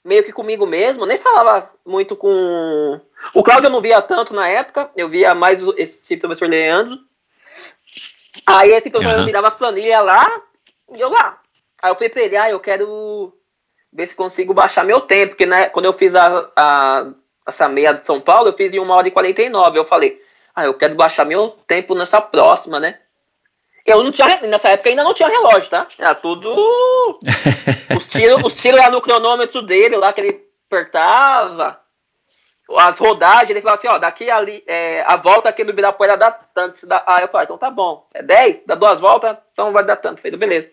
meio 0.04 0.24
que 0.24 0.32
comigo 0.32 0.66
mesmo, 0.66 1.06
nem 1.06 1.16
falava 1.18 1.70
muito 1.86 2.14
com. 2.16 3.00
O 3.34 3.42
Cláudio 3.42 3.68
eu 3.68 3.72
não 3.72 3.80
via 3.80 4.00
tanto 4.02 4.34
na 4.34 4.48
época, 4.48 4.90
eu 4.96 5.08
via 5.08 5.34
mais 5.34 5.60
esse 5.76 6.16
professor 6.16 6.48
Leandro. 6.48 6.98
Aí 8.46 8.70
esse 8.72 8.90
professor 8.90 9.16
Aham. 9.16 9.24
me 9.26 9.32
dava 9.32 9.48
as 9.48 9.54
planilhas 9.56 10.04
lá, 10.04 10.42
e 10.94 11.00
eu 11.00 11.08
lá. 11.08 11.38
Aí 11.82 11.90
eu 11.90 11.94
falei 11.94 12.08
pra 12.08 12.22
ele, 12.22 12.36
ah, 12.36 12.50
eu 12.50 12.60
quero 12.60 13.32
ver 13.92 14.06
se 14.06 14.14
consigo 14.14 14.54
baixar 14.54 14.84
meu 14.84 15.00
tempo, 15.00 15.30
porque 15.30 15.46
né, 15.46 15.68
quando 15.68 15.86
eu 15.86 15.92
fiz 15.92 16.14
a, 16.14 16.50
a- 16.56 17.06
essa 17.46 17.68
meia 17.68 17.92
de 17.92 18.04
São 18.06 18.20
Paulo, 18.20 18.48
eu 18.48 18.52
fiz 18.56 18.72
em 18.72 18.78
1 18.78 18.88
hora 18.90 19.08
e 19.08 19.10
49. 19.10 19.78
Eu 19.78 19.84
falei, 19.84 20.20
ah, 20.54 20.64
eu 20.64 20.74
quero 20.74 20.94
baixar 20.94 21.24
meu 21.24 21.48
tempo 21.66 21.94
nessa 21.94 22.20
próxima, 22.20 22.78
né? 22.80 22.98
Eu 23.86 24.02
não 24.04 24.12
tinha, 24.12 24.40
nessa 24.42 24.68
época 24.68 24.90
ainda 24.90 25.02
não 25.02 25.14
tinha 25.14 25.28
relógio, 25.28 25.70
tá? 25.70 25.86
Era 25.98 26.14
tudo. 26.14 26.54
Os 27.96 28.06
tiros 28.08 28.44
os 28.44 28.54
tiros 28.54 28.78
lá 28.78 28.90
no 28.90 29.00
cronômetro 29.00 29.62
dele, 29.62 29.96
lá 29.96 30.12
que 30.12 30.20
ele 30.20 30.40
apertava. 30.66 31.78
As 32.76 32.96
rodagens, 33.00 33.50
ele 33.50 33.60
falava 33.62 33.78
assim, 33.80 33.88
ó, 33.88 33.98
daqui 33.98 34.30
ali, 34.30 34.62
é, 34.66 35.02
a 35.04 35.16
volta 35.16 35.48
aqui 35.48 35.64
do 35.64 35.72
Ibirapuera 35.72 36.16
dá 36.16 36.30
tanto. 36.30 36.86
dá- 36.86 37.02
Ah, 37.04 37.20
eu 37.20 37.26
falei, 37.28 37.44
então 37.46 37.58
tá 37.58 37.68
bom. 37.68 38.06
É 38.14 38.22
10? 38.22 38.60
Dá 38.64 38.76
duas 38.76 39.00
voltas? 39.00 39.36
Então 39.52 39.72
vai 39.72 39.84
dar 39.84 39.96
tanto. 39.96 40.22
Falei, 40.22 40.36
beleza. 40.38 40.68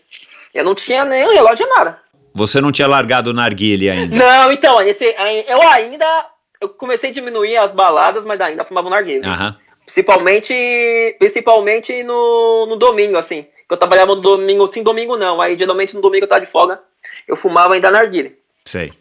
Eu 0.53 0.63
não 0.63 0.75
tinha 0.75 1.03
nem 1.03 1.25
o 1.25 1.31
relógio, 1.31 1.67
nada. 1.67 1.99
Você 2.35 2.61
não 2.61 2.71
tinha 2.71 2.87
largado 2.87 3.31
o 3.31 3.33
narguile 3.33 3.89
ainda. 3.89 4.15
Não, 4.15 4.51
então, 4.51 4.79
esse, 4.81 5.03
eu 5.47 5.61
ainda. 5.69 6.25
Eu 6.61 6.69
comecei 6.69 7.09
a 7.09 7.13
diminuir 7.13 7.57
as 7.57 7.71
baladas, 7.71 8.23
mas 8.25 8.39
ainda 8.41 8.63
fumava 8.63 8.87
um 8.87 8.91
narguilé. 8.91 9.25
Aham. 9.27 9.55
Principalmente, 9.87 11.15
principalmente 11.17 12.03
no, 12.03 12.65
no 12.67 12.75
domingo, 12.75 13.17
assim. 13.17 13.43
Que 13.67 13.73
eu 13.73 13.77
trabalhava 13.77 14.13
no 14.15 14.21
domingo, 14.21 14.67
sim, 14.67 14.83
domingo 14.83 15.15
não. 15.15 15.41
Aí 15.41 15.57
geralmente 15.57 15.95
no 15.95 16.01
domingo 16.01 16.25
eu 16.25 16.29
tava 16.29 16.45
de 16.45 16.51
folga, 16.51 16.81
eu 17.25 17.37
fumava 17.37 17.73
ainda 17.73 17.89
narguilé. 17.89 18.33
Sei. 18.65 18.91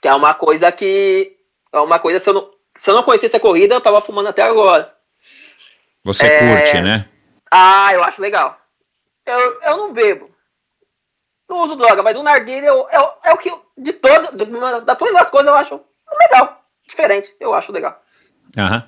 Que 0.00 0.08
é 0.08 0.14
uma 0.14 0.32
coisa 0.34 0.72
que. 0.72 1.36
É 1.70 1.78
uma 1.80 1.98
coisa, 1.98 2.18
se 2.18 2.28
eu 2.30 2.32
não, 2.32 2.50
se 2.78 2.88
eu 2.90 2.94
não 2.94 3.02
conhecesse 3.02 3.36
a 3.36 3.40
corrida, 3.40 3.74
eu 3.74 3.80
tava 3.82 4.00
fumando 4.00 4.28
até 4.30 4.40
agora. 4.42 4.90
Você 6.02 6.26
É. 6.26 6.38
curte, 6.56 6.80
né? 6.80 7.06
Ah, 7.50 7.90
eu 7.92 8.02
acho 8.02 8.20
legal. 8.20 8.58
Eu, 9.26 9.60
eu 9.62 9.76
não 9.76 9.92
bebo. 9.92 10.30
Não 11.48 11.58
uso 11.64 11.76
droga, 11.76 12.02
mas 12.02 12.16
o 12.16 12.22
narguilé 12.22 12.68
eu- 12.68 12.88
é, 12.90 12.98
o- 12.98 13.12
é 13.22 13.32
o 13.34 13.36
que. 13.38 13.52
De 13.76 13.92
todo, 13.92 14.34
de, 14.36 14.44
de 14.46 14.96
todas 14.96 15.14
as 15.16 15.28
coisas 15.30 15.46
eu 15.52 15.54
acho 15.58 15.80
legal. 16.18 16.62
Diferente, 16.88 17.34
eu 17.38 17.52
acho 17.52 17.70
legal. 17.70 18.00
Aham. 18.58 18.84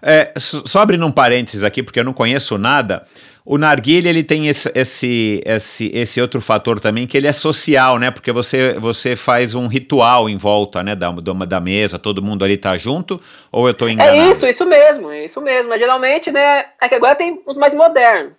É, 0.00 0.32
só 0.36 0.80
abrindo 0.80 1.04
um 1.04 1.10
parênteses 1.10 1.64
aqui, 1.64 1.82
porque 1.82 2.00
eu 2.00 2.04
não 2.04 2.12
conheço 2.12 2.56
nada. 2.56 3.04
O 3.44 3.56
narguilé, 3.56 4.10
ele 4.10 4.22
tem 4.22 4.46
esse, 4.46 4.70
esse, 4.74 5.42
esse, 5.44 5.90
esse 5.94 6.20
outro 6.20 6.40
fator 6.40 6.78
também, 6.78 7.06
que 7.06 7.16
ele 7.16 7.26
é 7.26 7.32
social, 7.32 7.98
né? 7.98 8.10
Porque 8.10 8.30
você, 8.30 8.74
você 8.74 9.16
faz 9.16 9.54
um 9.54 9.66
ritual 9.66 10.28
em 10.28 10.36
volta, 10.36 10.82
né, 10.82 10.94
da, 10.94 11.10
da, 11.10 11.32
da 11.32 11.60
mesa, 11.60 11.98
todo 11.98 12.22
mundo 12.22 12.44
ali 12.44 12.58
tá 12.58 12.76
junto, 12.76 13.20
ou 13.50 13.66
eu 13.66 13.72
tô 13.72 13.88
enganado? 13.88 14.18
É 14.18 14.32
isso, 14.32 14.46
isso 14.46 14.66
mesmo, 14.66 15.10
é 15.10 15.24
isso 15.24 15.40
mesmo. 15.40 15.70
Mas 15.70 15.80
geralmente, 15.80 16.30
né? 16.30 16.66
É 16.80 16.88
que 16.88 16.94
agora 16.94 17.16
tem 17.16 17.42
os 17.46 17.56
mais 17.56 17.72
modernos. 17.72 18.34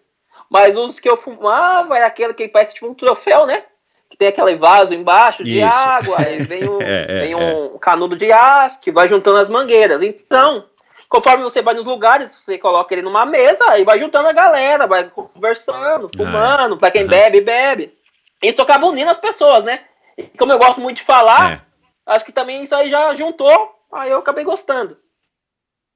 Mas 0.50 0.76
os 0.76 1.00
que 1.00 1.10
eu 1.10 1.18
fumava 1.18 1.96
era 1.96 2.08
aquele 2.08 2.34
que 2.34 2.48
parece 2.48 2.76
tipo 2.76 2.88
um 2.88 2.94
troféu, 2.94 3.46
né? 3.46 3.64
Que 4.10 4.18
tem 4.18 4.28
aquele 4.30 4.56
vaso 4.56 4.94
embaixo 4.94 5.44
de 5.44 5.60
Isso. 5.60 5.68
água, 5.78 6.18
aí 6.20 6.40
vem 6.44 6.64
um, 6.70 6.82
É, 6.82 7.06
é, 7.08 7.20
vem 7.22 7.36
um 7.36 7.78
canudo 7.78 8.16
de 8.18 8.32
aço 8.32 8.80
que 8.80 8.92
vai 8.92 9.08
juntando 9.08 9.38
as 9.38 9.50
mangueiras. 9.50 10.02
Então, 10.02 10.66
conforme 11.08 11.44
você 11.44 11.62
vai 11.62 11.74
nos 11.76 11.86
lugares, 11.86 12.30
você 12.44 12.58
coloca 12.58 12.94
ele 12.94 13.04
numa 13.04 13.26
mesa 13.26 13.78
e 13.78 13.84
vai 13.84 14.00
juntando 14.00 14.28
a 14.28 14.34
galera, 14.34 14.88
vai 14.88 15.10
conversando, 15.10 16.10
fumando, 16.16 16.78
pra 16.78 16.90
quem 16.92 17.06
bebe, 17.06 17.42
bebe. 17.42 17.94
Isso 18.42 18.62
acaba 18.62 18.88
unindo 18.88 19.12
as 19.12 19.20
pessoas, 19.20 19.64
né? 19.64 19.82
E 20.18 20.24
como 20.38 20.52
eu 20.52 20.58
gosto 20.58 20.82
muito 20.82 20.98
de 20.98 21.04
falar, 21.04 21.52
É. 21.54 21.62
acho 22.14 22.26
que 22.26 22.32
também 22.32 22.64
isso 22.64 22.74
aí 22.74 22.90
já 22.90 23.14
juntou, 23.14 23.76
aí 23.94 24.10
eu 24.10 24.18
acabei 24.20 24.44
gostando. 24.44 24.98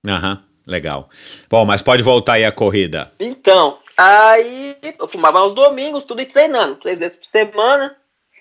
Aham, 0.08 0.44
legal. 0.68 1.10
Bom, 1.50 1.66
mas 1.66 1.82
pode 1.82 2.04
voltar 2.04 2.34
aí 2.34 2.46
a 2.46 2.52
corrida. 2.52 3.12
Então, 3.20 3.80
aí 3.98 4.78
eu 5.00 5.08
fumava 5.08 5.40
aos 5.40 5.54
domingos, 5.54 6.04
tudo 6.04 6.22
e 6.22 6.26
treinando. 6.26 6.76
Três 6.76 7.00
vezes 7.00 7.16
por 7.18 7.26
semana, 7.26 7.96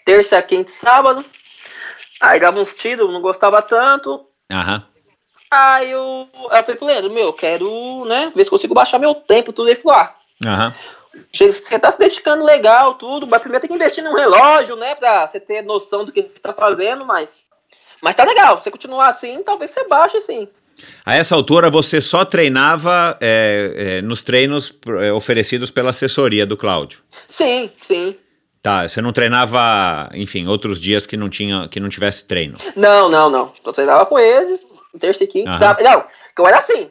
terça, 0.04 0.40
quinta 0.42 0.70
e 0.70 0.74
sábado. 0.74 1.24
Aí 2.20 2.38
dava 2.38 2.60
uns 2.60 2.74
tiros, 2.74 3.10
não 3.10 3.20
gostava 3.20 3.60
tanto. 3.62 4.24
Aham. 4.50 4.84
Aí 5.50 5.90
eu, 5.90 6.28
aí 6.50 6.60
eu 6.60 6.64
falei 6.64 6.76
pro 6.76 6.86
Leandro, 6.86 7.12
meu, 7.12 7.26
eu 7.26 7.32
quero, 7.32 8.04
né, 8.06 8.32
ver 8.34 8.44
se 8.44 8.48
consigo 8.48 8.72
baixar 8.72 8.98
meu 8.98 9.14
tempo, 9.14 9.52
tudo. 9.52 9.68
Ele 9.68 9.80
falou, 9.80 9.98
ah, 9.98 10.16
Aham. 10.46 10.74
você 11.30 11.78
tá 11.78 11.92
se 11.92 11.98
dedicando 11.98 12.42
legal, 12.42 12.94
tudo, 12.94 13.26
mas 13.26 13.42
primeiro 13.42 13.60
tem 13.60 13.68
que 13.68 13.74
investir 13.74 14.02
num 14.02 14.14
relógio, 14.14 14.76
né, 14.76 14.94
pra 14.94 15.26
você 15.26 15.38
ter 15.38 15.62
noção 15.62 16.06
do 16.06 16.12
que 16.12 16.22
você 16.22 16.40
tá 16.40 16.54
fazendo, 16.54 17.04
mas... 17.04 17.34
Mas 18.00 18.16
tá 18.16 18.24
legal, 18.24 18.58
se 18.58 18.64
você 18.64 18.70
continuar 18.70 19.10
assim, 19.10 19.42
talvez 19.42 19.70
você 19.70 19.86
baixe 19.86 20.20
sim. 20.22 20.48
A 21.04 21.14
essa 21.14 21.34
altura 21.34 21.70
você 21.70 22.00
só 22.00 22.24
treinava 22.24 23.16
é, 23.20 23.98
é, 23.98 24.02
nos 24.02 24.22
treinos 24.22 24.72
é, 25.00 25.12
oferecidos 25.12 25.70
pela 25.70 25.90
assessoria 25.90 26.46
do 26.46 26.56
Cláudio. 26.56 27.00
Sim, 27.28 27.70
sim. 27.86 28.16
Tá, 28.62 28.86
você 28.86 29.02
não 29.02 29.12
treinava, 29.12 30.08
enfim, 30.14 30.46
outros 30.46 30.80
dias 30.80 31.04
que 31.04 31.16
não 31.16 31.28
tinha, 31.28 31.68
que 31.68 31.80
não 31.80 31.88
tivesse 31.88 32.24
treino. 32.24 32.56
Não, 32.76 33.08
não, 33.08 33.28
não. 33.28 33.52
Eu 33.64 33.72
treinava 33.72 34.06
com 34.06 34.16
eles, 34.16 34.60
terça 35.00 35.24
e 35.24 35.26
quinta, 35.26 35.52
sábado. 35.54 35.82
Não, 35.82 36.04
eu 36.38 36.46
era 36.46 36.58
assim. 36.58 36.88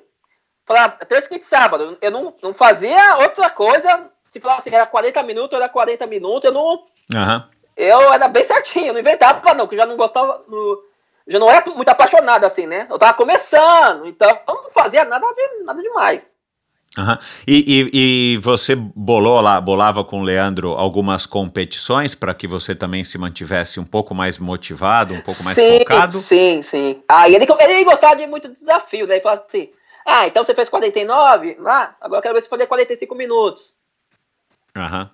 Falava, 0.68 0.98
terça, 1.06 1.30
quinta 1.30 1.46
e 1.46 1.48
sábado. 1.48 1.98
Eu 2.02 2.12
não, 2.12 2.36
não 2.44 2.54
fazia 2.54 3.18
outra 3.20 3.50
coisa. 3.50 4.10
Se 4.32 4.40
falava 4.42 4.60
assim, 4.60 4.70
era 4.76 4.86
40 4.86 5.24
minutos, 5.24 5.54
era 5.54 5.70
40 5.70 6.06
minutos. 6.08 6.44
Eu 6.44 6.54
não. 6.54 6.84
Eu 7.78 8.14
era 8.14 8.28
bem 8.28 8.44
certinho, 8.44 8.88
eu 8.88 8.94
não 8.94 9.00
inventava, 9.00 9.54
não, 9.54 9.66
que 9.66 9.76
eu 9.76 9.80
já 9.80 9.86
não 9.86 9.96
gostava. 9.96 10.44
já 11.26 11.40
não 11.40 11.50
era 11.50 11.66
muito 11.72 11.88
apaixonado 11.88 12.44
assim, 12.44 12.68
né? 12.68 12.86
Eu 12.90 13.00
tava 13.00 13.14
começando, 13.14 14.08
então 14.08 14.30
eu 14.30 14.54
não 14.56 14.72
fazia 14.72 15.06
nada, 15.06 15.26
nada 15.64 15.82
demais. 15.82 16.30
Aham. 16.98 17.18
E, 17.48 17.64
e, 17.94 18.34
e 18.34 18.38
você 18.38 18.76
bolou 18.76 19.40
lá, 19.40 19.62
bolava 19.62 20.04
com 20.04 20.20
o 20.20 20.24
Leandro 20.24 20.74
algumas 20.74 21.26
competições 21.26 22.14
para 22.16 22.34
que 22.34 22.46
você 22.46 22.76
também 22.76 23.04
se 23.04 23.18
mantivesse 23.18 23.80
um 23.80 23.86
pouco 23.86 24.14
mais 24.14 24.38
motivado, 24.38 25.14
um 25.14 25.22
pouco 25.22 25.42
mais 25.42 25.58
sim, 25.58 25.80
focado? 25.80 26.20
sim, 26.20 26.62
sim. 26.64 27.04
Aí 27.08 27.34
ele, 27.34 27.46
ele 27.60 27.84
gostava 27.86 28.18
de 28.18 28.28
muito 28.28 28.50
desafio, 28.60 29.08
né? 29.08 29.16
Ele 29.16 29.24
falava 29.24 29.46
assim: 29.48 29.70
ah, 30.06 30.28
então 30.28 30.44
você 30.44 30.54
fez 30.54 30.68
49? 30.68 31.58
Ah, 31.66 31.96
agora 32.02 32.20
eu 32.20 32.22
quero 32.24 32.34
ver 32.34 32.42
você 32.42 32.50
fazer 32.50 32.68
45 32.68 33.16
minutos. 33.16 33.74
Aham. 34.76 35.10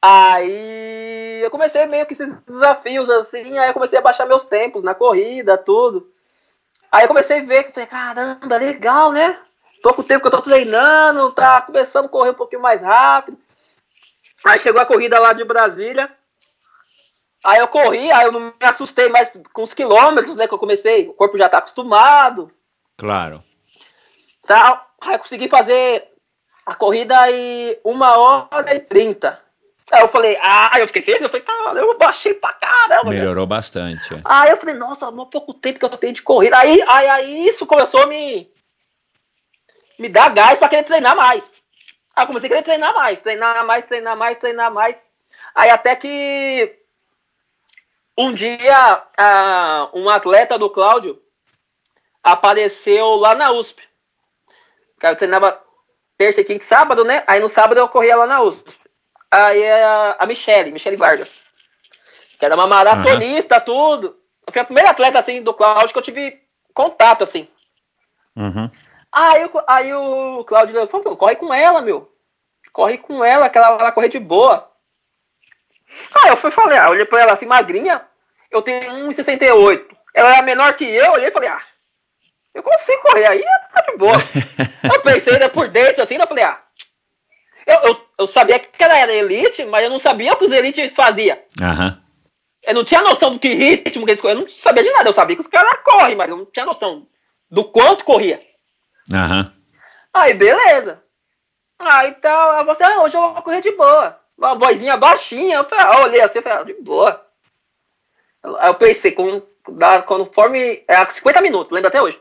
Aí 0.00 1.40
eu 1.42 1.50
comecei 1.50 1.84
meio 1.86 2.06
que 2.06 2.12
esses 2.12 2.32
desafios 2.46 3.10
assim, 3.10 3.58
aí 3.58 3.70
eu 3.70 3.74
comecei 3.74 3.98
a 3.98 4.02
baixar 4.02 4.24
meus 4.26 4.44
tempos 4.44 4.84
na 4.84 4.94
corrida, 4.94 5.58
tudo. 5.58 6.12
Aí 6.92 7.04
eu 7.04 7.08
comecei 7.08 7.40
a 7.40 7.44
ver 7.44 7.64
que 7.64 7.72
falei, 7.72 7.88
caramba, 7.88 8.56
legal, 8.56 9.10
né? 9.10 9.36
Pouco 9.86 10.02
tempo 10.02 10.20
que 10.22 10.26
eu 10.26 10.32
tô 10.32 10.42
treinando, 10.42 11.30
tá 11.30 11.62
começando 11.62 12.06
a 12.06 12.08
correr 12.08 12.30
um 12.30 12.34
pouquinho 12.34 12.60
mais 12.60 12.82
rápido. 12.82 13.38
Aí 14.44 14.58
chegou 14.58 14.80
a 14.80 14.84
corrida 14.84 15.16
lá 15.20 15.32
de 15.32 15.44
Brasília. 15.44 16.10
Aí 17.44 17.60
eu 17.60 17.68
corri, 17.68 18.10
aí 18.10 18.26
eu 18.26 18.32
não 18.32 18.40
me 18.40 18.52
assustei 18.62 19.08
mais 19.08 19.30
com 19.52 19.62
os 19.62 19.72
quilômetros, 19.72 20.34
né? 20.34 20.48
Que 20.48 20.54
eu 20.54 20.58
comecei, 20.58 21.06
o 21.06 21.12
corpo 21.12 21.38
já 21.38 21.48
tá 21.48 21.58
acostumado. 21.58 22.50
Claro. 22.98 23.44
Tal. 24.44 24.84
Aí 25.02 25.14
eu 25.14 25.18
consegui 25.20 25.48
fazer 25.48 26.02
a 26.66 26.74
corrida 26.74 27.30
em 27.30 27.78
uma 27.84 28.16
hora 28.16 28.74
e 28.74 28.80
trinta. 28.80 29.40
Aí 29.92 30.02
eu 30.02 30.08
falei, 30.08 30.36
ah, 30.42 30.70
aí 30.72 30.80
eu 30.82 30.88
fiquei 30.88 31.02
feliz, 31.02 31.22
eu 31.22 31.28
falei, 31.28 31.46
cara, 31.46 31.78
eu 31.78 31.96
baixei 31.96 32.34
pra 32.34 32.52
caramba. 32.54 33.10
né? 33.10 33.18
Melhorou 33.20 33.46
bastante. 33.46 34.14
é. 34.14 34.20
Aí 34.24 34.50
eu 34.50 34.56
falei, 34.56 34.74
nossa, 34.74 35.06
há 35.06 35.12
pouco 35.12 35.54
tempo 35.54 35.78
que 35.78 35.84
eu 35.84 35.90
tenho 35.90 36.12
de 36.12 36.22
corrida. 36.22 36.58
Aí, 36.58 36.82
aí, 36.88 37.08
aí 37.08 37.46
isso 37.46 37.64
começou 37.64 38.00
a 38.00 38.06
me, 38.08 38.50
me 39.98 40.08
dar 40.08 40.32
gás 40.32 40.58
pra 40.58 40.68
querer 40.68 40.84
treinar 40.84 41.16
mais. 41.16 41.44
Aí 42.14 42.24
eu 42.24 42.26
comecei 42.26 42.48
a 42.48 42.50
querer 42.50 42.62
treinar 42.62 42.94
mais, 42.94 43.20
treinar 43.20 43.66
mais, 43.66 43.84
treinar 43.86 44.16
mais, 44.16 44.38
treinar 44.38 44.72
mais. 44.72 44.96
Aí 45.54 45.70
até 45.70 45.96
que 45.96 46.78
um 48.16 48.32
dia 48.32 49.02
um 49.92 50.08
atleta 50.08 50.58
do 50.58 50.70
Cláudio 50.70 51.20
apareceu 52.22 53.16
lá 53.16 53.34
na 53.34 53.52
USP. 53.52 53.82
Cara, 54.98 55.14
eu 55.14 55.18
treinava 55.18 55.60
terça, 56.16 56.42
quinta 56.42 56.64
e 56.64 56.66
sábado, 56.66 57.04
né? 57.04 57.22
Aí 57.26 57.40
no 57.40 57.48
sábado 57.48 57.78
eu 57.78 57.88
corria 57.88 58.16
lá 58.16 58.26
na 58.26 58.42
USP. 58.42 58.74
Aí 59.30 59.70
a, 59.70 60.16
a 60.18 60.26
Michele, 60.26 60.72
Michele 60.72 60.96
Vargas. 60.96 61.30
Que 62.38 62.46
era 62.46 62.54
uma 62.54 62.66
maratonista, 62.66 63.60
tudo. 63.60 64.16
Foi 64.50 64.62
a 64.62 64.64
primeira 64.64 64.90
atleta, 64.90 65.18
assim, 65.18 65.42
do 65.42 65.52
Cláudio 65.52 65.92
que 65.92 65.98
eu 65.98 66.02
tive 66.02 66.40
contato, 66.72 67.24
assim. 67.24 67.48
Uhum. 68.34 68.70
Aí, 69.18 69.44
o- 69.46 69.64
aí 69.66 69.94
o 69.94 70.44
Cláudio 70.44 70.86
falou, 70.88 71.02
"Pô, 71.02 71.16
corre 71.16 71.36
com 71.36 71.52
ela, 71.54 71.80
meu. 71.80 72.12
Corre 72.70 72.98
com 72.98 73.24
ela, 73.24 73.48
que 73.48 73.56
ela 73.56 73.76
vai 73.78 73.90
correr 73.92 74.10
de 74.10 74.18
boa. 74.18 74.70
Aí 76.22 76.30
eu 76.30 76.36
fui 76.36 76.50
falei, 76.50 76.76
ah, 76.76 76.90
olhei 76.90 77.06
pra 77.06 77.22
ela 77.22 77.32
assim, 77.32 77.46
magrinha. 77.46 78.04
Eu 78.50 78.60
tenho 78.60 78.92
1,68. 79.08 79.96
Ela 80.14 80.36
é 80.36 80.42
menor 80.42 80.76
que 80.76 80.84
eu, 80.84 81.12
olhei 81.12 81.28
e 81.28 81.32
falei, 81.32 81.48
ah, 81.48 81.62
eu 82.54 82.62
consigo 82.62 83.02
correr 83.02 83.26
aí, 83.26 83.42
tá 83.72 83.80
de 83.90 83.96
boa. 83.96 84.12
eu 84.94 85.00
pensei 85.02 85.38
né, 85.38 85.48
por 85.48 85.68
dentro 85.68 86.02
assim, 86.02 86.16
eu 86.16 86.26
falei, 86.26 86.44
ah. 86.44 86.60
Eu, 87.66 87.80
eu, 87.80 88.06
eu 88.20 88.26
sabia 88.28 88.58
que 88.58 88.82
ela 88.84 88.98
era 88.98 89.12
elite, 89.14 89.64
mas 89.64 89.82
eu 89.84 89.90
não 89.90 89.98
sabia 89.98 90.32
o 90.32 90.36
que 90.36 90.44
os 90.44 90.52
elites 90.52 90.92
faziam. 90.94 91.38
Aham. 91.62 92.02
Eu 92.62 92.74
não 92.74 92.84
tinha 92.84 93.00
noção 93.00 93.30
do 93.32 93.38
que 93.38 93.48
ritmo 93.54 94.04
que 94.04 94.10
eles 94.10 94.20
corriam, 94.20 94.40
eu 94.40 94.44
não 94.44 94.50
sabia 94.56 94.82
de 94.82 94.90
nada. 94.92 95.08
Eu 95.08 95.12
sabia 95.14 95.36
que 95.36 95.42
os 95.42 95.48
caras 95.48 95.80
correm, 95.84 96.14
mas 96.16 96.28
eu 96.28 96.36
não 96.36 96.44
tinha 96.46 96.66
noção 96.66 97.06
do 97.50 97.64
quanto 97.64 98.04
corria. 98.04 98.40
Aham. 99.12 99.52
Aí, 100.12 100.34
beleza. 100.34 101.02
Aí 101.78 102.10
então, 102.10 102.64
você, 102.64 102.82
ah, 102.82 103.02
hoje 103.02 103.16
eu 103.16 103.20
vou 103.20 103.42
correr 103.42 103.60
de 103.60 103.70
boa. 103.72 104.18
Uma 104.36 104.54
vozinha 104.54 104.96
baixinha. 104.96 105.58
Eu 105.58 105.64
falei, 105.64 105.84
ah, 105.84 106.02
olhei 106.02 106.20
assim, 106.20 106.38
eu 106.38 106.42
falei, 106.42 106.58
ah, 106.58 106.62
de 106.64 106.74
boa. 106.74 107.26
Aí 108.58 108.68
eu 108.68 108.74
pensei, 108.74 109.12
com, 109.12 109.42
da, 109.68 110.02
conforme. 110.02 110.84
É, 110.88 111.06
50 111.06 111.40
minutos, 111.40 111.72
lembro 111.72 111.88
até 111.88 112.00
hoje. 112.00 112.20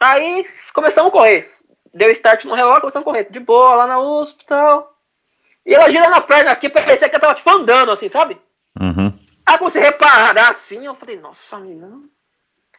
Aí 0.00 0.46
começamos 0.72 1.10
a 1.10 1.12
correr. 1.12 1.48
Deu 1.92 2.10
start 2.10 2.44
no 2.44 2.54
relógio, 2.54 2.82
começamos 2.82 3.06
a 3.06 3.10
correr. 3.10 3.30
De 3.30 3.40
boa, 3.40 3.76
lá 3.76 3.86
na 3.86 4.00
USP 4.00 4.42
e 4.42 4.46
tal. 4.46 4.94
E 5.66 5.74
ela 5.74 5.90
gira 5.90 6.10
na 6.10 6.20
perna 6.20 6.50
aqui, 6.50 6.68
parecia 6.68 7.08
que 7.08 7.14
ela 7.14 7.20
tava 7.20 7.34
tipo 7.34 7.50
andando 7.50 7.90
assim, 7.90 8.10
sabe? 8.10 8.36
Uhum. 8.78 9.18
Aí 9.46 9.58
comecei 9.58 9.80
a 9.80 9.86
reparar 9.86 10.50
assim, 10.50 10.84
eu 10.84 10.94
falei, 10.94 11.18
nossa, 11.18 11.58
menina. 11.58 12.00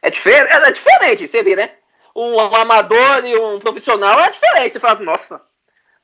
É 0.02 0.10
diferente, 0.10 0.52
é 0.52 0.70
diferente, 0.70 1.28
você 1.28 1.42
vê, 1.42 1.56
né? 1.56 1.70
Um, 2.16 2.40
amador 2.40 3.26
e 3.26 3.36
um 3.38 3.60
profissional 3.60 4.18
é 4.20 4.30
diferente. 4.30 4.72
Você 4.72 4.80
fala, 4.80 5.00
nossa. 5.00 5.38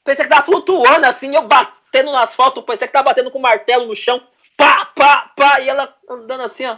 Pensei 0.04 0.24
que 0.24 0.30
tava 0.30 0.44
flutuando 0.44 1.06
assim, 1.06 1.34
eu 1.34 1.42
batendo 1.42 2.10
no 2.10 2.16
asfalto, 2.18 2.62
pensei 2.62 2.86
que 2.86 2.92
tava 2.92 3.06
batendo 3.06 3.30
com 3.30 3.38
o 3.38 3.42
martelo 3.42 3.86
no 3.86 3.94
chão. 3.94 4.20
Pá, 4.56 4.90
pá, 4.94 5.30
pá, 5.34 5.60
e 5.60 5.68
ela 5.70 5.94
andando 6.10 6.42
assim, 6.42 6.66
ó. 6.66 6.76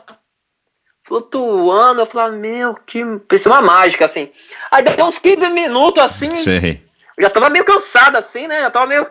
Flutuando, 1.03 2.01
eu 2.01 2.07
falei, 2.07 2.39
meu, 2.39 2.74
que. 2.74 3.05
Pensei 3.28 3.51
uma 3.51 3.61
mágica, 3.61 4.05
assim. 4.05 4.32
Aí 4.70 4.82
deu 4.85 5.05
uns 5.05 5.18
15 5.18 5.51
minutos 5.51 6.03
assim, 6.03 6.30
Sei. 6.30 6.82
eu 7.16 7.22
já 7.24 7.30
tava 7.30 7.51
meio 7.51 7.64
cansado 7.64 8.16
assim, 8.16 8.47
né? 8.47 8.61
Já 8.61 8.70
tava 8.70 8.87
meio. 8.87 9.07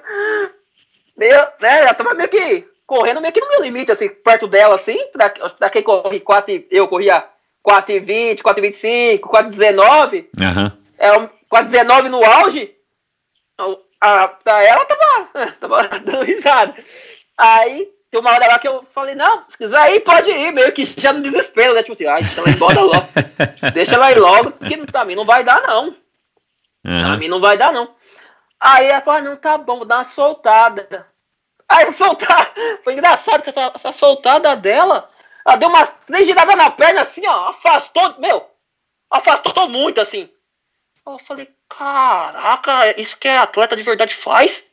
meio 1.17 1.47
né? 1.59 1.83
Já 1.83 1.93
tava 1.93 2.13
meio 2.13 2.29
que 2.29 2.67
correndo 2.87 3.21
meio 3.21 3.33
que 3.33 3.41
no 3.41 3.49
meu 3.49 3.61
limite, 3.61 3.91
assim, 3.91 4.09
perto 4.09 4.47
dela, 4.47 4.75
assim. 4.75 4.97
Da, 5.15 5.33
da 5.59 5.69
quem 5.69 5.83
corri 5.83 6.19
4, 6.19 6.51
e- 6.51 6.67
eu 6.71 6.87
corria 6.87 7.23
4,20, 7.67 8.41
4,25, 8.41 9.19
4,19. 9.21 10.25
Aham. 10.41 10.77
É, 10.97 11.17
um 11.17 11.27
4,19 11.51 12.09
no 12.09 12.23
auge. 12.23 12.71
A, 14.01 14.27
pra 14.27 14.63
ela 14.63 14.85
tava, 14.85 15.51
tava 15.59 15.87
dando 15.99 16.23
risada. 16.23 16.75
Aí, 17.37 17.87
tem 18.11 18.19
uma 18.19 18.31
hora 18.31 18.47
lá 18.47 18.59
que 18.59 18.67
eu 18.67 18.85
falei, 18.93 19.15
não, 19.15 19.45
se 19.47 19.57
quiser 19.57 19.95
ir, 19.95 20.01
pode 20.01 20.29
ir, 20.29 20.51
meio 20.51 20.71
que 20.73 20.85
já 20.85 21.13
no 21.13 21.21
desespero, 21.21 21.73
né? 21.73 21.81
Tipo 21.81 21.93
assim, 21.93 22.05
ai, 22.05 22.21
deixa 22.21 22.39
ela 22.41 22.49
ir 22.49 22.55
embora 22.55 22.81
logo. 22.81 23.07
deixa 23.73 23.95
ela 23.95 24.11
ir 24.11 24.19
logo, 24.19 24.51
porque 24.51 24.77
pra 24.85 25.05
mim 25.05 25.15
não 25.15 25.25
vai 25.25 25.43
dar, 25.43 25.61
não. 25.61 25.95
Pra 26.83 26.91
Aham. 26.91 27.17
mim 27.17 27.27
não 27.29 27.39
vai 27.39 27.57
dar, 27.57 27.71
não. 27.71 27.95
Aí 28.59 28.87
ela 28.87 29.01
falou, 29.01 29.19
ah, 29.19 29.23
não, 29.23 29.35
tá 29.37 29.57
bom, 29.57 29.77
vou 29.77 29.85
dar 29.85 29.97
uma 29.97 30.03
soltada. 30.05 31.07
Aí 31.67 31.91
soltar, 31.93 32.53
foi 32.83 32.93
engraçado 32.93 33.41
que 33.41 33.49
essa, 33.49 33.71
essa 33.73 33.91
soltada 33.91 34.55
dela, 34.55 35.09
ela 35.45 35.55
deu 35.57 35.69
umas 35.69 35.89
três 36.07 36.25
giradas 36.25 36.55
na 36.55 36.69
perna, 36.71 37.01
assim, 37.01 37.25
ó, 37.27 37.49
afastou, 37.49 38.19
meu, 38.19 38.45
afastou 39.11 39.67
muito, 39.69 39.99
assim. 40.01 40.29
Eu 41.05 41.19
falei, 41.27 41.49
caraca, 41.69 42.99
isso 42.99 43.17
que 43.17 43.27
é 43.27 43.37
atleta 43.37 43.75
de 43.75 43.83
verdade 43.83 44.15
faz? 44.15 44.63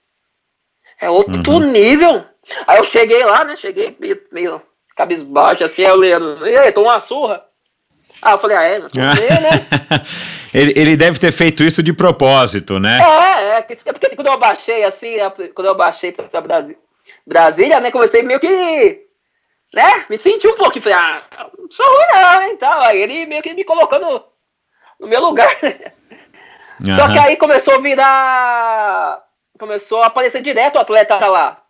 É 1.01 1.11
outro 1.11 1.59
nível. 1.61 2.25
Aí 2.67 2.79
eu 2.79 2.85
cheguei 2.85 3.25
lá, 3.25 3.45
né, 3.45 3.57
cheguei 3.57 3.97
meio, 3.99 4.21
meio 4.31 4.63
cabisbaixo, 4.97 5.65
assim, 5.65 5.85
aí 5.85 5.91
o 5.91 5.97
Leandro, 5.97 6.47
e 6.47 6.57
aí, 6.57 6.73
tomou 6.73 6.91
uma 6.91 7.01
surra? 7.01 7.45
Ah, 8.23 8.33
eu 8.33 8.39
falei, 8.39 8.57
ah, 8.57 8.63
é, 8.65 8.79
não 8.79 8.89
sei, 8.91 9.29
né? 9.41 9.51
ele, 10.53 10.73
ele 10.77 10.97
deve 10.97 11.19
ter 11.19 11.33
feito 11.33 11.65
isso 11.65 11.83
de 11.83 11.93
propósito, 11.93 12.79
né? 12.79 12.99
É, 13.01 13.59
é, 13.59 13.63
que- 13.63 13.79
é 13.85 13.93
porque 13.93 14.07
assim, 14.07 14.17
quando 14.17 14.27
eu 14.29 14.39
baixei 14.39 14.85
assim, 14.85 15.19
a- 15.21 15.31
quando 15.55 15.67
eu 15.69 15.75
baixei 15.75 16.13
pra 16.13 16.41
Brasi- 16.41 16.77
Brasília, 17.27 17.81
né, 17.81 17.91
comecei 17.91 18.23
meio 18.23 18.39
que, 18.39 19.01
né, 19.75 20.07
me 20.11 20.19
senti 20.19 20.47
um 20.49 20.55
pouco, 20.57 20.81
falei, 20.81 20.99
ah, 20.99 21.23
não 21.59 21.71
sou 21.71 21.87
ruim 21.87 22.07
não, 22.23 22.43
hein, 22.43 22.57
tal, 22.57 22.81
aí 22.83 23.01
ele 23.01 23.27
meio 23.27 23.43
que 23.43 23.55
me 23.55 23.65
colocou 23.65 23.99
no, 24.01 24.25
no 25.01 25.07
meu 25.09 25.21
lugar, 25.21 25.57
só 26.97 27.13
que 27.13 27.19
aí 27.19 27.37
começou 27.37 27.75
a 27.75 27.79
virar, 27.79 29.23
começou 29.59 30.03
a 30.03 30.07
aparecer 30.07 30.43
direto 30.43 30.77
o 30.77 30.81
atleta 30.81 31.17
lá, 31.27 31.63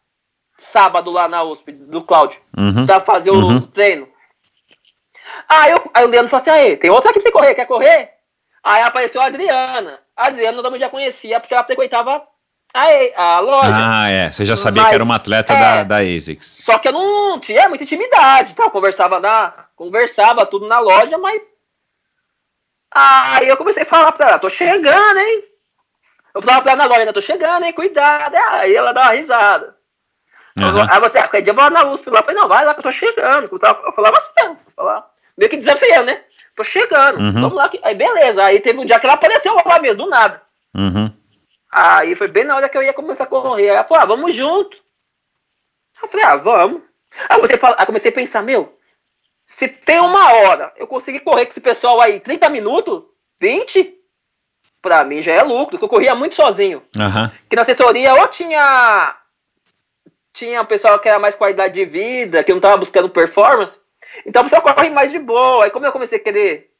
sábado 0.58 1.10
lá 1.10 1.28
na 1.28 1.42
USP, 1.42 1.72
do 1.72 2.02
Cláudio, 2.04 2.40
Uhum. 2.56 2.86
pra 2.86 3.00
fazer 3.00 3.30
o 3.30 3.34
Uhum. 3.34 3.66
treino. 3.68 4.08
Aí, 5.48 5.72
eu, 5.72 5.90
aí 5.94 6.04
o 6.04 6.08
Leandro 6.08 6.28
falou 6.30 6.42
assim, 6.42 6.50
aí, 6.50 6.76
tem 6.76 6.90
outra 6.90 7.10
aqui 7.10 7.20
pra 7.20 7.28
você 7.30 7.32
correr, 7.32 7.54
quer 7.54 7.66
correr? 7.66 8.10
Aí 8.62 8.82
apareceu 8.82 9.20
a 9.22 9.26
Adriana. 9.26 10.00
A 10.16 10.26
Adriana 10.26 10.58
eu 10.58 10.62
também 10.62 10.78
já 10.80 10.88
conhecia, 10.90 11.40
porque 11.40 11.54
ela 11.54 11.64
frequentava 11.64 12.22
a, 12.72 13.22
a 13.36 13.40
loja. 13.40 13.62
Ah, 13.64 14.08
é. 14.08 14.30
Você 14.32 14.44
já 14.44 14.56
sabia 14.56 14.82
Mas, 14.82 14.90
que 14.90 14.94
era 14.94 15.04
uma 15.04 15.16
atleta 15.16 15.52
é. 15.54 15.58
da, 15.58 15.82
da 15.84 15.96
ASICS. 15.98 16.62
Só 16.64 16.78
que 16.78 16.88
eu 16.88 16.92
não 16.92 17.40
tinha 17.40 17.68
muita 17.68 17.84
intimidade, 17.84 18.54
tá? 18.54 18.64
Eu 18.64 18.70
conversava 18.70 19.18
na, 19.20 19.52
conversava 19.76 20.46
tudo 20.46 20.66
na 20.68 20.78
loja, 20.78 21.18
mas 21.18 21.42
aí 22.92 23.48
eu 23.48 23.56
comecei 23.56 23.82
a 23.82 23.86
falar 23.86 24.12
pra 24.12 24.28
ela, 24.28 24.38
tô 24.38 24.48
chegando, 24.48 25.18
hein? 25.18 25.44
Eu 26.34 26.42
falava 26.42 26.62
pra 26.62 26.72
ela 26.72 26.82
na 26.84 26.88
loja, 26.88 27.04
né? 27.04 27.12
Tô 27.12 27.20
chegando, 27.20 27.64
hein? 27.64 27.72
Cuidado. 27.72 28.34
Aí 28.36 28.74
ela 28.74 28.92
dá 28.92 29.02
uma 29.02 29.12
risada. 29.12 29.76
Aham. 30.58 30.86
Aí 30.90 31.00
você, 31.00 31.18
ah, 31.18 31.22
qualquer 31.22 31.42
dia 31.42 31.50
eu 31.52 31.54
vou 31.56 31.64
lá 31.64 31.70
na 31.70 31.90
USP 31.90 32.10
lá. 32.10 32.20
Eu 32.20 32.24
falei, 32.24 32.40
não, 32.40 32.48
vai 32.48 32.64
lá 32.64 32.74
que 32.74 32.80
eu 32.80 32.84
tô 32.84 32.92
chegando. 32.92 33.48
Eu 33.50 33.92
falava 33.92 34.18
assim, 34.18 34.56
falava, 34.76 35.06
meio 35.36 35.50
que 35.50 35.56
desafiando, 35.56 36.06
né? 36.06 36.20
Tô 36.56 36.64
chegando, 36.64 37.18
Uhum. 37.20 37.32
vamos 37.32 37.52
lá. 37.54 37.70
Aí 37.82 37.94
beleza, 37.94 38.42
aí 38.44 38.60
teve 38.60 38.78
um 38.78 38.84
dia 38.84 38.98
que 39.00 39.06
ela 39.06 39.14
apareceu 39.14 39.54
lá 39.64 39.78
mesmo, 39.80 40.04
do 40.04 40.10
nada. 40.10 40.42
Uhum. 40.76 41.10
Aí 41.70 42.14
foi 42.16 42.28
bem 42.28 42.44
na 42.44 42.56
hora 42.56 42.68
que 42.68 42.76
eu 42.76 42.82
ia 42.82 42.92
começar 42.92 43.24
a 43.24 43.26
correr. 43.28 43.62
Aí 43.70 43.76
ela 43.76 43.84
falou, 43.84 44.02
ah, 44.02 44.06
vamos 44.06 44.34
junto. 44.34 44.76
Eu 46.02 46.08
falei, 46.08 46.26
ah, 46.26 46.36
vamos. 46.36 46.82
Aí 47.28 47.36
eu 47.36 47.36
comecei, 47.36 47.56
a 47.56 47.58
falar- 47.60 47.76
aí 47.78 47.86
comecei 47.86 48.10
a 48.10 48.14
pensar, 48.14 48.42
meu, 48.42 48.76
se 49.46 49.68
tem 49.68 50.00
uma 50.00 50.32
hora 50.32 50.72
eu 50.76 50.86
conseguir 50.86 51.20
correr 51.20 51.44
com 51.46 51.50
esse 51.52 51.60
pessoal 51.60 52.00
aí 52.00 52.20
30 52.20 52.48
minutos, 52.48 53.02
20, 53.40 53.94
pra 54.82 55.04
mim 55.04 55.20
já 55.22 55.32
é 55.32 55.42
lucro, 55.42 55.70
porque 55.72 55.84
eu 55.84 55.88
corria 55.88 56.14
muito 56.14 56.34
sozinho. 56.34 56.82
Aham. 56.98 57.30
Que 57.48 57.56
na 57.56 57.62
assessoria 57.62 58.14
ou 58.14 58.28
tinha 58.28 59.16
tinha 60.32 60.64
pessoal 60.64 60.98
que 61.00 61.08
era 61.08 61.18
mais 61.18 61.34
qualidade 61.34 61.74
de 61.74 61.84
vida, 61.84 62.42
que 62.44 62.52
não 62.52 62.60
tava 62.60 62.76
buscando 62.76 63.10
performance, 63.10 63.76
então 64.24 64.42
o 64.42 64.44
pessoal 64.44 64.62
corre 64.62 64.88
mais 64.88 65.10
de 65.10 65.18
boa. 65.18 65.64
Aí 65.64 65.70
como 65.70 65.84
eu 65.86 65.92
comecei 65.92 66.18
a 66.18 66.22
querer 66.22 66.70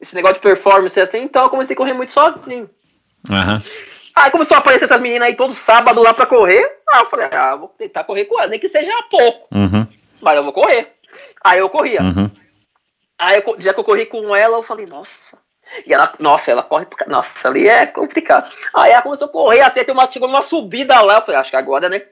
esse 0.00 0.14
negócio 0.14 0.36
de 0.36 0.40
performance 0.42 1.00
assim, 1.00 1.18
então 1.22 1.44
eu 1.44 1.50
comecei 1.50 1.74
a 1.74 1.76
correr 1.76 1.92
muito 1.92 2.12
sozinho. 2.12 2.68
Aham. 3.30 3.62
Aí 4.14 4.30
começou 4.30 4.56
a 4.56 4.60
aparecer 4.60 4.84
essas 4.84 5.00
meninas 5.00 5.28
aí 5.28 5.36
todo 5.36 5.54
sábado 5.54 6.02
lá 6.02 6.12
pra 6.12 6.26
correr. 6.26 6.64
Ah, 6.88 7.00
eu 7.00 7.06
falei, 7.06 7.28
ah, 7.32 7.56
vou 7.56 7.68
tentar 7.68 8.04
correr 8.04 8.26
com 8.26 8.38
ela, 8.38 8.48
nem 8.48 8.60
que 8.60 8.68
seja 8.68 8.92
pouco, 9.10 9.48
Uhum. 9.54 9.86
mas 10.20 10.36
eu 10.36 10.44
vou 10.44 10.52
correr. 10.52 10.92
Aí 11.42 11.58
eu 11.58 11.70
corria. 11.70 12.02
Uhum. 12.02 12.30
Aí 13.18 13.42
eu, 13.46 13.56
já 13.58 13.72
que 13.72 13.80
eu 13.80 13.84
corri 13.84 14.06
com 14.06 14.34
ela, 14.36 14.58
eu 14.58 14.62
falei, 14.62 14.86
nossa. 14.86 15.10
E 15.86 15.94
ela, 15.94 16.12
nossa, 16.18 16.50
ela 16.50 16.62
corre, 16.62 16.86
nossa, 17.06 17.30
ali 17.48 17.66
é 17.68 17.86
complicado. 17.86 18.52
Aí 18.74 18.92
ela 18.92 19.00
começou 19.02 19.26
a 19.28 19.30
correr, 19.30 19.60
assim, 19.60 19.84
tem 19.84 19.94
uma, 19.94 20.10
chegou 20.10 20.28
numa 20.28 20.42
subida 20.42 21.00
lá, 21.00 21.16
eu 21.18 21.22
falei, 21.22 21.40
acho 21.40 21.50
que 21.50 21.56
agora, 21.56 21.88
né? 21.88 22.02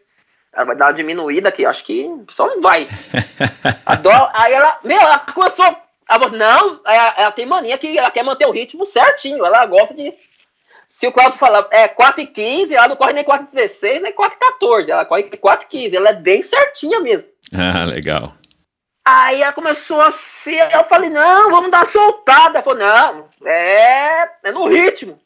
Ela 0.53 0.65
vai 0.67 0.77
dar 0.77 0.87
uma 0.87 0.93
diminuída 0.95 1.49
aqui, 1.51 1.67
acho 1.67 1.85
que 1.85 2.09
só 2.31 2.47
não 2.47 2.61
vai. 2.63 2.89
A 3.85 3.95
dó- 3.97 4.31
aí 4.33 4.53
ela, 4.53 4.79
meu, 4.83 4.99
ela 4.99 5.19
começou 5.19 5.65
Ela 5.65 5.77
falou, 6.21 6.31
não, 6.39 6.81
ela, 6.87 7.15
ela 7.17 7.33
tem 7.33 7.47
mania 7.47 7.77
que 7.79 7.97
ela 7.99 8.11
quer 8.11 8.25
manter 8.25 8.47
o 8.47 8.51
ritmo 8.51 8.85
certinho. 8.87 9.45
Ela 9.45 9.65
gosta 9.67 9.95
de. 9.95 10.13
Se 11.01 11.07
o 11.07 11.13
Claudio 11.13 11.39
falar 11.39 11.67
é 11.71 11.89
4 11.89 12.21
e 12.21 12.27
15, 12.27 12.75
ela 12.75 12.89
não 12.89 12.97
corre 12.97 13.15
nem 13.15 13.25
4 13.25 13.49
e 13.51 13.57
16, 13.57 14.03
nem 14.03 14.13
4 14.13 14.37
e 14.37 14.39
14. 14.39 14.91
Ela 14.91 15.07
corre 15.07 15.23
4 15.23 15.67
e 15.67 15.71
15. 15.71 15.97
Ela 15.97 16.11
é 16.11 16.15
bem 16.15 16.43
certinha 16.43 17.01
mesmo. 17.01 17.27
Ah, 17.55 17.85
legal. 17.85 18.35
Aí 19.03 19.41
ela 19.41 19.53
começou 19.55 19.99
a 19.99 20.13
se. 20.13 20.55
Eu 20.55 20.85
falei, 20.85 21.09
não, 21.09 21.51
vamos 21.51 21.71
dar 21.71 21.79
uma 21.79 21.91
soltada. 21.91 22.59
Ela 22.59 22.63
falou, 22.63 22.79
não, 22.79 23.29
é, 23.47 24.29
é 24.45 24.53
no 24.53 24.69
ritmo. 24.69 25.19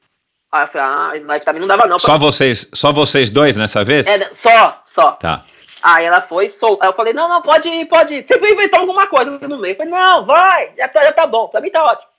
Aí 0.52 0.62
eu 0.62 0.68
falei, 0.68 0.86
ah, 0.86 1.24
mas 1.26 1.42
também 1.42 1.60
não 1.60 1.66
dava 1.66 1.88
não. 1.88 1.98
Só 1.98 2.16
vocês, 2.18 2.70
só 2.72 2.92
vocês 2.92 3.28
dois 3.28 3.56
nessa 3.56 3.82
vez? 3.82 4.06
É, 4.06 4.30
só, 4.40 4.80
só. 4.86 5.12
Tá. 5.12 5.44
Aí 5.82 6.04
ela 6.04 6.22
foi, 6.22 6.50
sol... 6.50 6.78
aí 6.80 6.88
eu 6.88 6.94
falei, 6.94 7.12
não, 7.12 7.28
não, 7.28 7.42
pode 7.42 7.68
ir, 7.68 7.86
pode 7.86 8.14
ir. 8.14 8.24
Você 8.24 8.38
vai 8.38 8.52
inventar 8.52 8.78
alguma 8.78 9.08
coisa 9.08 9.38
no 9.48 9.58
meio. 9.58 9.72
Eu 9.72 9.76
falei, 9.76 9.92
não, 9.92 10.24
vai, 10.24 10.72
já 10.78 10.86
tá, 10.86 11.04
já 11.04 11.12
tá 11.12 11.26
bom, 11.26 11.48
pra 11.48 11.60
mim 11.60 11.70
tá 11.70 11.84
ótimo. 11.84 12.13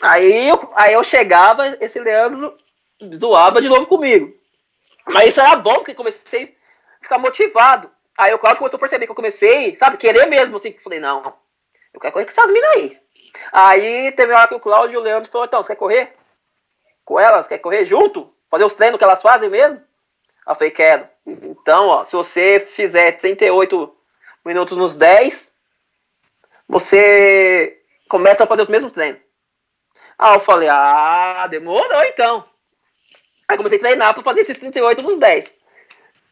Aí 0.00 0.48
eu, 0.48 0.72
aí 0.74 0.94
eu 0.94 1.02
chegava, 1.02 1.76
esse 1.80 1.98
Leandro 1.98 2.56
zoava 3.16 3.60
de 3.60 3.68
novo 3.68 3.86
comigo. 3.86 4.32
Mas 5.06 5.30
isso 5.30 5.40
era 5.40 5.56
bom, 5.56 5.76
porque 5.76 5.94
comecei 5.94 6.56
a 7.00 7.02
ficar 7.02 7.18
motivado. 7.18 7.90
Aí 8.16 8.32
o 8.34 8.38
Claudio 8.38 8.58
começou 8.58 8.76
a 8.76 8.80
perceber 8.80 9.06
que 9.06 9.12
eu 9.12 9.16
comecei, 9.16 9.76
sabe, 9.76 9.96
querer 9.96 10.26
mesmo, 10.26 10.56
assim, 10.56 10.72
falei, 10.82 10.98
não, 10.98 11.34
eu 11.94 12.00
quero 12.00 12.12
correr 12.12 12.24
com 12.24 12.32
essas 12.32 12.50
minas 12.50 12.70
aí. 12.70 12.98
Aí 13.52 14.12
teve 14.12 14.32
uma 14.32 14.40
hora 14.40 14.48
que 14.48 14.54
o 14.54 14.60
Claudio 14.60 14.94
e 14.94 14.96
o 14.96 15.00
Leandro 15.00 15.30
falaram, 15.30 15.48
então, 15.48 15.62
você 15.62 15.68
quer 15.68 15.78
correr? 15.78 16.14
Com 17.04 17.18
elas? 17.18 17.46
Quer 17.46 17.58
correr 17.58 17.84
junto? 17.84 18.32
Fazer 18.50 18.64
os 18.64 18.74
treinos 18.74 18.98
que 18.98 19.04
elas 19.04 19.22
fazem 19.22 19.48
mesmo? 19.48 19.76
Aí 19.76 20.52
eu 20.52 20.54
falei, 20.54 20.70
quero. 20.70 21.08
Então, 21.26 21.88
ó, 21.88 22.04
se 22.04 22.12
você 22.16 22.60
fizer 22.74 23.12
38 23.18 23.94
minutos 24.44 24.76
nos 24.76 24.96
10, 24.96 25.52
você 26.68 27.80
começa 28.08 28.44
a 28.44 28.46
fazer 28.46 28.62
os 28.62 28.68
mesmos 28.68 28.92
treinos. 28.92 29.27
Aí 30.18 30.34
eu 30.34 30.40
falei, 30.40 30.68
ah, 30.68 31.46
demorou 31.48 32.02
então. 32.04 32.44
Aí 33.48 33.56
comecei 33.56 33.78
a 33.78 33.80
treinar 33.80 34.14
para 34.14 34.22
fazer 34.22 34.40
esses 34.40 34.58
38 34.58 35.02
nos 35.02 35.16
10. 35.18 35.52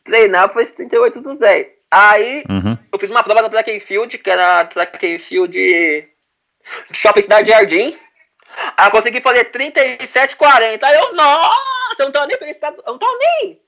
Treinar 0.04 0.44
para 0.48 0.54
fazer 0.54 0.62
esses 0.64 0.76
38 0.76 1.20
nos 1.22 1.38
10. 1.38 1.68
Aí 1.90 2.42
Uhum. 2.50 2.76
eu 2.92 2.98
fiz 2.98 3.10
uma 3.10 3.22
prova 3.22 3.42
no 3.42 3.48
track 3.50 3.70
and 3.74 3.80
field, 3.80 4.18
que 4.18 4.28
era 4.30 4.64
track 4.66 5.06
and 5.06 5.18
field 5.20 5.52
de, 5.52 6.08
de 6.90 6.98
Shopping 6.98 7.22
Cidade 7.22 7.48
Jardim. 7.48 7.96
Aí 8.76 8.86
eu 8.88 8.90
consegui 8.90 9.20
fazer 9.20 9.50
37,40. 9.52 10.82
Aí 10.82 10.96
eu, 10.96 11.14
nossa, 11.14 11.56
eu 11.98 12.04
não 12.06 12.12
tava 12.12 12.26
nem 12.26 12.38
feliz, 12.38 12.58
eu 12.62 12.92
não 12.92 12.98
tava 12.98 13.12
nem 13.18 13.60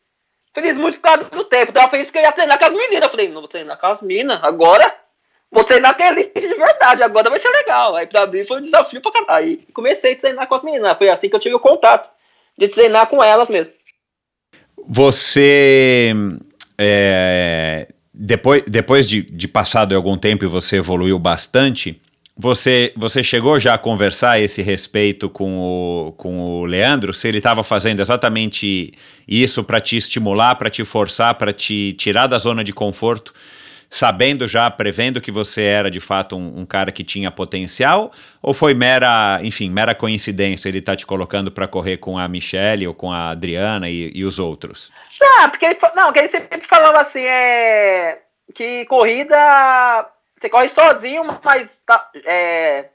feliz 0.55 0.77
muito 0.77 0.97
por 0.99 1.03
causa 1.03 1.25
do 1.25 1.45
tempo. 1.45 1.73
Tava 1.73 1.91
feliz 1.91 2.07
porque 2.09 2.19
eu 2.19 2.23
ia 2.23 2.33
treinar 2.33 2.59
com 2.59 2.65
as 2.65 2.73
meninas. 2.73 3.03
Eu 3.03 3.11
falei, 3.11 3.29
não 3.29 3.41
vou 3.41 3.49
treinar 3.49 3.79
com 3.79 3.87
as 3.87 4.03
minas, 4.03 4.43
agora 4.43 4.95
vou 5.51 5.65
treinar 5.65 5.97
elite 6.01 6.41
de 6.41 6.55
verdade, 6.55 7.03
agora 7.03 7.31
vai 7.31 7.39
ser 7.39 7.49
legal. 7.49 7.97
Aí 7.97 8.07
pra 8.07 8.27
mim 8.27 8.45
foi 8.45 8.61
um 8.61 8.65
desafio 8.65 9.01
pra 9.01 9.13
caralho. 9.13 9.47
Aí 9.47 9.57
comecei 9.73 10.13
a 10.13 10.17
treinar 10.17 10.47
com 10.47 10.55
as 10.55 10.63
meninas. 10.63 10.99
Foi 10.99 11.09
assim 11.09 11.29
que 11.29 11.37
eu 11.37 11.41
tive 11.41 11.55
o 11.55 11.61
contato 11.61 12.11
de 12.57 12.69
treinar 12.69 13.09
com 13.09 13.23
elas 13.23 13.49
mesmo. 13.49 13.73
Você. 14.87 16.13
é, 16.79 17.89
depois 18.13 18.63
depois 18.67 19.09
de, 19.09 19.23
de 19.23 19.49
passado 19.49 19.95
algum 19.95 20.17
tempo 20.17 20.45
e 20.45 20.49
você 20.49 20.77
evoluiu 20.77 21.19
bastante, 21.19 22.01
você, 22.41 22.93
você 22.97 23.25
chegou 23.25 23.59
já 23.59 23.75
a 23.75 23.79
conversar 23.79 24.31
a 24.33 24.41
esse 24.41 24.63
respeito 24.63 25.29
com 25.29 25.59
o, 25.59 26.13
com 26.13 26.41
o 26.41 26.65
Leandro? 26.67 27.13
Se 27.13 27.27
ele 27.27 27.39
estava 27.39 27.65
fazendo 27.65 27.99
exatamente 27.99 28.95
isso 29.27 29.65
para 29.65 29.81
te 29.81 29.97
estimular, 29.97 30.55
para 30.55 30.71
te 30.71 30.85
forçar, 30.85 31.35
para 31.35 31.53
te 31.53 31.95
tirar 31.95 32.29
da 32.29 32.39
zona 32.39 32.63
de 32.63 32.73
conforto, 32.73 33.35
sabendo 33.91 34.47
já, 34.47 34.71
prevendo 34.71 35.21
que 35.21 35.31
você 35.31 35.63
era 35.63 35.91
de 35.91 36.01
fato 36.01 36.37
um, 36.37 36.61
um 36.61 36.67
cara 36.67 36.93
que 36.93 37.03
tinha 37.03 37.31
potencial? 37.31 38.13
Ou 38.43 38.53
foi 38.53 38.75
mera, 38.75 39.39
enfim, 39.43 39.71
mera 39.71 39.95
coincidência 39.95 40.69
ele 40.69 40.83
tá 40.83 40.95
te 40.95 41.07
colocando 41.07 41.51
para 41.51 41.67
correr 41.69 41.97
com 41.97 42.19
a 42.19 42.29
Michelle 42.29 42.87
ou 42.87 42.95
com 42.95 43.11
a 43.13 43.31
Adriana 43.31 43.89
e, 43.89 44.13
e 44.15 44.25
os 44.25 44.39
outros? 44.39 44.93
Não, 45.21 45.51
porque 45.51 45.65
ele, 45.65 45.79
não, 45.95 46.13
que 46.13 46.19
ele 46.19 46.29
sempre 46.29 46.67
falava 46.69 47.01
assim, 47.01 47.23
é. 47.23 48.19
Que 48.55 48.87
corrida. 48.87 49.37
Você 50.39 50.49
corre 50.49 50.69
sozinho, 50.71 51.23
mas 51.43 51.69
tá, 51.85 52.09
é, 52.25 52.87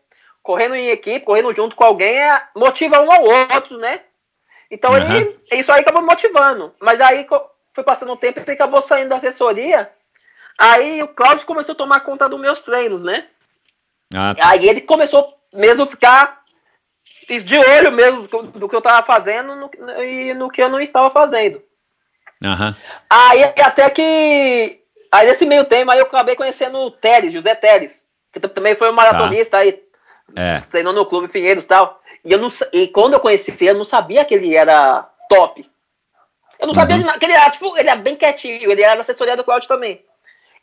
correndo 0.42 0.76
em 0.76 0.90
equipe, 0.90 1.26
correndo 1.26 1.54
junto 1.54 1.76
com 1.76 1.84
alguém, 1.84 2.18
é, 2.18 2.42
motiva 2.56 3.02
um 3.02 3.12
ao 3.12 3.24
outro, 3.24 3.78
né? 3.78 4.02
Então 4.72 4.92
Aham. 4.92 5.16
ele. 5.16 5.40
Isso 5.52 5.72
aí 5.72 5.82
acabou 5.82 6.02
motivando. 6.02 6.74
Mas 6.80 7.00
aí 7.02 7.28
foi 7.74 7.84
passando 7.84 8.14
o 8.14 8.18
tempo 8.18 8.40
e 8.40 8.44
ele 8.44 8.52
acabou 8.52 8.82
saindo 8.82 9.10
da 9.10 9.18
assessoria. 9.18 9.90
Aí 10.60 11.02
o 11.04 11.08
Cláudio 11.08 11.46
começou 11.46 11.74
a 11.74 11.78
tomar 11.78 12.02
conta 12.02 12.30
dos 12.30 12.40
meus 12.40 12.60
treinos, 12.60 13.04
né? 13.04 13.26
Ah, 14.16 14.36
tá. 14.36 14.50
Aí 14.50 14.68
ele 14.68 14.82
começou 14.82 15.34
mesmo 15.52 15.84
a 15.84 15.88
ficar 15.88 16.42
de 17.28 17.58
olho 17.58 17.92
mesmo 17.92 18.28
do, 18.52 18.68
que 18.70 18.76
eu 18.76 18.82
tava 18.82 19.06
fazendo 19.06 19.56
no- 19.56 19.72
e 20.04 20.34
no 20.34 20.50
que 20.50 20.62
eu 20.62 20.70
não 20.70 20.80
estava 20.80 21.10
fazendo. 21.10 21.62
Aham. 22.44 22.76
Aí 23.10 23.44
até 23.44 23.90
que. 23.90 24.80
Aí 25.12 25.28
nesse 25.28 25.46
meio 25.46 25.66
tempo 25.66 25.90
aí 25.92 26.00
eu 26.00 26.06
acabei 26.06 26.36
conhecendo 26.36 26.78
o 26.80 26.92
Teles, 26.92 27.34
José 27.34 27.56
Teles, 27.56 27.94
que 28.32 28.40
também 28.40 28.76
foi 28.76 28.90
um 28.90 28.94
maratonista 28.94 29.58
aí, 29.58 29.82
É. 30.36 30.62
treinou 30.72 30.92
no 30.94 31.06
Clube 31.06 31.28
Pinheiros 31.28 31.64
e 31.66 31.68
tal. 31.68 32.02
E, 32.26 32.32
eu 32.32 32.40
não, 32.40 32.50
e 32.72 32.88
quando 32.88 33.14
eu 33.14 33.20
conheci 33.20 33.52
ele, 33.52 33.70
eu 33.72 33.76
não 33.78 33.86
sabia 33.86 34.26
que 34.26 34.34
ele 34.34 34.56
era 34.56 35.08
top. 35.30 35.70
Eu 36.60 36.68
não 36.68 36.74
sabia 36.74 36.96
Uhum. 36.96 37.02
de 37.02 37.06
nada, 37.08 37.20
que 37.20 37.26
ele 37.26 37.34
era, 37.34 37.50
tipo, 37.52 37.78
ele 37.78 37.90
era 37.90 38.00
bem 38.00 38.16
quietinho, 38.16 38.72
ele 38.72 38.82
era 38.82 38.96
da 38.96 39.02
assessoria 39.02 39.36
do 39.36 39.44
Claudio 39.44 39.68
também. 39.68 40.04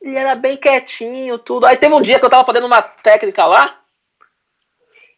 Ele 0.01 0.17
era 0.17 0.35
bem 0.35 0.57
quietinho, 0.57 1.39
tudo. 1.39 1.67
Aí 1.67 1.77
teve 1.77 1.95
um 1.95 2.01
dia 2.01 2.19
que 2.19 2.25
eu 2.25 2.31
tava 2.31 2.45
fazendo 2.45 2.67
uma 2.67 2.83
técnica 2.83 3.45
lá. 3.45 3.79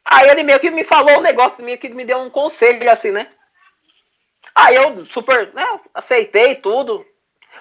Aí 0.04 0.28
ele 0.28 0.42
meio 0.42 0.58
que 0.58 0.70
me 0.70 0.84
falou 0.84 1.18
um 1.18 1.22
negócio, 1.22 1.64
meio 1.64 1.78
que 1.78 1.88
me 1.88 2.04
deu 2.04 2.18
um 2.18 2.30
conselho 2.30 2.90
assim, 2.90 3.12
né? 3.12 3.28
Aí 4.54 4.74
eu 4.74 5.06
super, 5.06 5.54
né, 5.54 5.80
aceitei 5.94 6.56
tudo. 6.56 7.06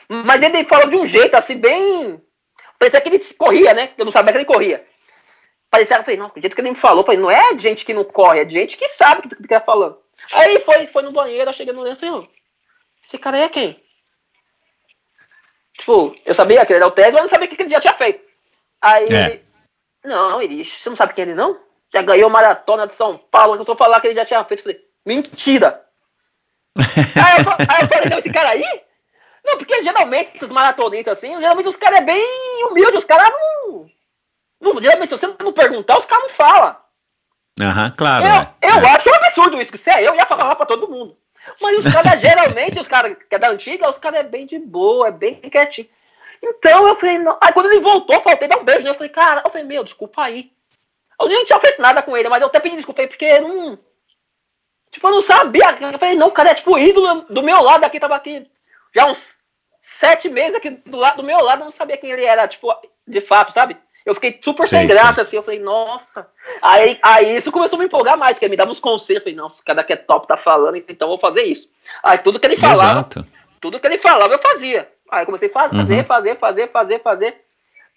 Mas 0.09 0.41
ele 0.41 0.65
falou 0.65 0.89
de 0.89 0.97
um 0.97 1.05
jeito 1.05 1.35
assim, 1.35 1.57
bem. 1.57 2.21
Parecia 2.79 2.99
que 2.99 3.09
ele 3.09 3.19
corria, 3.35 3.73
né? 3.73 3.91
Eu 3.97 4.05
não 4.05 4.11
sabia 4.11 4.33
que 4.33 4.39
ele 4.39 4.45
corria. 4.45 4.85
Parecia, 5.69 5.97
eu 5.97 6.03
falei, 6.03 6.19
não, 6.19 6.29
do 6.29 6.41
jeito 6.41 6.53
que 6.53 6.61
ele 6.61 6.71
me 6.71 6.75
falou, 6.75 7.05
falei, 7.05 7.21
não 7.21 7.31
é 7.31 7.53
de 7.53 7.61
gente 7.61 7.85
que 7.85 7.93
não 7.93 8.03
corre, 8.03 8.41
é 8.41 8.45
de 8.45 8.53
gente 8.53 8.75
que 8.75 8.89
sabe 8.89 9.27
o 9.27 9.29
que 9.29 9.47
tá 9.47 9.61
falando. 9.61 9.97
Aí 10.33 10.59
foi, 10.61 10.87
foi 10.87 11.01
no 11.01 11.13
banheiro, 11.13 11.49
eu 11.49 11.53
cheguei 11.53 11.73
no 11.73 11.81
Leandro 11.81 12.05
e 12.05 12.09
falei, 12.09 12.29
esse 13.03 13.17
cara 13.17 13.37
aí 13.37 13.43
é 13.43 13.49
quem? 13.49 13.81
Tipo, 15.81 16.15
eu 16.23 16.35
sabia 16.35 16.63
que 16.63 16.71
ele 16.73 16.77
era 16.77 16.87
o 16.87 16.91
Tesla, 16.91 17.13
mas 17.13 17.21
não 17.23 17.27
sabia 17.27 17.47
o 17.47 17.49
que 17.49 17.59
ele 17.59 17.69
já 17.69 17.81
tinha 17.81 17.93
feito. 17.95 18.23
Aí 18.79 19.05
É. 19.09 19.25
ele, 19.25 19.43
não, 20.05 20.39
Iris, 20.39 20.71
você 20.79 20.89
não 20.89 20.95
sabe 20.95 21.13
quem 21.13 21.23
é 21.23 21.27
ele 21.29 21.35
não? 21.35 21.59
Já 21.91 22.03
ganhou 22.03 22.29
maratona 22.29 22.85
de 22.85 22.93
São 22.93 23.17
Paulo, 23.17 23.55
eu 23.55 23.65
tô 23.65 23.75
falando 23.75 23.99
que 23.99 24.07
ele 24.07 24.15
já 24.15 24.25
tinha 24.25 24.43
feito. 24.45 24.59
Eu 24.59 24.63
falei, 24.63 24.81
mentira! 25.03 25.83
aí, 26.77 27.33
aí 27.67 27.81
eu 27.81 27.87
falei, 27.87 28.09
não, 28.09 28.19
esse 28.19 28.31
cara 28.31 28.49
aí? 28.49 28.81
Não, 29.43 29.57
porque 29.57 29.83
geralmente 29.83 30.45
os 30.45 30.51
maratonistas 30.51 31.17
assim, 31.17 31.35
geralmente 31.39 31.67
os 31.67 31.75
caras 31.75 31.99
é 31.99 32.03
bem 32.03 32.63
humildes, 32.69 32.99
os 32.99 33.05
caras 33.05 33.27
não, 33.31 33.89
não. 34.61 34.79
Geralmente, 34.79 35.09
se 35.09 35.17
você 35.17 35.27
não 35.27 35.51
perguntar, 35.51 35.97
os 35.97 36.05
caras 36.05 36.25
não 36.25 36.29
falam. 36.29 36.77
Aham, 37.59 37.91
claro. 37.97 38.25
Eu, 38.25 38.31
é. 38.31 38.53
eu 38.61 38.85
É. 38.85 38.95
acho 38.95 39.09
um 39.09 39.15
absurdo 39.15 39.59
isso, 39.61 39.71
que 39.71 39.79
se 39.79 39.89
é 39.89 40.07
eu, 40.07 40.13
ia 40.13 40.27
falar 40.27 40.55
pra 40.55 40.67
todo 40.67 40.87
mundo. 40.87 41.17
Mas 41.59 41.83
os 41.83 41.93
caras, 41.93 42.21
geralmente, 42.21 42.79
os 42.79 42.87
caras 42.87 43.17
que 43.17 43.35
é 43.35 43.39
da 43.39 43.49
antiga, 43.49 43.89
os 43.89 43.97
caras 43.97 44.19
é 44.19 44.23
bem 44.23 44.45
de 44.45 44.59
boa, 44.59 45.07
é 45.07 45.11
bem 45.11 45.35
quietinho. 45.41 45.87
Então 46.41 46.87
eu 46.87 46.95
falei, 46.95 47.19
não. 47.19 47.37
Aí 47.41 47.53
quando 47.53 47.67
ele 47.67 47.81
voltou, 47.81 48.21
faltei 48.21 48.47
dar 48.47 48.59
um 48.59 48.63
beijo, 48.63 48.83
né? 48.83 48.89
Eu 48.89 48.95
falei, 48.95 49.09
cara, 49.09 49.41
eu 49.45 49.49
falei, 49.49 49.65
meu, 49.65 49.83
desculpa 49.83 50.23
aí. 50.23 50.51
Eu 51.19 51.27
nem 51.27 51.45
tinha 51.45 51.59
feito 51.59 51.81
nada 51.81 52.01
com 52.01 52.17
ele, 52.17 52.29
mas 52.29 52.41
eu 52.41 52.47
até 52.47 52.59
pedi 52.59 52.77
desculpa 52.77 53.01
aí, 53.01 53.07
porque 53.07 53.25
eu 53.25 53.47
não. 53.47 53.79
Tipo, 54.91 55.07
eu 55.07 55.11
não 55.11 55.21
sabia. 55.21 55.77
Eu 55.79 55.99
falei, 55.99 56.15
não, 56.15 56.27
o 56.27 56.31
cara 56.31 56.49
é 56.49 56.55
tipo 56.55 56.77
ídolo 56.77 57.25
do 57.29 57.43
meu 57.43 57.61
lado 57.61 57.83
aqui, 57.83 57.99
tava 57.99 58.15
aqui 58.15 58.49
já 58.93 59.05
uns 59.05 59.19
sete 59.99 60.29
meses 60.29 60.55
aqui 60.55 60.69
do 60.69 60.97
lado 60.97 61.17
do 61.17 61.23
meu 61.23 61.39
lado, 61.39 61.61
eu 61.61 61.65
não 61.65 61.71
sabia 61.71 61.97
quem 61.97 62.11
ele 62.11 62.25
era, 62.25 62.47
tipo, 62.47 62.73
de 63.07 63.21
fato, 63.21 63.53
sabe? 63.53 63.77
Eu 64.05 64.15
fiquei 64.15 64.39
super 64.43 64.65
Sei, 64.65 64.79
sem 64.79 64.87
graça, 64.87 65.21
assim, 65.21 65.35
eu 65.35 65.43
falei, 65.43 65.59
nossa. 65.59 66.27
Aí, 66.61 66.97
aí 67.03 67.37
isso 67.37 67.51
começou 67.51 67.77
a 67.77 67.79
me 67.79 67.85
empolgar 67.85 68.17
mais, 68.17 68.37
ele 68.41 68.49
me 68.49 68.57
dava 68.57 68.71
uns 68.71 68.79
conselhos, 68.79 69.19
eu 69.19 69.23
falei, 69.23 69.35
não, 69.35 69.47
esse 69.47 69.63
cara 69.63 69.83
que 69.83 69.93
é 69.93 69.95
top 69.95 70.27
tá 70.27 70.37
falando, 70.37 70.75
então 70.75 71.07
eu 71.07 71.09
vou 71.09 71.19
fazer 71.19 71.43
isso. 71.43 71.69
Aí 72.01 72.17
tudo 72.17 72.39
que 72.39 72.47
ele 72.47 72.57
falava, 72.57 72.99
Exato. 73.01 73.25
tudo 73.59 73.79
que 73.79 73.85
ele 73.85 73.97
falava 73.99 74.33
eu 74.33 74.39
fazia. 74.39 74.89
Aí 75.11 75.21
eu 75.21 75.25
comecei 75.25 75.49
a 75.49 75.51
fazer, 75.51 75.97
Uhum. 75.99 76.03
fazer, 76.03 76.37
fazer, 76.37 76.67
fazer, 76.71 76.99
fazer. 77.01 77.41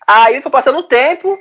Aí 0.06 0.42
foi 0.42 0.50
passando 0.52 0.78
o 0.78 0.82
tempo. 0.82 1.38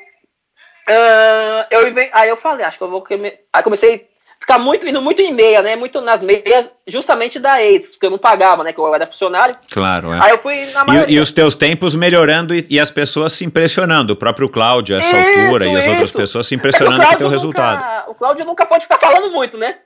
ah, 0.88 1.68
eu, 1.70 1.82
aí 2.14 2.30
eu 2.30 2.38
falei, 2.38 2.66
acho 2.66 2.78
que 2.78 2.84
eu 2.84 2.90
vou. 2.90 3.04
Aí 3.52 3.64
comecei 3.64 4.10
ficar 4.44 4.60
muito, 4.60 4.86
indo 4.86 5.02
muito 5.02 5.22
em 5.22 5.34
meia, 5.34 5.62
né? 5.62 5.76
Muito 5.78 6.02
nas 6.02 6.22
meias, 6.22 6.70
justamente 6.86 7.40
da 7.40 7.54
AIDS, 7.54 7.92
porque 7.92 8.06
eu 8.06 8.10
não 8.12 8.18
pagava, 8.18 8.62
né? 8.64 8.74
Que 8.74 8.80
eu 8.80 8.94
era 8.94 9.08
funcionário. 9.08 9.56
Claro, 9.72 10.14
é. 10.14 10.20
Aí 10.22 10.32
eu 10.32 10.38
fui 10.40 10.66
na 10.72 10.84
E, 10.84 10.86
maioria. 10.86 11.16
e 11.18 11.20
os 11.20 11.32
teus 11.32 11.56
tempos 11.56 11.96
melhorando 11.96 12.54
e, 12.54 12.68
e 12.70 12.80
as 12.80 12.92
pessoas 12.92 13.32
se 13.34 13.46
impressionando. 13.46 14.12
O 14.14 14.16
próprio 14.18 14.50
Cláudio, 14.50 14.96
a 14.96 15.00
essa 15.00 15.18
Isso, 15.18 15.40
altura, 15.42 15.66
e 15.66 15.78
as 15.78 15.88
outras 15.88 16.10
isso. 16.10 16.18
pessoas 16.18 16.46
se 16.48 16.54
É 16.54 16.58
impressionando 16.58 16.98
com 16.98 17.04
o 17.04 17.10
teu 17.10 17.18
Cláudio 17.18 17.30
resultado. 17.30 17.78
nunca- 17.80 18.06
o 18.12 18.16
Cláudio 18.16 18.46
nunca 18.46 18.66
pode 18.66 18.84
ficar 18.84 19.00
falando 19.00 19.32
muito, 19.32 19.58
né? 19.58 19.78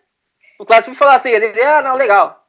O 0.59 0.65
Cláudio 0.65 0.85
sempre 0.85 0.99
fala 0.99 1.15
assim, 1.15 1.29
ele, 1.29 1.61
ah, 1.61 1.81
não, 1.83 1.95
legal. 1.95 2.43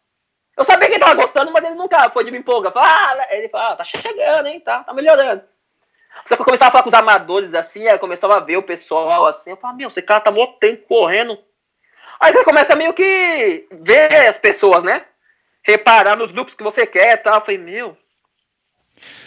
Eu 0.57 0.65
sabia 0.65 0.89
que 0.89 0.95
ele 0.95 1.05
tava 1.05 1.15
gostando, 1.15 1.53
mas 1.53 1.63
ele 1.63 1.75
nunca 1.75 2.09
foi 2.11 2.25
de 2.25 2.31
me 2.31 2.39
empolgar. 2.39 2.73
Ah, 2.75 3.27
ele 3.31 3.49
fala, 3.51 3.73
ah, 3.73 3.77
tá 3.77 3.85
chegando, 3.85 4.47
hein, 4.49 4.61
tá, 4.61 4.79
tá 4.83 4.93
melhorando. 4.95 5.43
Só 6.27 6.35
que 6.35 6.41
eu 6.43 6.45
começava 6.45 6.71
a 6.71 6.73
falar 6.73 6.83
com 6.83 6.89
os 6.89 6.95
amadores 6.95 7.55
assim, 7.55 7.87
aí 7.87 7.95
eu 7.95 7.99
começava 7.99 8.37
a 8.37 8.41
ver 8.41 8.57
o 8.57 8.63
pessoal 8.63 9.27
assim, 9.27 9.51
eu 9.51 9.57
falava, 9.57 9.77
meu, 9.79 9.89
esse 9.89 10.03
cara 10.03 10.21
tá 10.21 10.31
mó 10.33 10.47
tempo 10.59 10.85
correndo. 10.89 11.39
Aí 12.21 12.33
você 12.33 12.45
começa 12.45 12.75
meio 12.75 12.93
que 12.93 13.67
ver 13.83 14.27
as 14.27 14.39
pessoas, 14.39 14.83
né? 14.83 15.03
Reparar 15.63 16.17
nos 16.17 16.31
grupos 16.33 16.55
que 16.55 16.63
você 16.65 16.87
quer 16.87 17.15
e 17.15 17.17
tal. 17.19 17.37
Eu 17.37 17.41
falei, 17.43 17.59
meu. 17.59 17.97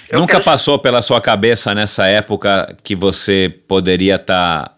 eu 0.09 0.19
Nunca 0.19 0.33
quero- 0.33 0.43
passou 0.43 0.77
pela 0.79 1.01
sua 1.01 1.21
cabeça 1.21 1.73
nessa 1.73 2.07
época 2.07 2.75
que 2.83 2.95
você 2.95 3.53
poderia 3.67 4.15
estar. 4.15 4.75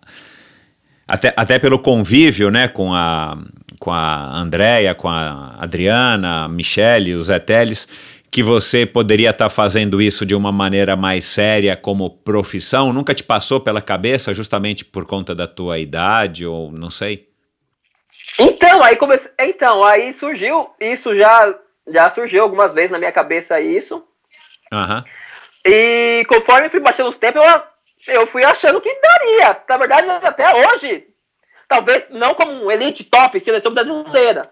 até, 1.07 1.34
até 1.35 1.60
pelo 1.60 1.80
convívio, 1.80 2.49
né, 2.52 2.68
com 2.68 2.94
a, 2.94 3.38
com 3.80 3.91
a 3.91 4.35
Andrea, 4.38 4.94
com 4.95 5.10
a 5.10 5.56
Adriana, 5.60 6.45
a 6.45 6.48
Michele, 6.48 7.15
o 7.15 7.23
Zé 7.23 7.40
Teles, 7.40 7.88
que 8.31 8.41
você 8.44 8.85
poderia 8.85 9.30
estar 9.31 9.49
fazendo 9.49 10.02
isso 10.02 10.26
de 10.26 10.34
uma 10.35 10.52
maneira 10.52 10.95
mais 10.95 11.26
séria 11.26 11.76
como 11.76 12.10
profissão? 12.10 12.94
Nunca 12.94 13.14
te 13.14 13.23
passou 13.23 13.60
pela 13.60 13.81
cabeça 13.81 14.34
justamente 14.34 14.85
por 14.85 15.06
conta 15.06 15.34
da 15.35 15.48
tua 15.48 15.77
idade 15.80 16.45
ou 16.45 16.72
não 16.72 16.90
sei? 16.90 17.27
Então, 18.39 18.84
aí 18.84 18.95
comece... 18.95 19.30
então, 19.39 19.84
aí 19.84 20.14
surgiu, 20.14 20.73
isso 20.80 21.15
já, 21.15 21.53
já 21.88 22.10
surgiu 22.10 22.43
algumas 22.43 22.73
vezes 22.73 22.91
na 22.91 22.97
minha 22.97 23.11
cabeça 23.11 23.60
isso. 23.60 24.05
Aham. 24.72 25.03
E 25.65 26.26
conforme 26.27 26.69
fui 26.69 26.80
baixando 26.80 27.10
os 27.10 27.18
tempos, 27.18 27.41
eu, 28.07 28.15
eu 28.15 28.27
fui 28.27 28.43
achando 28.43 28.81
que 28.81 28.93
daria. 29.01 29.61
Na 29.68 29.77
verdade, 29.77 30.10
até 30.10 30.68
hoje, 30.68 31.07
talvez 31.68 32.05
não 32.10 32.34
como 32.34 32.51
um 32.51 32.72
elite 32.72 33.03
top, 33.03 33.39
seleção 33.39 33.73
brasileira. 33.73 34.51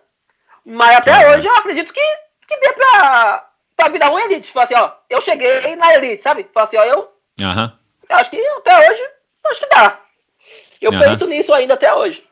Mas 0.65 0.97
até 0.97 1.11
Aham. 1.11 1.35
hoje 1.35 1.47
eu 1.47 1.55
acredito 1.55 1.91
que, 1.91 2.17
que 2.47 2.57
dê 2.59 2.71
pra, 2.73 3.49
pra 3.75 3.89
virar 3.89 4.11
um 4.11 4.19
elite. 4.19 4.47
Tipo 4.47 4.59
assim, 4.59 4.75
ó, 4.75 4.91
eu 5.09 5.19
cheguei 5.21 5.75
na 5.75 5.93
elite, 5.95 6.21
sabe? 6.21 6.43
Tipo 6.43 6.59
assim, 6.59 6.77
ó, 6.77 6.83
eu, 6.83 7.11
eu 8.09 8.15
acho 8.15 8.29
que 8.29 8.39
até 8.39 8.89
hoje, 8.91 9.09
acho 9.47 9.59
que 9.59 9.69
dá. 9.69 9.99
Eu 10.81 10.91
penso 10.91 11.27
nisso 11.27 11.53
ainda 11.53 11.73
até 11.73 11.93
hoje. 11.93 12.23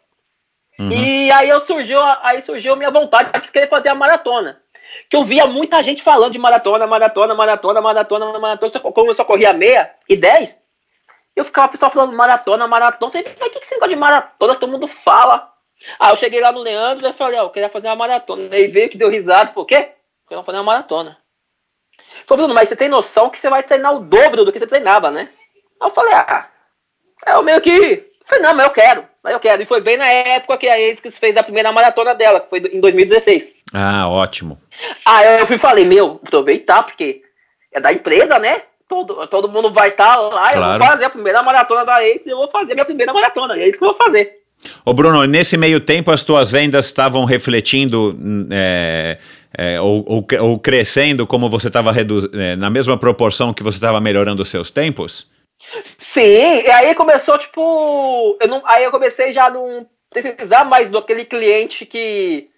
Uhum. 0.79 0.89
E 0.91 1.29
aí 1.29 1.49
eu 1.49 1.59
surgiu, 1.61 2.01
aí 2.01 2.41
surgiu 2.41 2.75
minha 2.77 2.89
vontade 2.89 3.31
de 3.41 3.51
querer 3.51 3.67
fazer 3.67 3.89
a 3.89 3.95
maratona. 3.95 4.61
Que 5.09 5.17
eu 5.17 5.25
via 5.25 5.45
muita 5.45 5.83
gente 5.83 6.01
falando 6.01 6.31
de 6.31 6.39
maratona, 6.39 6.87
maratona, 6.87 7.35
maratona, 7.35 7.81
maratona, 7.81 8.39
maratona. 8.39 8.79
Como 8.79 9.09
eu 9.09 9.13
só 9.13 9.25
corria 9.25 9.51
meia 9.51 9.91
e 10.07 10.15
dez, 10.15 10.55
eu 11.35 11.43
ficava 11.43 11.67
o 11.67 11.71
pessoal 11.71 11.91
falando 11.91 12.15
maratona, 12.15 12.65
maratona. 12.67 13.11
Eu 13.13 13.23
falei, 13.23 13.33
o 13.33 13.39
que, 13.39 13.49
que 13.49 13.65
esse 13.65 13.73
negócio 13.73 13.93
de 13.93 13.99
maratona 13.99 14.55
todo 14.55 14.71
mundo 14.71 14.87
fala? 15.03 15.51
Aí 15.99 16.11
eu 16.11 16.15
cheguei 16.15 16.39
lá 16.41 16.51
no 16.51 16.61
Leandro 16.61 17.07
e 17.07 17.13
falei, 17.13 17.39
ó, 17.39 17.43
eu 17.43 17.49
queria 17.49 17.69
fazer 17.69 17.87
uma 17.87 17.95
maratona. 17.95 18.55
Aí 18.55 18.67
veio 18.67 18.89
que 18.89 18.97
deu 18.97 19.09
risada 19.09 19.49
falou, 19.49 19.63
o 19.63 19.67
quê? 19.67 19.91
Eu 20.29 20.37
vou 20.37 20.43
fazer 20.43 20.57
uma 20.57 20.63
maratona. 20.63 21.17
Falei, 22.25 22.43
Bruno, 22.43 22.53
mas 22.53 22.69
você 22.69 22.75
tem 22.75 22.89
noção 22.89 23.29
que 23.29 23.39
você 23.39 23.49
vai 23.49 23.63
treinar 23.63 23.95
o 23.95 23.99
dobro 23.99 24.45
do 24.45 24.51
que 24.51 24.59
você 24.59 24.67
treinava, 24.67 25.11
né? 25.11 25.29
Aí 25.81 25.89
eu 25.89 25.93
falei, 25.93 26.13
ah, 26.13 26.49
é 27.25 27.33
eu 27.33 27.43
meio 27.43 27.61
que. 27.61 28.09
Falei, 28.25 28.43
não, 28.43 28.53
mas 28.53 28.65
eu 28.65 28.71
quero, 28.71 29.08
mas 29.23 29.33
eu 29.33 29.39
quero. 29.39 29.61
E 29.61 29.65
foi 29.65 29.81
bem 29.81 29.97
na 29.97 30.07
época 30.07 30.57
que 30.57 30.67
a 30.67 30.75
ASICS 30.75 31.17
fez 31.17 31.35
a 31.37 31.43
primeira 31.43 31.71
maratona 31.71 32.13
dela, 32.15 32.39
que 32.39 32.49
foi 32.49 32.59
em 32.59 32.79
2016. 32.79 33.51
Ah, 33.73 34.07
ótimo. 34.09 34.57
Aí 35.05 35.39
eu 35.41 35.47
fui 35.47 35.57
falei, 35.57 35.85
meu, 35.85 36.19
aproveitar, 36.25 36.83
porque 36.83 37.21
é 37.73 37.79
da 37.79 37.93
empresa, 37.93 38.39
né? 38.39 38.63
Todo, 38.87 39.27
todo 39.27 39.49
mundo 39.49 39.71
vai 39.71 39.89
estar 39.89 40.15
lá, 40.15 40.47
eu 40.47 40.53
Claro. 40.57 40.79
vou 40.79 40.87
fazer 40.87 41.05
a 41.05 41.09
primeira 41.11 41.43
maratona 41.43 41.85
da 41.85 41.97
ASICS, 41.97 42.25
eu 42.27 42.37
vou 42.37 42.49
fazer 42.49 42.71
a 42.71 42.75
minha 42.75 42.85
primeira 42.85 43.13
maratona, 43.13 43.55
e 43.55 43.61
é 43.61 43.67
isso 43.69 43.77
que 43.77 43.83
eu 43.83 43.89
vou 43.89 43.97
fazer. 43.97 44.39
Ô 44.83 44.93
Bruno, 44.93 45.23
nesse 45.25 45.57
meio 45.57 45.79
tempo 45.79 46.11
as 46.11 46.23
tuas 46.23 46.51
vendas 46.51 46.85
estavam 46.85 47.23
refletindo 47.23 48.17
é, 48.51 49.17
é, 49.57 49.79
ou, 49.79 50.03
ou, 50.07 50.27
ou 50.41 50.59
crescendo 50.59 51.25
como 51.25 51.49
você 51.49 51.67
estava 51.67 51.91
na 52.57 52.69
mesma 52.69 52.97
proporção 52.97 53.53
que 53.53 53.63
você 53.63 53.77
estava 53.77 54.01
melhorando 54.01 54.41
os 54.41 54.49
seus 54.49 54.69
tempos? 54.69 55.27
Sim, 55.99 56.61
e 56.65 56.71
aí 56.71 56.95
começou, 56.95 57.37
tipo. 57.37 58.37
Eu 58.39 58.47
não, 58.47 58.61
aí 58.65 58.83
eu 58.83 58.91
comecei 58.91 59.31
já 59.31 59.45
a 59.45 59.49
não 59.49 59.87
precisar 60.09 60.63
mais 60.63 60.89
do 60.89 60.97
aquele 60.97 61.25
cliente 61.25 61.85
que, 61.85 62.49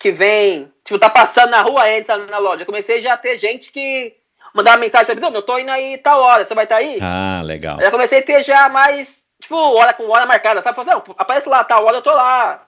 que 0.00 0.10
vem, 0.10 0.72
tipo, 0.84 0.98
tá 0.98 1.08
passando 1.08 1.50
na 1.50 1.62
rua, 1.62 1.90
entra 1.90 2.16
na 2.18 2.38
loja. 2.38 2.62
Eu 2.62 2.66
comecei 2.66 3.00
já 3.00 3.14
a 3.14 3.18
ter 3.18 3.38
gente 3.38 3.70
que 3.70 4.14
mandava 4.54 4.78
mensagem 4.78 5.06
pra 5.06 5.14
mim, 5.14 5.20
"Bruno, 5.20 5.36
eu 5.36 5.42
tô 5.42 5.58
indo 5.58 5.70
aí 5.70 5.98
tal 5.98 6.20
hora, 6.20 6.44
você 6.44 6.54
vai 6.54 6.64
estar 6.64 6.76
aí? 6.76 6.98
Ah, 7.00 7.42
legal. 7.44 7.78
Aí 7.78 7.86
eu 7.86 7.90
comecei 7.90 8.18
a 8.18 8.22
ter 8.22 8.42
já 8.42 8.68
mais, 8.68 9.08
tipo, 9.40 9.54
hora 9.56 9.92
com 9.92 10.08
hora 10.08 10.26
marcada, 10.26 10.60
sabe? 10.62 10.76
Falei, 10.76 10.94
não, 10.94 11.04
aparece 11.16 11.48
lá, 11.48 11.62
tal 11.62 11.84
hora 11.84 11.98
eu 11.98 12.02
tô 12.02 12.10
lá. 12.10 12.64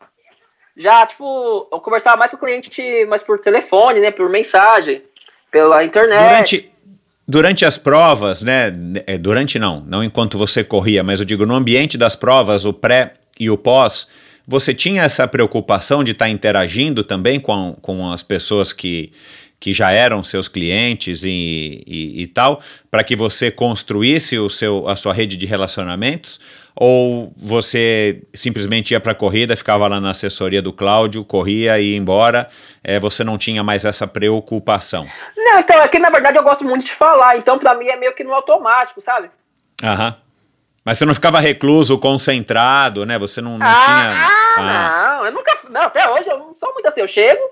Já, 0.76 1.06
tipo, 1.06 1.68
eu 1.72 1.80
conversava 1.80 2.16
mais 2.16 2.30
com 2.30 2.36
o 2.36 2.40
cliente, 2.40 3.04
mais 3.06 3.22
por 3.22 3.38
telefone, 3.40 4.00
né? 4.00 4.10
Por 4.10 4.28
mensagem, 4.30 5.02
pela 5.50 5.84
internet. 5.84 6.22
Durante, 6.28 6.72
durante 7.30 7.64
as 7.64 7.78
provas, 7.78 8.42
né? 8.42 8.72
é, 9.06 9.16
Durante 9.16 9.56
não, 9.56 9.84
não 9.86 10.02
enquanto 10.02 10.36
você 10.36 10.64
corria, 10.64 11.04
mas 11.04 11.20
eu 11.20 11.24
digo 11.24 11.46
no 11.46 11.54
ambiente 11.54 11.96
das 11.96 12.16
provas, 12.16 12.64
o 12.64 12.72
pré 12.72 13.14
e 13.38 13.48
o 13.48 13.56
pós, 13.56 14.08
você 14.46 14.74
tinha 14.74 15.02
essa 15.02 15.28
preocupação 15.28 16.02
de 16.02 16.10
estar 16.10 16.28
interagindo 16.28 17.04
também 17.04 17.38
com, 17.38 17.76
com 17.80 18.10
as 18.10 18.24
pessoas 18.24 18.72
que, 18.72 19.12
que 19.60 19.72
já 19.72 19.92
eram 19.92 20.24
seus 20.24 20.48
clientes 20.48 21.22
e, 21.22 21.84
e, 21.86 22.22
e 22.22 22.26
tal, 22.26 22.60
para 22.90 23.04
que 23.04 23.14
você 23.14 23.48
construísse 23.48 24.36
o 24.36 24.50
seu, 24.50 24.88
a 24.88 24.96
sua 24.96 25.12
rede 25.12 25.36
de 25.36 25.46
relacionamentos? 25.46 26.40
Ou 26.82 27.30
você 27.36 28.22
simplesmente 28.32 28.92
ia 28.92 29.00
para 29.00 29.12
a 29.12 29.14
corrida, 29.14 29.54
ficava 29.54 29.86
lá 29.86 30.00
na 30.00 30.12
assessoria 30.12 30.62
do 30.62 30.72
Cláudio, 30.72 31.22
corria 31.22 31.78
e 31.78 31.92
ia 31.92 31.96
embora, 31.98 32.48
é, 32.82 32.98
você 32.98 33.22
não 33.22 33.36
tinha 33.36 33.62
mais 33.62 33.84
essa 33.84 34.06
preocupação? 34.06 35.06
Não, 35.36 35.58
então, 35.58 35.78
é 35.82 35.88
que 35.88 35.98
na 35.98 36.08
verdade 36.08 36.38
eu 36.38 36.42
gosto 36.42 36.64
muito 36.64 36.86
de 36.86 36.94
falar, 36.94 37.36
então 37.36 37.58
pra 37.58 37.74
mim 37.74 37.86
é 37.88 37.96
meio 37.96 38.14
que 38.14 38.24
no 38.24 38.32
automático, 38.32 39.02
sabe? 39.02 39.30
Aham. 39.84 40.16
Mas 40.82 40.96
você 40.96 41.04
não 41.04 41.14
ficava 41.14 41.38
recluso, 41.38 41.98
concentrado, 41.98 43.04
né? 43.04 43.18
Você 43.18 43.42
não, 43.42 43.58
não 43.58 43.66
ah, 43.66 43.80
tinha. 43.84 44.14
ah, 44.56 45.16
não, 45.18 45.26
eu 45.26 45.32
nunca. 45.32 45.58
Não, 45.68 45.82
até 45.82 46.08
hoje 46.08 46.30
eu 46.30 46.38
não 46.38 46.54
sou 46.54 46.72
muito 46.72 46.86
assim. 46.86 47.00
Eu 47.00 47.08
chego, 47.08 47.42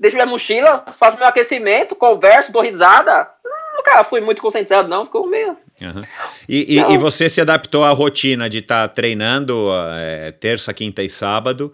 deixo 0.00 0.16
minha 0.16 0.26
mochila, 0.26 0.84
faço 0.98 1.16
meu 1.16 1.28
aquecimento, 1.28 1.94
converso, 1.94 2.50
dou 2.50 2.62
risada. 2.62 3.28
Nunca 3.76 4.02
fui 4.02 4.20
muito 4.20 4.42
concentrado, 4.42 4.88
não, 4.88 5.04
ficou 5.04 5.28
meio. 5.28 5.56
Aham. 5.80 6.02
E, 6.48 6.76
e, 6.76 6.78
e 6.94 6.98
você 6.98 7.28
se 7.28 7.40
adaptou 7.40 7.84
à 7.84 7.90
rotina 7.90 8.48
de 8.48 8.58
estar 8.58 8.88
treinando 8.88 9.68
é, 9.96 10.32
terça, 10.32 10.74
quinta 10.74 11.02
e 11.02 11.08
sábado 11.10 11.72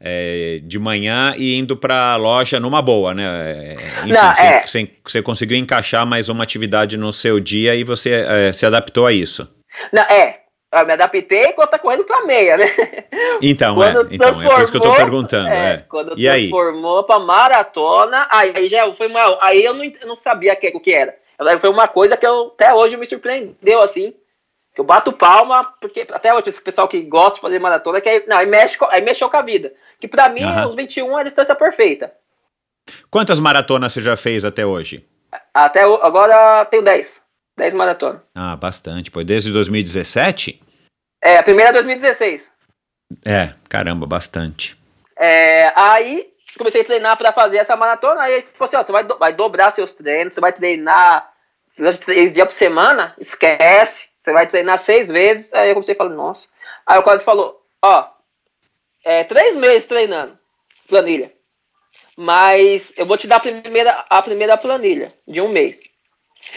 é, 0.00 0.60
de 0.62 0.78
manhã 0.78 1.34
e 1.36 1.56
indo 1.56 1.76
para 1.76 2.12
a 2.12 2.16
loja 2.16 2.60
numa 2.60 2.82
boa, 2.82 3.14
né? 3.14 3.24
É, 3.24 3.76
enfim, 4.04 4.12
Não, 4.12 4.34
você, 4.34 4.42
é. 4.46 4.62
você- 4.62 4.90
você 5.04 5.22
conseguiu 5.22 5.56
encaixar 5.56 6.06
mais 6.06 6.28
uma 6.28 6.42
atividade 6.44 6.96
no 6.96 7.12
seu 7.12 7.40
dia 7.40 7.74
e 7.74 7.84
você 7.84 8.24
é, 8.28 8.52
se 8.52 8.64
adaptou 8.66 9.06
a 9.06 9.12
isso. 9.12 9.48
Não, 9.92 10.02
é, 10.02 10.40
eu 10.72 10.86
me 10.86 10.92
adaptei 10.92 11.52
quando 11.52 11.70
tá 11.70 11.78
correndo 11.78 12.04
pra 12.04 12.26
meia, 12.26 12.56
né? 12.58 12.70
Então, 13.40 13.82
é, 13.82 13.94
então, 14.10 14.42
é 14.42 14.48
por 14.54 14.60
isso 14.60 14.70
que 14.70 14.76
eu 14.76 14.82
tô 14.82 14.94
perguntando. 14.94 15.48
É, 15.48 15.84
Quando 15.88 16.12
E 16.18 16.28
aí? 16.28 16.48
transformou 16.50 17.02
pra 17.04 17.18
maratona, 17.18 18.28
aí, 18.30 18.52
aí 18.54 18.68
já 18.68 18.92
foi 18.94 19.08
uma. 19.08 19.38
Aí 19.42 19.64
eu 19.64 19.72
não, 19.74 19.84
não 20.06 20.16
sabia 20.22 20.54
que- 20.54 20.68
o 20.74 20.80
que 20.80 20.92
era. 20.92 21.14
Aí 21.38 21.58
Foi 21.60 21.70
uma 21.70 21.88
coisa 21.88 22.16
que 22.16 22.26
eu, 22.26 22.52
até 22.54 22.72
hoje 22.74 22.96
me 22.96 23.06
surpreendeu, 23.06 23.82
assim. 23.82 24.14
Que 24.74 24.80
eu 24.80 24.84
bato 24.84 25.12
palma, 25.12 25.64
porque 25.80 26.06
até 26.10 26.32
hoje 26.32 26.50
esse 26.50 26.60
pessoal 26.60 26.88
que 26.88 27.00
gosta 27.02 27.36
de 27.36 27.40
fazer 27.40 27.58
maratona, 27.58 28.00
que 28.00 28.08
aí, 28.08 28.24
não, 28.26 28.36
aí, 28.36 28.46
mexe, 28.46 28.76
aí 28.90 29.00
mexeu 29.00 29.28
com 29.28 29.36
a 29.36 29.42
vida. 29.42 29.72
Que 30.00 30.06
pra 30.06 30.28
mim, 30.28 30.42
Aham. 30.42 30.68
os 30.68 30.74
21 30.74 31.18
é 31.18 31.20
a 31.20 31.24
distância 31.24 31.54
perfeita. 31.54 32.12
Quantas 33.10 33.40
maratonas 33.40 33.92
você 33.92 34.02
já 34.02 34.16
fez 34.16 34.44
até 34.44 34.64
hoje? 34.64 35.06
Até 35.52 35.82
agora 35.82 36.64
tenho 36.66 36.82
10. 36.82 37.08
10 37.56 37.74
maratonas. 37.74 38.30
Ah, 38.34 38.56
bastante. 38.56 39.10
Pô, 39.10 39.22
desde 39.22 39.52
2017? 39.52 40.62
É, 41.22 41.36
a 41.38 41.42
primeira 41.42 41.70
é 41.70 41.72
2016. 41.72 42.42
É, 43.26 43.54
caramba, 43.68 44.06
bastante. 44.06 44.76
É, 45.16 45.72
aí 45.74 46.28
comecei 46.58 46.82
a 46.82 46.84
treinar 46.84 47.16
pra 47.16 47.32
fazer 47.32 47.58
essa 47.58 47.76
maratona. 47.76 48.22
Aí, 48.22 48.42
tipo 48.42 48.62
assim, 48.64 48.76
ó, 48.76 48.84
você 48.84 48.92
vai, 48.92 49.04
do- 49.04 49.18
vai 49.18 49.32
dobrar 49.32 49.70
seus 49.70 49.92
treinos, 49.92 50.34
você 50.34 50.40
vai 50.40 50.52
treinar 50.52 51.32
três 52.04 52.32
dias 52.32 52.46
por 52.46 52.54
semana, 52.54 53.14
esquece. 53.18 54.08
Você 54.22 54.32
vai 54.32 54.46
treinar 54.46 54.78
seis 54.78 55.08
vezes. 55.08 55.52
Aí 55.54 55.70
eu 55.70 55.74
comecei 55.74 55.94
a 55.94 55.98
falar, 55.98 56.10
nossa. 56.10 56.46
Aí 56.86 56.98
o 56.98 57.02
Claudio 57.02 57.24
falou, 57.24 57.62
ó, 57.82 58.08
é 59.04 59.24
três 59.24 59.56
meses 59.56 59.86
treinando, 59.86 60.38
planilha. 60.88 61.32
Mas 62.16 62.92
eu 62.96 63.06
vou 63.06 63.16
te 63.16 63.26
dar 63.26 63.36
a 63.36 63.40
primeira, 63.40 64.04
a 64.10 64.22
primeira 64.22 64.56
planilha 64.56 65.14
de 65.26 65.40
um 65.40 65.48
mês. 65.48 65.78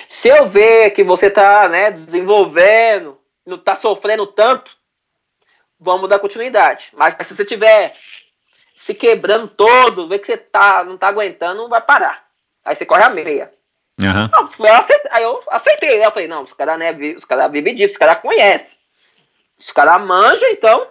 Se 0.09 0.27
eu 0.27 0.49
ver 0.49 0.91
que 0.91 1.03
você 1.03 1.29
tá, 1.29 1.67
né, 1.69 1.91
desenvolvendo, 1.91 3.17
não 3.45 3.57
tá 3.57 3.75
sofrendo 3.75 4.25
tanto, 4.27 4.71
vamos 5.79 6.09
dar 6.09 6.19
continuidade. 6.19 6.85
Mas 6.93 7.15
se 7.27 7.33
você 7.33 7.45
tiver 7.45 7.95
se 8.81 8.93
quebrando 8.93 9.47
todo, 9.47 10.07
ver 10.07 10.19
que 10.19 10.27
você 10.27 10.37
tá, 10.37 10.83
não 10.83 10.97
tá 10.97 11.07
aguentando, 11.07 11.67
vai 11.69 11.81
parar. 11.81 12.23
Aí 12.65 12.75
você 12.75 12.85
corre 12.85 13.03
a 13.03 13.09
meia. 13.09 13.51
Não, 14.31 14.49
eu 14.65 14.73
aceitei, 14.73 15.11
aí 15.11 15.23
eu 15.23 15.43
aceitei, 15.49 15.99
né? 15.99 16.05
Eu 16.05 16.11
falei, 16.11 16.27
não, 16.27 16.43
os 16.43 16.53
caras 16.53 16.79
né, 16.79 16.91
os 17.15 17.25
cara 17.25 17.47
vivem 17.47 17.75
disso, 17.75 17.93
os 17.93 17.99
caras 17.99 18.19
conhecem. 18.19 18.77
Os 19.59 19.71
caras 19.71 20.01
manjam, 20.01 20.49
então. 20.49 20.87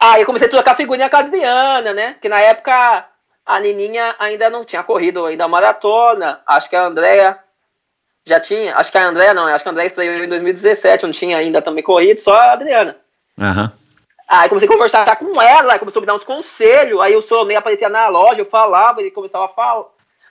Aí 0.00 0.22
eu 0.22 0.26
comecei 0.26 0.48
a 0.48 0.50
trocar 0.50 0.76
figurinha 0.76 1.08
com 1.08 1.16
a 1.16 1.20
Adriana, 1.20 1.92
né? 1.94 2.16
Que 2.20 2.28
na 2.28 2.40
época 2.40 3.06
a 3.44 3.60
Nininha 3.60 4.16
ainda 4.18 4.50
não 4.50 4.64
tinha 4.64 4.82
corrido 4.82 5.24
ainda 5.24 5.44
a 5.44 5.48
maratona. 5.48 6.40
Acho 6.46 6.68
que 6.68 6.74
a 6.74 6.86
Andrea 6.86 7.38
Já 8.26 8.40
tinha, 8.40 8.74
acho 8.76 8.90
que 8.90 8.98
a 8.98 9.06
Andréia 9.06 9.32
não, 9.32 9.46
acho 9.46 9.62
que 9.62 9.68
a 9.68 9.72
Andréia 9.72 9.86
estreou 9.86 10.24
em 10.24 10.28
2017, 10.28 11.04
não 11.04 11.12
tinha 11.12 11.38
ainda 11.38 11.62
também 11.62 11.84
corrido, 11.84 12.20
só 12.20 12.34
a 12.34 12.52
Adriana. 12.54 12.96
Aham. 13.40 13.72
Aí 14.28 14.48
comecei 14.48 14.68
a 14.68 14.72
conversar 14.72 15.16
com 15.16 15.40
ela, 15.40 15.78
começou 15.78 16.00
a 16.00 16.02
me 16.02 16.06
dar 16.06 16.14
uns 16.14 16.24
conselhos, 16.24 17.00
aí 17.00 17.14
o 17.14 17.22
Solnei 17.22 17.56
aparecia 17.56 17.88
na 17.88 18.08
loja, 18.08 18.40
eu 18.40 18.46
falava, 18.46 19.00
ele 19.00 19.12
começava 19.12 19.44
a 19.44 19.48
falar, 19.48 19.84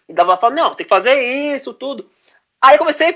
e 0.10 0.14
dava 0.14 0.38
falar, 0.38 0.54
não, 0.54 0.76
tem 0.76 0.86
que 0.86 0.90
fazer 0.90 1.18
isso, 1.56 1.74
tudo. 1.74 2.10
Aí 2.62 2.76
eu 2.76 2.80
comecei 2.80 3.10
a 3.10 3.16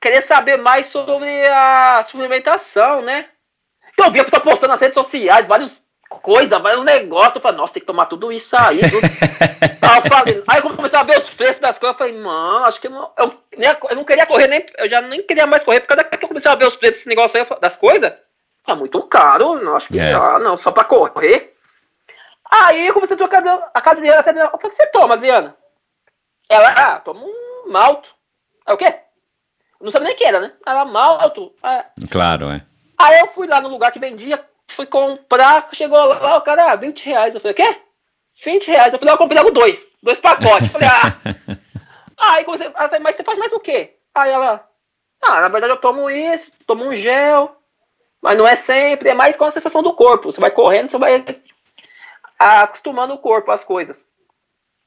querer 0.00 0.22
saber 0.22 0.56
mais 0.56 0.86
sobre 0.86 1.46
a 1.46 2.02
suplementação, 2.08 3.02
né? 3.02 3.26
Eu 3.98 4.10
via 4.10 4.22
a 4.22 4.24
pessoa 4.24 4.42
postando 4.42 4.72
nas 4.72 4.80
redes 4.80 4.94
sociais, 4.94 5.46
várias 5.46 5.78
coisas, 6.08 6.62
vários 6.62 6.84
negócios, 6.84 7.36
eu 7.36 7.42
falei, 7.42 7.58
nossa, 7.58 7.74
tem 7.74 7.80
que 7.80 7.86
tomar 7.86 8.06
tudo 8.06 8.32
isso 8.32 8.56
aí. 8.58 8.80
Tudo. 8.90 9.04
aí, 9.82 9.98
eu 9.98 10.02
falei, 10.08 10.44
aí 10.48 10.58
eu 10.58 10.74
comecei 10.74 10.98
a 10.98 11.02
ver 11.02 11.18
os 11.18 11.34
preços 11.34 11.60
das 11.60 11.78
coisas, 11.78 11.94
eu 11.94 11.98
falei, 11.98 12.18
mano, 12.18 12.64
acho 12.64 12.80
que 12.80 12.86
eu 12.86 12.92
não, 12.92 13.12
eu, 13.18 13.34
eu 13.90 13.96
não 13.96 14.04
queria 14.04 14.24
correr, 14.24 14.48
nem, 14.48 14.64
eu 14.78 14.88
já 14.88 15.02
nem 15.02 15.22
queria 15.22 15.46
mais 15.46 15.62
correr, 15.62 15.80
por 15.80 15.88
causa 15.88 16.04
que 16.04 16.24
eu 16.24 16.28
comecei 16.28 16.50
a 16.50 16.54
ver 16.54 16.66
os 16.66 16.76
preços 16.76 17.00
desse 17.00 17.08
negócio 17.10 17.38
aí, 17.38 17.60
das 17.60 17.76
coisas. 17.76 18.10
É 18.66 18.74
muito 18.74 19.02
caro, 19.02 19.62
não 19.62 19.76
acho 19.76 19.88
que 19.88 19.98
É. 19.98 20.12
ah, 20.14 20.38
não, 20.38 20.58
só 20.58 20.72
pra 20.72 20.84
correr. 20.84 21.54
Aí 22.50 22.86
eu 22.86 22.94
comecei 22.94 23.14
a 23.14 23.18
trocar 23.18 23.42
a 23.74 23.80
casa 23.80 23.98
Adriana, 23.98 24.18
eu 24.18 24.22
falei, 24.24 24.44
o 24.44 24.58
que 24.58 24.70
você 24.70 24.86
toma, 24.86 25.14
Adriana? 25.14 25.56
Ela, 26.48 26.68
ah, 26.70 27.00
toma 27.00 27.20
um 27.22 27.70
malto. 27.70 28.08
Aí 28.66 28.74
o 28.74 28.78
quê? 28.78 28.94
Não 29.80 29.90
sabia 29.90 30.06
nem 30.06 30.14
o 30.14 30.18
que 30.18 30.24
era, 30.24 30.40
né? 30.40 30.52
Ela, 30.64 30.84
malto. 30.84 31.52
Ah, 31.62 31.84
Claro, 32.10 32.50
é. 32.50 32.62
Aí 32.98 33.20
eu 33.20 33.28
fui 33.28 33.46
lá 33.46 33.60
no 33.60 33.68
lugar 33.68 33.92
que 33.92 33.98
vendia, 33.98 34.42
fui 34.68 34.86
comprar, 34.86 35.68
chegou 35.72 35.98
lá, 35.98 36.36
o 36.38 36.42
cara, 36.42 36.72
ah, 36.72 36.76
20 36.76 37.04
reais. 37.04 37.34
Eu 37.34 37.40
falei, 37.40 37.54
quê? 37.54 37.76
20 38.44 38.66
reais. 38.68 38.92
Eu 38.92 38.98
falei, 38.98 39.12
eu 39.14 39.18
comprei 39.18 39.38
logo 39.38 39.50
dois, 39.50 39.78
dois 40.02 40.18
pacotes. 40.20 40.72
Eu 40.72 40.80
falei, 40.80 40.88
ah. 40.88 41.58
Aí 42.16 42.44
comecei, 42.44 42.70
mas 43.00 43.16
você 43.16 43.24
faz 43.24 43.36
mais 43.36 43.52
o 43.52 43.60
quê? 43.60 43.96
Aí 44.14 44.30
ela, 44.30 44.64
ah, 45.22 45.40
na 45.40 45.48
verdade 45.48 45.72
eu 45.72 45.78
tomo 45.80 46.08
isso, 46.08 46.50
tomo 46.66 46.84
um 46.84 46.94
gel, 46.94 47.56
mas 48.24 48.38
não 48.38 48.48
é 48.48 48.56
sempre, 48.56 49.10
é 49.10 49.14
mais 49.14 49.36
com 49.36 49.44
a 49.44 49.50
sensação 49.50 49.82
do 49.82 49.92
corpo. 49.92 50.32
Você 50.32 50.40
vai 50.40 50.50
correndo, 50.50 50.90
você 50.90 50.96
vai 50.96 51.22
acostumando 52.38 53.12
o 53.12 53.18
corpo 53.18 53.50
às 53.50 53.62
coisas. 53.62 54.02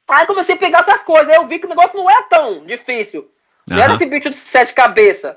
Aí 0.08 0.26
comecei 0.26 0.56
a 0.56 0.58
pegar 0.58 0.80
essas 0.80 1.04
coisas, 1.04 1.30
aí 1.30 1.36
eu 1.36 1.46
vi 1.46 1.60
que 1.60 1.68
o 1.68 1.70
negócio 1.70 1.96
não 1.96 2.10
é 2.10 2.24
tão 2.24 2.66
difícil. 2.66 3.30
Não 3.70 3.78
era 3.78 3.90
Aham. 3.90 3.96
esse 3.96 4.06
bicho 4.08 4.32
de 4.32 4.38
sete 4.38 4.74
cabeças. 4.74 5.36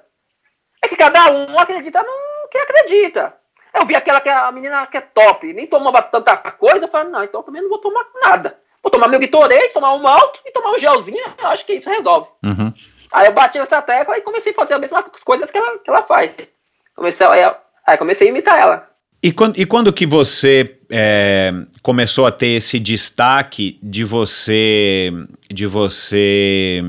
É 0.82 0.88
que 0.88 0.96
cada 0.96 1.30
um 1.30 1.58
acredita 1.58 2.02
no 2.02 2.48
que 2.50 2.56
acredita. 2.56 3.36
Eu 3.74 3.84
vi 3.84 3.94
aquela 3.94 4.22
que 4.22 4.30
a 4.30 4.50
menina 4.50 4.86
que 4.86 4.96
é 4.96 5.02
top, 5.02 5.52
nem 5.52 5.66
tomava 5.66 6.00
tanta 6.00 6.38
coisa, 6.52 6.86
eu 6.86 6.88
falei, 6.88 7.12
não, 7.12 7.22
então 7.22 7.40
eu 7.40 7.44
também 7.44 7.60
não 7.60 7.68
vou 7.68 7.80
tomar 7.80 8.06
nada. 8.14 8.58
Vou 8.82 8.90
tomar 8.90 9.08
meu 9.08 9.20
Gatorade, 9.20 9.74
tomar 9.74 9.92
um 9.92 10.00
malto 10.00 10.40
e 10.46 10.52
tomar 10.52 10.70
um 10.70 10.78
gelzinho, 10.78 11.34
eu 11.36 11.48
acho 11.48 11.66
que 11.66 11.74
isso 11.74 11.90
resolve. 11.90 12.30
Uhum. 12.42 12.72
Aí 13.12 13.26
eu 13.26 13.32
bati 13.32 13.58
nessa 13.58 13.82
tecla 13.82 14.16
e 14.16 14.22
comecei 14.22 14.52
a 14.52 14.54
fazer 14.54 14.72
as 14.72 14.80
mesmas 14.80 15.04
coisas 15.22 15.50
que 15.50 15.58
ela, 15.58 15.78
que 15.78 15.90
ela 15.90 16.02
faz. 16.04 16.34
Comecei 16.96 17.26
a, 17.26 17.60
aí 17.90 17.98
comecei 17.98 18.26
a 18.26 18.30
imitar 18.30 18.58
ela. 18.58 18.90
E 19.22 19.32
quando, 19.32 19.58
e 19.58 19.66
quando 19.66 19.92
que 19.92 20.06
você 20.06 20.76
é, 20.90 21.52
começou 21.82 22.26
a 22.26 22.32
ter 22.32 22.56
esse 22.56 22.78
destaque 22.78 23.78
de 23.82 24.02
você 24.02 25.12
de 25.52 25.66
você 25.66 26.82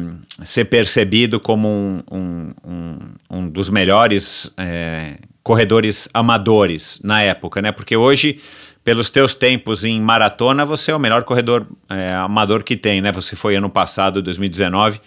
ser 0.44 0.66
percebido 0.66 1.42
como 1.42 1.68
um, 1.68 2.04
um, 2.10 2.54
um, 2.66 3.00
um 3.30 3.50
dos 3.50 3.70
melhores 3.70 4.50
é, 4.58 5.16
corredores 5.44 6.08
amadores 6.14 7.02
na 7.04 7.22
época, 7.22 7.62
né? 7.62 7.74
Porque 7.74 7.98
hoje, 7.98 8.40
pelos 8.82 9.10
teus 9.10 9.36
tempos 9.36 9.84
em 9.84 10.00
maratona, 10.00 10.66
você 10.66 10.92
é 10.92 10.96
o 10.96 11.00
melhor 11.00 11.24
corredor 11.24 11.68
é, 11.90 12.14
amador 12.14 12.64
que 12.64 12.78
tem, 12.78 13.02
né? 13.02 13.12
Você 13.12 13.36
foi 13.36 13.58
ano 13.58 13.70
passado, 13.70 14.22
2019, 14.22 15.02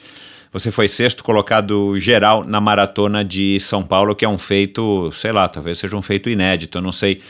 você 0.54 0.70
foi 0.70 0.86
sexto 0.86 1.24
colocado 1.24 1.98
geral 1.98 2.44
na 2.44 2.60
maratona 2.60 3.24
de 3.24 3.58
São 3.58 3.82
Paulo, 3.82 4.14
que 4.14 4.24
é 4.24 4.28
um 4.28 4.38
feito, 4.38 5.10
sei 5.10 5.32
lá, 5.32 5.48
talvez 5.48 5.78
seja 5.78 5.96
um 5.96 6.00
feito 6.00 6.30
inédito, 6.30 6.78
eu 6.78 6.82
não 6.82 6.92
sei. 6.92 7.20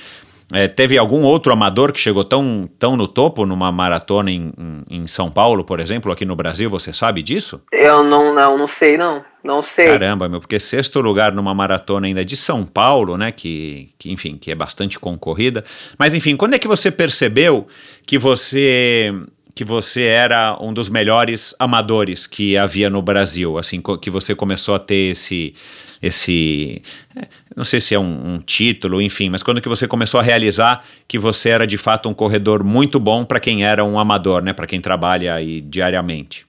É, 0.53 0.69
teve 0.69 0.99
algum 0.99 1.23
outro 1.23 1.51
amador 1.51 1.91
que 1.91 1.99
chegou 1.99 2.23
tão, 2.23 2.69
tão 2.79 2.99
no 2.99 3.09
topo 3.09 3.47
numa 3.47 3.73
maratona 3.73 4.31
em, 4.31 4.53
em, 4.91 5.07
São 5.07 5.31
Paulo, 5.31 5.65
por 5.65 5.81
exemplo, 5.81 6.13
aqui 6.13 6.27
no 6.27 6.37
Brasil, 6.37 6.69
você 6.69 6.93
sabe 6.93 7.23
disso? 7.23 7.63
Eu 7.73 8.05
não, 8.05 8.35
não, 8.35 8.59
não 8.59 8.69
sei, 8.69 8.99
não. 8.99 9.25
Não 9.43 9.63
sei. 9.63 9.87
Caramba, 9.87 10.29
meu, 10.29 10.41
porque 10.41 10.61
sexto 10.61 11.01
lugar 11.01 11.33
numa 11.33 11.55
maratona 11.55 12.07
ainda 12.07 12.25
de 12.25 12.37
São 12.37 12.65
Paulo, 12.65 13.17
né, 13.17 13.33
que, 13.33 13.89
que, 13.99 14.13
enfim, 14.13 14.37
que 14.37 14.51
é 14.51 14.55
bastante 14.55 14.99
concorrida. 14.99 15.65
Mas 15.99 16.15
enfim, 16.15 16.37
quando 16.37 16.55
é 16.55 16.59
que 16.59 16.69
você 16.69 16.91
percebeu 16.91 17.67
que 18.07 18.19
você 18.19 19.15
que 19.55 19.65
você 19.65 20.03
era 20.03 20.57
um 20.61 20.73
dos 20.73 20.89
melhores 20.89 21.55
amadores 21.59 22.27
que 22.27 22.57
havia 22.57 22.91
no 22.91 23.01
Brasil, 23.01 23.57
assim, 23.57 23.81
que 24.01 24.11
você 24.11 24.35
começou 24.35 24.75
a 24.75 24.79
ter 24.79 25.13
esse 25.13 25.55
esse 26.03 26.83
é, 27.17 27.27
não 27.57 27.65
sei 27.65 27.81
se 27.81 27.95
é 27.95 27.99
um, 27.99 28.35
um 28.35 28.39
título, 28.39 29.01
enfim, 29.01 29.31
mas 29.31 29.43
quando 29.43 29.61
que 29.61 29.69
você 29.69 29.89
começou 29.89 30.21
a 30.21 30.23
realizar 30.23 30.85
que 31.09 31.19
você 31.19 31.49
era 31.49 31.67
de 31.67 31.79
fato 31.79 32.09
um 32.09 32.15
corredor 32.15 32.63
muito 32.63 33.01
bom 33.01 33.25
para 33.25 33.41
quem 33.41 33.65
era 33.65 33.83
um 33.83 33.99
amador, 33.99 34.43
né, 34.43 34.53
para 34.53 34.67
quem 34.67 34.81
trabalha 34.81 35.35
aí 35.35 35.63
diariamente. 35.63 36.47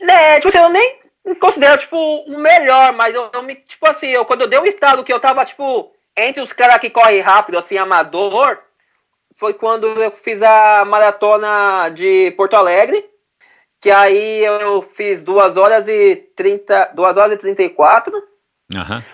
É, 0.00 0.36
tipo 0.36 0.48
assim, 0.48 0.58
eu 0.58 0.70
nem 0.70 0.98
me 1.24 1.34
considero, 1.36 1.80
tipo, 1.80 1.96
o 1.96 2.38
melhor, 2.38 2.92
mas 2.92 3.14
eu, 3.14 3.30
eu 3.32 3.42
me, 3.42 3.56
tipo 3.56 3.86
assim, 3.88 4.06
eu, 4.06 4.24
quando 4.24 4.42
eu 4.42 4.48
dei 4.48 4.58
o 4.58 4.66
estado 4.66 5.04
que 5.04 5.12
eu 5.12 5.20
tava, 5.20 5.44
tipo, 5.44 5.92
entre 6.16 6.40
os 6.40 6.52
caras 6.52 6.80
que 6.80 6.90
correm 6.90 7.20
rápido, 7.20 7.58
assim, 7.58 7.76
amador, 7.76 8.58
foi 9.36 9.54
quando 9.54 9.86
eu 9.86 10.10
fiz 10.10 10.40
a 10.42 10.84
maratona 10.84 11.90
de 11.90 12.32
Porto 12.36 12.54
Alegre, 12.54 13.04
que 13.80 13.90
aí 13.90 14.44
eu 14.44 14.82
fiz 14.96 15.22
2 15.22 15.56
horas 15.56 15.86
e 15.86 16.16
30, 16.34 16.92
2 16.94 17.16
horas 17.16 17.34
e 17.34 17.36
34, 17.36 18.12
Aham. 18.74 19.04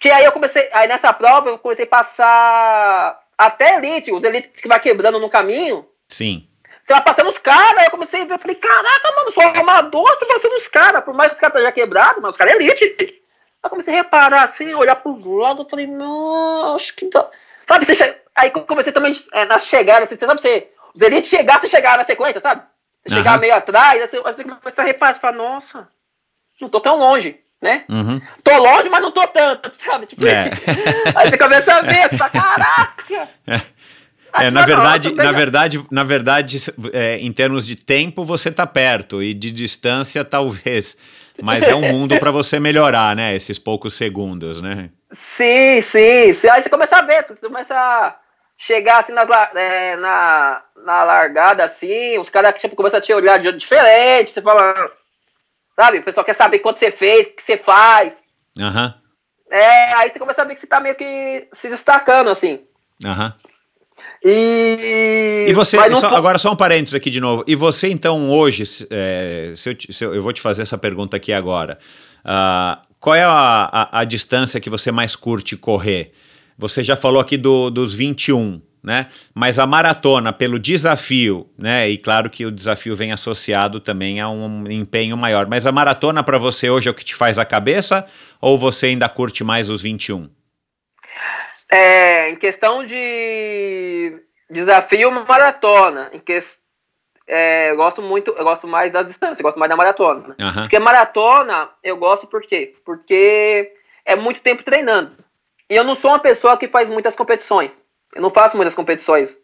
que 0.00 0.10
aí 0.10 0.24
eu 0.24 0.32
comecei, 0.32 0.68
aí 0.72 0.88
nessa 0.88 1.12
prova 1.12 1.50
eu 1.50 1.58
comecei 1.58 1.84
a 1.84 1.88
passar 1.88 3.20
até 3.36 3.76
elite, 3.76 4.12
os 4.12 4.24
elites 4.24 4.60
que 4.60 4.68
vai 4.68 4.80
quebrando 4.80 5.20
no 5.20 5.30
caminho, 5.30 5.86
Sim. 6.08 6.48
você 6.84 6.92
vai 6.92 7.02
passando 7.04 7.30
os 7.30 7.38
caras, 7.38 7.78
aí 7.78 7.86
eu 7.86 7.92
comecei 7.92 8.22
a 8.22 8.24
ver, 8.24 8.38
falei, 8.40 8.56
caraca, 8.56 9.12
mano, 9.16 9.32
sou 9.32 9.42
amador, 9.44 10.16
tô 10.18 10.26
passando 10.26 10.56
os 10.56 10.66
caras, 10.66 11.04
por 11.04 11.14
mais 11.14 11.28
que 11.30 11.36
os 11.36 11.40
caras 11.40 11.54
estejam 11.54 11.72
quebrados, 11.72 12.20
mas 12.20 12.32
os 12.32 12.36
caras 12.36 12.54
é 12.54 12.56
elite. 12.56 12.96
Aí 12.98 13.64
eu 13.64 13.70
comecei 13.70 13.94
a 13.94 13.96
reparar 13.98 14.42
assim, 14.42 14.74
olhar 14.74 14.96
pros 14.96 15.24
lados, 15.24 15.64
eu 15.64 15.70
falei, 15.70 15.86
não, 15.86 16.74
acho 16.74 16.94
que 16.96 17.08
dá. 17.08 17.30
Sabe, 17.68 17.84
você 17.84 18.18
aí 18.34 18.50
eu 18.54 18.62
comecei 18.62 18.92
também 18.92 19.14
é, 19.34 19.44
nas 19.44 19.66
chegadas, 19.66 20.04
assim, 20.08 20.16
você 20.18 20.24
sabe, 20.24 20.40
você, 20.40 20.68
os 20.94 21.02
elites 21.02 21.28
chegar, 21.28 21.60
você 21.60 21.68
chegar 21.68 21.98
na 21.98 22.04
sequência, 22.06 22.40
sabe? 22.40 22.62
Você 23.04 23.14
chegar 23.14 23.32
Aham. 23.32 23.40
meio 23.40 23.54
atrás, 23.54 24.00
aí 24.00 24.08
você, 24.08 24.16
aí 24.16 24.22
você 24.34 24.44
começa 24.44 24.82
a 24.82 24.84
reparar, 24.84 25.14
você 25.14 25.20
fala, 25.20 25.36
nossa, 25.36 25.88
não 26.60 26.68
tô 26.70 26.80
tão 26.80 26.96
longe, 26.96 27.36
né? 27.60 27.84
Uhum. 27.90 28.22
Tô 28.42 28.56
longe, 28.56 28.88
mas 28.88 29.02
não 29.02 29.12
tô 29.12 29.26
tanto, 29.28 29.70
sabe? 29.84 30.06
Tipo, 30.06 30.26
É. 30.26 30.50
aí 31.14 31.28
você 31.28 31.36
começa 31.36 31.74
a 31.74 31.82
ver, 31.82 32.08
você 32.08 32.16
fala, 32.16 32.30
caraca! 32.30 33.28
É, 34.34 34.44
você 34.44 34.50
na 34.50 34.60
fala, 34.60 34.66
verdade, 34.76 35.08
"Nossa, 35.08 35.22
na 35.22 35.32
verdade, 35.32 35.86
na 35.90 36.04
verdade, 36.04 36.58
é, 36.92 37.16
em 37.16 37.32
termos 37.32 37.66
de 37.66 37.74
tempo 37.74 38.24
você 38.26 38.52
tá 38.52 38.66
perto 38.66 39.22
e 39.22 39.32
de 39.32 39.50
distância 39.50 40.22
talvez, 40.22 40.98
mas 41.42 41.66
é 41.66 41.74
um 41.74 41.80
mundo 41.90 42.18
para 42.18 42.30
você 42.30 42.60
melhorar, 42.60 43.16
né? 43.16 43.34
Esses 43.34 43.58
poucos 43.58 43.94
segundos, 43.94 44.60
né? 44.60 44.90
Sim, 45.12 45.80
sim, 45.82 46.32
sim. 46.34 46.48
Aí 46.48 46.62
você 46.62 46.68
começa 46.68 46.96
a 46.96 47.02
ver, 47.02 47.26
você 47.26 47.34
começa 47.46 47.74
a 47.74 48.16
chegar 48.56 48.98
assim 48.98 49.12
nas, 49.12 49.28
é, 49.54 49.96
na, 49.96 50.62
na 50.84 51.04
largada, 51.04 51.64
assim, 51.64 52.18
os 52.18 52.28
caras 52.28 52.60
tipo, 52.60 52.76
começam 52.76 52.98
a 52.98 53.02
te 53.02 53.12
olhar 53.12 53.38
de 53.38 53.44
jeito 53.44 53.58
diferente, 53.58 54.32
você 54.32 54.42
fala. 54.42 54.90
Sabe, 55.76 55.98
o 55.98 56.02
pessoal 56.02 56.24
quer 56.26 56.34
saber 56.34 56.58
quanto 56.58 56.78
você 56.80 56.90
fez, 56.90 57.26
o 57.28 57.30
que 57.30 57.42
você 57.44 57.56
faz. 57.58 58.12
Aham, 58.60 58.94
É, 59.50 59.92
aí 59.94 60.10
você 60.10 60.18
começa 60.18 60.42
a 60.42 60.44
ver 60.44 60.56
que 60.56 60.60
você 60.60 60.66
tá 60.66 60.80
meio 60.80 60.96
que 60.96 61.48
se 61.60 61.68
destacando, 61.68 62.30
assim. 62.30 62.60
aham. 63.06 63.32
E. 64.24 65.46
E 65.48 65.52
você, 65.52 65.76
só- 65.96 66.14
agora 66.14 66.38
só 66.38 66.52
um 66.52 66.56
parênteses 66.56 66.94
aqui 66.94 67.10
de 67.10 67.20
novo. 67.20 67.44
E 67.46 67.54
você 67.54 67.88
então 67.88 68.30
hoje, 68.30 68.64
é, 68.90 69.52
se 69.56 69.70
eu, 69.70 69.76
se 69.92 70.04
eu, 70.04 70.14
eu 70.14 70.22
vou 70.22 70.32
te 70.32 70.40
fazer 70.40 70.62
essa 70.62 70.76
pergunta 70.76 71.16
aqui 71.16 71.32
agora. 71.32 71.78
Ah, 72.24 72.80
qual 73.00 73.14
é 73.14 73.22
a, 73.22 73.68
a, 73.72 74.00
a 74.00 74.04
distância 74.04 74.60
que 74.60 74.70
você 74.70 74.90
mais 74.90 75.14
curte 75.14 75.56
correr? 75.56 76.12
Você 76.56 76.82
já 76.82 76.96
falou 76.96 77.20
aqui 77.20 77.36
do, 77.36 77.70
dos 77.70 77.94
21, 77.94 78.60
né? 78.82 79.06
Mas 79.32 79.58
a 79.58 79.66
maratona, 79.66 80.32
pelo 80.32 80.58
desafio, 80.58 81.48
né? 81.56 81.88
E 81.88 81.96
claro 81.96 82.28
que 82.28 82.44
o 82.44 82.50
desafio 82.50 82.96
vem 82.96 83.12
associado 83.12 83.78
também 83.78 84.20
a 84.20 84.28
um 84.28 84.68
empenho 84.68 85.16
maior. 85.16 85.46
Mas 85.46 85.66
a 85.66 85.72
maratona 85.72 86.22
para 86.22 86.38
você 86.38 86.68
hoje 86.68 86.88
é 86.88 86.90
o 86.90 86.94
que 86.94 87.04
te 87.04 87.14
faz 87.14 87.38
a 87.38 87.44
cabeça? 87.44 88.06
Ou 88.40 88.58
você 88.58 88.86
ainda 88.86 89.08
curte 89.08 89.44
mais 89.44 89.70
os 89.70 89.82
21? 89.82 90.28
É, 91.70 92.30
em 92.30 92.36
questão 92.36 92.84
de 92.84 94.20
desafio 94.50 95.10
maratona, 95.10 96.10
em 96.12 96.18
que, 96.18 96.42
é, 97.28 97.70
eu 97.70 97.76
gosto 97.76 98.00
muito, 98.02 98.30
eu 98.36 98.42
gosto 98.44 98.66
mais 98.66 98.90
das 98.92 99.06
distâncias, 99.06 99.38
eu 99.38 99.42
gosto 99.44 99.58
mais 99.58 99.68
da 99.68 99.76
maratona. 99.76 100.34
Aham, 100.40 100.62
Porque 100.62 100.78
maratona 100.78 101.68
eu 101.84 101.96
gosto 101.96 102.26
por 102.26 102.42
quê? 102.42 102.74
Porque 102.84 103.72
é 104.04 104.16
muito 104.16 104.40
tempo 104.40 104.62
treinando. 104.62 105.12
E 105.70 105.76
eu 105.76 105.84
não 105.84 105.94
sou 105.94 106.10
uma 106.10 106.18
pessoa 106.18 106.56
que 106.56 106.66
faz 106.68 106.88
muitas 106.88 107.14
competições. 107.14 107.78
Eu 108.14 108.22
não 108.22 108.30
faço 108.30 108.56
muitas 108.56 108.74
competições. 108.74 109.36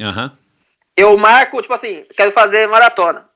aham, 0.00 0.30
Eu 0.96 1.16
marco, 1.18 1.60
tipo 1.60 1.74
assim, 1.74 2.06
quero 2.16 2.30
fazer 2.32 2.68
maratona. 2.68 3.28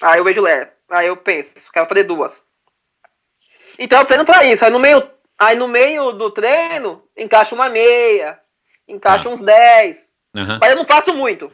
Aí 0.00 0.18
eu 0.18 0.24
vejo 0.24 0.40
Léo. 0.42 0.66
Aí 0.90 1.06
eu 1.06 1.16
penso, 1.16 1.50
quero 1.72 1.86
fazer 1.88 2.02
duas. 2.04 2.34
Então 3.78 4.00
eu 4.00 4.04
treino 4.06 4.24
pra 4.24 4.44
isso. 4.44 4.64
Aí 4.64 4.70
no 4.70 4.78
meio, 4.78 5.08
aí 5.38 5.56
no 5.56 5.68
meio 5.68 6.12
do 6.12 6.30
treino, 6.30 7.02
encaixa 7.16 7.54
uma 7.54 7.68
meia, 7.68 8.38
encaixa 8.88 9.28
Ah. 9.28 9.32
uns 9.32 9.40
10. 9.40 9.96
Aham. 10.36 10.58
Mas 10.60 10.70
eu 10.70 10.76
não 10.76 10.84
faço 10.86 11.14
muito. 11.14 11.50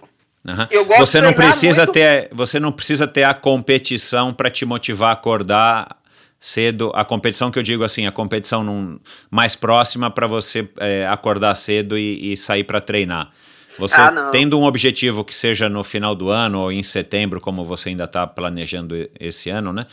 Gosto 0.55 0.97
Você 0.99 1.21
não 1.21 1.33
precisa 1.33 1.83
muito. 1.83 1.93
ter, 1.93 2.29
você 2.33 2.59
não 2.61 2.73
precisa 2.73 3.07
ter 3.07 3.25
a 3.25 3.35
competição 3.35 4.33
para 4.33 4.51
te 4.51 4.65
motivar 4.65 5.11
a 5.11 5.13
acordar 5.13 5.97
cedo. 6.41 6.91
A 6.95 7.05
competição 7.05 7.51
que 7.51 7.59
eu 7.59 7.63
digo 7.63 7.83
assim, 7.85 8.07
a 8.07 8.13
competição 8.13 8.63
num- 8.63 8.99
mais 9.31 9.57
próxima 9.57 10.11
para 10.11 10.27
você 10.27 10.69
é, 10.79 11.07
acordar 11.09 11.55
cedo 11.55 11.99
e, 11.99 12.33
e 12.33 12.37
sair 12.37 12.65
para 12.65 12.81
treinar. 12.81 13.31
Você 13.79 14.01
Ah, 14.01 14.11
não. 14.11 14.31
tendo 14.33 14.59
um 14.59 14.65
objetivo 14.65 15.25
que 15.25 15.35
seja 15.35 15.69
no 15.69 15.85
final 15.85 16.15
do 16.15 16.29
ano 16.31 16.61
ou 16.61 16.73
em 16.73 16.83
setembro, 16.83 17.41
como 17.41 17.65
você 17.65 17.91
ainda 17.91 18.05
está 18.05 18.27
planejando 18.27 18.95
esse 19.21 19.51
ano, 19.51 19.73
né? 19.73 19.87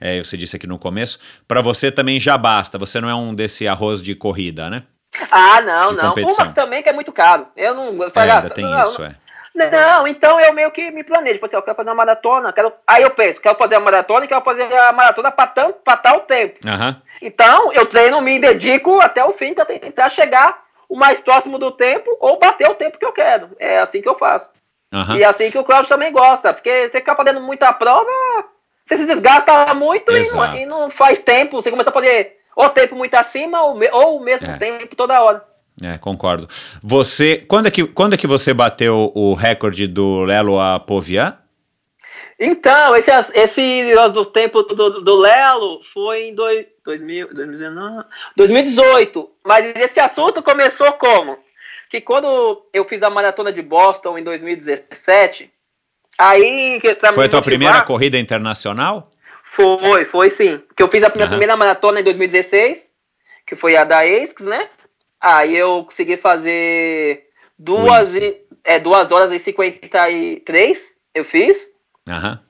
É, 0.00 0.22
você 0.22 0.36
disse 0.36 0.56
aqui 0.56 0.66
no 0.66 0.78
começo. 0.78 1.18
Para 1.46 1.60
você 1.60 1.90
também 1.90 2.18
já 2.20 2.36
basta. 2.38 2.78
Você 2.78 3.00
não 3.00 3.08
é 3.08 3.14
um 3.14 3.34
desse 3.34 3.66
arroz 3.68 4.00
de 4.02 4.14
corrida, 4.14 4.68
né? 4.70 4.82
Ah, 5.30 5.60
não, 5.60 5.88
De 5.88 5.96
não. 5.96 6.08
competição. 6.10 6.46
Uma 6.46 6.54
também 6.54 6.82
que 6.82 6.88
é 6.88 6.92
muito 6.92 7.12
caro. 7.12 7.46
Eu 7.56 7.74
não 7.74 8.02
eu 8.02 8.12
É, 8.14 8.20
ainda 8.20 8.38
ah, 8.46 8.50
tem 8.50 8.64
não, 8.64 8.82
isso, 8.82 9.02
é. 9.02 9.14
Não, 9.54 10.08
então 10.08 10.40
eu 10.40 10.52
meio 10.52 10.70
que 10.70 10.90
me 10.90 11.04
planejo. 11.04 11.34
Tipo 11.34 11.46
assim, 11.46 11.56
eu 11.56 11.62
quero 11.62 11.76
fazer 11.76 11.90
uma 11.90 11.96
maratona. 11.96 12.52
Quero... 12.52 12.72
Aí 12.86 13.02
eu 13.02 13.10
penso, 13.10 13.40
quero 13.40 13.56
fazer 13.56 13.74
a 13.74 13.80
maratona 13.80 14.24
e 14.24 14.28
quero 14.28 14.40
fazer 14.40 14.72
a 14.74 14.92
maratona 14.92 15.30
para 15.30 15.46
tanto, 15.48 15.78
pra 15.84 15.96
tal 15.96 16.20
tempo. 16.20 16.58
Aham. 16.66 17.00
Então, 17.20 17.72
eu 17.72 17.86
treino, 17.86 18.20
me 18.20 18.38
dedico 18.38 19.00
até 19.00 19.24
o 19.24 19.34
fim 19.34 19.54
para 19.54 19.64
tentar 19.64 20.08
chegar 20.08 20.62
o 20.88 20.96
mais 20.96 21.20
próximo 21.20 21.58
do 21.58 21.70
tempo 21.70 22.16
ou 22.20 22.38
bater 22.38 22.68
o 22.68 22.74
tempo 22.74 22.98
que 22.98 23.04
eu 23.04 23.12
quero. 23.12 23.50
É 23.58 23.78
assim 23.78 24.02
que 24.02 24.08
eu 24.08 24.18
faço. 24.18 24.48
Aham. 24.92 25.16
E 25.16 25.22
é 25.22 25.26
assim 25.26 25.50
que 25.50 25.58
o 25.58 25.64
Cláudio 25.64 25.88
também 25.88 26.12
gosta. 26.12 26.52
Porque 26.52 26.88
você 26.88 26.98
ficar 26.98 27.14
fazendo 27.14 27.40
muita 27.40 27.72
prova, 27.72 28.10
você 28.86 28.96
se 28.96 29.06
desgasta 29.06 29.72
muito 29.74 30.10
e 30.10 30.32
não, 30.32 30.56
e 30.56 30.66
não 30.66 30.90
faz 30.90 31.18
tempo. 31.20 31.62
Você 31.62 31.70
começa 31.70 31.90
a 31.90 31.92
fazer 31.92 32.36
ou 32.56 32.68
tempo 32.70 32.94
muito 32.94 33.14
acima 33.14 33.62
ou, 33.62 33.78
ou 33.92 34.16
o 34.18 34.20
mesmo 34.20 34.50
É. 34.50 34.58
tempo 34.58 34.96
toda 34.96 35.22
hora. 35.22 35.44
É, 35.80 35.96
concordo. 35.98 36.48
Você, 36.82 37.38
quando 37.38 37.66
é 37.66 37.70
que, 37.70 37.84
quando 37.84 38.14
é 38.14 38.16
que 38.16 38.26
você 38.26 38.52
bateu 38.52 39.12
o 39.14 39.34
recorde 39.34 39.86
do 39.86 40.22
Lelo 40.24 40.60
a 40.60 40.78
Povian? 40.78 41.38
Então, 42.38 42.96
esse, 42.96 43.10
esse 43.34 43.60
negócio 43.60 44.12
do 44.12 44.24
tempo 44.26 44.62
do, 44.62 45.00
do 45.00 45.14
Lelo 45.14 45.80
foi 45.94 46.28
em 46.28 46.34
dois, 46.34 46.66
2000, 46.84 47.34
2019, 47.34 48.04
2018. 48.36 49.30
Mas 49.44 49.72
esse 49.76 50.00
assunto 50.00 50.42
começou 50.42 50.92
como? 50.94 51.38
Que 51.88 52.00
quando 52.00 52.66
eu 52.72 52.84
fiz 52.84 53.02
a 53.02 53.10
maratona 53.10 53.52
de 53.52 53.62
Boston 53.62 54.18
em 54.18 54.24
2017, 54.24 55.50
aí. 56.18 56.80
Foi 57.14 57.26
a 57.26 57.28
tua 57.28 57.42
primeira 57.42 57.82
corrida 57.82 58.18
internacional? 58.18 59.08
Foi, 59.52 60.04
foi 60.06 60.30
sim. 60.30 60.60
Que 60.76 60.82
eu 60.82 60.88
fiz 60.88 61.04
a 61.04 61.10
minha 61.10 61.24
Aham. 61.24 61.30
primeira 61.30 61.56
maratona 61.56 62.00
em 62.00 62.04
2016, 62.04 62.86
que 63.46 63.54
foi 63.54 63.76
a 63.76 63.84
da 63.84 64.00
ASICS, 64.00 64.44
né? 64.44 64.68
Aí 65.22 65.56
eu 65.56 65.84
consegui 65.84 66.16
fazer 66.16 67.28
duas, 67.56 68.16
e, 68.16 68.40
é, 68.64 68.80
duas 68.80 69.12
horas 69.12 69.30
e 69.30 69.38
53, 69.38 70.78
eu 71.14 71.24
fiz. 71.24 71.56
Aham. 72.08 72.40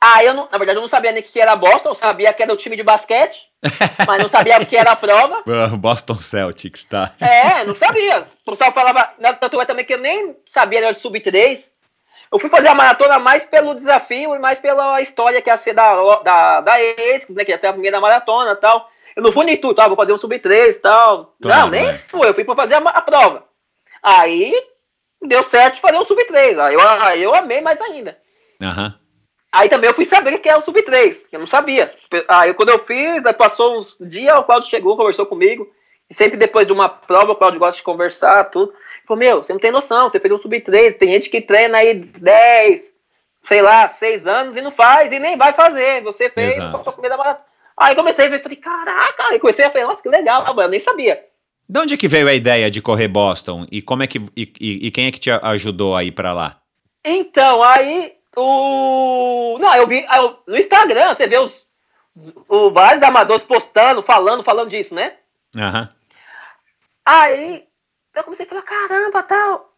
Aí 0.00 0.26
eu, 0.26 0.34
não, 0.34 0.48
na 0.52 0.58
verdade, 0.58 0.78
eu 0.78 0.82
não 0.82 0.88
sabia 0.88 1.10
nem 1.10 1.22
o 1.22 1.24
que 1.24 1.40
era 1.40 1.56
Boston, 1.56 1.88
eu 1.88 1.94
sabia 1.94 2.32
que 2.32 2.42
era 2.42 2.52
o 2.52 2.56
time 2.56 2.76
de 2.76 2.84
basquete, 2.84 3.36
mas 4.06 4.22
não 4.22 4.28
sabia 4.28 4.58
o 4.58 4.66
que 4.66 4.76
era 4.76 4.92
a 4.92 4.96
prova. 4.96 5.42
Boston 5.76 6.16
Celtics, 6.16 6.84
tá. 6.84 7.12
É, 7.18 7.64
não 7.64 7.74
sabia. 7.74 8.28
O 8.46 8.50
pessoal 8.52 8.72
falava, 8.72 9.10
tanto 9.40 9.60
é 9.60 9.64
também 9.64 9.84
que 9.84 9.94
eu 9.94 9.98
nem 9.98 10.36
sabia 10.52 10.80
era 10.80 10.92
de 10.92 11.00
sub-3. 11.00 11.60
Eu 12.30 12.38
fui 12.38 12.50
fazer 12.50 12.68
a 12.68 12.74
maratona 12.74 13.18
mais 13.18 13.42
pelo 13.46 13.74
desafio 13.74 14.34
e 14.34 14.38
mais 14.38 14.58
pela 14.58 15.00
história 15.00 15.40
que 15.40 15.48
ia 15.48 15.56
ser 15.56 15.72
da, 15.72 15.94
da, 16.22 16.60
da 16.60 16.74
ASICS, 16.74 17.34
né, 17.34 17.44
que 17.44 17.50
ia 17.50 17.58
ser 17.58 17.68
a 17.68 17.72
primeira 17.72 18.00
maratona 18.00 18.52
e 18.52 18.56
tal. 18.56 18.88
Eu 19.18 19.22
não 19.24 19.32
fui 19.32 19.44
nem 19.44 19.60
tudo, 19.60 19.74
tá, 19.74 19.88
vou 19.88 19.96
fazer 19.96 20.12
um 20.12 20.16
sub-3 20.16 20.70
e 20.70 20.72
tal. 20.74 21.34
Claro, 21.42 21.62
não, 21.62 21.70
nem 21.70 21.88
é. 21.88 21.98
fui, 22.06 22.28
eu 22.28 22.32
fui 22.32 22.44
pra 22.44 22.54
fazer 22.54 22.74
a, 22.74 22.78
a 22.78 23.00
prova. 23.00 23.42
Aí, 24.00 24.54
deu 25.20 25.42
certo 25.42 25.80
fazer 25.80 25.98
um 25.98 26.04
sub-3, 26.04 26.56
aí 26.56 26.74
eu, 26.74 26.80
aí 26.80 27.20
eu 27.20 27.34
amei 27.34 27.60
mais 27.60 27.80
ainda. 27.80 28.16
Aham. 28.62 28.94
Aí 29.50 29.68
também 29.68 29.90
eu 29.90 29.94
fui 29.94 30.04
saber 30.04 30.34
o 30.34 30.38
que 30.38 30.48
é 30.48 30.56
o 30.56 30.62
Sub-3, 30.62 31.16
que 31.28 31.34
eu 31.34 31.40
não 31.40 31.48
sabia. 31.48 31.92
Aí 32.28 32.54
quando 32.54 32.68
eu 32.68 32.84
fiz, 32.84 33.26
aí 33.26 33.32
passou 33.32 33.78
uns 33.78 33.96
dias, 33.98 34.38
o 34.38 34.44
Claudio 34.44 34.70
chegou, 34.70 34.96
conversou 34.96 35.26
comigo. 35.26 35.66
E 36.08 36.14
sempre 36.14 36.36
depois 36.36 36.64
de 36.64 36.72
uma 36.72 36.88
prova, 36.88 37.32
o 37.32 37.36
Claudio 37.36 37.58
gosta 37.58 37.78
de 37.78 37.82
conversar, 37.82 38.44
tudo. 38.50 38.72
Falou, 39.04 39.18
meu, 39.18 39.42
você 39.42 39.52
não 39.52 39.58
tem 39.58 39.72
noção, 39.72 40.08
você 40.08 40.20
fez 40.20 40.32
um 40.32 40.38
Sub-3, 40.38 40.98
tem 40.98 41.12
gente 41.12 41.28
que 41.28 41.40
treina 41.40 41.78
aí 41.78 41.94
10, 41.94 42.82
sei 43.44 43.62
lá, 43.62 43.88
6 43.88 44.26
anos 44.26 44.56
e 44.56 44.60
não 44.60 44.70
faz, 44.70 45.10
e 45.10 45.18
nem 45.18 45.36
vai 45.36 45.54
fazer. 45.54 46.02
Você 46.02 46.30
fez 46.30 46.56
Exato. 46.56 46.88
a 46.88 46.92
primeira 46.92 47.16
maratona. 47.16 47.48
Aí 47.80 47.94
comecei 47.94 48.26
a 48.26 48.28
ver, 48.28 48.42
falei, 48.42 48.56
caraca, 48.56 49.24
aí 49.28 49.38
comecei 49.38 49.64
a 49.64 49.70
falar, 49.70 49.86
nossa, 49.86 50.02
que 50.02 50.08
legal, 50.08 50.42
mano, 50.46 50.62
eu 50.62 50.68
nem 50.68 50.80
sabia. 50.80 51.24
De 51.68 51.78
onde 51.80 51.96
que 51.96 52.08
veio 52.08 52.28
a 52.28 52.32
ideia 52.34 52.70
de 52.70 52.80
correr 52.82 53.08
Boston? 53.08 53.66
E 53.70 53.82
como 53.82 54.02
é 54.02 54.06
que 54.06 54.18
e, 54.36 54.52
e- 54.60 54.86
e 54.86 54.90
quem 54.90 55.06
é 55.06 55.10
que 55.10 55.20
te 55.20 55.30
ajudou 55.30 55.94
a 55.96 56.02
ir 56.02 56.12
pra 56.12 56.32
lá? 56.32 56.56
Então, 57.04 57.62
aí 57.62 58.14
o. 58.36 59.58
Não, 59.60 59.74
eu 59.74 59.86
vi. 59.86 60.04
aí 60.08 60.18
eu- 60.20 60.38
no 60.46 60.56
Instagram, 60.56 61.14
você 61.14 61.26
vê 61.26 61.38
os, 61.38 61.52
o, 62.48 62.70
vários 62.70 63.02
amadores 63.02 63.44
postando, 63.44 64.02
falando, 64.02 64.42
falando 64.42 64.70
disso, 64.70 64.94
né? 64.94 65.14
Aham. 65.56 65.88
Aí 67.04 67.64
eu 68.14 68.24
comecei 68.24 68.46
a 68.46 68.48
falar, 68.48 68.62
caramba, 68.62 69.22
tal. 69.22 69.68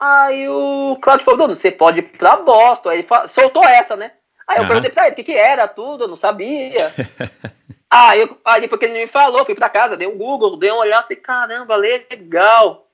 Aí 0.00 0.48
o 0.48 0.96
Claudio 1.00 1.24
falou, 1.24 1.38
Bruno, 1.38 1.56
você 1.56 1.70
pode 1.70 2.00
ir 2.00 2.02
pra 2.18 2.36
Boston. 2.36 2.88
Aí 2.90 2.98
ele 3.00 3.08
soltou 3.28 3.64
essa, 3.64 3.96
né? 3.96 4.12
Aí 4.46 4.56
eu 4.56 4.62
Aham. 4.62 4.68
perguntei 4.68 4.90
pra 4.90 5.06
ele 5.06 5.12
o 5.12 5.16
que, 5.16 5.24
que 5.24 5.34
era, 5.34 5.66
tudo, 5.66 6.04
eu 6.04 6.08
não 6.08 6.16
sabia. 6.16 6.92
aí, 7.90 8.20
eu, 8.20 8.38
aí 8.44 8.60
depois 8.60 8.78
que 8.78 8.84
ele 8.86 8.98
me 8.98 9.06
falou, 9.06 9.44
fui 9.44 9.54
pra 9.54 9.68
casa, 9.68 9.96
dei 9.96 10.06
um 10.06 10.18
Google, 10.18 10.56
dei 10.56 10.70
uma 10.70 10.80
olhada, 10.80 11.02
falei, 11.04 11.16
caramba, 11.16 11.76
legal. 11.76 12.86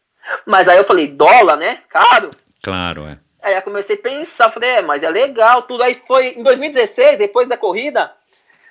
Mas 0.47 0.69
aí 0.69 0.79
eu 0.79 0.85
falei, 0.85 1.09
dólar, 1.09 1.57
né? 1.57 1.83
Caro. 1.89 2.31
Claro, 2.63 3.07
é. 3.07 3.19
Aí 3.43 3.55
eu 3.55 3.63
comecei 3.63 3.97
a 3.97 3.99
pensar, 3.99 4.51
falei, 4.51 4.71
é, 4.71 4.83
mas 4.83 5.03
é 5.03 5.11
legal, 5.11 5.63
tudo. 5.63 5.83
Aí 5.83 6.01
foi 6.07 6.35
em 6.39 6.43
2016, 6.43 7.19
depois 7.19 7.49
da 7.49 7.57
corrida, 7.57 8.13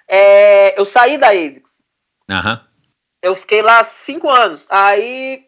é, 0.07 0.79
eu 0.79 0.85
saí 0.85 1.17
da 1.17 1.29
ASICS. 1.29 1.63
Aham. 2.29 2.61
Eu 3.21 3.35
fiquei 3.35 3.61
lá 3.61 3.83
cinco 4.05 4.29
anos. 4.29 4.65
Aí 4.69 5.43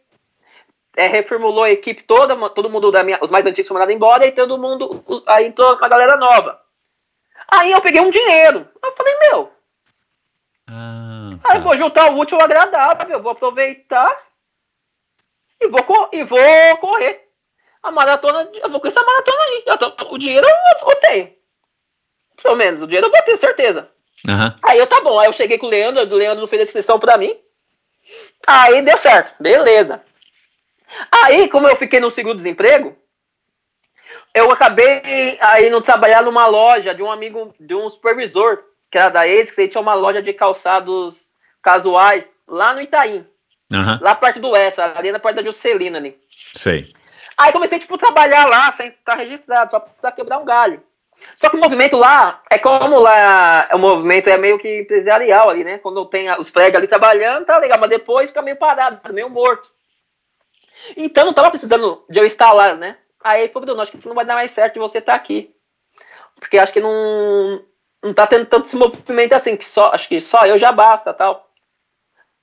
é, 0.95 1.07
reformulou 1.07 1.63
a 1.63 1.71
equipe 1.71 2.03
toda, 2.03 2.35
todo 2.49 2.69
mundo 2.69 2.91
da 2.91 3.03
minha, 3.03 3.19
os 3.21 3.31
mais 3.31 3.45
antigos 3.45 3.67
foram 3.67 3.79
mandados 3.79 3.95
embora 3.95 4.25
e 4.25 4.31
todo 4.31 4.57
mundo, 4.57 5.03
aí 5.27 5.47
entrou 5.47 5.75
uma 5.75 5.89
galera 5.89 6.17
nova. 6.17 6.60
Aí 7.51 7.71
eu 7.71 7.81
peguei 7.81 7.99
um 8.01 8.09
dinheiro. 8.09 8.67
Eu 8.81 8.91
falei, 8.95 9.13
meu, 9.19 9.51
Ah, 10.69 11.29
aí 11.43 11.57
eu 11.57 11.59
tá. 11.61 11.67
vou 11.67 11.75
juntar 11.75 12.09
o 12.11 12.17
útil 12.17 12.37
ao 12.37 12.45
agradável, 12.45 13.09
eu 13.09 13.21
vou 13.21 13.33
aproveitar 13.33 14.17
e 15.59 15.67
vou, 15.67 16.09
e 16.13 16.23
vou 16.23 16.77
correr. 16.79 17.27
A 17.83 17.91
maratona, 17.91 18.49
eu 18.53 18.69
vou 18.69 18.79
com 18.79 18.87
essa 18.87 19.03
maratona 19.03 19.41
aí. 19.43 19.63
Tô- 19.77 20.13
o 20.13 20.17
dinheiro 20.17 20.47
eu, 20.47 20.87
eu 20.89 20.95
tenho. 20.97 21.33
Pelo 22.41 22.55
menos, 22.55 22.81
o 22.81 22.85
dinheiro 22.87 23.07
eu 23.07 23.11
vou 23.11 23.21
ter, 23.23 23.37
certeza. 23.37 23.89
Aham. 24.27 24.55
Aí 24.63 24.77
eu, 24.77 24.87
tá 24.87 25.01
bom. 25.01 25.19
Aí 25.19 25.27
eu 25.27 25.33
cheguei 25.33 25.57
com 25.57 25.65
o 25.65 25.69
Leandro, 25.69 26.01
o 26.03 26.15
Leandro 26.17 26.47
fez 26.47 26.61
a 26.61 26.65
inscrição 26.65 26.99
pra 26.99 27.17
mim. 27.17 27.37
Aí 28.45 28.81
deu 28.81 28.97
certo, 28.97 29.33
beleza. 29.41 30.03
Aí, 31.11 31.47
como 31.49 31.67
eu 31.67 31.75
fiquei 31.75 31.99
no 31.99 32.11
seguro-desemprego, 32.11 32.95
eu 34.33 34.51
acabei 34.51 35.37
aí 35.41 35.69
não 35.69 35.81
trabalhar 35.81 36.23
numa 36.23 36.47
loja 36.47 36.93
de 36.93 37.03
um 37.03 37.11
amigo, 37.11 37.53
de 37.59 37.75
um 37.75 37.89
supervisor, 37.89 38.63
que 38.89 38.97
era 38.97 39.09
da 39.09 39.27
ex, 39.27 39.51
que 39.51 39.61
ele 39.61 39.67
tinha 39.69 39.81
uma 39.81 39.93
loja 39.93 40.21
de 40.21 40.33
calçados 40.33 41.19
casuais 41.61 42.25
lá 42.47 42.73
no 42.73 42.81
Itaim, 42.81 43.25
Aham. 43.73 43.99
lá 44.01 44.15
perto 44.15 44.39
do 44.39 44.55
Essa, 44.55 44.93
ali 44.97 45.11
na 45.11 45.19
parte 45.19 45.37
da 45.37 45.43
Juscelina 45.43 45.97
ali. 45.97 46.17
Sei. 46.53 46.93
Aí 47.37 47.51
comecei, 47.51 47.79
tipo, 47.79 47.95
a 47.95 47.97
trabalhar 47.97 48.45
lá, 48.45 48.71
sem 48.73 48.89
estar 48.89 49.15
registrado, 49.15 49.71
só 49.71 49.79
pra 49.79 50.11
quebrar 50.11 50.37
um 50.37 50.45
galho. 50.45 50.83
Só 51.37 51.49
que 51.49 51.55
o 51.55 51.59
movimento 51.59 51.95
lá, 51.97 52.41
é 52.49 52.57
como 52.57 52.99
lá, 52.99 53.69
o 53.73 53.77
movimento 53.77 54.27
é 54.27 54.37
meio 54.37 54.57
que 54.59 54.81
empresarial 54.81 55.49
ali, 55.49 55.63
né? 55.63 55.77
Quando 55.77 56.05
tem 56.05 56.31
os 56.37 56.49
prédios 56.49 56.77
ali 56.77 56.87
trabalhando, 56.87 57.45
tá 57.45 57.57
legal, 57.57 57.79
mas 57.79 57.89
depois 57.89 58.29
fica 58.29 58.41
meio 58.41 58.57
parado, 58.57 59.13
meio 59.13 59.29
morto. 59.29 59.69
Então 60.97 61.25
não 61.25 61.33
tava 61.33 61.51
precisando 61.51 62.03
de 62.09 62.19
eu 62.19 62.25
estar 62.25 62.51
lá, 62.51 62.73
né? 62.73 62.97
Aí 63.23 63.41
ele 63.43 63.49
falou, 63.53 63.65
Bruno, 63.65 63.81
acho 63.81 63.91
que 63.91 64.07
não 64.07 64.15
vai 64.15 64.25
dar 64.25 64.35
mais 64.35 64.51
certo 64.51 64.73
de 64.73 64.79
você 64.79 64.97
estar 64.99 65.13
aqui. 65.13 65.53
Porque 66.35 66.57
acho 66.57 66.73
que 66.73 66.79
não, 66.79 67.61
não 68.03 68.13
tá 68.13 68.25
tendo 68.25 68.45
tanto 68.47 68.67
esse 68.67 68.75
movimento 68.75 69.33
assim, 69.33 69.55
que 69.55 69.65
só, 69.65 69.91
acho 69.93 70.07
que 70.07 70.19
só 70.21 70.45
eu 70.45 70.57
já 70.57 70.71
basta 70.71 71.13
tal. 71.13 71.47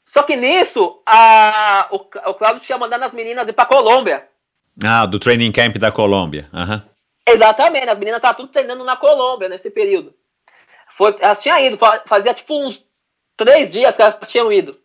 Só 0.07 0.23
que 0.23 0.37
nisso, 0.37 1.03
a, 1.05 1.89
o, 1.91 1.97
o 2.31 2.35
Claudio 2.35 2.63
tinha 2.63 2.79
mandado 2.79 3.03
as 3.05 3.13
meninas 3.13 3.47
ir 3.49 3.53
pra 3.53 3.67
Colômbia. 3.67 4.27
Ah, 4.85 5.05
do 5.05 5.19
training 5.19 5.53
camp 5.53 5.77
da 5.77 5.91
Colômbia. 5.93 6.49
Aham. 6.55 6.83
Exatamente, 7.27 7.91
as 7.91 7.99
meninas 7.99 8.19
estavam 8.19 8.37
tudo 8.37 8.53
treinando 8.53 8.85
na 8.85 8.97
Colômbia 8.97 9.49
nesse 9.49 9.69
período. 9.71 10.15
Foi, 10.97 11.15
elas 11.21 11.43
tinham 11.43 11.59
ido, 11.59 11.77
fa- 11.77 12.03
fazia 12.07 12.33
tipo 12.33 12.55
uns 12.55 12.83
três 13.37 13.71
dias 13.71 13.95
que 13.95 14.01
elas 14.01 14.17
tinham 14.29 14.51
ido. 14.51 14.79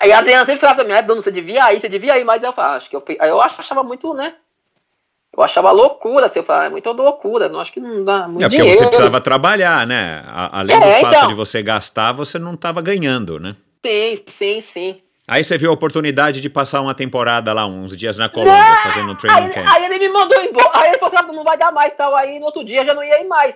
Aí 0.00 0.12
a 0.12 0.18
Adriana 0.18 0.44
sempre 0.44 0.60
falava 0.60 0.80
pra 0.80 0.84
mim, 0.88 0.92
ah, 0.92 1.02
Bruno, 1.02 1.22
você 1.22 1.30
devia 1.30 1.72
ir, 1.72 1.80
você 1.80 1.88
devia 1.88 2.18
ir, 2.18 2.24
mas 2.24 2.42
eu 2.42 2.52
falava, 2.52 2.76
acho 2.78 2.90
que 2.90 2.96
eu, 2.96 3.04
eu 3.20 3.40
ach- 3.40 3.60
achava 3.60 3.82
muito, 3.84 4.12
né? 4.12 4.34
Eu 5.36 5.42
achava 5.44 5.70
loucura, 5.70 6.26
assim, 6.26 6.40
eu 6.40 6.44
falava, 6.44 6.66
é 6.66 6.68
muita 6.70 6.90
loucura, 6.90 7.48
não 7.48 7.60
acho 7.60 7.72
que 7.72 7.78
não 7.80 8.04
dá 8.04 8.26
muito 8.26 8.42
É 8.42 8.48
porque 8.48 8.56
dinheiro. 8.56 8.78
você 8.78 8.86
precisava 8.86 9.20
trabalhar, 9.20 9.86
né? 9.86 10.24
A- 10.26 10.58
além 10.60 10.78
do 10.78 10.84
É, 10.86 11.00
fato 11.00 11.14
então. 11.14 11.26
de 11.28 11.34
você 11.34 11.62
gastar, 11.62 12.12
você 12.12 12.38
não 12.38 12.54
estava 12.54 12.82
ganhando, 12.82 13.38
né? 13.38 13.54
Sim, 13.86 14.22
sim, 14.36 14.60
sim. 14.60 15.02
Aí 15.28 15.44
você 15.44 15.56
viu 15.56 15.70
a 15.70 15.74
oportunidade 15.74 16.40
de 16.40 16.50
passar 16.50 16.80
uma 16.80 16.94
temporada 16.94 17.52
lá, 17.52 17.64
uns 17.64 17.96
dias 17.96 18.18
na 18.18 18.28
Colômbia, 18.28 18.76
fazendo 18.82 19.12
um 19.12 19.14
training 19.14 19.46
aí, 19.46 19.50
camp. 19.52 19.66
aí 19.68 19.84
ele 19.84 19.98
me 20.00 20.08
mandou 20.08 20.42
embora. 20.42 20.70
Aí 20.74 20.88
ele 20.88 20.98
falou 20.98 21.14
assim: 21.14 21.24
ah, 21.30 21.32
não 21.32 21.44
vai 21.44 21.56
dar 21.56 21.70
mais 21.70 21.94
tal. 21.94 22.16
Aí 22.16 22.40
no 22.40 22.46
outro 22.46 22.64
dia 22.64 22.84
já 22.84 22.92
não 22.92 23.04
ia 23.04 23.20
ir 23.22 23.28
mais. 23.28 23.54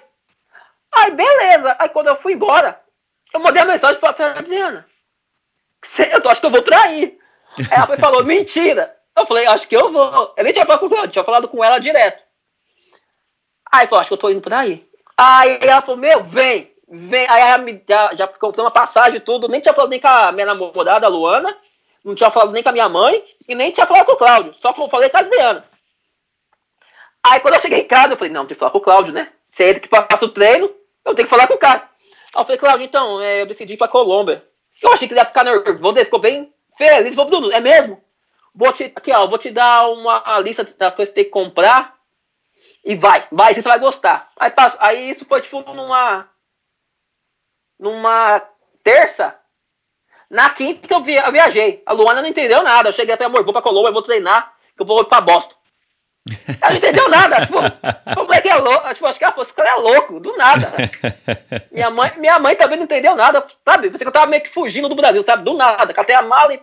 Aí 0.94 1.10
beleza. 1.10 1.74
Aí 1.80 1.88
quando 1.88 2.06
eu 2.06 2.16
fui 2.22 2.34
embora, 2.34 2.78
eu 3.34 3.40
mandei 3.40 3.60
a 3.60 3.64
mensagem 3.66 3.98
pra 4.00 4.12
pra. 4.12 4.34
"Cê- 5.96 6.10
Eu 6.12 6.20
tô- 6.20 6.28
acho 6.28 6.40
que 6.40 6.46
eu 6.46 6.50
vou 6.50 6.62
trair. 6.62 7.18
Aí 7.58 7.66
ela 7.76 7.96
falou: 7.96 8.22
mentira. 8.22 8.93
Eu 9.16 9.26
falei: 9.26 9.46
acho 9.46 9.68
que 9.68 9.76
eu 9.76 9.92
vou. 9.92 10.34
Eu 10.36 10.44
nem 10.44 10.52
tinha 10.52 10.66
falado 10.66 10.88
com 10.88 10.96
ela, 10.96 11.08
tinha 11.08 11.24
falado 11.24 11.48
com 11.48 11.64
ela 11.64 11.78
direto. 11.78 12.22
Aí 13.72 13.86
falou: 13.86 14.00
acho 14.00 14.08
que 14.08 14.14
eu 14.14 14.18
tô 14.18 14.30
indo 14.30 14.40
pra 14.40 14.60
aí. 14.60 14.86
Aí 15.16 15.58
ela 15.60 15.82
falou: 15.82 15.96
meu, 15.96 16.24
vem. 16.24 16.72
Vem. 16.88 17.26
Aí 17.28 17.42
ela 17.42 17.58
me, 17.58 17.82
já, 17.88 18.14
já 18.14 18.28
comprou 18.28 18.64
uma 18.64 18.70
passagem 18.70 19.16
e 19.16 19.20
tudo. 19.20 19.48
Nem 19.48 19.60
tinha 19.60 19.74
falado 19.74 19.90
nem 19.90 20.00
com 20.00 20.08
a 20.08 20.32
minha 20.32 20.46
namorada, 20.46 21.06
a 21.06 21.08
Luana. 21.08 21.56
Não 22.04 22.14
tinha 22.14 22.30
falado 22.30 22.52
nem 22.52 22.62
com 22.62 22.68
a 22.68 22.72
minha 22.72 22.88
mãe 22.88 23.24
e 23.48 23.54
nem 23.54 23.72
tinha 23.72 23.86
falado 23.86 24.04
com 24.04 24.12
o 24.12 24.16
Cláudio. 24.16 24.54
Só 24.60 24.74
falei 24.74 25.08
com 25.08 25.16
a 25.16 25.20
Adriana. 25.20 25.64
Aí 27.24 27.40
quando 27.40 27.54
eu 27.54 27.60
cheguei 27.60 27.80
em 27.80 27.88
casa, 27.88 28.12
eu 28.12 28.18
falei, 28.18 28.30
não, 28.30 28.44
tem 28.44 28.54
que 28.54 28.60
falar 28.60 28.70
com 28.70 28.78
o 28.78 28.82
Cláudio, 28.82 29.14
né? 29.14 29.32
Se 29.56 29.64
é 29.64 29.70
ele 29.70 29.80
que 29.80 29.88
passa 29.88 30.26
o 30.26 30.28
treino, 30.28 30.70
eu 31.02 31.14
tenho 31.14 31.26
que 31.26 31.30
falar 31.34 31.46
com 31.46 31.54
o 31.54 31.58
cara. 31.58 31.88
Aí 32.34 32.42
eu 32.42 32.44
falei, 32.44 32.58
Cláudio, 32.58 32.84
então, 32.84 33.22
é, 33.22 33.40
eu 33.40 33.46
decidi 33.46 33.72
ir 33.72 33.76
pra 33.78 33.88
Colômbia. 33.88 34.44
Eu 34.82 34.92
achei 34.92 35.08
que 35.08 35.14
ele 35.14 35.20
ia 35.20 35.24
ficar 35.24 35.44
nervoso, 35.44 35.96
ele 35.96 36.04
ficou 36.04 36.20
bem 36.20 36.52
feliz. 36.76 37.14
Falou, 37.14 37.30
Bruno, 37.30 37.50
é 37.50 37.60
mesmo? 37.60 38.03
Vou 38.54 38.72
te, 38.72 38.92
aqui, 38.94 39.12
ó, 39.12 39.26
vou 39.26 39.38
te 39.38 39.50
dar 39.50 39.88
uma 39.88 40.38
lista 40.38 40.62
das 40.64 40.94
coisas 40.94 41.12
que 41.12 41.16
tem 41.16 41.24
que 41.24 41.30
comprar. 41.30 41.94
E 42.84 42.94
vai, 42.94 43.26
vai, 43.32 43.54
você 43.54 43.62
vai 43.62 43.78
gostar. 43.78 44.30
Aí, 44.38 44.50
passo, 44.50 44.76
aí 44.78 45.10
isso 45.10 45.24
foi 45.24 45.40
tipo 45.40 45.60
numa. 45.60 46.28
Numa 47.78 48.42
terça. 48.82 49.34
Na 50.30 50.50
quinta 50.50 50.92
eu, 50.92 51.02
via, 51.02 51.26
eu 51.26 51.32
viajei. 51.32 51.82
A 51.86 51.92
Luana 51.92 52.22
não 52.22 52.28
entendeu 52.28 52.62
nada. 52.62 52.90
Eu 52.90 52.92
cheguei 52.92 53.14
até, 53.14 53.24
amor, 53.24 53.42
vou 53.42 53.52
pra 53.52 53.62
Colômbia, 53.62 53.88
eu 53.88 53.92
vou 53.92 54.02
treinar, 54.02 54.52
que 54.76 54.82
eu 54.82 54.86
vou 54.86 55.04
pra 55.04 55.20
Boston. 55.20 55.54
Ela 56.60 56.70
não 56.70 56.76
entendeu 56.76 57.08
nada. 57.08 57.40
Tipo, 57.40 57.58
o 57.58 58.24
moleque 58.24 58.48
é 58.48 58.54
louco. 58.54 58.94
Tipo, 58.94 59.06
acho 59.06 59.18
que 59.18 59.24
ela 59.24 59.32
falou, 59.32 59.46
esse 59.46 59.54
cara 59.54 59.70
é 59.70 59.74
louco, 59.74 60.20
do 60.20 60.36
nada. 60.36 60.72
Minha 61.70 61.90
mãe, 61.90 62.12
minha 62.16 62.38
mãe 62.38 62.56
também 62.56 62.76
não 62.76 62.84
entendeu 62.84 63.14
nada, 63.14 63.46
sabe? 63.64 63.90
Pensei 63.90 64.04
que 64.04 64.08
eu 64.08 64.12
tava 64.12 64.26
meio 64.26 64.42
que 64.42 64.52
fugindo 64.52 64.88
do 64.88 64.94
Brasil, 64.94 65.22
sabe? 65.22 65.44
Do 65.44 65.54
nada. 65.54 65.92
Catei 65.92 66.14
a 66.14 66.22
mala 66.22 66.54
e 66.54 66.60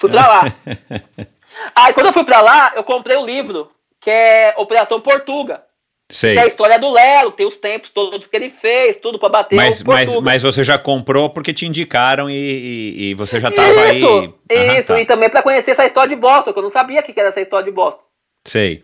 fui 0.00 0.10
pra 0.10 0.26
lá. 0.26 0.42
Aí 1.74 1.92
quando 1.92 2.06
eu 2.06 2.12
fui 2.12 2.24
pra 2.24 2.40
lá, 2.40 2.72
eu 2.74 2.84
comprei 2.84 3.16
o 3.16 3.24
livro, 3.24 3.70
que 4.00 4.10
é 4.10 4.54
Operação 4.56 5.00
Portuga. 5.00 5.62
Sei. 6.10 6.34
Que 6.34 6.38
é 6.38 6.42
a 6.42 6.46
história 6.46 6.78
do 6.78 6.90
Lelo, 6.92 7.32
tem 7.32 7.46
os 7.46 7.56
tempos 7.56 7.90
todos 7.90 8.26
que 8.26 8.36
ele 8.36 8.50
fez, 8.60 8.98
tudo 8.98 9.18
pra 9.18 9.28
bater 9.30 9.56
Mas, 9.56 9.82
mas, 9.82 10.14
mas 10.20 10.42
você 10.42 10.62
já 10.62 10.78
comprou 10.78 11.30
porque 11.30 11.52
te 11.52 11.64
indicaram 11.66 12.28
e, 12.28 12.34
e- 12.34 13.10
e 13.10 13.14
você 13.14 13.40
já 13.40 13.50
tava 13.50 13.80
aí. 13.80 13.98
Isso, 14.02 14.34
Aham, 14.52 14.78
isso, 14.78 14.88
tá. 14.88 15.00
e 15.00 15.06
também 15.06 15.30
pra 15.30 15.42
conhecer 15.42 15.70
essa 15.70 15.86
história 15.86 16.10
de 16.14 16.20
Boston, 16.20 16.52
que 16.52 16.58
eu 16.58 16.62
não 16.62 16.70
sabia 16.70 17.02
que 17.02 17.18
era 17.18 17.30
essa 17.30 17.40
história 17.40 17.64
de 17.64 17.70
Boston. 17.70 18.02
Sei. 18.46 18.82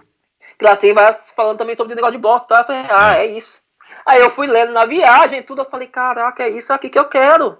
Que 0.58 0.64
lá 0.64 0.76
tem 0.76 0.94
várias 0.94 1.30
falando 1.36 1.58
também 1.58 1.74
sobre 1.76 1.92
o 1.92 1.96
negócio 1.96 2.16
de 2.16 2.22
Boston, 2.22 2.46
tá? 2.48 2.60
Eu 2.60 2.64
falei, 2.64 2.82
ah, 2.88 3.18
é 3.18 3.26
isso. 3.26 3.60
Aí 4.06 4.20
eu 4.20 4.30
fui 4.30 4.46
lendo 4.46 4.72
na 4.72 4.86
viagem, 4.86 5.42
tudo, 5.42 5.60
eu 5.60 5.66
falei, 5.70 5.88
caraca, 5.88 6.42
é 6.44 6.48
isso 6.50 6.72
aqui 6.72 6.88
que 6.88 6.98
eu 6.98 7.04
quero. 7.04 7.58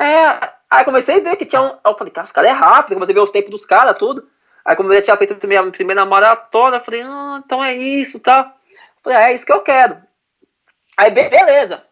É, 0.00 0.50
aí 0.70 0.84
comecei 0.84 1.16
a 1.16 1.20
ver 1.20 1.36
que 1.36 1.46
tinha 1.46 1.62
um. 1.62 1.76
Eu 1.84 1.96
falei, 1.96 2.12
cara, 2.12 2.26
os 2.26 2.32
caras 2.32 2.50
é 2.50 2.54
rápido, 2.54 2.94
comecei 2.94 3.14
a 3.14 3.16
ver 3.18 3.22
os 3.24 3.30
tempos 3.30 3.50
dos 3.50 3.64
caras, 3.66 3.98
tudo. 3.98 4.28
Aí 4.64 4.74
como 4.76 4.90
eu 4.90 4.96
já 4.96 5.02
tinha 5.02 5.16
feito 5.16 5.34
a 5.34 5.70
primeira 5.70 6.04
maratona, 6.06 6.78
eu 6.78 6.80
falei, 6.80 7.02
ah, 7.02 7.40
então 7.44 7.62
é 7.62 7.74
isso, 7.74 8.18
tá? 8.18 8.54
Eu 8.70 9.02
falei, 9.02 9.18
ah, 9.18 9.30
é 9.30 9.34
isso 9.34 9.44
que 9.46 9.52
eu 9.52 9.60
quero. 9.60 9.98
Aí, 10.96 11.10
be- 11.10 11.28
beleza. 11.28 11.82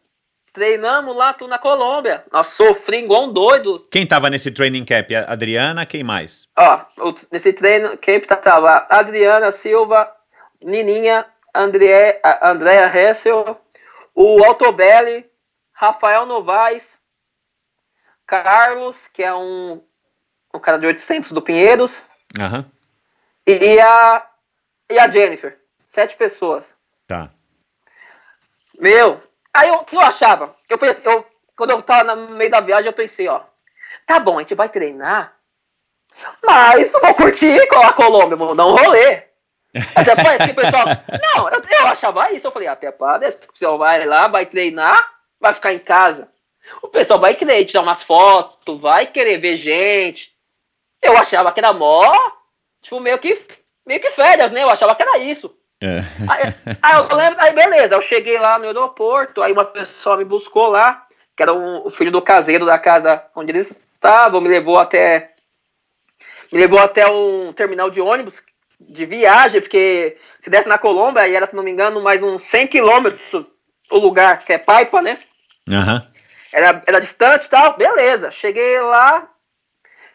Treinamos 0.54 1.16
lá, 1.16 1.32
tudo 1.32 1.48
na 1.48 1.58
Colômbia. 1.58 2.24
Nossa, 2.30 2.50
sofri 2.54 2.98
igual 3.04 3.24
um 3.24 3.32
doido. 3.32 3.86
Quem 3.90 4.06
tava 4.06 4.28
nesse 4.28 4.50
training 4.52 4.84
camp? 4.84 5.08
A 5.12 5.32
Adriana, 5.32 5.86
quem 5.86 6.04
mais? 6.04 6.46
Ó, 6.58 6.80
o- 6.98 7.14
nesse 7.30 7.52
treino, 7.54 7.96
camp 7.98 8.24
tava 8.24 8.86
Adriana 8.90 9.50
Silva, 9.52 10.10
Nininha, 10.62 11.24
André, 11.54 12.20
Andréa 12.42 12.86
Hessel, 12.94 13.58
o 14.14 14.44
Altobelli, 14.44 15.24
Rafael 15.72 16.26
Novaes, 16.26 16.84
Carlos, 18.32 18.96
que 19.12 19.22
é 19.22 19.34
um, 19.34 19.82
um 20.54 20.58
cara 20.58 20.78
de 20.78 20.86
800 20.86 21.32
do 21.32 21.42
Pinheiros, 21.42 21.94
Aham. 22.40 22.64
e 23.46 23.78
a, 23.78 24.26
e 24.88 24.98
a 24.98 25.10
Jennifer. 25.10 25.58
Sete 25.84 26.16
pessoas. 26.16 26.64
Tá. 27.06 27.28
Meu, 28.78 29.22
aí 29.52 29.70
o 29.70 29.84
que 29.84 29.94
eu 29.94 30.00
achava? 30.00 30.56
Eu 30.66 30.78
pensei, 30.78 31.02
eu, 31.04 31.26
quando 31.54 31.72
eu 31.72 31.82
tava 31.82 32.16
no 32.16 32.34
meio 32.34 32.50
da 32.50 32.62
viagem, 32.62 32.86
eu 32.86 32.94
pensei, 32.94 33.28
ó, 33.28 33.42
tá 34.06 34.18
bom, 34.18 34.38
a 34.38 34.40
gente 34.40 34.54
vai 34.54 34.70
treinar, 34.70 35.36
mas 36.42 36.90
eu 36.90 37.00
vou 37.02 37.14
curtir 37.14 37.68
com 37.68 37.80
a 37.80 37.92
Colômbia, 37.92 38.34
vou 38.34 38.54
dar 38.54 38.66
um 38.66 38.74
rolê. 38.74 39.24
Até 39.94 40.16
parece 40.16 40.54
que 40.54 40.58
o 40.58 40.62
pessoal. 40.62 40.84
Não, 41.34 41.50
eu, 41.50 41.62
eu 41.62 41.86
achava 41.86 42.32
isso. 42.32 42.46
Eu 42.46 42.52
falei, 42.52 42.68
até 42.68 42.90
parece 42.90 43.36
que 43.36 43.48
o 43.48 43.52
pessoal 43.52 43.76
vai 43.76 44.06
lá, 44.06 44.26
vai 44.28 44.46
treinar, 44.46 45.06
vai 45.38 45.52
ficar 45.52 45.74
em 45.74 45.78
casa. 45.78 46.28
O 46.82 46.88
pessoal 46.88 47.18
vai 47.20 47.34
querer 47.34 47.64
tirar 47.64 47.82
umas 47.82 48.02
fotos, 48.02 48.80
vai 48.80 49.06
querer 49.06 49.38
ver 49.38 49.56
gente. 49.56 50.30
Eu 51.00 51.16
achava 51.16 51.50
que 51.52 51.60
era 51.60 51.72
mó, 51.72 52.12
tipo, 52.82 53.00
meio 53.00 53.18
que, 53.18 53.40
meio 53.86 54.00
que 54.00 54.10
férias, 54.10 54.52
né? 54.52 54.62
Eu 54.62 54.70
achava 54.70 54.94
que 54.94 55.02
era 55.02 55.18
isso. 55.18 55.52
É. 55.82 55.98
Aí, 56.30 56.76
aí 56.80 56.96
eu 56.96 57.16
lembro, 57.16 57.40
aí 57.42 57.52
beleza, 57.52 57.94
eu 57.94 58.00
cheguei 58.02 58.38
lá 58.38 58.56
no 58.58 58.66
aeroporto, 58.66 59.42
aí 59.42 59.52
uma 59.52 59.64
pessoa 59.64 60.16
me 60.16 60.24
buscou 60.24 60.68
lá, 60.68 61.04
que 61.36 61.42
era 61.42 61.52
um- 61.52 61.84
o 61.84 61.90
filho 61.90 62.12
do 62.12 62.22
caseiro 62.22 62.64
da 62.64 62.78
casa 62.78 63.24
onde 63.34 63.50
eles 63.50 63.68
estavam, 63.94 64.40
me 64.40 64.48
levou 64.48 64.78
até. 64.78 65.32
Me 66.52 66.60
levou 66.60 66.78
até 66.78 67.06
um 67.08 67.52
terminal 67.52 67.90
de 67.90 68.00
ônibus 68.00 68.40
de 68.78 69.06
viagem, 69.06 69.60
porque 69.60 70.16
se 70.40 70.50
desse 70.50 70.68
na 70.68 70.78
Colômbia, 70.78 71.22
aí 71.22 71.34
era, 71.34 71.46
se 71.46 71.56
não 71.56 71.62
me 71.64 71.70
engano, 71.70 72.00
mais 72.00 72.22
uns 72.22 72.42
100 72.44 72.66
quilômetros 72.68 73.46
o 73.90 73.98
lugar, 73.98 74.44
que 74.44 74.52
é 74.52 74.58
Paipa, 74.58 75.02
né? 75.02 75.18
Aham. 75.68 76.00
Era, 76.52 76.82
era 76.86 77.00
distante 77.00 77.46
e 77.46 77.48
tal, 77.48 77.76
beleza. 77.76 78.30
Cheguei 78.30 78.80
lá, 78.80 79.28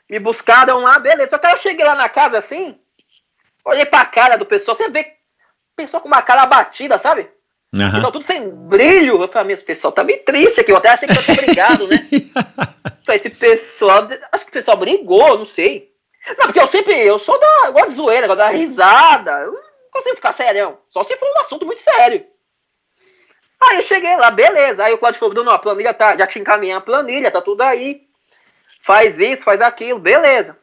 me 0.09 0.19
buscaram 0.19 0.79
lá, 0.79 0.99
beleza. 0.99 1.31
Só 1.31 1.37
que 1.37 1.47
eu 1.47 1.57
cheguei 1.57 1.85
lá 1.85 1.95
na 1.95 2.09
casa 2.09 2.37
assim, 2.37 2.79
olhei 3.65 3.85
pra 3.85 4.05
cara 4.05 4.37
do 4.37 4.45
pessoal, 4.45 4.77
você 4.77 4.89
vê 4.89 5.13
pessoa 5.75 6.01
com 6.01 6.07
uma 6.07 6.21
cara 6.21 6.43
abatida, 6.43 6.97
sabe? 6.97 7.29
Aham. 7.77 7.91
Pessoal 7.91 8.11
tudo 8.11 8.25
sem 8.25 8.49
brilho. 8.49 9.21
Eu 9.21 9.27
falei, 9.27 9.47
meu, 9.47 9.53
esse 9.55 9.63
pessoal 9.63 9.91
tá 9.91 10.03
meio 10.03 10.23
triste 10.23 10.61
aqui. 10.61 10.71
Eu 10.71 10.77
até 10.77 10.89
achei 10.89 11.07
que 11.07 11.17
eu 11.17 11.23
tinha 11.23 11.45
brigado, 11.45 11.87
né? 11.87 11.97
Falei, 13.05 13.21
esse 13.21 13.29
pessoal, 13.29 14.07
acho 14.31 14.45
que 14.45 14.49
o 14.49 14.53
pessoal 14.53 14.77
brigou, 14.77 15.37
não 15.37 15.45
sei. 15.45 15.91
Não, 16.37 16.47
porque 16.47 16.59
eu 16.59 16.67
sempre, 16.67 16.93
eu 17.05 17.19
sou 17.19 17.39
da, 17.39 17.63
eu 17.67 17.73
gosto 17.73 17.89
de 17.89 17.95
zoeira, 17.95 18.27
gosto 18.27 18.39
da 18.39 18.49
risada. 18.49 19.31
Eu 19.39 19.53
não 19.53 19.61
consigo 19.91 20.15
ficar 20.15 20.33
sério, 20.33 20.77
só 20.89 21.03
se 21.03 21.15
for 21.15 21.25
um 21.25 21.39
assunto 21.39 21.65
muito 21.65 21.81
sério. 21.81 22.25
Aí 23.61 23.77
eu 23.77 23.81
cheguei 23.81 24.15
lá, 24.17 24.29
beleza. 24.29 24.83
Aí 24.83 24.93
o 24.93 24.97
Claudio 24.97 25.19
falou, 25.19 25.33
Bruno, 25.33 25.51
a 25.51 25.59
planilha 25.59 25.93
tá, 25.93 26.15
já 26.15 26.27
te 26.27 26.39
encaminhei 26.39 26.75
a 26.75 26.81
planilha, 26.81 27.31
tá 27.31 27.41
tudo 27.41 27.61
aí. 27.61 28.01
Faz 28.81 29.17
isso, 29.17 29.43
faz 29.43 29.59
aquilo, 29.61 29.99
beleza. 29.99 30.57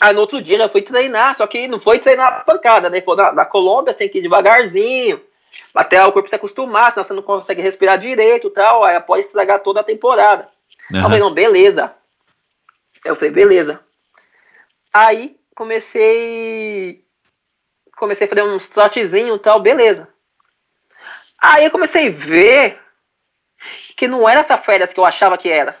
Aí 0.00 0.12
no 0.12 0.20
outro 0.20 0.42
dia 0.42 0.58
já 0.58 0.68
fui 0.68 0.82
treinar, 0.82 1.36
só 1.36 1.46
que 1.46 1.66
não 1.68 1.80
foi 1.80 1.98
treinar 1.98 2.26
a 2.26 2.40
pancada, 2.40 2.90
né? 2.90 3.00
Pô, 3.00 3.14
na, 3.14 3.32
na 3.32 3.44
Colômbia 3.44 3.94
tem 3.94 4.08
que 4.08 4.18
ir 4.18 4.22
devagarzinho, 4.22 5.20
até 5.74 6.04
o 6.04 6.12
corpo 6.12 6.28
se 6.28 6.34
acostumar, 6.34 6.92
senão 6.92 7.04
você 7.04 7.14
não 7.14 7.22
consegue 7.22 7.62
respirar 7.62 7.98
direito 7.98 8.48
e 8.48 8.50
tal, 8.50 8.84
aí 8.84 8.98
pode 9.00 9.26
estragar 9.26 9.60
toda 9.60 9.80
a 9.80 9.84
temporada. 9.84 10.48
Aí 10.92 10.98
eu 10.98 11.02
falei, 11.02 11.20
não, 11.20 11.32
beleza. 11.32 11.94
Eu 13.04 13.16
falei, 13.16 13.30
beleza. 13.30 13.80
Aí 14.92 15.36
comecei. 15.54 17.04
Comecei 17.96 18.26
a 18.26 18.30
fazer 18.30 18.42
uns 18.42 18.68
trotezinhos 18.68 19.38
e 19.38 19.42
tal, 19.42 19.60
beleza. 19.60 20.08
Aí 21.46 21.66
eu 21.66 21.70
comecei 21.70 22.08
a 22.08 22.10
ver 22.10 22.80
que 23.98 24.08
não 24.08 24.26
era 24.26 24.40
essa 24.40 24.56
férias 24.56 24.94
que 24.94 24.98
eu 24.98 25.04
achava 25.04 25.36
que 25.36 25.50
era. 25.50 25.76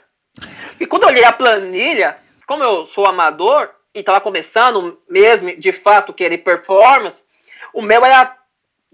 E 0.78 0.86
quando 0.86 1.04
eu 1.04 1.08
olhei 1.08 1.24
a 1.24 1.32
planilha, 1.32 2.18
como 2.46 2.62
eu 2.62 2.86
sou 2.88 3.06
amador 3.06 3.70
e 3.94 4.02
tava 4.02 4.20
começando 4.20 5.00
mesmo, 5.08 5.56
de 5.56 5.72
fato, 5.72 6.12
querer 6.12 6.38
performance, 6.38 7.22
o 7.72 7.80
meu 7.80 8.04
era 8.04 8.36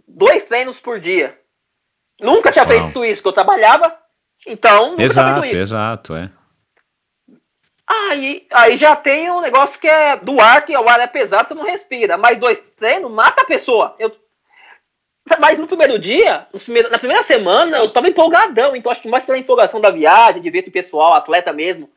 dois 0.06 0.44
treinos 0.44 0.78
por 0.78 1.00
dia. 1.00 1.36
Nunca 2.20 2.52
tinha 2.52 2.64
Uau. 2.64 2.72
feito 2.72 3.04
isso, 3.04 3.20
que 3.20 3.26
eu 3.28 3.32
trabalhava, 3.32 3.96
então 4.46 4.90
nunca 4.90 4.96
tinha 4.98 5.06
Exato, 5.06 5.40
feito 5.40 5.52
isso. 5.54 5.62
exato, 5.62 6.14
é. 6.14 6.30
Aí, 7.84 8.46
aí 8.52 8.76
já 8.76 8.94
tem 8.94 9.28
um 9.28 9.40
negócio 9.40 9.76
que 9.80 9.88
é 9.88 10.16
do 10.18 10.40
ar, 10.40 10.64
que 10.64 10.76
o 10.76 10.88
ar 10.88 11.00
é 11.00 11.08
pesado, 11.08 11.48
você 11.48 11.54
não 11.54 11.64
respira. 11.64 12.16
Mais 12.16 12.38
dois 12.38 12.60
treinos, 12.76 13.10
mata 13.10 13.42
a 13.42 13.46
pessoa. 13.46 13.96
Eu, 13.98 14.14
mas 15.38 15.58
no 15.58 15.66
primeiro 15.66 15.98
dia, 15.98 16.46
na 16.90 16.98
primeira 16.98 17.22
semana, 17.22 17.78
eu 17.78 17.92
tava 17.92 18.08
empolgadão. 18.08 18.74
Então 18.74 18.90
acho 18.90 19.02
que 19.02 19.08
mais 19.08 19.24
pela 19.24 19.38
empolgação 19.38 19.80
da 19.80 19.90
viagem, 19.90 20.42
de 20.42 20.50
ver 20.50 20.60
esse 20.60 20.70
pessoal, 20.70 21.14
atleta 21.14 21.52
mesmo, 21.52 21.90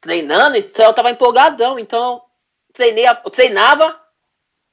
treinando, 0.00 0.56
então 0.56 0.86
eu 0.86 0.94
tava 0.94 1.10
empolgadão. 1.10 1.78
Então 1.78 2.22
treinei, 2.72 3.06
eu 3.06 3.30
treinava, 3.30 4.00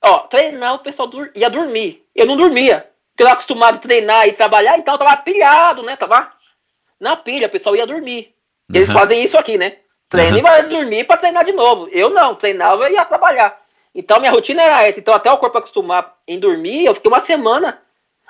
Ó, 0.04 0.20
treinar 0.22 0.76
o 0.76 0.80
pessoal 0.80 1.08
dur 1.08 1.30
ia 1.36 1.50
dormir. 1.50 2.04
Eu 2.16 2.26
não 2.26 2.36
dormia. 2.36 2.88
Porque 3.12 3.22
eu 3.24 3.28
era 3.28 3.34
acostumado 3.34 3.76
a 3.76 3.80
treinar 3.80 4.28
e 4.28 4.34
trabalhar, 4.34 4.78
então 4.78 4.96
eu 4.96 4.98
tava 4.98 5.18
pilhado, 5.18 5.84
né? 5.84 5.96
Tava 5.96 6.32
na 7.00 7.16
pilha, 7.16 7.48
o 7.48 7.52
pessoal 7.52 7.76
ia 7.76 7.86
dormir. 7.86 8.34
Eles 8.74 8.88
Uhum. 8.88 8.94
fazem 8.96 9.24
isso 9.24 9.38
aqui, 9.38 9.58
né? 9.58 9.78
Treina 10.10 10.40
e 10.40 10.42
vai 10.42 10.68
dormir 10.68 11.04
pra 11.06 11.18
treinar 11.18 11.46
de 11.46 11.52
novo. 11.52 11.88
Eu 11.90 12.10
não, 12.10 12.36
treinava 12.36 12.90
e 12.90 12.94
ia 12.94 13.06
trabalhar. 13.06 13.61
Então 13.94 14.20
minha 14.20 14.32
rotina 14.32 14.62
era 14.62 14.88
essa. 14.88 15.00
Então 15.00 15.14
até 15.14 15.32
o 15.32 15.38
corpo 15.38 15.58
acostumar 15.58 16.16
em 16.28 16.40
dormir, 16.40 16.86
eu 16.86 16.96
fiquei 16.96 17.10
uma 17.10 17.20
semana. 17.20 17.82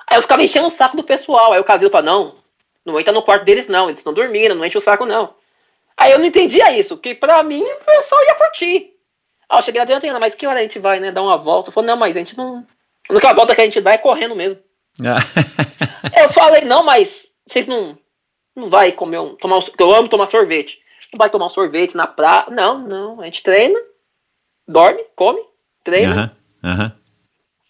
Aí 0.07 0.17
eu 0.17 0.21
ficava 0.21 0.43
enchendo 0.43 0.67
o 0.67 0.71
saco 0.71 0.97
do 0.97 1.03
pessoal. 1.03 1.53
Aí 1.53 1.59
o 1.59 1.63
caseiro 1.63 1.91
falou, 1.91 2.05
não, 2.05 2.35
não 2.85 2.99
entra 2.99 3.13
no 3.13 3.23
quarto 3.23 3.45
deles 3.45 3.67
não, 3.67 3.85
eles 3.85 3.99
estão 3.99 4.13
dormindo, 4.13 4.55
não 4.55 4.65
enche 4.65 4.77
o 4.77 4.81
saco 4.81 5.05
não. 5.05 5.33
Aí 5.97 6.11
eu 6.11 6.19
não 6.19 6.25
entendia 6.25 6.77
isso, 6.77 6.97
que 6.97 7.13
pra 7.13 7.43
mim 7.43 7.61
o 7.61 7.85
pessoal 7.85 8.23
ia 8.25 8.35
curtir. 8.35 8.93
Aí 9.49 9.59
eu 9.59 9.61
cheguei 9.61 9.79
lá 9.79 9.85
dentro, 9.85 10.19
mas 10.19 10.33
que 10.33 10.47
hora 10.47 10.59
a 10.59 10.63
gente 10.63 10.79
vai, 10.79 10.99
né, 10.99 11.11
dar 11.11 11.21
uma 11.21 11.37
volta? 11.37 11.69
Eu 11.69 11.73
falei, 11.73 11.89
não, 11.89 11.97
mas 11.97 12.15
a 12.15 12.19
gente 12.19 12.35
não... 12.37 12.65
A 13.09 13.13
única 13.13 13.33
volta 13.33 13.53
que 13.53 13.61
a 13.61 13.65
gente 13.65 13.81
dá 13.81 13.91
é 13.91 13.97
correndo 13.97 14.35
mesmo. 14.35 14.59
Eu 16.15 16.31
falei, 16.31 16.61
não, 16.61 16.83
mas 16.83 17.31
vocês 17.47 17.67
não, 17.67 17.97
não 18.55 18.69
vai 18.69 18.91
comer 18.91 19.19
um. 19.19 19.35
Tomar 19.35 19.59
um. 19.59 19.63
Eu 19.77 19.93
amo 19.93 20.09
tomar 20.09 20.27
sorvete. 20.27 20.79
Não 21.11 21.17
vai 21.17 21.29
tomar 21.29 21.47
um 21.47 21.49
sorvete 21.49 21.95
na 21.95 22.07
praia. 22.07 22.45
Não, 22.49 22.79
não. 22.79 23.21
A 23.21 23.25
gente 23.25 23.43
treina, 23.43 23.79
dorme, 24.67 25.03
come, 25.15 25.41
treina. 25.83 26.33
Aham, 26.63 26.73
aham. 26.73 26.91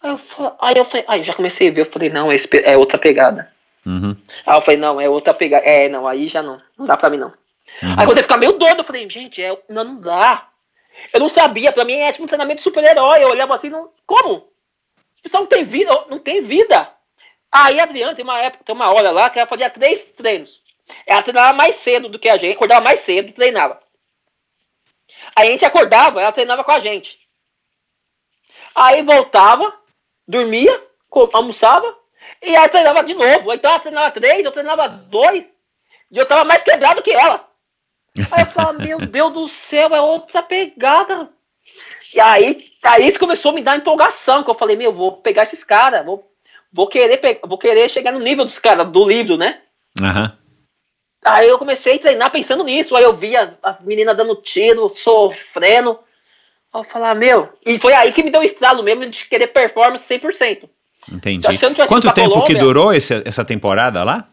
Aí, 0.02 0.10
eu 0.10 0.18
falei, 0.18 0.54
aí 0.60 0.78
eu 0.78 0.84
falei, 0.84 1.04
aí 1.08 1.20
eu 1.20 1.24
já 1.24 1.34
comecei 1.34 1.68
a 1.68 1.72
ver, 1.72 1.82
eu 1.82 1.90
falei, 1.90 2.10
não, 2.10 2.32
é, 2.32 2.36
é 2.64 2.76
outra 2.76 2.98
pegada. 2.98 3.50
Uhum. 3.86 4.16
Aí 4.46 4.56
eu 4.56 4.62
falei, 4.62 4.80
não, 4.80 5.00
é 5.00 5.08
outra 5.08 5.32
pegada. 5.32 5.64
É, 5.64 5.88
não, 5.88 6.08
aí 6.08 6.28
já 6.28 6.42
não. 6.42 6.60
Não 6.76 6.86
dá 6.86 6.96
pra 6.96 7.08
mim, 7.08 7.18
não. 7.18 7.32
Aí 7.80 8.04
quando 8.04 8.14
você 8.14 8.22
fica 8.22 8.36
meio 8.36 8.52
doido, 8.52 8.80
eu 8.80 8.84
falei, 8.84 9.08
gente, 9.08 9.42
é, 9.42 9.56
não, 9.68 9.84
não 9.84 10.00
dá. 10.00 10.48
Eu 11.12 11.20
não 11.20 11.28
sabia, 11.28 11.72
pra 11.72 11.84
mim 11.84 11.94
é 11.94 12.12
tipo 12.12 12.24
um 12.24 12.26
treinamento 12.26 12.58
de 12.58 12.62
super-herói. 12.62 13.22
Eu 13.22 13.28
olhava 13.28 13.54
assim, 13.54 13.70
não, 13.70 13.90
como? 14.06 14.48
Isso 15.24 15.34
não 15.34 15.46
tem 15.46 15.64
vida, 15.64 16.04
não 16.08 16.18
tem 16.18 16.42
vida. 16.42 16.90
Aí 17.50 17.78
a 17.78 17.84
Adriana 17.84 18.14
tem 18.14 18.24
uma 18.24 18.38
época, 18.38 18.64
tem 18.64 18.74
uma 18.74 18.90
hora 18.90 19.10
lá 19.10 19.30
que 19.30 19.38
ela 19.38 19.48
fazia 19.48 19.70
três 19.70 20.00
treinos. 20.16 20.50
Ela 21.06 21.22
treinava 21.22 21.52
mais 21.52 21.76
cedo 21.76 22.08
do 22.08 22.18
que 22.18 22.28
a 22.28 22.36
gente, 22.36 22.54
acordava 22.54 22.80
mais 22.80 23.00
cedo 23.00 23.28
e 23.28 23.32
treinava. 23.32 23.80
Aí 25.36 25.48
a 25.48 25.50
gente 25.52 25.64
acordava, 25.64 26.20
ela 26.20 26.32
treinava 26.32 26.64
com 26.64 26.72
a 26.72 26.80
gente. 26.80 27.18
Aí 28.74 29.02
voltava, 29.02 29.72
dormia, 30.26 30.82
almoçava, 31.32 31.96
e 32.42 32.56
aí 32.56 32.68
treinava 32.68 33.04
de 33.04 33.14
novo. 33.14 33.52
Então 33.52 33.70
ela 33.70 33.80
treinava 33.80 34.10
três, 34.10 34.44
eu 34.44 34.52
treinava 34.52 34.88
dois, 34.88 35.44
e 36.10 36.18
eu 36.18 36.26
tava 36.26 36.44
mais 36.44 36.62
quebrado 36.62 37.02
que 37.02 37.12
ela. 37.12 37.48
Aí 38.30 38.42
eu 38.42 38.50
falava, 38.50 38.78
meu 38.78 38.98
Deus 39.06 39.32
do 39.32 39.48
céu, 39.48 39.94
é 39.94 40.00
outra 40.00 40.42
pegada. 40.42 41.28
E 42.14 42.20
aí, 42.20 42.70
aí 42.82 43.08
isso 43.08 43.18
começou 43.18 43.52
a 43.52 43.54
me 43.54 43.62
dar 43.62 43.76
empolgação, 43.76 44.44
que 44.44 44.50
eu 44.50 44.54
falei, 44.54 44.76
meu, 44.76 44.92
vou 44.92 45.16
pegar 45.18 45.44
esses 45.44 45.64
caras, 45.64 46.04
vou, 46.04 46.30
vou, 46.72 46.86
querer 46.86 47.40
vou 47.46 47.58
querer 47.58 47.88
chegar 47.88 48.12
no 48.12 48.20
nível 48.20 48.44
dos 48.44 48.58
caras, 48.58 48.90
do 48.90 49.06
livro, 49.06 49.36
né? 49.36 49.60
Aham. 50.00 50.36
Aí 51.24 51.48
eu 51.48 51.58
comecei 51.58 51.96
a 51.96 51.98
treinar 52.00 52.32
pensando 52.32 52.64
nisso. 52.64 52.96
Aí 52.96 53.04
eu 53.04 53.16
via 53.16 53.56
as 53.62 53.80
meninas 53.80 54.16
dando 54.16 54.34
tiro, 54.36 54.88
sofrendo. 54.88 55.98
Aí 56.74 56.80
eu 56.80 56.84
falava, 56.84 57.14
meu. 57.18 57.48
E 57.64 57.78
foi 57.78 57.92
aí 57.92 58.12
que 58.12 58.22
me 58.22 58.30
deu 58.30 58.40
o 58.40 58.44
estralo 58.44 58.82
mesmo 58.82 59.06
de 59.08 59.24
querer 59.28 59.48
performance 59.48 60.04
100%. 60.06 60.68
Entendi. 61.10 61.58
Que 61.58 61.64
eu 61.64 61.86
Quanto 61.86 62.12
tempo 62.12 62.28
que 62.42 62.54
Colômbia- 62.54 62.58
durou 62.58 62.94
esse- 62.94 63.22
essa 63.26 63.44
temporada 63.44 64.02
lá? 64.04 64.28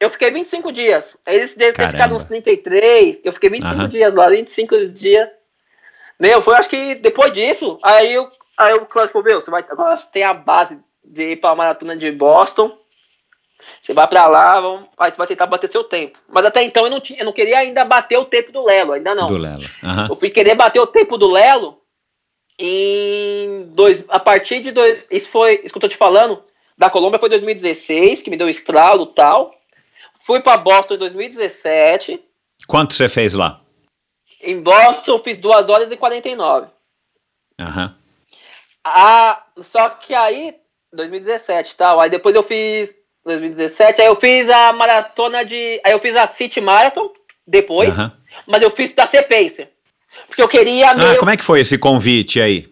Eu 0.00 0.10
fiquei 0.10 0.30
25 0.30 0.72
dias. 0.72 1.14
Eles 1.26 1.54
devem 1.54 1.72
ter 1.74 1.90
ficado 1.90 2.14
uns 2.14 2.24
33. 2.24 3.20
Eu 3.24 3.32
fiquei 3.32 3.48
25 3.50 3.74
Aham. 3.74 3.88
dias 3.88 4.14
lá, 4.14 4.28
25 4.28 4.88
dias. 4.88 5.28
Meu, 6.18 6.42
foi 6.42 6.54
acho 6.56 6.68
que 6.68 6.94
depois 6.96 7.32
disso, 7.32 7.78
aí 7.82 8.12
eu, 8.14 8.28
aí 8.58 8.74
o 8.74 8.86
Cláudio 8.86 9.12
falou, 9.12 9.26
meu, 9.28 9.40
você 9.40 9.50
vai, 9.50 9.64
agora 9.68 9.96
você 9.96 10.06
tem 10.10 10.22
a 10.24 10.32
base 10.34 10.78
de 11.04 11.32
ir 11.32 11.36
pra 11.36 11.54
maratona 11.54 11.96
de 11.96 12.10
Boston. 12.10 12.76
Você 13.80 13.92
vai 13.92 14.06
pra 14.08 14.26
lá, 14.26 14.60
vamos, 14.60 14.88
aí 14.98 15.10
você 15.10 15.16
vai 15.16 15.26
tentar 15.26 15.46
bater 15.46 15.68
seu 15.68 15.84
tempo. 15.84 16.18
Mas 16.28 16.44
até 16.44 16.62
então 16.62 16.84
eu 16.84 16.90
não, 16.90 17.00
tinha, 17.00 17.20
eu 17.20 17.24
não 17.24 17.32
queria 17.32 17.58
ainda 17.58 17.84
bater 17.84 18.18
o 18.18 18.24
tempo 18.24 18.52
do 18.52 18.64
Lelo, 18.64 18.92
ainda 18.92 19.14
não. 19.14 19.26
Do 19.26 19.36
Lelo. 19.36 19.64
Aham. 19.82 20.06
Eu 20.10 20.16
fui 20.16 20.30
querer 20.30 20.54
bater 20.54 20.80
o 20.80 20.86
tempo 20.86 21.16
do 21.16 21.30
Lelo 21.30 21.78
em 22.58 23.66
dois, 23.74 24.02
a 24.08 24.18
partir 24.18 24.62
de 24.62 24.72
dois, 24.72 25.04
isso 25.10 25.28
foi, 25.28 25.60
isso 25.62 25.72
que 25.72 25.76
eu 25.76 25.80
tô 25.80 25.88
te 25.88 25.96
falando, 25.96 26.42
da 26.76 26.90
Colômbia 26.90 27.18
foi 27.18 27.28
2016, 27.28 28.22
que 28.22 28.30
me 28.30 28.36
deu 28.36 28.48
estralo 28.48 29.06
tal. 29.06 29.54
Fui 30.26 30.40
pra 30.40 30.56
Boston 30.56 30.94
em 30.94 30.98
2017. 30.98 32.20
Quanto 32.66 32.94
você 32.94 33.08
fez 33.08 33.32
lá? 33.32 33.60
Em 34.42 34.60
Boston 34.60 35.12
eu 35.12 35.22
fiz 35.22 35.38
2 35.38 35.68
horas 35.68 35.90
e 35.90 35.96
49. 35.96 36.68
Aham. 37.60 37.96
Ah, 38.84 39.44
só 39.60 39.88
que 39.90 40.14
aí 40.14 40.54
2017, 40.92 41.76
tal. 41.76 42.00
Aí 42.00 42.10
depois 42.10 42.34
eu 42.34 42.42
fiz 42.42 42.94
2017, 43.26 44.00
aí 44.00 44.06
eu 44.06 44.16
fiz 44.16 44.48
a 44.48 44.72
maratona 44.72 45.44
de, 45.44 45.80
aí 45.84 45.92
eu 45.92 45.98
fiz 46.00 46.16
a 46.16 46.26
City 46.28 46.60
Marathon 46.60 47.10
depois, 47.46 47.92
mas 48.46 48.62
eu 48.62 48.70
fiz 48.70 48.92
da 48.92 49.04
C-Pacer. 49.04 49.70
Porque 50.28 50.40
eu 50.40 50.48
queria 50.48 50.90
Ah, 50.90 50.96
meio 50.96 51.18
como 51.18 51.30
é 51.30 51.36
que 51.36 51.44
foi 51.44 51.60
esse 51.60 51.76
convite 51.76 52.40
aí? 52.40 52.66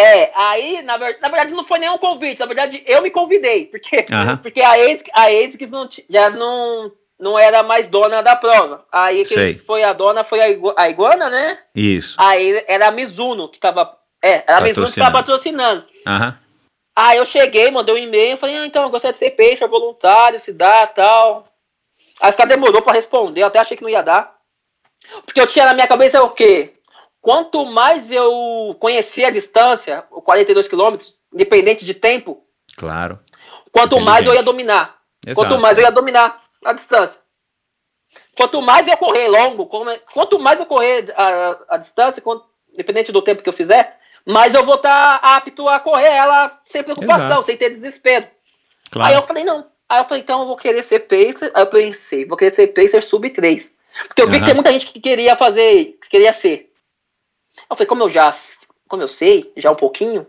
É, 0.00 0.30
aí, 0.34 0.80
na, 0.82 0.96
ver- 0.96 1.18
na 1.20 1.28
verdade, 1.28 1.52
não 1.52 1.64
foi 1.66 1.80
nenhum 1.80 1.98
convite, 1.98 2.38
na 2.38 2.46
verdade, 2.46 2.82
eu 2.86 3.02
me 3.02 3.10
convidei, 3.10 3.66
porque, 3.66 4.04
porque 4.42 4.62
a 4.62 4.78
ex, 4.78 5.02
a 5.12 5.30
ex 5.32 5.56
que 5.56 5.66
não, 5.66 5.88
já 6.08 6.30
não, 6.30 6.92
não 7.18 7.36
era 7.38 7.64
mais 7.64 7.86
dona 7.88 8.22
da 8.22 8.36
prova. 8.36 8.86
Aí 8.92 9.24
Sei. 9.24 9.56
foi 9.66 9.82
a 9.82 9.92
dona 9.92 10.22
foi 10.22 10.40
a, 10.40 10.48
Igu- 10.48 10.74
a 10.76 10.88
Iguana, 10.88 11.28
né? 11.28 11.58
Isso. 11.74 12.14
Aí 12.18 12.64
era 12.68 12.86
a 12.88 12.92
Mizuno 12.92 13.48
que 13.48 13.58
tava. 13.58 13.92
É, 14.22 14.44
era 14.46 14.58
a 14.58 14.60
Mizuno 14.60 14.86
que 14.86 14.94
tava 15.00 15.18
patrocinando. 15.18 15.84
Aham. 16.06 16.38
Aí 17.00 17.16
eu 17.18 17.24
cheguei, 17.24 17.70
mandei 17.70 17.94
um 17.94 17.98
e-mail, 17.98 18.36
falei, 18.38 18.56
ah, 18.58 18.66
então, 18.66 18.82
eu 18.82 18.90
gostaria 18.90 19.12
de 19.12 19.18
ser 19.18 19.30
peixe, 19.30 19.64
voluntário, 19.68 20.40
se 20.40 20.52
dá, 20.52 20.84
tal. 20.88 21.46
Aí 22.20 22.28
os 22.30 22.34
caras 22.34 22.50
demorou 22.52 22.82
pra 22.82 22.92
responder, 22.92 23.42
eu 23.42 23.46
até 23.46 23.60
achei 23.60 23.76
que 23.76 23.84
não 23.84 23.88
ia 23.88 24.02
dar. 24.02 24.36
Porque 25.24 25.40
eu 25.40 25.46
tinha 25.46 25.64
na 25.64 25.74
minha 25.74 25.86
cabeça 25.86 26.20
o 26.20 26.30
quê? 26.30 26.74
Quanto 27.20 27.64
mais 27.64 28.10
eu 28.10 28.76
conhecia 28.80 29.28
a 29.28 29.30
distância, 29.30 30.04
o 30.10 30.20
42 30.20 30.66
quilômetros, 30.66 31.16
independente 31.32 31.84
de 31.84 31.94
tempo, 31.94 32.42
Claro. 32.76 33.20
quanto 33.70 34.00
mais 34.00 34.26
eu 34.26 34.34
ia 34.34 34.42
dominar. 34.42 34.98
Exato. 35.24 35.48
Quanto 35.48 35.60
mais 35.62 35.78
eu 35.78 35.84
ia 35.84 35.92
dominar 35.92 36.42
a 36.64 36.72
distância. 36.72 37.20
Quanto 38.36 38.60
mais 38.60 38.88
eu 38.88 38.96
correr 38.96 39.28
longo, 39.28 39.66
como- 39.66 39.96
quanto 40.12 40.36
mais 40.38 40.58
eu 40.58 40.66
correr 40.66 41.14
a, 41.16 41.58
a 41.68 41.76
distância, 41.76 42.20
quanto- 42.20 42.44
independente 42.72 43.12
do 43.12 43.22
tempo 43.22 43.40
que 43.42 43.48
eu 43.48 43.52
fizer, 43.52 43.96
mais 44.32 44.54
eu 44.54 44.64
vou 44.64 44.74
estar 44.74 45.16
apto 45.22 45.68
a 45.68 45.80
correr 45.80 46.12
ela 46.12 46.60
sem 46.66 46.82
preocupação, 46.82 47.26
Exato. 47.26 47.46
sem 47.46 47.56
ter 47.56 47.70
desespero. 47.70 48.26
Claro. 48.90 49.10
Aí 49.10 49.18
eu 49.18 49.26
falei, 49.26 49.42
não. 49.42 49.66
Aí 49.88 50.00
eu 50.00 50.04
falei, 50.04 50.22
então 50.22 50.40
eu 50.40 50.46
vou 50.46 50.56
querer 50.56 50.82
ser 50.82 51.00
pacer. 51.00 51.50
Aí 51.54 51.62
eu 51.62 51.66
pensei, 51.66 52.26
vou 52.26 52.36
querer 52.36 52.50
ser 52.50 52.66
pacer 52.68 53.02
sub 53.02 53.28
3. 53.30 53.74
Porque 54.06 54.20
eu 54.20 54.26
vi 54.26 54.32
Aham. 54.32 54.40
que 54.40 54.44
tem 54.44 54.54
muita 54.54 54.72
gente 54.72 54.86
que 54.86 55.00
queria 55.00 55.34
fazer, 55.34 55.98
que 56.02 56.10
queria 56.10 56.32
ser. 56.32 56.70
Eu 57.70 57.74
falei, 57.74 57.86
como 57.86 58.02
eu 58.02 58.10
já, 58.10 58.36
como 58.86 59.02
eu 59.02 59.08
sei, 59.08 59.50
já 59.56 59.70
um 59.70 59.76
pouquinho, 59.76 60.26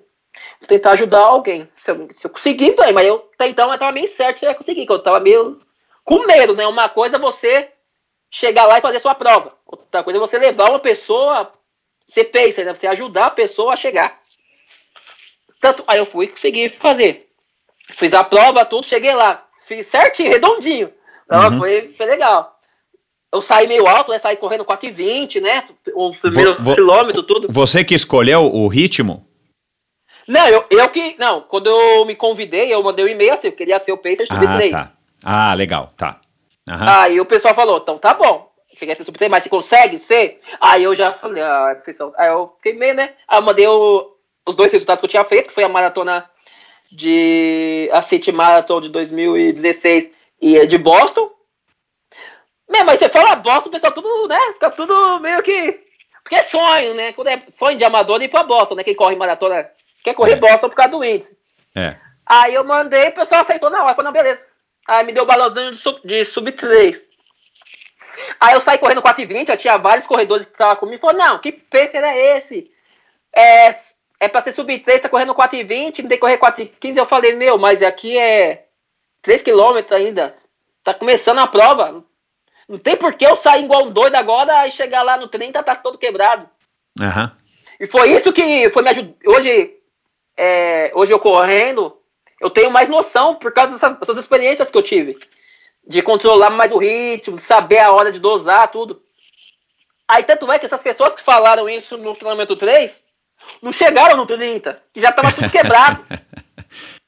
vou 0.61 0.67
tentar 0.67 0.91
ajudar 0.91 1.19
alguém. 1.19 1.67
Se 1.83 1.91
eu, 1.91 2.07
se 2.11 2.25
eu 2.25 2.31
conseguir, 2.31 2.77
bem, 2.77 2.93
mas 2.93 3.05
eu 3.05 3.29
até 3.33 3.49
então 3.49 3.71
eu 3.71 3.77
tava 3.77 3.91
meio 3.91 4.07
certo 4.07 4.39
que 4.39 4.45
eu 4.45 4.49
ia 4.49 4.55
conseguir, 4.55 4.85
que 4.85 4.91
eu 4.91 5.03
tava 5.03 5.19
meio 5.19 5.59
com 6.05 6.25
medo, 6.25 6.55
né? 6.55 6.65
Uma 6.65 6.87
coisa 6.87 7.17
é 7.17 7.19
você 7.19 7.69
chegar 8.31 8.65
lá 8.65 8.79
e 8.79 8.81
fazer 8.81 9.01
sua 9.01 9.13
prova. 9.13 9.53
Outra 9.65 10.03
coisa 10.03 10.17
é 10.17 10.21
você 10.21 10.37
levar 10.37 10.69
uma 10.69 10.79
pessoa 10.79 11.51
a 12.09 12.13
ser 12.13 12.25
pacer, 12.25 12.65
né? 12.65 12.73
Você 12.73 12.87
ajudar 12.87 13.27
a 13.27 13.31
pessoa 13.31 13.73
a 13.73 13.77
chegar. 13.77 14.19
Tanto, 15.61 15.83
aí 15.87 15.99
eu 15.99 16.05
fui 16.05 16.25
e 16.25 16.29
consegui 16.29 16.69
fazer. 16.69 17.27
Fiz 17.93 18.13
a 18.13 18.23
prova, 18.23 18.65
tudo, 18.65 18.85
cheguei 18.87 19.13
lá. 19.13 19.45
Fiz 19.67 19.87
certinho, 19.87 20.29
redondinho. 20.31 20.91
Então, 21.25 21.49
Uhum. 21.51 21.57
foi, 21.59 21.93
foi 21.97 22.05
legal. 22.05 22.55
Eu 23.31 23.41
saí 23.41 23.67
meio 23.67 23.85
alto, 23.87 24.09
né? 24.11 24.19
Saí 24.19 24.37
correndo 24.37 24.65
4,20, 24.65 25.39
né? 25.39 25.67
O 25.93 26.11
primeiro 26.15 26.55
Vo- 26.55 26.63
vo- 26.63 26.75
quilômetro, 26.75 27.21
tudo. 27.23 27.47
Você 27.51 27.83
que 27.83 27.93
escolheu 27.93 28.41
o 28.51 28.67
ritmo? 28.67 29.25
Não, 30.27 30.47
eu, 30.47 30.65
eu 30.71 30.89
que. 30.89 31.15
Não, 31.19 31.41
quando 31.41 31.67
eu 31.67 32.05
me 32.05 32.15
convidei, 32.15 32.73
eu 32.73 32.81
mandei 32.81 33.05
um 33.05 33.07
e-mail 33.07 33.33
assim, 33.33 33.47
eu 33.47 33.51
queria 33.55 33.77
ser 33.79 33.91
o 33.91 33.97
Pacer 33.97 34.25
Ah, 34.29 34.35
Sub-3. 34.39 34.71
tá. 34.71 34.91
Ah, 35.23 35.53
legal, 35.53 35.91
tá. 35.97 36.19
Aham. 36.67 36.99
Aí 37.01 37.19
o 37.21 37.25
pessoal 37.25 37.53
falou, 37.53 37.77
então 37.79 37.97
tá 37.99 38.13
bom. 38.13 38.48
Você 38.79 38.85
quer 38.85 38.95
ser 38.95 39.03
Sub-3, 39.03 39.27
mas 39.29 39.43
você 39.43 39.49
consegue 39.49 39.97
ser? 39.99 40.39
Aí 40.61 40.83
eu 40.83 40.95
já 40.95 41.11
falei, 41.13 41.43
ah, 41.43 41.79
pessoal. 41.85 42.13
Aí 42.17 42.29
eu 42.29 42.53
fiquei 42.55 42.73
meio, 42.73 42.93
né? 42.95 43.13
Aí 43.27 43.37
eu 43.37 43.41
mandei 43.41 43.67
o- 43.67 44.15
os 44.47 44.55
dois 44.55 44.71
resultados 44.71 45.01
que 45.01 45.05
eu 45.05 45.09
tinha 45.09 45.25
feito, 45.25 45.49
que 45.49 45.53
foi 45.53 45.63
a 45.65 45.69
maratona 45.69 46.29
de. 46.91 47.89
a 47.91 48.01
City 48.01 48.31
Marathon 48.31 48.81
de 48.81 48.89
2016 48.89 50.09
e 50.41 50.57
a 50.57 50.65
de 50.65 50.77
Boston. 50.77 51.29
Meu, 52.69 52.85
mas 52.85 52.99
você 52.99 53.09
fala 53.09 53.35
Boston, 53.35 53.69
o 53.69 53.71
pessoal 53.71 53.93
tudo, 53.93 54.27
né? 54.27 54.39
Fica 54.53 54.71
tudo 54.71 55.19
meio 55.19 55.41
que. 55.43 55.79
Porque 56.23 56.35
é 56.35 56.43
sonho, 56.43 56.93
né? 56.93 57.13
Quando 57.13 57.27
é 57.27 57.41
sonho 57.51 57.77
de 57.77 57.83
amador, 57.83 58.21
ir 58.21 58.29
pra 58.29 58.43
Boston, 58.43 58.75
né? 58.75 58.83
Quem 58.83 58.95
corre 58.95 59.15
maratona 59.15 59.69
quer 60.03 60.13
correr 60.13 60.33
É. 60.33 60.35
Boston 60.37 60.69
por 60.69 60.75
causa 60.75 60.91
do 60.91 61.03
índice. 61.03 61.35
É. 61.75 61.95
Aí 62.25 62.53
eu 62.53 62.63
mandei, 62.63 63.09
o 63.09 63.13
pessoal 63.15 63.41
aceitou 63.41 63.69
na 63.69 63.83
hora, 63.83 63.95
falou, 63.95 64.05
não, 64.05 64.11
beleza. 64.11 64.39
Aí 64.87 65.03
me 65.05 65.11
deu 65.11 65.23
o 65.23 65.25
balãozinho 65.25 65.71
de 65.71 65.77
sub, 65.77 65.99
de 66.05 66.25
sub 66.25 66.51
3. 66.51 67.08
Aí 68.39 68.53
eu 68.53 68.61
saí 68.61 68.77
correndo 68.77 69.01
4,20, 69.01 69.49
eu 69.49 69.57
tinha 69.57 69.77
vários 69.77 70.07
corredores 70.07 70.45
que 70.45 70.51
estavam 70.51 70.75
comigo, 70.75 71.01
falou, 71.01 71.17
não, 71.17 71.39
que 71.39 71.51
pacer 71.51 72.03
é 72.03 72.37
esse? 72.37 72.71
É, 73.35 73.75
é 74.19 74.27
pra 74.27 74.43
ser 74.43 74.53
sub-3, 74.53 75.01
tá 75.01 75.09
correndo 75.09 75.33
4,20, 75.33 75.95
tem 75.95 76.07
que 76.07 76.17
correr 76.17 76.37
4,15. 76.37 76.97
Eu 76.97 77.05
falei, 77.05 77.35
meu, 77.35 77.57
mas 77.57 77.81
aqui 77.81 78.17
é 78.17 78.65
3 79.21 79.41
km 79.41 79.77
ainda. 79.91 80.35
Tá 80.83 80.93
começando 80.93 81.39
a 81.39 81.47
prova. 81.47 82.03
Não 82.67 82.77
tem 82.77 82.95
por 82.97 83.13
que 83.13 83.25
eu 83.25 83.37
sair 83.37 83.63
igual 83.63 83.85
um 83.85 83.91
doido 83.91 84.15
agora 84.15 84.67
e 84.67 84.71
chegar 84.71 85.01
lá 85.03 85.17
no 85.17 85.27
30 85.27 85.63
tá 85.63 85.75
todo 85.75 85.97
quebrado. 85.97 86.47
Aham. 86.99 87.31
E 87.79 87.87
foi 87.87 88.11
isso 88.15 88.33
que 88.33 88.69
foi 88.71 88.83
me 88.83 88.89
ajudar. 88.89 89.13
Hoje, 89.25 89.73
é, 90.37 90.91
hoje 90.93 91.11
eu 91.11 91.19
correndo, 91.19 91.97
eu 92.39 92.49
tenho 92.49 92.69
mais 92.69 92.89
noção 92.89 93.35
por 93.35 93.53
causa 93.53 93.73
dessas, 93.73 93.97
dessas 93.99 94.17
experiências 94.17 94.69
que 94.69 94.77
eu 94.77 94.83
tive. 94.83 95.17
De 95.87 96.01
controlar 96.01 96.49
mais 96.49 96.71
o 96.71 96.77
ritmo, 96.77 97.39
saber 97.39 97.79
a 97.79 97.91
hora 97.91 98.11
de 98.11 98.19
dosar, 98.19 98.69
tudo. 98.71 99.01
Aí 100.07 100.23
tanto 100.23 100.51
é 100.51 100.59
que 100.59 100.65
essas 100.65 100.79
pessoas 100.79 101.15
que 101.15 101.23
falaram 101.23 101.69
isso 101.69 101.97
no 101.97 102.15
treinamento 102.15 102.55
3 102.55 103.01
não 103.61 103.71
chegaram 103.71 104.17
no 104.17 104.25
30, 104.25 104.81
que 104.93 105.01
já 105.01 105.11
tava 105.11 105.31
tudo 105.31 105.49
quebrado. 105.49 106.03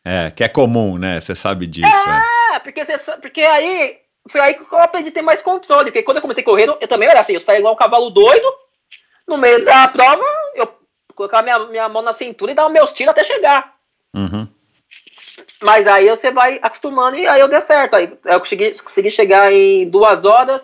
É, 0.04 0.32
que 0.32 0.44
é 0.44 0.50
comum, 0.50 0.98
né? 0.98 1.20
Você 1.20 1.36
sabe 1.36 1.68
disso. 1.68 1.86
é. 1.86 2.56
É, 2.56 2.60
porque, 2.60 2.84
você 2.84 2.98
porque 2.98 3.42
aí 3.42 4.00
foi 4.30 4.42
aí 4.42 4.54
que 4.56 4.74
eu 4.74 4.80
aprendi 4.80 5.10
a 5.10 5.12
ter 5.12 5.22
mais 5.22 5.42
controle. 5.42 5.86
Porque 5.86 6.04
quando 6.04 6.18
eu 6.18 6.22
comecei 6.22 6.44
correndo, 6.44 6.78
eu 6.82 6.88
também 6.88 7.08
era 7.08 7.22
assim, 7.22 7.34
eu 7.34 7.42
saía 7.42 7.60
igual 7.60 7.74
um 7.74 7.78
cavalo 7.78 8.10
doido, 8.10 8.48
no 9.28 9.38
meio 9.38 9.64
da 9.64 9.88
prova, 9.88 10.24
eu 10.56 10.74
colocava 11.16 11.44
minha, 11.44 11.60
minha 11.68 11.90
mão 11.90 12.02
na 12.02 12.14
cintura 12.14 12.52
e 12.52 12.56
dava 12.56 12.70
meus 12.70 12.92
tiros 12.94 13.12
até 13.12 13.24
chegar. 13.24 13.76
Uhum. 14.14 14.48
Mas 15.62 15.86
aí 15.86 16.10
você 16.10 16.32
vai 16.32 16.60
acostumando 16.62 17.18
e 17.18 17.28
aí 17.28 17.40
eu 17.40 17.48
dei 17.48 17.62
certo. 17.62 17.96
Aí 17.96 18.18
eu 18.26 18.40
consegui, 18.40 18.72
consegui 18.82 19.12
chegar 19.12 19.52
em 19.54 19.88
2 19.90 20.26
horas 20.26 20.62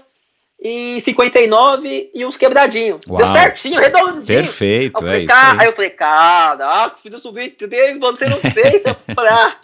e 0.59 0.99
59 1.01 2.09
e 2.13 2.25
uns 2.25 2.35
quebradinhos. 2.35 2.99
Uau. 3.07 3.17
Deu 3.17 3.31
certinho, 3.31 3.79
redondinho. 3.79 4.25
Perfeito, 4.25 4.95
eu 4.95 5.07
é 5.07 5.11
falei, 5.11 5.19
isso 5.19 5.27
"Cara", 5.27 5.51
aí. 5.53 5.59
Aí 5.59 5.67
eu 5.67 5.73
falei, 5.73 5.89
cara, 5.91 6.95
fiz 7.03 7.13
o 7.13 7.19
subir 7.19 7.51
três, 7.51 7.97
você 7.99 8.25
não 8.25 8.37
fez. 8.37 8.83
Eu 8.83 8.95
falei, 9.13 9.31
ah, 9.33 9.57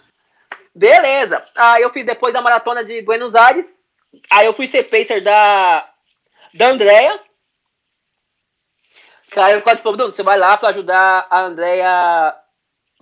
beleza. 0.72 1.44
Aí 1.56 1.82
eu 1.82 1.90
fiz 1.90 2.06
depois 2.06 2.32
da 2.32 2.40
maratona 2.40 2.84
de 2.84 3.02
Buenos 3.02 3.34
Aires. 3.34 3.66
Aí 4.30 4.46
eu 4.46 4.54
fui 4.54 4.68
ser 4.68 4.84
pacer 4.84 5.20
da, 5.20 5.88
da 6.54 6.68
Andrea. 6.68 7.18
Aí 9.36 9.54
eu 9.54 9.62
quase 9.62 9.82
falei, 9.82 9.96
Bruno, 9.96 10.12
você 10.12 10.22
vai 10.22 10.38
lá 10.38 10.56
pra 10.56 10.68
ajudar 10.68 11.26
a 11.28 11.40
Andrea 11.40 11.88
a 11.88 12.36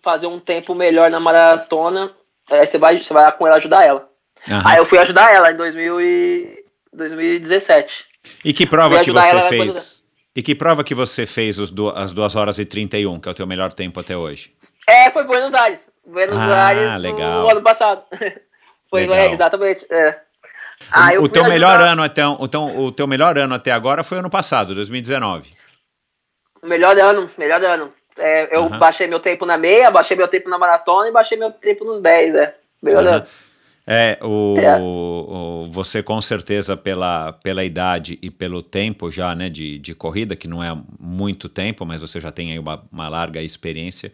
fazer 0.03 0.27
um 0.27 0.41
tempo 0.41 0.75
melhor 0.75 1.11
na 1.11 1.21
maratona. 1.21 2.11
Aí 2.53 2.67
você 2.67 2.79
vai, 2.79 3.03
você 3.03 3.13
vai 3.13 3.25
lá 3.25 3.33
com 3.33 3.47
ela 3.47 3.57
ajudar 3.57 3.85
ela. 3.85 4.09
Aham. 4.51 4.63
Aí 4.71 4.77
eu 4.79 4.85
fui 4.87 4.99
ajudar 4.99 5.33
ela 5.35 5.51
em 5.53 5.57
2000 5.57 6.01
e 6.01 6.65
2017. 6.93 8.05
E 8.45 8.53
que 8.53 8.67
prova 8.67 9.01
que 9.01 9.11
você 9.11 9.29
ela 9.31 9.43
fez? 9.49 10.03
E 10.35 10.43
que 10.43 10.55
prova 10.55 10.83
que 10.85 10.95
você 10.95 11.27
fez 11.27 11.59
os 11.59 11.71
du- 11.71 11.91
as 11.91 12.13
2 12.13 12.35
horas 12.37 12.59
e 12.59 12.65
31, 12.65 13.21
que 13.21 13.29
é 13.29 13.33
o 13.33 13.35
teu 13.35 13.47
melhor 13.47 13.73
tempo 13.73 14.01
até 14.01 14.17
hoje? 14.17 14.53
É, 14.89 15.11
foi 15.11 15.25
Buenos 15.25 15.53
Aires. 15.55 15.81
Buenos 16.07 16.37
Ah, 16.39 16.67
Aires 16.67 17.01
legal. 17.01 17.43
no 17.43 17.51
ano 17.51 17.63
passado. 17.63 18.03
foi, 18.91 19.03
Legal. 19.03 19.17
é, 19.17 19.33
exatamente. 19.33 19.87
É. 19.91 20.19
Ah, 20.91 21.11
o 21.21 21.29
teu 21.29 21.43
ajudar- 21.43 21.49
melhor 21.49 21.81
ano 21.81 22.03
até 22.03 22.27
o, 22.27 22.49
teu, 22.49 22.63
o 22.63 22.91
teu 22.91 23.07
melhor 23.07 23.39
ano 23.39 23.55
até 23.55 23.71
agora 23.71 24.03
foi 24.03 24.19
ano 24.19 24.29
passado, 24.31 24.75
2019. 24.75 25.51
Melhor 26.63 26.99
ano, 26.99 27.31
melhor 27.39 27.63
ano. 27.63 27.93
É, 28.23 28.57
eu 28.57 28.67
Aham. 28.67 28.79
baixei 28.79 29.07
meu 29.09 29.19
tempo 29.21 29.45
na 29.45 29.59
meia, 29.59 29.91
baixei 29.91 30.17
meu 30.17 30.29
tempo 30.29 30.49
na 30.49 30.57
maratona 30.59 31.09
e 31.09 31.13
baixei 31.13 31.37
meu 31.37 31.51
tempo 31.51 31.85
nos 31.85 32.01
10, 32.01 32.35
é. 32.35 32.55
Melhor 32.83 33.05
Aham. 33.07 33.17
ano. 33.17 33.27
É, 33.85 34.17
o, 34.23 34.57
É. 34.61 34.79
o- 34.79 35.69
você 35.73 36.05
com 36.05 36.21
certeza 36.23 36.77
pela, 36.77 37.33
pela 37.33 37.65
idade 37.65 38.17
e 38.23 38.31
pelo 38.31 38.63
tempo 38.63 39.11
já, 39.11 39.35
né, 39.35 39.49
de, 39.49 39.77
de 39.81 39.93
corrida, 39.93 40.37
que 40.37 40.47
não 40.47 40.63
é 40.63 40.73
muito 41.01 41.49
tempo, 41.49 41.85
mas 41.85 42.01
você 42.01 42.21
já 42.21 42.31
tem 42.31 42.53
aí 42.53 42.59
uma, 42.61 42.81
uma 42.93 43.09
larga 43.09 43.43
experiência, 43.43 44.13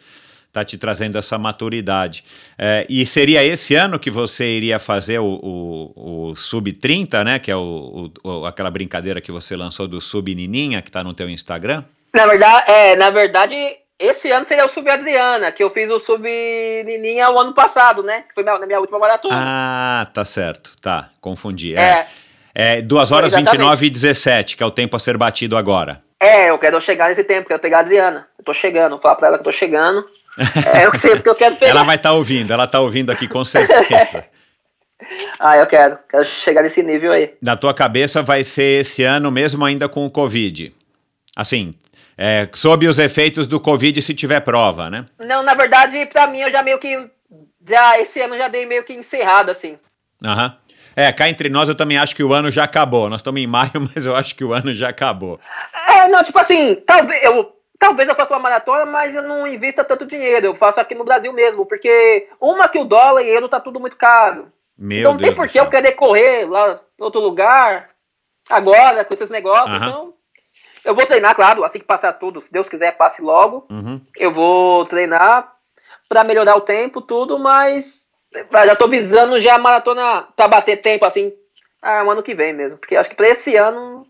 tá 0.51 0.65
te 0.65 0.79
trazendo 0.79 1.19
essa 1.19 1.37
maturidade. 1.37 2.25
É, 2.57 2.87
e 2.89 3.05
seria 3.05 3.45
esse 3.45 3.75
ano 3.75 3.99
que 3.99 4.11
você 4.11 4.45
iria 4.57 4.79
fazer 4.79 5.19
o, 5.19 5.39
o, 5.43 6.29
o 6.31 6.35
Sub-30, 6.35 7.23
né, 7.23 7.39
que 7.39 7.51
é 7.51 7.57
o- 7.57 8.11
aquela 8.47 8.71
brincadeira 8.71 9.21
que 9.21 9.31
você 9.31 9.55
lançou 9.55 9.87
do 9.87 10.01
Sub-Nininha, 10.01 10.81
que 10.81 10.91
tá 10.91 11.05
no 11.05 11.13
teu 11.13 11.29
Instagram? 11.29 11.85
Na 12.15 12.27
verdade, 12.27 12.71
é, 12.71 12.97
na 12.97 13.11
verdade, 13.11 13.55
esse 13.99 14.31
ano 14.31 14.47
seria 14.47 14.65
o 14.65 14.69
Sub 14.69 14.89
Adriana, 14.89 15.51
que 15.53 15.63
eu 15.63 15.71
fiz 15.71 15.91
o 15.91 15.99
Sub 16.01 16.23
Nininha 16.85 17.31
o 17.31 17.39
ano 17.39 17.53
passado, 17.55 18.03
né? 18.03 18.25
Que 18.29 18.35
foi 18.35 18.45
na 18.45 18.59
minha 18.67 18.81
última 18.81 18.99
maratona. 18.99 19.35
Ah, 19.37 20.07
tá 20.13 20.25
certo, 20.25 20.73
tá, 20.81 21.11
confundi. 21.21 21.75
É, 21.77 22.07
É. 22.55 22.79
é 22.79 22.83
2 22.83 23.13
horas 23.13 23.33
Exatamente. 23.33 23.51
29 23.53 23.87
e 23.87 23.91
17, 23.91 24.57
que 24.57 24.63
é 24.63 24.67
o 24.67 24.71
tempo 24.71 24.97
a 24.97 24.99
ser 24.99 25.17
batido 25.17 25.57
agora. 25.57 26.03
É, 26.21 26.51
eu 26.51 26.59
quero 26.59 26.81
chegar 26.81 27.09
nesse 27.09 27.23
tempo, 27.25 27.47
quero 27.49 27.61
pegar 27.61 27.79
a 27.79 27.81
Adriana. 27.81 28.27
Eu 28.39 28.45
tô 28.45 28.53
chegando, 28.53 28.91
vou 28.93 29.01
falar 29.01 29.15
pra 29.17 29.29
ela 29.29 29.37
que 29.39 29.43
eu 29.43 29.53
tô 29.53 29.57
chegando. 29.57 30.05
É 30.75 30.89
o 30.89 30.93
que 30.93 31.29
eu 31.29 31.35
quero 31.35 31.55
pegar. 31.57 31.71
Ela 31.73 31.83
vai 31.85 31.97
estar 31.97 32.13
ouvindo, 32.13 32.53
ela 32.53 32.65
está 32.65 32.81
ouvindo 32.81 33.11
aqui 33.11 33.27
com 33.29 33.45
certeza. 33.45 34.25
Ah, 35.39 35.57
eu 35.57 35.67
quero. 35.69 35.97
Quero 36.11 36.25
chegar 36.25 36.61
nesse 36.63 36.83
nível 36.83 37.13
aí. 37.13 37.33
Na 37.41 37.57
tua 37.57 37.73
cabeça 37.73 38.21
vai 38.21 38.43
ser 38.43 38.81
esse 38.81 39.05
ano 39.05 39.31
mesmo 39.31 39.65
ainda 39.65 39.89
com 39.89 40.05
o 40.05 40.11
Covid. 40.11 40.75
Assim, 41.37 41.73
é, 42.21 42.49
sob 42.53 42.89
os 42.89 42.99
efeitos 42.99 43.47
do 43.47 43.61
Covid 43.61 44.03
se 44.03 44.13
tiver 44.13 44.41
prova, 44.41 44.91
né? 44.91 45.05
Não, 45.21 45.41
na 45.45 45.55
verdade, 45.55 46.05
pra 46.07 46.27
mim, 46.27 46.41
eu 46.41 46.51
já 46.51 46.65
meio 46.65 46.81
que. 46.81 47.09
Já, 47.65 48.01
esse 48.01 48.21
ano 48.21 48.37
já 48.37 48.49
dei 48.49 48.67
meio 48.67 48.83
que 48.83 48.93
encerrado, 48.93 49.53
assim. 49.53 49.79
Aham. 50.27 50.57
É, 50.97 51.13
cá 51.13 51.29
entre 51.29 51.49
nós 51.49 51.69
eu 51.69 51.77
também 51.77 51.97
acho 51.97 52.17
que 52.17 52.25
o 52.25 52.33
ano 52.33 52.51
já 52.51 52.65
acabou. 52.65 53.09
Nós 53.09 53.21
estamos 53.21 53.41
em 53.41 53.47
maio, 53.47 53.71
mas 53.95 54.05
eu 54.05 54.17
acho 54.17 54.35
que 54.35 54.43
o 54.45 54.53
ano 54.53 54.75
já 54.75 54.89
acabou. 54.89 55.39
É, 55.87 56.09
não, 56.09 56.25
tipo 56.25 56.39
assim, 56.41 56.75
talvez 56.85 57.23
eu. 57.23 57.57
Talvez 57.79 58.09
eu 58.09 58.17
faça 58.17 58.35
uma 58.35 58.41
maratona, 58.41 58.85
mas 58.85 59.15
eu 59.15 59.23
não 59.23 59.47
invista 59.47 59.85
tanto 59.85 60.05
dinheiro. 60.05 60.47
Eu 60.47 60.55
faço 60.57 60.81
aqui 60.81 60.97
no 60.97 61.05
Brasil 61.05 61.33
mesmo, 61.33 61.65
porque 61.65 62.27
uma 62.41 62.69
que 62.69 62.77
o 62.77 62.85
dólar 62.85 63.23
e 63.23 63.29
euro 63.29 63.49
tá 63.49 63.61
tudo 63.61 63.79
muito 63.79 63.97
caro. 63.97 64.51
Meu 64.77 64.99
então 64.99 65.13
não 65.13 65.21
tem 65.21 65.33
por 65.33 65.47
que 65.47 65.61
eu 65.61 65.71
querer 65.71 65.93
correr 65.93 66.45
lá 66.51 66.81
em 66.99 67.05
outro 67.05 67.21
lugar, 67.21 67.91
agora, 68.51 69.05
com 69.05 69.15
esses 69.15 69.31
negócios. 69.31 69.71
Aham. 69.71 69.87
Então, 69.87 70.15
eu 70.85 70.95
vou 70.95 71.07
treinar, 71.07 71.35
claro, 71.35 71.65
assim 71.65 71.79
que 71.79 71.85
passar 71.85 72.13
tudo, 72.15 72.41
se 72.41 72.53
Deus 72.53 72.69
quiser, 72.69 72.97
passe 72.97 73.21
logo. 73.23 73.67
Uhum. 73.71 74.01
Eu 74.17 74.33
vou 74.33 74.85
treinar 74.87 75.53
pra 76.09 76.25
melhorar 76.25 76.57
o 76.57 76.63
tempo, 76.63 77.01
tudo, 77.01 77.39
mas 77.39 77.85
já 78.65 78.77
tô 78.77 78.89
visando 78.89 79.41
já 79.41 79.55
a 79.55 79.59
maratona 79.59 80.27
pra 80.37 80.49
bater 80.49 80.81
tempo, 80.81 81.05
assim, 81.05 81.33
ah, 81.83 82.03
um 82.05 82.11
ano 82.11 82.23
que 82.23 82.35
vem 82.35 82.53
mesmo. 82.53 82.79
Porque 82.79 82.97
acho 82.97 83.11
que 83.11 83.17
pra 83.17 83.29
esse 83.29 83.57
ano, 83.57 84.07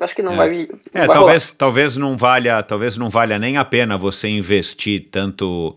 acho 0.00 0.14
que 0.14 0.22
não 0.22 0.32
É. 0.32 0.36
vai 0.36 0.50
vir. 0.50 0.74
É, 0.92 1.06
vai 1.06 1.16
talvez, 1.16 1.52
talvez 1.52 1.96
não 1.96 2.16
valha, 2.16 2.62
talvez 2.62 2.96
não 2.96 3.08
valha 3.08 3.38
nem 3.38 3.56
a 3.56 3.64
pena 3.64 3.96
você 3.96 4.28
investir 4.28 5.08
tanto 5.10 5.76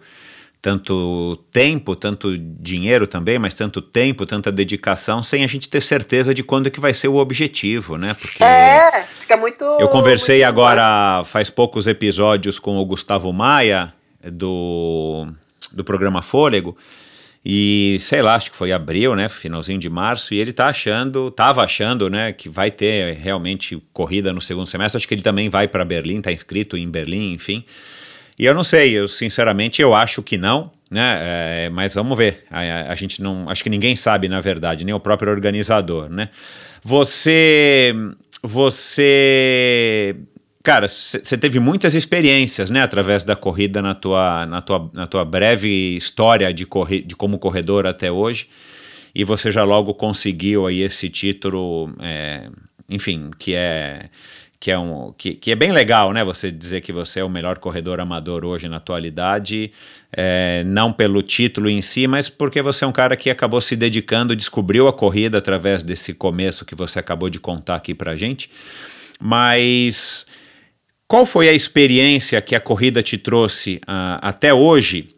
tanto 0.65 1.37
tempo, 1.51 1.95
tanto 1.95 2.35
dinheiro 2.35 3.05
também, 3.05 3.37
mas 3.37 3.53
tanto 3.53 3.83
tempo, 3.83 4.25
tanta 4.25 4.51
dedicação, 4.51 5.21
sem 5.21 5.43
a 5.43 5.47
gente 5.47 5.69
ter 5.69 5.79
certeza 5.79 6.33
de 6.33 6.41
quando 6.41 6.71
que 6.71 6.79
vai 6.79 6.91
ser 6.91 7.07
o 7.07 7.17
objetivo, 7.17 7.99
né? 7.99 8.15
Porque 8.15 8.43
É, 8.43 9.03
fica 9.03 9.37
muito. 9.37 9.63
eu 9.63 9.87
conversei 9.89 10.37
muito 10.37 10.47
agora 10.47 11.23
faz 11.25 11.51
poucos 11.51 11.85
episódios 11.85 12.57
com 12.57 12.77
o 12.77 12.85
Gustavo 12.85 13.31
Maia 13.31 13.93
do 14.23 15.27
do 15.71 15.83
programa 15.83 16.23
Fôlego 16.23 16.75
e 17.45 17.97
sei 17.99 18.23
lá, 18.23 18.33
acho 18.33 18.49
que 18.49 18.57
foi 18.57 18.71
abril, 18.71 19.15
né, 19.15 19.29
finalzinho 19.29 19.77
de 19.77 19.87
março, 19.87 20.33
e 20.33 20.39
ele 20.39 20.51
tá 20.51 20.65
achando, 20.65 21.29
tava 21.29 21.63
achando, 21.63 22.09
né, 22.09 22.33
que 22.33 22.49
vai 22.49 22.71
ter 22.71 23.13
realmente 23.17 23.79
corrida 23.93 24.33
no 24.33 24.41
segundo 24.41 24.65
semestre. 24.65 24.97
Acho 24.97 25.07
que 25.07 25.13
ele 25.13 25.21
também 25.21 25.47
vai 25.47 25.67
para 25.67 25.85
Berlim, 25.85 26.21
tá 26.21 26.31
inscrito 26.31 26.75
em 26.75 26.89
Berlim, 26.89 27.33
enfim. 27.33 27.63
E 28.37 28.45
eu 28.45 28.53
não 28.53 28.63
sei, 28.63 28.91
eu 28.93 29.07
sinceramente 29.07 29.81
eu 29.81 29.95
acho 29.95 30.21
que 30.21 30.37
não, 30.37 30.71
né? 30.91 31.19
é, 31.65 31.69
mas 31.69 31.93
vamos 31.95 32.17
ver. 32.17 32.43
A, 32.51 32.91
a- 32.91 32.95
gente 32.95 33.21
não, 33.21 33.49
acho 33.49 33.63
que 33.63 33.69
ninguém 33.69 33.95
sabe 33.95 34.27
na 34.27 34.41
verdade, 34.41 34.83
nem 34.83 34.93
o 34.93 34.99
próprio 34.99 35.31
organizador, 35.31 36.09
né? 36.09 36.29
Você, 36.83 37.93
você, 38.43 40.15
cara, 40.63 40.87
você 40.87 41.37
teve 41.37 41.59
muitas 41.59 41.95
experiências, 41.95 42.69
né? 42.69 42.81
Através 42.81 43.23
da 43.23 43.35
corrida 43.35 43.81
na 43.81 43.95
tua, 43.95 44.45
na 44.45 44.61
tua, 44.61 44.89
na 44.93 45.07
tua 45.07 45.25
breve 45.25 45.95
história 45.95 46.53
de 46.53 46.65
correr, 46.65 47.01
de 47.01 47.15
como 47.15 47.39
corredor 47.39 47.87
até 47.87 48.11
hoje. 48.11 48.47
E 49.13 49.23
você 49.23 49.51
já 49.51 49.63
logo 49.63 49.93
conseguiu 49.93 50.67
aí 50.67 50.81
esse 50.81 51.09
título, 51.09 51.93
é, 52.01 52.49
enfim, 52.89 53.31
que 53.39 53.53
é 53.55 54.09
que 54.65 54.71
é, 54.71 54.79
um, 54.79 55.13
que, 55.15 55.35
que 55.35 55.51
é 55.51 55.55
bem 55.55 55.71
legal, 55.71 56.11
né? 56.11 56.23
Você 56.23 56.51
dizer 56.51 56.81
que 56.81 56.91
você 56.91 57.19
é 57.19 57.23
o 57.23 57.29
melhor 57.29 57.59
corredor 57.59 57.99
amador 57.99 58.43
hoje 58.43 58.67
na 58.67 58.77
atualidade, 58.77 59.71
é, 60.11 60.63
não 60.65 60.91
pelo 60.91 61.21
título 61.21 61.69
em 61.69 61.83
si, 61.83 62.07
mas 62.07 62.29
porque 62.29 62.63
você 62.63 62.83
é 62.83 62.87
um 62.87 62.91
cara 62.91 63.15
que 63.15 63.29
acabou 63.29 63.61
se 63.61 63.75
dedicando, 63.75 64.35
descobriu 64.35 64.87
a 64.87 64.93
corrida 64.93 65.37
através 65.37 65.83
desse 65.83 66.15
começo 66.15 66.65
que 66.65 66.73
você 66.73 66.97
acabou 66.97 67.29
de 67.29 67.39
contar 67.39 67.75
aqui 67.75 67.93
pra 67.93 68.15
gente. 68.15 68.49
Mas 69.19 70.25
qual 71.07 71.27
foi 71.27 71.47
a 71.47 71.53
experiência 71.53 72.41
que 72.41 72.55
a 72.55 72.59
corrida 72.59 73.03
te 73.03 73.19
trouxe 73.19 73.79
ah, 73.85 74.17
até 74.19 74.51
hoje? 74.51 75.09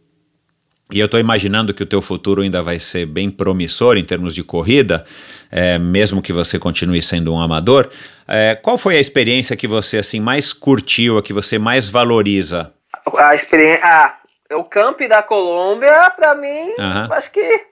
E 0.92 1.00
eu 1.00 1.06
estou 1.06 1.20
imaginando 1.20 1.74
que 1.74 1.84
o 1.84 1.86
teu 1.86 2.02
futuro 2.02 2.42
ainda 2.42 2.62
vai 2.62 2.80
ser 2.80 3.06
bem 3.06 3.30
promissor 3.30 3.98
em 3.98 4.04
termos 4.04 4.34
de 4.34 4.42
corrida, 4.42 5.04
é, 5.52 5.78
mesmo 5.78 6.22
que 6.22 6.32
você 6.32 6.58
continue 6.58 7.02
sendo 7.02 7.34
um 7.34 7.42
amador. 7.42 7.90
É, 8.26 8.56
qual 8.56 8.78
foi 8.78 8.96
a 8.96 9.00
experiência 9.00 9.58
que 9.58 9.68
você 9.68 9.98
assim 9.98 10.20
mais 10.22 10.54
curtiu, 10.54 11.18
a 11.18 11.24
que 11.24 11.34
você 11.34 11.60
mais 11.60 11.90
valoriza? 11.90 12.74
a 13.18 13.36
experiência. 13.36 13.82
Ah, 13.84 14.18
o 14.54 14.64
camp 14.64 15.00
da 15.02 15.22
Colômbia, 15.22 16.10
pra 16.12 16.36
mim, 16.36 16.74
Aham. 16.80 17.10
acho 17.12 17.32
que 17.32 17.66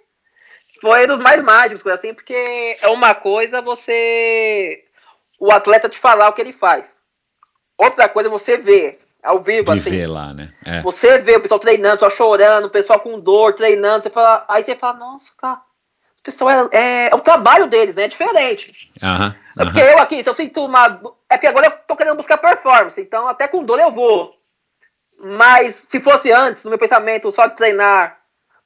foi 0.82 1.08
dos 1.08 1.20
mais 1.20 1.42
mágicos, 1.42 1.92
assim, 1.92 2.14
porque 2.14 2.78
é 2.82 2.88
uma 2.90 3.16
coisa 3.16 3.62
você. 3.62 4.84
O 5.40 5.52
atleta 5.52 5.90
te 5.90 5.98
falar 5.98 6.30
o 6.30 6.34
que 6.34 6.42
ele 6.42 6.54
faz. 6.54 6.86
Outra 7.78 8.08
coisa 8.08 8.30
é 8.30 8.32
você 8.32 8.58
ver, 8.58 9.00
ao 9.26 9.42
vivo, 9.42 9.72
assim. 9.72 9.90
Viver 9.90 10.08
lá, 10.08 10.34
né? 10.34 10.54
É. 10.64 10.82
Você 10.82 11.18
vê 11.18 11.36
o 11.36 11.42
pessoal 11.42 11.60
treinando, 11.60 11.96
o 11.96 12.00
pessoal 12.00 12.12
chorando, 12.12 12.66
o 12.66 12.70
pessoal 12.70 13.00
com 13.00 13.20
dor 13.20 13.54
treinando, 13.54 14.04
você 14.04 14.10
fala, 14.10 14.46
aí 14.48 14.64
você 14.64 14.76
fala, 14.76 15.00
nossa, 15.00 15.32
cara, 15.38 15.62
o 16.20 16.24
pessoal 16.24 16.50
é, 16.50 16.70
é, 16.72 17.10
é 17.12 17.16
o 17.16 17.20
trabalho 17.20 17.68
deles, 17.68 17.96
né? 17.96 18.04
É 18.04 18.08
diferente. 18.08 18.72
Aham. 19.02 19.36
É 19.58 19.64
porque 19.64 19.80
eu 19.80 20.00
aqui, 20.00 20.22
se 20.22 20.30
eu 20.30 20.36
sinto 20.36 20.64
uma. 20.66 21.02
É 21.30 21.38
porque 21.38 21.48
agora 21.48 21.68
eu 21.68 21.72
tô 21.88 21.96
querendo 21.96 22.18
buscar 22.18 22.38
performance, 22.38 23.00
então 23.00 23.28
até 23.28 23.48
com 23.48 23.64
dor 23.64 23.80
eu 23.80 23.92
vou. 23.92 24.36
Mas 25.18 25.76
se 25.90 26.00
fosse 26.02 26.32
antes, 26.32 26.64
no 26.64 26.70
meu 26.70 26.80
pensamento, 26.80 27.32
só 27.32 27.48
de 27.48 27.56
treinar 27.56 28.18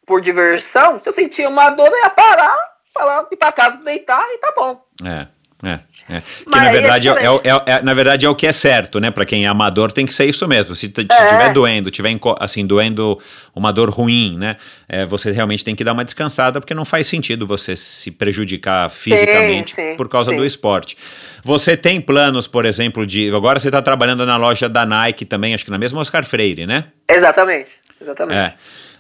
por 0.05 0.19
diversão, 0.21 0.99
se 0.99 1.07
eu 1.07 1.13
sentir 1.13 1.47
uma 1.47 1.69
dor, 1.69 1.87
eu 1.87 1.99
ia 1.99 2.09
parar, 2.09 2.57
falar, 2.91 3.27
ir 3.31 3.37
pra 3.37 3.51
casa, 3.51 3.77
deitar 3.77 4.25
e 4.29 4.37
tá 4.39 4.51
bom. 4.55 4.83
É, 5.05 5.27
é, 5.69 5.79
é. 6.09 6.21
Que 6.21 6.45
Mas 6.51 6.61
na 6.63 6.69
é 6.69 6.71
verdade 6.71 7.07
é, 7.09 7.11
é- 7.13 7.75
é- 7.77 7.81
na 7.83 7.93
verdade 7.93 8.25
é 8.25 8.29
o 8.29 8.35
que 8.35 8.47
é 8.47 8.51
certo, 8.51 8.99
né? 8.99 9.11
Pra 9.11 9.25
quem 9.25 9.45
é 9.45 9.47
amador 9.47 9.91
tem 9.91 10.05
que 10.05 10.13
ser 10.13 10.25
isso 10.25 10.47
mesmo. 10.47 10.75
Se 10.75 10.89
t- 10.89 11.05
É. 11.11 11.49
doendo, 11.53 11.89
tiver 11.91 12.09
assim 12.39 12.65
doendo 12.65 13.19
uma 13.55 13.71
dor 13.71 13.89
ruim, 13.89 14.37
né? 14.37 14.55
é, 14.87 15.05
você 15.05 15.31
realmente 15.31 15.63
tem 15.63 15.75
que 15.75 15.83
dar 15.83 15.93
uma 15.93 16.03
descansada 16.03 16.59
porque 16.59 16.73
não 16.73 16.83
faz 16.83 17.05
sentido 17.07 17.45
você 17.45 17.75
se 17.75 18.09
prejudicar 18.09 18.89
fisicamente 18.89 19.75
sim, 19.75 19.95
por 19.95 20.09
causa 20.09 20.31
sim. 20.31 20.37
do 20.37 20.45
esporte. 20.45 20.97
Você 21.43 21.77
tem 21.77 22.01
planos, 22.01 22.47
por 22.47 22.65
exemplo, 22.65 23.05
de 23.05 23.33
agora 23.33 23.59
você 23.59 23.67
está 23.67 23.81
trabalhando 23.81 24.25
na 24.25 24.35
loja 24.37 24.67
da 24.67 24.85
Nike 24.85 25.25
também, 25.25 25.53
acho 25.53 25.63
que 25.63 25.71
na 25.71 25.77
mesma 25.77 25.99
Oscar 26.01 26.25
Freire, 26.25 26.65
né? 26.65 26.85
Exatamente. 27.07 27.67
Exatamente. 28.01 28.37
É. 28.37 28.53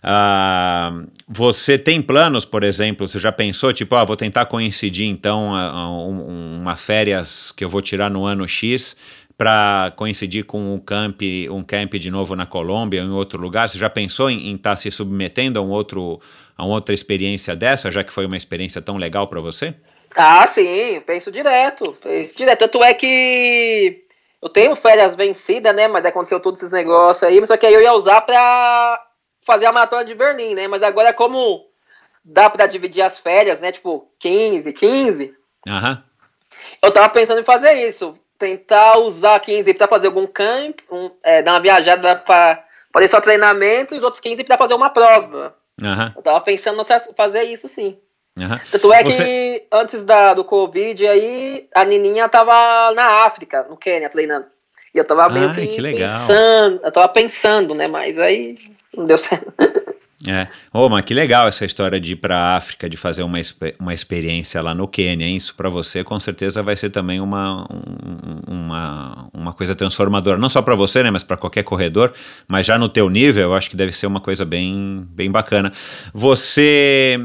Ah, 0.03 1.03
você 1.27 1.77
tem 1.77 2.01
planos, 2.01 2.45
por 2.45 2.63
exemplo, 2.63 3.07
você 3.07 3.19
já 3.19 3.31
pensou, 3.31 3.71
tipo, 3.73 3.95
ah, 3.95 4.03
vou 4.03 4.15
tentar 4.15 4.45
coincidir 4.45 5.07
então 5.07 5.53
a- 5.55 5.69
a 5.69 5.89
um- 5.89 6.57
uma 6.61 6.75
férias 6.75 7.51
que 7.51 7.63
eu 7.63 7.69
vou 7.69 7.81
tirar 7.81 8.09
no 8.09 8.25
ano 8.25 8.47
X 8.47 8.95
para 9.37 9.93
coincidir 9.95 10.43
com 10.45 10.73
um 10.73 10.79
camp, 10.79 11.21
um 11.49 11.63
camp 11.63 11.93
de 11.95 12.11
novo 12.11 12.35
na 12.35 12.45
Colômbia, 12.45 13.01
em 13.01 13.09
outro 13.09 13.41
lugar? 13.41 13.69
Você 13.69 13.77
já 13.77 13.89
pensou 13.89 14.29
em 14.29 14.53
estar 14.55 14.75
se 14.75 14.91
submetendo 14.91 15.57
a 15.59 15.61
um 15.61 15.69
outro 15.69 16.19
a 16.57 16.65
uma 16.65 16.73
outra 16.75 16.93
experiência 16.93 17.55
dessa, 17.55 17.89
já 17.89 18.03
que 18.03 18.11
foi 18.11 18.25
uma 18.25 18.35
experiência 18.35 18.81
tão 18.81 18.97
legal 18.97 19.27
para 19.27 19.39
você? 19.39 19.73
Ah, 20.13 20.45
sim, 20.47 21.01
penso 21.07 21.31
direto. 21.31 21.95
Penso 22.03 22.35
direto. 22.35 22.59
Tanto 22.59 22.83
é 22.83 22.93
que 22.93 24.03
eu 24.41 24.49
tenho 24.49 24.75
férias 24.75 25.15
vencidas, 25.15 25.75
né? 25.75 25.87
Mas 25.87 26.05
aconteceu 26.05 26.39
todos 26.39 26.59
esses 26.59 26.71
negócios 26.71 27.23
aí, 27.23 27.45
só 27.45 27.57
que 27.57 27.65
aí 27.65 27.73
eu 27.73 27.81
ia 27.81 27.93
usar 27.93 28.21
pra 28.21 29.03
fazer 29.45 29.65
a 29.65 29.71
maratona 29.71 30.05
de 30.05 30.15
Berlim, 30.15 30.55
né? 30.55 30.67
Mas 30.67 30.83
agora 30.83 31.13
como 31.13 31.65
dá 32.23 32.49
pra 32.49 32.67
dividir 32.67 33.01
as 33.01 33.19
férias, 33.19 33.59
né? 33.59 33.71
Tipo, 33.71 34.07
15, 34.19 34.71
15, 34.73 35.33
Aham. 35.67 36.03
eu 36.81 36.91
tava 36.91 37.09
pensando 37.09 37.41
em 37.41 37.45
fazer 37.45 37.73
isso. 37.87 38.17
Tentar 38.37 38.97
usar 38.99 39.37
15 39.41 39.73
pra 39.73 39.87
fazer 39.87 40.07
algum 40.07 40.25
camp, 40.25 40.79
um, 40.89 41.11
é, 41.21 41.41
dar 41.41 41.53
uma 41.53 41.59
viajada 41.59 42.15
pra 42.15 42.63
fazer 42.93 43.09
só 43.09 43.19
treinamento 43.19 43.93
e 43.93 43.97
os 43.97 44.03
outros 44.03 44.21
15 44.21 44.45
pra 44.45 44.57
fazer 44.57 44.73
uma 44.73 44.89
prova. 44.89 45.55
Aham. 45.83 46.13
Eu 46.15 46.21
tava 46.21 46.39
pensando 46.41 46.81
em 46.81 47.13
fazer 47.15 47.43
isso 47.43 47.67
sim. 47.67 47.97
Aham. 48.41 48.59
Tanto 48.71 48.93
é 48.93 49.03
Você- 49.03 49.23
que 49.23 49.63
antes 49.71 50.03
da, 50.03 50.33
do 50.33 50.43
Covid 50.43 51.05
aí, 51.07 51.67
a 51.75 51.83
Nininha 51.85 52.27
tava 52.29 52.91
na 52.95 53.25
África, 53.25 53.65
no 53.69 53.75
Quênia, 53.77 54.09
treinando. 54.09 54.45
E 54.93 54.97
eu 54.97 55.05
tava 55.05 55.29
meio 55.29 55.49
Ai, 55.49 55.55
que, 55.55 55.67
que 55.67 55.81
legal. 55.81 56.21
pensando, 56.27 56.79
eu 56.83 56.91
tava 56.91 57.07
pensando, 57.09 57.75
né? 57.75 57.87
Mas 57.87 58.17
aí 58.17 58.57
não 58.95 59.05
deu 59.05 59.17
certo. 59.17 59.53
É. 60.27 60.47
Ô, 60.73 60.89
mas 60.89 61.05
que 61.05 61.13
legal 61.13 61.47
essa 61.47 61.63
história 61.63 61.97
de 61.97 62.11
ir 62.11 62.15
para 62.17 62.35
a 62.35 62.55
África, 62.57 62.89
de 62.89 62.97
fazer 62.97 63.23
uma, 63.23 63.37
uma 63.79 63.93
experiência 63.93 64.61
lá 64.61 64.75
no 64.75 64.85
Quênia. 64.85 65.25
hein? 65.25 65.37
Isso 65.37 65.55
para 65.55 65.69
você 65.69 66.03
com 66.03 66.19
certeza 66.19 66.61
vai 66.61 66.75
ser 66.75 66.89
também 66.89 67.21
uma, 67.21 67.65
um- 67.71 68.41
uma, 68.53 69.29
uma 69.33 69.53
coisa 69.53 69.73
transformadora. 69.73 70.37
Não 70.37 70.49
só 70.49 70.61
para 70.61 70.75
você, 70.75 71.01
né, 71.03 71.09
mas 71.09 71.23
para 71.23 71.37
qualquer 71.37 71.63
corredor. 71.63 72.11
Mas 72.49 72.65
já 72.67 72.77
no 72.77 72.89
teu 72.89 73.09
nível, 73.09 73.43
eu 73.43 73.53
acho 73.53 73.69
que 73.69 73.77
deve 73.77 73.93
ser 73.93 74.07
uma 74.07 74.19
coisa 74.19 74.43
bem, 74.43 75.07
bem 75.11 75.31
bacana. 75.31 75.71
Você 76.13 77.19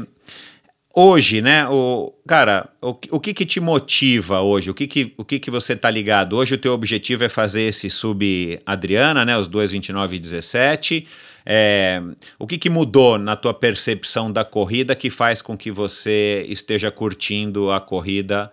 hoje, 0.95 1.41
né, 1.41 1.67
o 1.67 2.13
cara, 2.25 2.69
o, 2.81 2.95
o 3.11 3.19
que 3.19 3.33
que 3.33 3.45
te 3.45 3.59
motiva 3.59 4.41
hoje? 4.41 4.71
O 4.71 4.73
que 4.73 4.87
que, 4.87 5.13
o 5.17 5.25
que 5.25 5.39
que 5.39 5.51
você 5.51 5.75
tá 5.75 5.89
ligado? 5.91 6.37
Hoje 6.37 6.55
o 6.55 6.57
teu 6.57 6.73
objetivo 6.73 7.23
é 7.23 7.29
fazer 7.29 7.63
esse 7.63 7.89
sub 7.89 8.59
Adriana, 8.65 9.25
né, 9.25 9.37
os 9.37 9.47
2, 9.47 9.71
29 9.71 10.15
e 10.15 10.19
17. 10.19 11.07
É, 11.45 12.01
o 12.39 12.47
que 12.47 12.57
que 12.57 12.69
mudou 12.69 13.17
na 13.17 13.35
tua 13.35 13.53
percepção 13.53 14.31
da 14.31 14.43
corrida 14.43 14.95
que 14.95 15.09
faz 15.09 15.41
com 15.41 15.55
que 15.57 15.69
você 15.69 16.45
esteja 16.49 16.89
curtindo 16.89 17.71
a 17.71 17.79
corrida, 17.79 18.51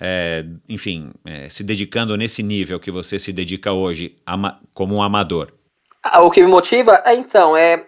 é, 0.00 0.44
enfim, 0.68 1.10
é, 1.24 1.48
se 1.48 1.62
dedicando 1.62 2.16
nesse 2.16 2.42
nível 2.42 2.80
que 2.80 2.90
você 2.90 3.18
se 3.18 3.32
dedica 3.32 3.72
hoje 3.72 4.16
ama- 4.26 4.58
como 4.74 4.96
um 4.96 5.02
amador? 5.02 5.52
Ah, 6.02 6.22
o 6.22 6.30
que 6.30 6.40
me 6.42 6.48
motiva 6.48 7.00
é 7.04 7.14
então, 7.14 7.56
é. 7.56 7.86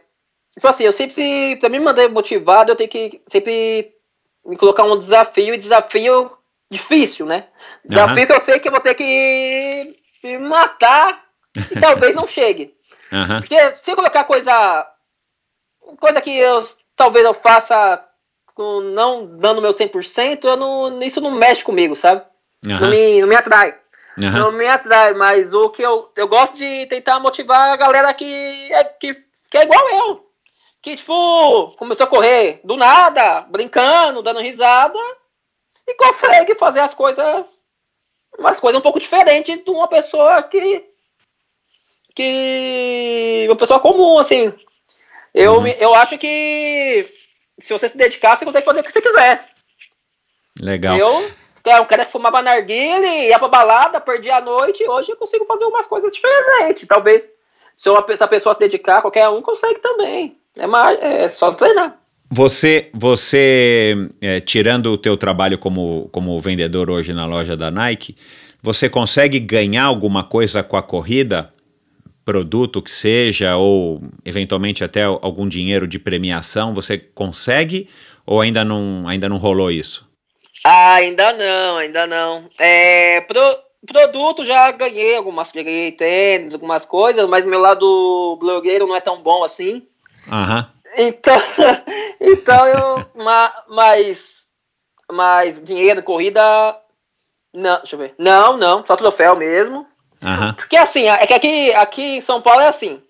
Tipo 0.55 0.69
assim, 0.69 0.85
eu 0.85 0.93
sempre, 0.93 1.57
pra 1.57 1.69
me 1.69 1.81
manter 1.81 2.09
motivado, 2.09 2.71
eu 2.71 2.77
tenho 2.77 2.89
que 2.89 3.21
sempre 3.33 3.94
me 4.47 4.57
colocar 4.57 4.85
um 4.85 4.99
desafio, 4.99 5.55
e 5.55 5.59
desafio 5.59 6.31
difícil, 6.71 7.27
né? 7.27 7.47
Desafio 7.85 8.17
Aham. 8.17 8.27
que 8.27 8.33
eu 8.33 8.41
sei 8.41 8.59
que 8.59 8.69
eu 8.69 8.73
vou 8.73 8.81
ter 8.81 8.95
que 8.95 9.97
me 10.23 10.39
matar 10.39 11.25
e 11.71 11.79
talvez 11.81 12.15
não 12.15 12.27
chegue. 12.29 12.75
Aham, 13.13 13.41
Porque 13.41 13.77
se 13.79 13.91
eu 13.91 13.97
colocar 13.97 14.25
coisa. 14.25 14.91
Coisa 16.01 16.21
que 16.21 16.35
eu 16.35 16.67
talvez 16.97 17.25
eu 17.25 17.35
faça 17.35 18.05
com 18.55 18.81
não 18.81 19.37
dando 19.39 19.61
meu 19.61 19.73
100%, 19.73 20.45
eu 20.45 20.57
não, 20.57 21.03
isso 21.03 21.21
não 21.21 21.31
mexe 21.33 21.63
comigo, 21.65 21.97
sabe? 21.97 22.23
Não, 22.65 22.77
aham, 22.77 22.91
me, 22.91 23.21
não 23.21 23.29
me 23.29 23.35
atrai. 23.37 23.75
aham. 24.25 24.39
Não 24.39 24.53
me 24.53 24.67
atrai, 24.67 25.13
mas 25.15 25.53
o 25.53 25.71
que 25.71 25.83
eu, 25.83 26.11
eu 26.17 26.29
gosto 26.29 26.57
de 26.57 26.87
tentar 26.87 27.19
motivar 27.21 27.73
a 27.73 27.77
galera 27.77 28.15
que 28.15 28.73
é, 28.73 28.85
que, 28.85 29.15
que 29.51 29.59
é 29.59 29.65
igual 29.65 29.89
eu. 29.91 30.24
Que, 30.85 30.97
tipo, 30.97 31.75
começou 31.79 32.05
a 32.05 32.11
correr 32.11 32.61
do 32.63 32.77
nada, 32.77 33.41
brincando, 33.49 34.23
dando 34.23 34.41
risada, 34.41 34.99
e 35.87 35.95
consegue 35.95 36.55
fazer 36.57 36.81
as 36.81 36.93
coisas, 36.93 37.47
umas 38.39 38.61
coisas 38.61 38.79
um 38.79 38.83
pouco 38.83 39.01
diferentes 39.01 39.65
de 39.65 39.71
uma 39.71 39.89
pessoa 39.89 40.43
que. 40.43 40.85
que. 42.15 43.47
uma 43.49 43.57
pessoa 43.57 43.81
comum, 43.81 44.19
assim. 44.19 44.53
Eu, 45.33 45.55
Uhum. 45.55 45.67
eu 45.69 45.95
acho 45.95 46.19
que 46.19 47.11
se 47.61 47.73
você 47.73 47.89
se 47.89 47.97
dedicar, 47.97 48.37
você 48.37 48.45
consegue 48.45 48.67
fazer 48.67 48.81
o 48.81 48.85
que 48.85 48.93
você 48.93 49.01
quiser. 49.01 49.49
Legal. 50.61 50.99
Eu, 50.99 51.31
era 51.65 51.81
um 51.81 51.87
cara 51.87 52.05
que 52.05 52.13
fumava 52.13 52.43
narguile, 52.43 53.29
ia 53.29 53.39
pra 53.39 53.49
balada, 53.49 54.03
perdia 54.03 54.37
a 54.37 54.41
noite, 54.43 54.87
hoje 54.87 55.13
eu 55.13 55.17
consigo 55.17 55.47
fazer 55.47 55.65
umas 55.65 55.87
coisas 55.87 56.13
diferentes. 56.13 56.87
Talvez, 56.87 57.27
se 57.75 57.89
uma, 57.89 58.05
se 58.15 58.23
a 58.23 58.29
pessoa 58.29 58.55
se 58.55 58.61
dedicar, 58.61 59.01
qualquer 59.01 59.31
um 59.31 59.41
consegue 59.41 59.81
também. 59.81 60.44
É, 60.57 60.67
mais, 60.67 60.99
é 61.01 61.29
só 61.29 61.53
treinar. 61.53 61.99
Você, 62.31 62.91
você 62.93 63.95
é, 64.21 64.41
tirando 64.41 64.87
o 64.87 64.99
teu 64.99 65.17
trabalho 65.17 65.59
como, 65.59 66.09
como 66.11 66.39
vendedor 66.41 66.91
hoje 66.91 67.13
na 67.13 67.27
loja 67.27 67.57
da 67.57 67.71
Nike, 67.71 68.17
você 68.63 68.89
consegue 68.89 69.39
ganhar 69.39 69.85
alguma 69.85 70.25
coisa 70.25 70.63
com 70.63 70.77
a 70.77 70.83
corrida? 70.83 71.53
Produto 72.25 72.81
que 72.81 72.91
seja, 72.91 73.57
ou 73.57 74.01
eventualmente 74.25 74.83
até 74.83 75.03
algum 75.03 75.47
dinheiro 75.47 75.87
de 75.87 75.99
premiação, 75.99 76.75
você 76.75 76.97
consegue 76.97 77.89
ou 78.27 78.41
ainda 78.41 78.65
não, 78.65 79.07
ainda 79.07 79.29
não 79.29 79.37
rolou 79.37 79.71
isso? 79.71 80.09
Ah, 80.65 80.95
ainda 80.95 81.33
não, 81.35 81.77
ainda 81.77 82.07
não. 82.07 82.49
É, 82.59 83.21
pro, 83.21 83.59
produto 83.87 84.45
já 84.45 84.71
ganhei 84.71 85.17
algumas, 85.17 85.53
ganhei 85.53 85.93
tênis, 85.93 86.55
algumas 86.55 86.85
coisas, 86.85 87.29
mas 87.29 87.45
meu 87.45 87.61
lado 87.61 88.37
blogueiro 88.41 88.87
não 88.87 88.97
é 88.97 89.01
tão 89.01 89.23
bom 89.23 89.45
assim. 89.45 89.87
Aham, 90.31 90.71
Então, 90.97 91.37
então 92.21 92.67
eu. 92.67 93.11
ma- 93.15 93.55
Mas. 93.69 94.45
Mas 95.11 95.63
dinheiro, 95.63 96.03
corrida. 96.03 96.41
Não, 97.53 97.79
deixa 97.79 97.95
eu 97.95 97.99
ver. 98.01 98.15
Não, 98.19 98.57
não, 98.57 98.85
só 98.87 98.97
troféu 98.97 99.37
mesmo. 99.37 99.87
aham, 100.23 100.55
Porque 100.55 100.77
assim, 100.77 101.09
é 101.09 101.27
que 101.27 101.35
aqui, 101.35 101.73
aqui 101.75 102.03
em 102.17 102.21
São 102.23 102.41
Paulo 102.43 102.61
é 102.61 102.69
assim. 102.69 103.03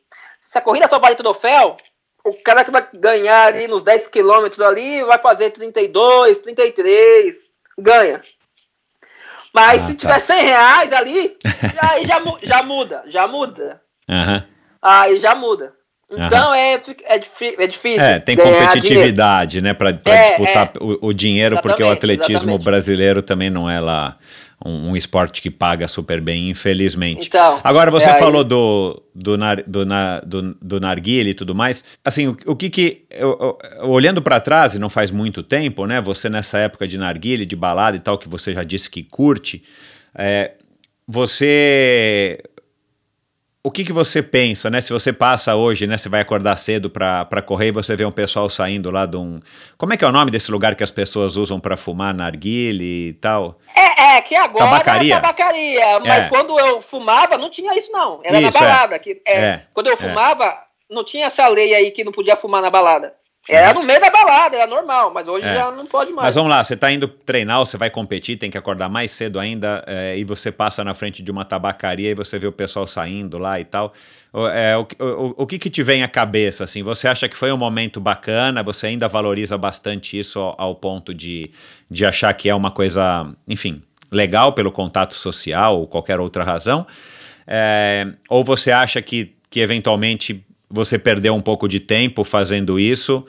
Se 0.49 0.59
a 0.59 0.61
corrida 0.61 0.89
só 0.89 0.99
vale 0.99 1.17
troféu, 1.17 1.77
o 2.25 2.35
cara 2.43 2.65
que 2.65 2.71
vai 2.71 2.87
ganhar 2.95 3.47
ali 3.49 3.67
nos 3.69 3.83
10 3.83 4.07
quilômetros 4.09 4.61
ali 4.61 5.03
vai 5.05 5.19
fazer 5.19 5.51
32, 5.53 6.39
33, 6.39 7.35
ganha. 7.79 8.23
Mas 9.53 9.83
Ah, 9.83 9.87
se 9.87 9.95
tá. 9.95 9.99
tiver 10.01 10.21
100 10.21 10.43
reais 10.45 10.93
ali, 10.93 11.37
aí 11.81 12.07
já, 12.07 12.21
já 12.43 12.63
muda, 12.63 13.03
já 13.07 13.27
muda. 13.29 13.81
aham. 14.09 14.45
Aí 14.83 15.21
já 15.21 15.35
muda. 15.35 15.75
Então 16.19 16.55
é, 16.55 16.75
é, 16.75 16.83
é 17.59 17.67
difícil. 17.67 18.01
É, 18.01 18.19
tem 18.19 18.37
dinheiro. 18.37 18.59
competitividade, 18.59 19.61
né, 19.61 19.75
para 19.75 19.91
É, 19.91 20.21
disputar 20.23 20.73
é. 20.75 20.83
o, 20.83 21.09
o 21.09 21.13
dinheiro, 21.13 21.61
porque 21.61 21.83
o 21.83 21.91
atletismo 21.91 22.35
exatamente. 22.37 22.65
brasileiro 22.65 23.23
também 23.23 23.51
não 23.51 23.69
é 23.69 23.81
lá 23.81 24.17
um, 24.65 24.91
um 24.91 24.97
esporte 24.97 25.43
que 25.43 25.51
paga 25.51 25.87
super 25.89 26.21
bem, 26.21 26.49
infelizmente. 26.49 27.27
Então, 27.29 27.61
Agora, 27.63 27.91
você 27.91 28.09
é 28.09 28.13
aí- 28.13 28.19
falou 28.19 28.43
do, 28.45 29.03
do, 29.15 29.37
nar, 29.37 29.63
do, 29.67 29.85
na- 29.85 30.21
do, 30.21 30.55
do 30.63 30.81
narguile 30.81 31.31
e 31.31 31.35
tudo 31.35 31.55
mais. 31.55 31.85
Assim, 32.05 32.29
o, 32.29 32.37
o 32.47 32.57
que 32.57 32.71
que. 32.71 33.05
eu- 33.11 33.59
eu- 33.81 33.91
olhando 33.91 34.23
para 34.23 34.41
trás, 34.41 34.75
e 34.75 34.79
não 34.79 34.89
faz 34.89 35.11
muito 35.11 35.43
tempo, 35.43 35.85
né? 35.87 36.01
Você 36.01 36.29
nessa 36.31 36.59
época 36.59 36.89
de 36.89 36.97
narguile, 36.97 37.45
de 37.45 37.57
balada 37.57 37.97
e 37.97 38.01
tal, 38.01 38.17
que 38.17 38.29
você 38.29 38.55
já 38.55 38.63
disse 38.63 38.89
que 38.89 39.03
curte, 39.03 39.63
é, 40.17 40.53
você. 41.07 42.39
O 43.67 43.71
que, 43.71 43.83
que 43.83 43.95
você 43.95 44.23
pensa, 44.23 44.69
né? 44.69 44.79
Se 44.83 44.93
você 44.93 45.11
passa 45.11 45.57
hoje, 45.57 45.87
né? 45.87 45.97
Você 45.97 46.07
vai 46.11 46.21
acordar 46.21 46.55
cedo 46.57 46.91
pra 46.91 47.25
pra 47.25 47.41
correr 47.41 47.69
e 47.69 47.71
você 47.71 47.97
vê 47.97 48.05
um 48.05 48.13
pessoal 48.13 48.47
saindo 48.51 48.91
lá 48.91 49.07
de 49.07 49.17
um. 49.17 49.41
Como 49.79 49.95
é 49.95 49.97
que 49.97 50.05
é 50.05 50.09
o 50.09 50.13
nome 50.13 50.31
desse 50.31 50.51
lugar 50.53 50.75
que 50.75 50.85
as 50.85 50.91
pessoas 50.91 51.37
usam 51.37 51.59
pra 51.59 51.75
fumar 51.75 52.13
narguile 52.13 53.09
e 53.09 53.13
tal? 53.15 53.59
É, 53.75 54.19
é, 54.19 54.21
que 54.21 54.37
agora 54.39 54.67
Tabacaria? 54.67 55.15
é 55.15 55.21
tabacaria. 55.21 56.01
Mas 56.01 56.25
É. 56.25 56.29
quando 56.29 56.59
eu 56.61 56.83
fumava, 56.83 57.39
não 57.39 57.51
tinha 57.51 57.75
isso, 57.79 57.91
não. 57.91 58.21
Era 58.23 58.39
Isso, 58.39 58.53
na 58.53 58.67
balada. 58.69 58.99
Que, 58.99 59.23
é, 59.27 59.41
É, 59.45 59.63
Quando 59.73 59.87
eu 59.87 59.95
é. 59.95 59.97
fumava, 59.97 60.59
não 60.91 61.03
tinha 61.03 61.25
essa 61.25 61.49
lei 61.49 61.75
aí 61.75 61.91
que 61.91 62.05
não 62.05 62.13
podia 62.13 62.37
fumar 62.37 62.61
na 62.61 62.69
balada. 62.69 63.15
Era 63.49 63.75
no 63.75 63.83
meio 63.83 64.01
da 64.01 64.09
balada, 64.09 64.57
era 64.57 64.67
normal, 64.67 65.13
mas 65.13 65.29
hoje 65.29 65.45
É. 65.47 65.55
já 65.55 65.71
não 65.71 65.85
pode 65.85 66.11
mais. 66.13 66.29
Mas 66.29 66.35
vamos 66.35 66.51
lá, 66.51 66.65
você 66.65 66.77
tá 66.77 66.91
indo 66.91 67.07
treinar, 67.07 67.59
você 67.59 67.77
vai 67.77 67.91
competir, 67.91 68.39
tem 68.39 68.51
que 68.51 68.57
acordar 68.57 68.89
mais 68.89 69.11
cedo 69.13 69.39
ainda, 69.39 69.85
é, 69.87 70.17
e 70.17 70.25
você 70.25 70.51
passa 70.51 70.83
na 70.83 70.95
frente 70.95 71.23
de 71.23 71.31
uma 71.31 71.45
tabacaria 71.45 72.11
e 72.11 72.15
você 72.15 72.39
vê 72.39 72.47
o 72.47 72.53
pessoal 72.53 72.87
saindo 72.87 73.37
lá 73.37 73.61
e 73.61 73.65
tal. 73.65 73.93
O, 74.33 74.47
é, 74.49 74.77
o, 74.77 74.87
o, 74.99 75.35
o 75.43 75.47
que 75.47 75.59
que 75.59 75.69
te 75.69 75.83
vem 75.83 76.03
à 76.03 76.09
cabeça, 76.09 76.65
assim? 76.65 76.83
Você 76.83 77.07
acha 77.07 77.29
que 77.29 77.37
foi 77.37 77.53
um 77.53 77.57
momento 77.57 78.01
bacana? 78.01 78.63
Você 78.63 78.87
ainda 78.87 79.09
valoriza 79.09 79.59
bastante 79.59 80.19
isso 80.19 80.41
ao, 80.41 80.55
ao 80.57 80.75
ponto 80.75 81.13
de, 81.13 81.51
de 81.91 82.07
achar 82.07 82.33
que 82.33 82.49
é 82.49 82.55
uma 82.55 82.71
coisa, 82.71 83.31
enfim, 83.47 83.83
legal 84.11 84.55
pelo 84.55 84.73
contato 84.73 85.15
social 85.15 85.79
ou 85.81 85.87
qualquer 85.87 86.19
outra 86.19 86.43
razão? 86.45 86.87
É, 87.47 88.07
ou 88.29 88.43
você 88.43 88.73
acha 88.73 89.03
que, 89.03 89.35
que 89.51 89.61
eventualmente 89.61 90.43
você 90.75 90.99
perdeu 90.99 91.35
um 91.35 91.41
pouco 91.41 91.69
de 91.69 91.81
tempo 91.81 92.25
fazendo 92.25 92.79
isso 92.79 93.25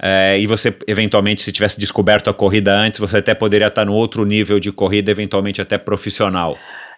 é, 0.00 0.38
e 0.38 0.46
você 0.46 0.76
eventualmente 0.86 1.42
se 1.42 1.52
tivesse 1.52 1.78
descoberto 1.78 2.28
a 2.28 2.34
corrida 2.34 2.72
antes 2.72 3.00
você 3.00 3.18
até 3.18 3.34
poderia 3.34 3.68
estar 3.68 3.84
no 3.84 3.94
outro 3.94 4.24
nível 4.24 4.58
de 4.58 4.72
corrida 4.72 5.10
eventualmente 5.10 5.60
até 5.60 5.78
profissional 5.78 6.56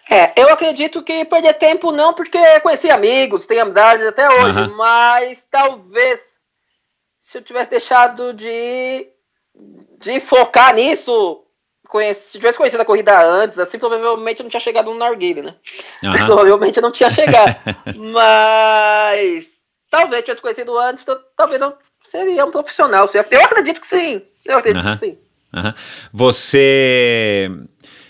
É, 0.09 0.33
eu 0.35 0.49
acredito 0.49 1.03
que 1.03 1.23
perder 1.25 1.53
tempo 1.55 1.91
não, 1.91 2.13
porque 2.13 2.39
conheci 2.61 2.89
amigos, 2.89 3.45
tenho 3.45 3.61
amizades 3.61 4.05
até 4.07 4.27
hoje, 4.27 4.59
Aham. 4.59 4.73
mas 4.75 5.45
talvez 5.51 6.19
se 7.29 7.37
eu 7.37 7.43
tivesse 7.43 7.69
deixado 7.69 8.33
de, 8.33 9.07
de 9.99 10.19
focar 10.19 10.73
nisso, 10.73 11.43
conhece, 11.87 12.21
se 12.31 12.39
tivesse 12.39 12.57
conhecido 12.57 12.81
a 12.81 12.85
corrida 12.85 13.23
antes, 13.23 13.59
assim, 13.59 13.77
provavelmente 13.77 14.39
eu 14.39 14.43
não 14.43 14.49
tinha 14.49 14.59
chegado 14.59 14.91
no 14.91 14.97
Narguile, 14.97 15.43
né? 15.43 15.55
Aham. 16.03 16.25
Provavelmente 16.25 16.77
eu 16.77 16.83
não 16.83 16.91
tinha 16.91 17.09
chegado. 17.11 17.55
mas 18.11 19.47
talvez 19.89 20.23
tivesse 20.23 20.41
conhecido 20.41 20.77
antes, 20.77 21.03
tal- 21.03 21.19
talvez 21.37 21.61
eu 21.61 21.73
seria 22.11 22.45
um 22.45 22.51
profissional. 22.51 23.07
certo? 23.07 23.31
Eu 23.33 23.41
acredito 23.43 23.81
que 23.81 23.87
sim. 23.87 24.21
Eu 24.45 24.57
acredito 24.57 24.83
Aham. 24.85 24.97
que 24.97 25.05
sim. 25.05 25.17
Aham. 25.53 25.73
Você 26.13 27.49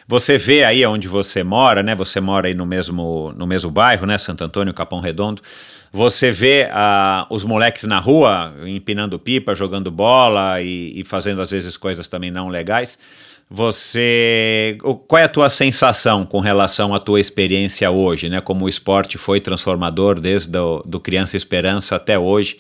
você 0.08 0.38
vê 0.40 0.64
aí 0.64 0.84
onde 0.88 1.08
você 1.08 1.44
mora, 1.44 1.84
né? 1.84 1.94
Você 1.96 2.20
mora 2.20 2.48
aí 2.48 2.54
no 2.54 2.66
mesmo 2.66 3.32
no 3.38 3.46
mesmo 3.46 3.70
bairro, 3.72 4.06
né? 4.08 4.18
Santo 4.18 4.44
Antônio, 4.44 4.74
Capão 4.74 5.00
Redondo. 5.00 5.42
Você 5.92 6.32
vê 6.32 6.68
ah, 6.72 7.26
os 7.30 7.44
moleques 7.44 7.84
na 7.86 8.00
rua 8.00 8.54
empinando 8.66 9.18
pipa, 9.20 9.56
jogando 9.56 9.90
bola 9.90 10.62
e, 10.62 11.00
e 11.00 11.04
fazendo 11.04 11.42
às 11.42 11.50
vezes 11.52 11.78
coisas 11.78 12.08
também 12.08 12.30
não 12.32 12.48
legais. 12.48 12.98
Você, 13.50 14.78
qual 15.08 15.20
é 15.20 15.24
a 15.24 15.30
tua 15.30 15.50
sensação 15.50 16.24
com 16.26 16.40
relação 16.40 16.94
à 16.94 17.00
tua 17.00 17.20
experiência 17.20 17.90
hoje, 17.90 18.30
né? 18.30 18.40
Como 18.42 18.66
o 18.66 18.70
esporte 18.70 19.18
foi 19.18 19.42
transformador 19.42 20.20
desde 20.20 20.50
do, 20.50 20.84
do 20.86 21.00
Criança 21.00 21.36
Esperança 21.36 21.96
até 21.96 22.18
hoje 22.18 22.58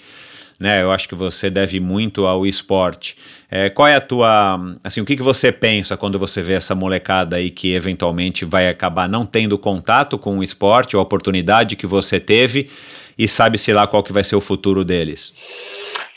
né? 0.59 0.83
Eu 0.83 0.91
acho 0.91 1.07
que 1.07 1.15
você 1.15 1.49
deve 1.49 1.79
muito 1.79 2.27
ao 2.27 2.45
esporte. 2.45 3.15
É, 3.49 3.69
qual 3.69 3.87
é 3.87 3.95
a 3.95 4.01
tua, 4.01 4.59
assim, 4.83 4.99
o 4.99 5.05
que, 5.05 5.15
que 5.15 5.23
você 5.23 5.51
pensa 5.51 5.95
quando 5.95 6.19
você 6.19 6.41
vê 6.41 6.53
essa 6.53 6.75
molecada 6.75 7.37
aí 7.37 7.49
que 7.49 7.73
eventualmente 7.73 8.43
vai 8.43 8.67
acabar 8.67 9.07
não 9.07 9.25
tendo 9.25 9.57
contato 9.57 10.17
com 10.17 10.37
o 10.37 10.43
esporte, 10.43 10.95
a 10.95 10.99
oportunidade 10.99 11.77
que 11.77 11.87
você 11.87 12.19
teve, 12.19 12.69
e 13.17 13.27
sabe-se 13.27 13.71
lá 13.71 13.87
qual 13.87 14.03
que 14.03 14.11
vai 14.11 14.23
ser 14.23 14.35
o 14.35 14.41
futuro 14.41 14.83
deles? 14.83 15.33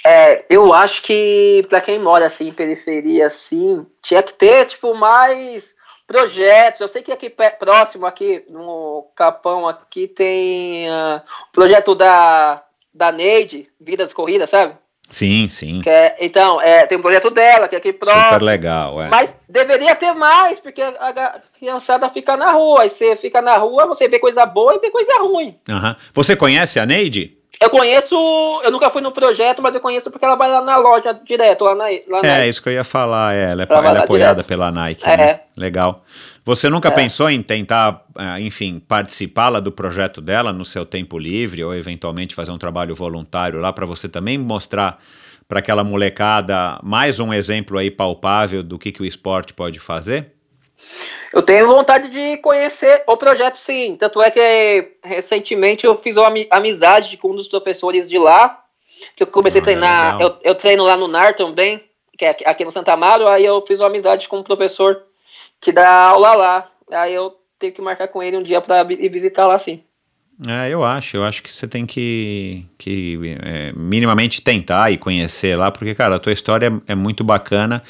É, 0.05 0.45
eu 0.51 0.73
acho 0.75 1.03
que 1.03 1.65
pra 1.69 1.81
quem 1.81 1.99
mora 1.99 2.27
assim 2.27 2.49
em 2.49 2.53
periferia 2.53 3.27
assim, 3.27 3.87
tinha 4.03 4.23
que 4.23 4.33
ter 4.35 4.67
tipo 4.67 4.95
mais 4.95 5.65
projetos. 6.07 6.81
Eu 6.81 6.89
sei 6.89 7.03
que 7.03 7.13
aqui 7.13 7.31
próximo 7.59 8.05
aqui 8.07 8.45
no 8.49 9.07
Capão 9.17 9.69
aqui 9.69 10.09
tem 10.09 10.89
ah, 10.91 11.23
o 11.49 11.53
projeto 11.53 11.95
da 11.95 12.63
da 12.95 13.11
Neide, 13.11 13.69
Vidas 13.81 14.13
Corridas, 14.13 14.51
sabe? 14.51 14.75
Sim, 15.09 15.49
sim. 15.49 15.81
Que 15.83 15.89
é- 15.91 16.17
então, 16.21 16.61
é, 16.61 16.87
tem 16.87 16.97
um 16.99 17.03
projeto 17.03 17.31
dela 17.31 17.67
que 17.69 17.75
é 17.75 17.79
aqui 17.79 17.93
próximo. 17.93 18.25
Super 18.25 18.43
legal, 18.43 19.01
é. 19.03 19.09
Mas 19.09 19.31
deveria 19.49 19.95
ter 19.95 20.13
mais, 20.13 20.59
porque 20.61 20.81
a 20.83 21.41
criançada 21.59 22.09
fica 22.11 22.37
na 22.37 22.51
rua. 22.53 22.83
Aí 22.83 22.91
você 22.91 23.17
fica 23.17 23.41
na 23.43 23.57
rua, 23.57 23.87
você 23.87 24.09
vê 24.09 24.19
coisa 24.19 24.45
boa 24.47 24.75
e 24.75 24.79
vê 24.79 24.91
coisa 24.91 25.19
ruim. 25.21 25.59
Aham. 25.69 25.97
Você 26.15 26.37
conhece 26.37 26.79
a 26.79 26.85
Neide? 26.87 27.37
Eu 27.63 27.71
conheço, 27.71 28.15
eu 28.65 28.71
nunca 28.71 28.91
fui 28.91 29.01
no 29.01 29.13
projeto, 29.13 29.63
mas 29.63 29.75
eu 29.75 29.81
conheço 29.81 30.11
porque 30.11 30.25
ela 30.25 30.35
vai 30.35 30.51
lá 30.51 30.63
na 30.63 30.77
loja 30.77 31.13
direto, 31.25 31.65
lá 31.65 31.75
na. 31.75 31.85
Lá 32.09 32.21
É, 32.25 32.49
isso 32.49 32.63
que 32.63 32.69
eu 32.69 32.73
ia 32.73 32.85
falar, 32.85 33.35
é, 33.35 33.53
ela 33.53 33.63
é, 33.63 33.67
Trabalhar 33.67 33.91
ela 33.91 33.99
é 34.01 34.03
apoiada 34.03 34.35
direto. 34.35 34.47
pela 34.49 34.71
Nike, 34.73 35.09
É. 35.09 35.17
né? 35.17 35.41
Legal. 35.57 36.05
Você 36.45 36.69
nunca 36.69 36.89
É. 36.89 36.91
pensou 36.91 37.31
em 37.31 37.41
tentar, 37.43 38.05
ah, 38.17 38.41
enfim, 38.41 38.81
participar 38.81 39.49
lá 39.49 39.61
do 39.61 39.71
projeto 39.71 40.21
dela 40.21 40.53
no 40.53 40.65
seu 40.65 40.85
tempo 40.85 41.19
livre 41.19 41.63
ou 41.63 41.73
eventualmente 41.75 42.35
fazer 42.35 42.51
um 42.51 42.59
trabalho 42.59 42.95
voluntário 42.95 43.61
lá 43.61 43.73
para 43.73 43.87
você 43.87 44.09
também 44.09 44.37
mostrar 44.37 44.99
para 45.49 45.59
aquela 45.61 45.85
molecada 45.85 46.79
mais 46.83 47.21
um 47.21 47.33
exemplo 47.33 47.79
aí 47.79 47.91
palpável 47.91 48.63
do 48.63 48.79
que, 48.79 48.91
que 48.91 49.03
o 49.03 49.05
esporte 49.05 49.53
pode 49.55 49.79
fazer? 49.79 50.33
Eu 51.33 51.43
tenho 51.43 51.67
vontade 51.67 52.09
de 52.11 52.37
conhecer 52.39 53.03
o 53.07 53.17
projeto, 53.17 53.57
sim. 53.57 53.97
Tanto 53.99 54.21
é 54.21 54.31
que 54.31 54.93
recentemente 55.03 55.87
eu 55.87 55.97
fiz 55.99 56.17
uma 56.17 56.27
ami- 56.27 56.47
amizade 56.51 57.17
com 57.17 57.31
um 57.31 57.37
dos 57.37 57.49
professores 57.49 58.09
de 58.09 58.19
lá, 58.19 58.61
que 59.17 59.23
eu 59.23 59.27
comecei 59.27 59.61
Ah, 59.61 59.63
a 59.63 59.65
treinar. 59.65 60.05
legal. 60.19 60.21
Eu, 60.21 60.51
eu 60.51 60.55
treino 60.55 60.85
lá 60.85 60.97
no 60.97 61.09
NAR 61.09 61.35
também, 61.35 61.83
que 62.19 62.25
é 62.25 62.31
aqui- 62.31 62.45
aqui 62.45 62.65
no 62.65 62.71
Santa 62.71 62.93
Amaro. 62.93 63.27
Aí 63.29 63.45
eu 63.45 63.65
fiz 63.67 63.81
uma 63.81 63.87
amizade 63.89 64.29
com 64.29 64.39
um 64.39 64.43
professor 64.43 65.03
que 65.61 65.73
dá 65.73 65.89
aula 65.89 66.35
lá. 66.35 66.71
Aí 66.91 67.15
eu 67.15 67.35
tenho 67.59 67.73
que 67.73 67.81
marcar 67.81 68.09
com 68.09 68.23
ele 68.23 68.37
um 68.37 68.43
dia 68.43 68.61
para 68.61 68.83
ir 68.93 69.09
visitar 69.09 69.47
lá, 69.47 69.59
sim. 69.59 69.83
É, 70.49 70.69
eu 70.71 70.83
acho, 70.83 71.17
eu 71.17 71.25
acho 71.25 71.43
que 71.43 71.51
você 71.53 71.69
tem 71.69 71.87
que, 71.87 72.65
que 72.77 73.19
é, 73.45 73.73
minimamente 73.77 74.41
tentar 74.43 74.91
e 74.91 74.99
conhecer 74.99 75.57
lá, 75.57 75.71
porque, 75.71 75.95
cara, 75.95 76.17
a 76.17 76.19
tua 76.19 76.33
história 76.33 76.67
é, 76.89 76.93
é 76.93 76.95
muito 76.95 77.23
bacana 77.23 77.83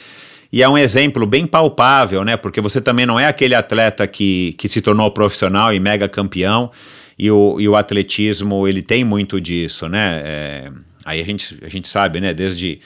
e 0.52 0.62
é 0.62 0.68
um 0.68 0.76
exemplo 0.76 1.26
bem 1.26 1.46
palpável, 1.46 2.24
né? 2.24 2.36
Porque 2.36 2.60
você 2.60 2.80
também 2.80 3.06
não 3.06 3.18
é 3.18 3.26
aquele 3.26 3.54
atleta 3.54 4.06
que, 4.06 4.54
que 4.58 4.68
se 4.68 4.82
tornou 4.82 5.10
profissional 5.10 5.72
e 5.72 5.80
mega 5.80 6.06
campeão, 6.08 6.70
e 7.18 7.30
o, 7.30 7.58
e 7.58 7.68
o 7.68 7.74
atletismo, 7.74 8.68
ele 8.68 8.82
tem 8.82 9.02
muito 9.02 9.40
disso, 9.40 9.88
né? 9.88 10.20
É, 10.24 10.70
aí 11.04 11.20
a 11.20 11.24
gente, 11.24 11.58
a 11.62 11.68
gente 11.68 11.88
sabe, 11.88 12.20
né, 12.20 12.34
desde 12.34 12.80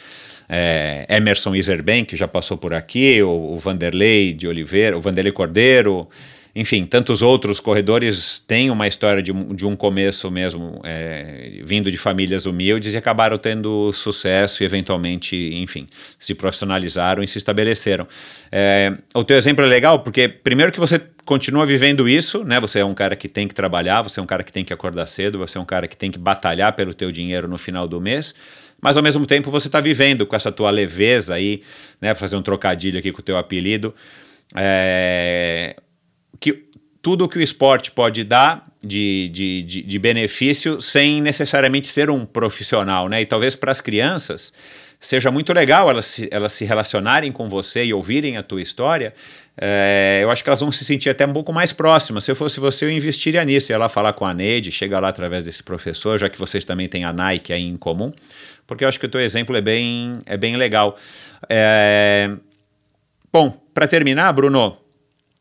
é, 0.48 1.06
Emerson 1.09 1.55
Iserben, 1.55 2.05
que 2.05 2.16
já 2.16 2.28
passou 2.28 2.56
por 2.56 2.72
aqui, 2.72 3.20
o, 3.22 3.55
o 3.55 3.59
Vanderlei 3.59 4.32
de 4.32 4.47
Oliveira, 4.47 4.97
o 4.97 5.01
Vanderlei 5.01 5.32
Cordeiro, 5.32 6.09
enfim, 6.58 6.86
tantos 6.86 7.20
outros 7.20 7.60
corredores 7.60 8.38
têm 8.38 8.70
uma 8.70 8.88
história 8.88 9.22
de, 9.22 9.30
um- 9.30 9.54
de 9.54 9.66
um 9.66 9.76
começo 9.76 10.30
mesmo, 10.30 10.80
é, 10.84 11.60
vindo 11.62 11.90
de 11.90 11.98
famílias 11.98 12.46
humildes 12.46 12.94
e 12.94 12.96
acabaram 12.96 13.36
tendo 13.36 13.92
sucesso 13.92 14.62
e 14.62 14.66
eventualmente, 14.66 15.36
enfim, 15.54 15.86
se 16.18 16.34
profissionalizaram 16.34 17.22
e 17.22 17.28
se 17.28 17.36
estabeleceram. 17.36 18.08
É, 18.50 18.94
o 19.14 19.22
teu 19.22 19.36
exemplo 19.36 19.62
é 19.66 19.68
legal 19.68 19.98
porque, 19.98 20.26
primeiro 20.28 20.72
que 20.72 20.80
você 20.80 20.98
continua 21.26 21.66
vivendo 21.66 22.08
isso, 22.08 22.42
né? 22.42 22.58
Você 22.58 22.78
é 22.78 22.84
um 22.86 22.94
cara 22.94 23.14
que 23.14 23.28
tem 23.28 23.46
que 23.46 23.54
trabalhar, 23.54 24.00
você 24.00 24.18
é 24.18 24.22
um 24.22 24.26
cara 24.26 24.42
que 24.42 24.52
tem 24.52 24.64
que 24.64 24.72
acordar 24.72 25.04
cedo, 25.04 25.38
você 25.38 25.58
é 25.58 25.60
um 25.60 25.64
cara 25.66 25.86
que 25.86 25.96
tem 25.96 26.10
que 26.10 26.18
batalhar 26.18 26.72
pelo 26.72 26.94
teu 26.94 27.12
dinheiro 27.12 27.46
no 27.46 27.58
final 27.58 27.86
do 27.86 28.00
mês, 28.00 28.34
mas 28.80 28.96
ao 28.96 29.02
mesmo 29.02 29.26
tempo 29.26 29.50
você 29.50 29.68
está 29.68 29.78
vivendo 29.78 30.24
com 30.24 30.34
essa 30.34 30.50
tua 30.50 30.70
leveza 30.70 31.34
aí, 31.34 31.60
né? 32.00 32.14
Pra 32.14 32.20
fazer 32.20 32.36
um 32.36 32.42
trocadilho 32.42 32.98
aqui 32.98 33.12
com 33.12 33.20
o 33.20 33.22
teu 33.22 33.36
apelido. 33.36 33.94
É, 34.54 35.76
que 36.38 36.66
tudo 37.02 37.28
que 37.28 37.38
o 37.38 37.42
esporte 37.42 37.90
pode 37.90 38.24
dar 38.24 38.66
de, 38.82 39.28
de, 39.32 39.62
de, 39.62 39.82
de 39.82 39.98
benefício 39.98 40.80
sem 40.80 41.20
necessariamente 41.20 41.86
ser 41.86 42.10
um 42.10 42.24
profissional, 42.26 43.08
né? 43.08 43.20
E 43.22 43.26
talvez 43.26 43.54
para 43.54 43.72
as 43.72 43.80
crianças 43.80 44.52
seja 44.98 45.30
muito 45.30 45.52
legal 45.52 45.90
elas 45.90 46.06
se, 46.06 46.28
elas 46.30 46.52
se 46.52 46.64
relacionarem 46.64 47.30
com 47.30 47.48
você 47.48 47.84
e 47.84 47.92
ouvirem 47.92 48.36
a 48.36 48.42
tua 48.42 48.62
história, 48.62 49.12
é, 49.58 50.20
eu 50.22 50.30
acho 50.30 50.42
que 50.42 50.50
elas 50.50 50.60
vão 50.60 50.70
se 50.70 50.84
sentir 50.84 51.08
até 51.08 51.26
um 51.26 51.32
pouco 51.32 51.52
mais 51.52 51.72
próximas. 51.72 52.24
Se 52.24 52.30
eu 52.30 52.36
fosse 52.36 52.60
você, 52.60 52.84
eu 52.84 52.90
investiria 52.90 53.42
nisso. 53.44 53.72
Ia 53.72 53.78
lá 53.78 53.88
falar 53.88 54.12
com 54.12 54.26
a 54.26 54.34
Neide, 54.34 54.70
chega 54.70 55.00
lá 55.00 55.08
através 55.08 55.44
desse 55.44 55.62
professor, 55.62 56.18
já 56.18 56.28
que 56.28 56.38
vocês 56.38 56.64
também 56.64 56.88
têm 56.88 57.04
a 57.04 57.12
Nike 57.12 57.52
aí 57.52 57.62
em 57.62 57.76
comum, 57.76 58.12
porque 58.66 58.84
eu 58.84 58.88
acho 58.88 59.00
que 59.00 59.06
o 59.06 59.08
teu 59.08 59.20
exemplo 59.20 59.56
é 59.56 59.60
bem, 59.60 60.18
é 60.26 60.36
bem 60.36 60.56
legal. 60.56 60.96
É, 61.48 62.30
bom, 63.32 63.50
para 63.72 63.88
terminar, 63.88 64.30
Bruno, 64.32 64.76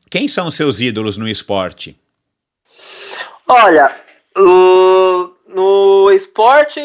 quem 0.09 0.27
são 0.27 0.49
seus 0.51 0.79
ídolos 0.79 1.17
no 1.17 1.27
esporte? 1.27 1.99
Olha, 3.47 3.95
no 5.47 6.11
esporte 6.11 6.81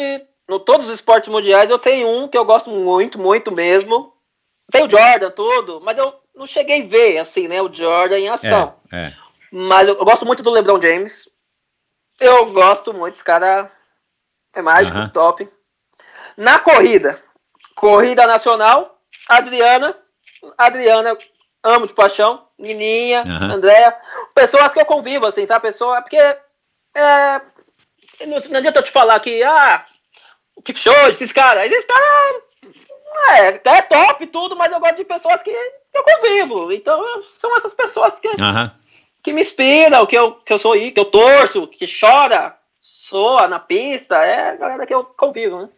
no 0.51 0.59
todos 0.59 0.87
os 0.87 0.95
esportes 0.95 1.29
mundiais 1.29 1.69
eu 1.69 1.79
tenho 1.79 2.09
um 2.09 2.27
que 2.27 2.37
eu 2.37 2.43
gosto 2.43 2.69
muito, 2.69 3.17
muito 3.17 3.51
mesmo. 3.51 4.13
Tem 4.69 4.83
o 4.83 4.89
Jordan, 4.89 5.31
tudo, 5.31 5.79
mas 5.81 5.97
eu 5.97 6.13
não 6.35 6.45
cheguei 6.45 6.83
a 6.83 6.87
ver, 6.87 7.17
assim, 7.19 7.47
né, 7.47 7.61
o 7.61 7.71
Jordan 7.71 8.19
em 8.19 8.29
ação. 8.29 8.75
É, 8.91 9.05
é. 9.05 9.13
Mas 9.49 9.87
eu, 9.87 9.95
eu, 9.95 10.05
gosto 10.05 10.25
muito 10.25 10.43
do 10.43 10.49
LeBron 10.49 10.81
James. 10.81 11.29
Eu 12.19 12.51
gosto 12.51 12.93
muito, 12.93 13.15
esse 13.15 13.23
cara 13.23 13.71
é 14.53 14.61
mágico, 14.61 14.97
uh 14.97 15.01
-huh. 15.01 15.11
top. 15.11 15.49
Na 16.35 16.59
corrida, 16.59 17.21
corrida 17.75 18.27
nacional, 18.27 18.99
Adriana, 19.27 19.97
Adriana, 20.57 21.17
amo 21.63 21.87
de 21.87 21.93
paixão, 21.93 22.47
Nininha, 22.57 23.21
uh 23.21 23.25
-huh. 23.25 23.53
Andréa, 23.55 23.95
pessoas 24.33 24.71
que 24.73 24.79
eu 24.79 24.85
convivo, 24.85 25.25
assim, 25.25 25.45
tá? 25.45 25.59
Pessoa, 25.59 26.01
porque 26.01 26.17
é, 26.17 27.41
não, 28.25 28.39
não 28.49 28.57
adianta 28.57 28.79
eu 28.79 28.83
te 28.83 28.91
falar 28.91 29.19
que, 29.19 29.43
ah, 29.43 29.85
o 30.55 30.61
Kipchoge, 30.61 31.11
esses 31.11 31.31
caras. 31.31 31.71
Esses 31.71 31.85
caras. 31.85 32.43
É, 33.29 33.47
é 33.47 33.81
top 33.81 34.27
tudo, 34.27 34.55
mas 34.55 34.71
eu 34.71 34.79
gosto 34.79 34.95
de 34.95 35.03
pessoas 35.03 35.41
que 35.43 35.49
eu 35.49 36.03
convivo. 36.03 36.71
Então 36.71 37.03
são 37.39 37.55
essas 37.57 37.73
pessoas 37.73 38.13
que, 38.19 38.29
que 39.23 39.33
me 39.33 39.41
inspiram, 39.41 40.05
que 40.05 40.17
eu, 40.17 40.33
que 40.33 40.53
eu 40.53 40.57
sou 40.57 40.73
que 40.73 40.93
eu 40.95 41.05
torço, 41.05 41.67
que 41.67 41.85
chora, 41.99 42.55
soa 42.79 43.47
na 43.47 43.59
pista. 43.59 44.15
É 44.15 44.51
a 44.51 44.55
galera 44.55 44.87
que 44.87 44.93
eu 44.93 45.03
convivo, 45.03 45.63
né? 45.63 45.69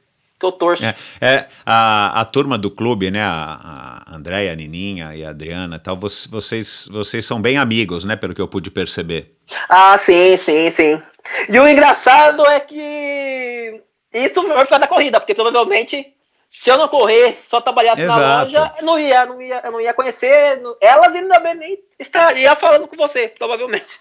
Que 0.43 0.47
eu 0.47 0.51
torço. 0.51 0.83
É, 0.83 0.93
é 1.21 1.47
a, 1.65 2.19
a 2.19 2.25
turma 2.25 2.57
do 2.57 2.69
clube, 2.69 3.09
né? 3.09 3.21
A, 3.21 4.03
a 4.05 4.15
Andréia, 4.17 4.51
a 4.51 4.55
Nininha 4.55 5.15
e 5.15 5.23
a 5.23 5.29
Adriana 5.29 5.79
tal, 5.79 5.95
vocês, 5.95 6.89
vocês 6.91 7.25
são 7.25 7.41
bem 7.41 7.57
amigos, 7.57 8.03
né? 8.03 8.17
Pelo 8.17 8.35
que 8.35 8.41
eu 8.41 8.47
pude 8.47 8.69
perceber. 8.69 9.37
Ah, 9.69 9.97
sim, 9.97 10.35
sim, 10.35 10.69
sim. 10.71 11.01
E 11.47 11.57
o 11.57 11.65
engraçado 11.65 12.45
é 12.45 12.59
que 12.59 13.81
isso 14.13 14.45
vai 14.45 14.65
ficar 14.65 14.79
da 14.79 14.87
corrida, 14.87 15.21
porque 15.21 15.33
provavelmente 15.33 16.13
se 16.49 16.69
eu 16.69 16.77
não 16.77 16.89
correr, 16.89 17.37
só 17.49 17.61
trabalhasse 17.61 18.01
Exato. 18.01 18.19
na 18.19 18.43
loja, 18.43 18.73
eu 18.79 18.85
não 18.85 18.99
ia, 18.99 19.25
não 19.25 19.41
ia, 19.41 19.61
eu 19.63 19.71
não 19.71 19.81
ia 19.81 19.93
conhecer. 19.93 20.61
Elas 20.81 21.15
ainda 21.15 21.39
bem 21.39 21.55
nem 21.55 21.79
estaria 21.97 22.53
falando 22.57 22.85
com 22.87 22.97
você, 22.97 23.29
provavelmente. 23.29 23.97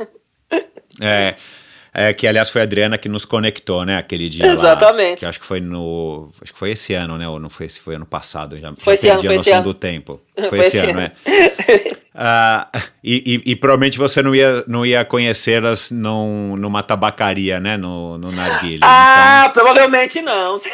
É. 1.01 1.37
É, 1.95 2.15
que 2.15 2.27
aliás 2.27 2.49
foi 2.49 2.63
a 2.63 2.65
Adriana 2.65 2.97
que 2.97 3.07
nos 3.07 3.27
conectou, 3.27 3.85
né? 3.85 3.99
Aquele 3.99 4.31
dia 4.31 4.47
Exatamente. 4.47 5.11
Lá, 5.11 5.17
que 5.17 5.27
acho 5.27 5.39
que 5.39 5.45
foi 5.45 5.61
no. 5.61 6.31
Acho 6.41 6.51
que 6.51 6.59
foi 6.59 6.71
esse 6.71 6.95
ano, 6.95 7.19
né? 7.19 7.29
Ou 7.29 7.39
não 7.39 7.51
foi, 7.51 7.69
foi 7.69 7.97
ano 7.97 8.07
passado. 8.07 8.59
Já, 8.59 8.73
foi 8.83 8.97
já 8.97 9.03
perdi 9.03 9.27
ano, 9.27 9.35
a 9.35 9.39
noção 9.39 9.63
do 9.63 9.75
tempo. 9.75 10.19
Foi, 10.35 10.49
foi 10.49 10.59
esse, 10.61 10.79
ano, 10.79 10.99
ano, 10.99 11.01
é. 11.01 11.13
ah, 12.15 12.67
e, 13.05 13.43
e, 13.45 13.53
e, 13.53 13.57
provavelmente 13.57 13.99
você 13.99 14.23
não 14.23 14.35
ia, 14.35 14.65
não 14.67 14.85
ia 14.85 15.05
conhecê-las 15.05 15.91
num, 15.91 16.57
numa 16.57 16.83
tabacaria, 16.83 17.61
né? 17.61 17.77
No, 17.77 18.17
no 18.17 18.33
Narguilha. 18.33 18.81
Ah, 18.81 19.49
então... 19.51 19.63
provavelmente 19.63 20.23
não. 20.23 20.59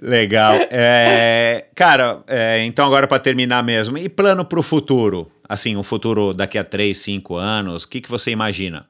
Legal. 0.00 0.58
É, 0.70 1.64
cara, 1.74 2.18
é, 2.28 2.62
então 2.64 2.86
agora 2.86 3.06
para 3.06 3.18
terminar 3.18 3.62
mesmo, 3.62 3.96
e 3.96 4.10
plano 4.10 4.44
para 4.44 4.60
o 4.60 4.62
futuro? 4.62 5.26
Assim, 5.48 5.76
um 5.76 5.82
futuro 5.82 6.34
daqui 6.34 6.58
a 6.58 6.64
3, 6.64 6.96
5 6.96 7.36
anos, 7.36 7.84
o 7.84 7.88
que, 7.88 8.00
que 8.00 8.10
você 8.10 8.30
imagina? 8.30 8.88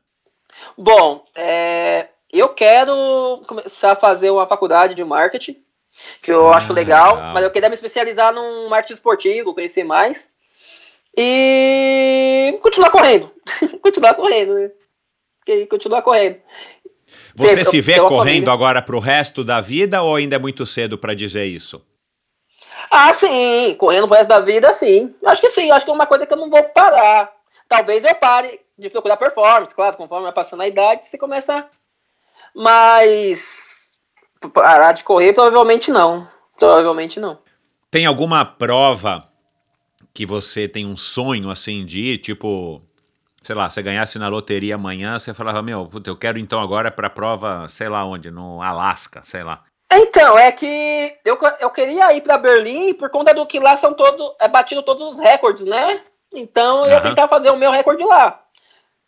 Bom, 0.77 1.25
é, 1.35 2.09
eu 2.33 2.49
quero 2.51 3.43
começar 3.47 3.93
a 3.93 3.97
fazer 3.97 4.31
uma 4.31 4.47
faculdade 4.47 4.95
de 4.95 5.05
marketing, 5.05 5.57
que 6.23 6.31
eu 6.31 6.53
ah, 6.53 6.57
acho 6.57 6.73
legal, 6.73 7.17
legal, 7.17 7.35
mas 7.35 7.45
eu 7.45 7.51
queria 7.51 7.69
me 7.69 7.75
especializar 7.75 8.33
num 8.33 8.69
marketing 8.69 8.95
esportivo, 8.95 9.55
conhecer 9.55 9.85
mais. 9.85 10.29
E 11.17 12.59
continuar 12.61 12.91
correndo. 12.91 13.31
continuar 13.81 14.15
correndo, 14.15 14.55
né? 14.55 14.71
continuar 15.71 16.03
correndo. 16.03 16.37
Você 17.35 17.65
se 17.65 17.81
vê 17.81 18.01
correndo 18.01 18.51
agora 18.51 18.83
para 18.83 18.97
o 18.97 19.01
resto 19.01 19.45
da 19.45 19.61
vida 19.61 20.03
ou 20.03 20.17
ainda 20.17 20.37
é 20.37 20.39
muito 20.39 20.67
cedo 20.67 20.99
para 20.99 21.15
dizer 21.15 21.45
isso? 21.47 21.85
Ah, 22.91 23.13
sim, 23.15 23.75
correndo 23.79 24.07
pro 24.07 24.17
resto 24.17 24.29
da 24.29 24.41
vida, 24.41 24.73
sim. 24.73 25.15
Acho 25.25 25.41
que 25.41 25.51
sim, 25.51 25.71
acho 25.71 25.85
que 25.85 25.91
é 25.91 25.95
uma 25.95 26.07
coisa 26.07 26.27
que 26.27 26.33
eu 26.33 26.39
não 26.39 26.51
vou 26.51 26.63
parar. 26.63 27.33
Talvez 27.69 28.05
eu 28.05 28.15
pare 28.15 28.61
de 28.79 28.91
procurar 28.91 29.17
performance, 29.17 29.75
claro, 29.75 29.97
conforme 29.97 30.25
vai 30.25 30.33
passando 30.33 30.63
a 30.63 30.69
idade, 30.69 31.09
você 31.09 31.19
começa. 31.19 31.67
Mas 32.55 33.41
parar 34.53 34.93
de 34.93 35.05
correr, 35.05 35.33
provavelmente 35.33 35.91
não. 35.91 36.29
Provavelmente 36.59 37.19
não. 37.19 37.39
Tem 37.91 38.07
alguma 38.07 38.45
prova 38.45 39.29
que 40.15 40.25
você 40.25 40.69
tem 40.69 40.87
um 40.87 40.97
sonho 40.97 41.51
assim 41.51 41.85
de 41.85 42.01
ir, 42.01 42.19
tipo, 42.19 42.83
sei 43.43 43.55
lá, 43.55 43.69
você 43.69 43.83
ganhasse 43.83 44.19
na 44.19 44.29
loteria 44.29 44.75
amanhã, 44.75 45.19
você 45.19 45.35
falava, 45.35 45.63
meu, 45.63 45.87
puta, 45.87 46.11
eu 46.11 46.17
quero 46.17 46.39
então 46.39 46.61
agora 46.61 46.91
para 46.91 47.11
prova, 47.11 47.69
sei 47.69 47.89
lá 47.89 48.05
onde, 48.05 48.31
no 48.31 48.63
Alasca, 48.63 49.23
sei 49.25 49.45
lá. 49.45 49.63
Então, 49.93 50.37
é 50.39 50.51
que 50.51 51.15
eu, 51.25 51.39
eu 51.61 51.71
queria 51.71 52.13
ir 52.15 52.21
para 52.21 52.39
Berlim 52.39 52.95
por 52.95 53.09
conta 53.09 53.33
do 53.33 53.47
que 53.47 53.61
lá 53.61 53.77
são 53.77 53.95
todos, 53.95 54.33
é 54.41 54.49
batido 54.49 54.83
todos 54.83 55.15
os 55.15 55.19
recordes, 55.19 55.65
né? 55.65 56.01
Então 56.35 56.81
eu 56.85 56.91
ia 56.91 57.01
tentar 57.01 57.29
fazer 57.29 57.51
o 57.51 57.57
meu 57.57 57.71
recorde 57.71 58.05
lá. 58.05 58.41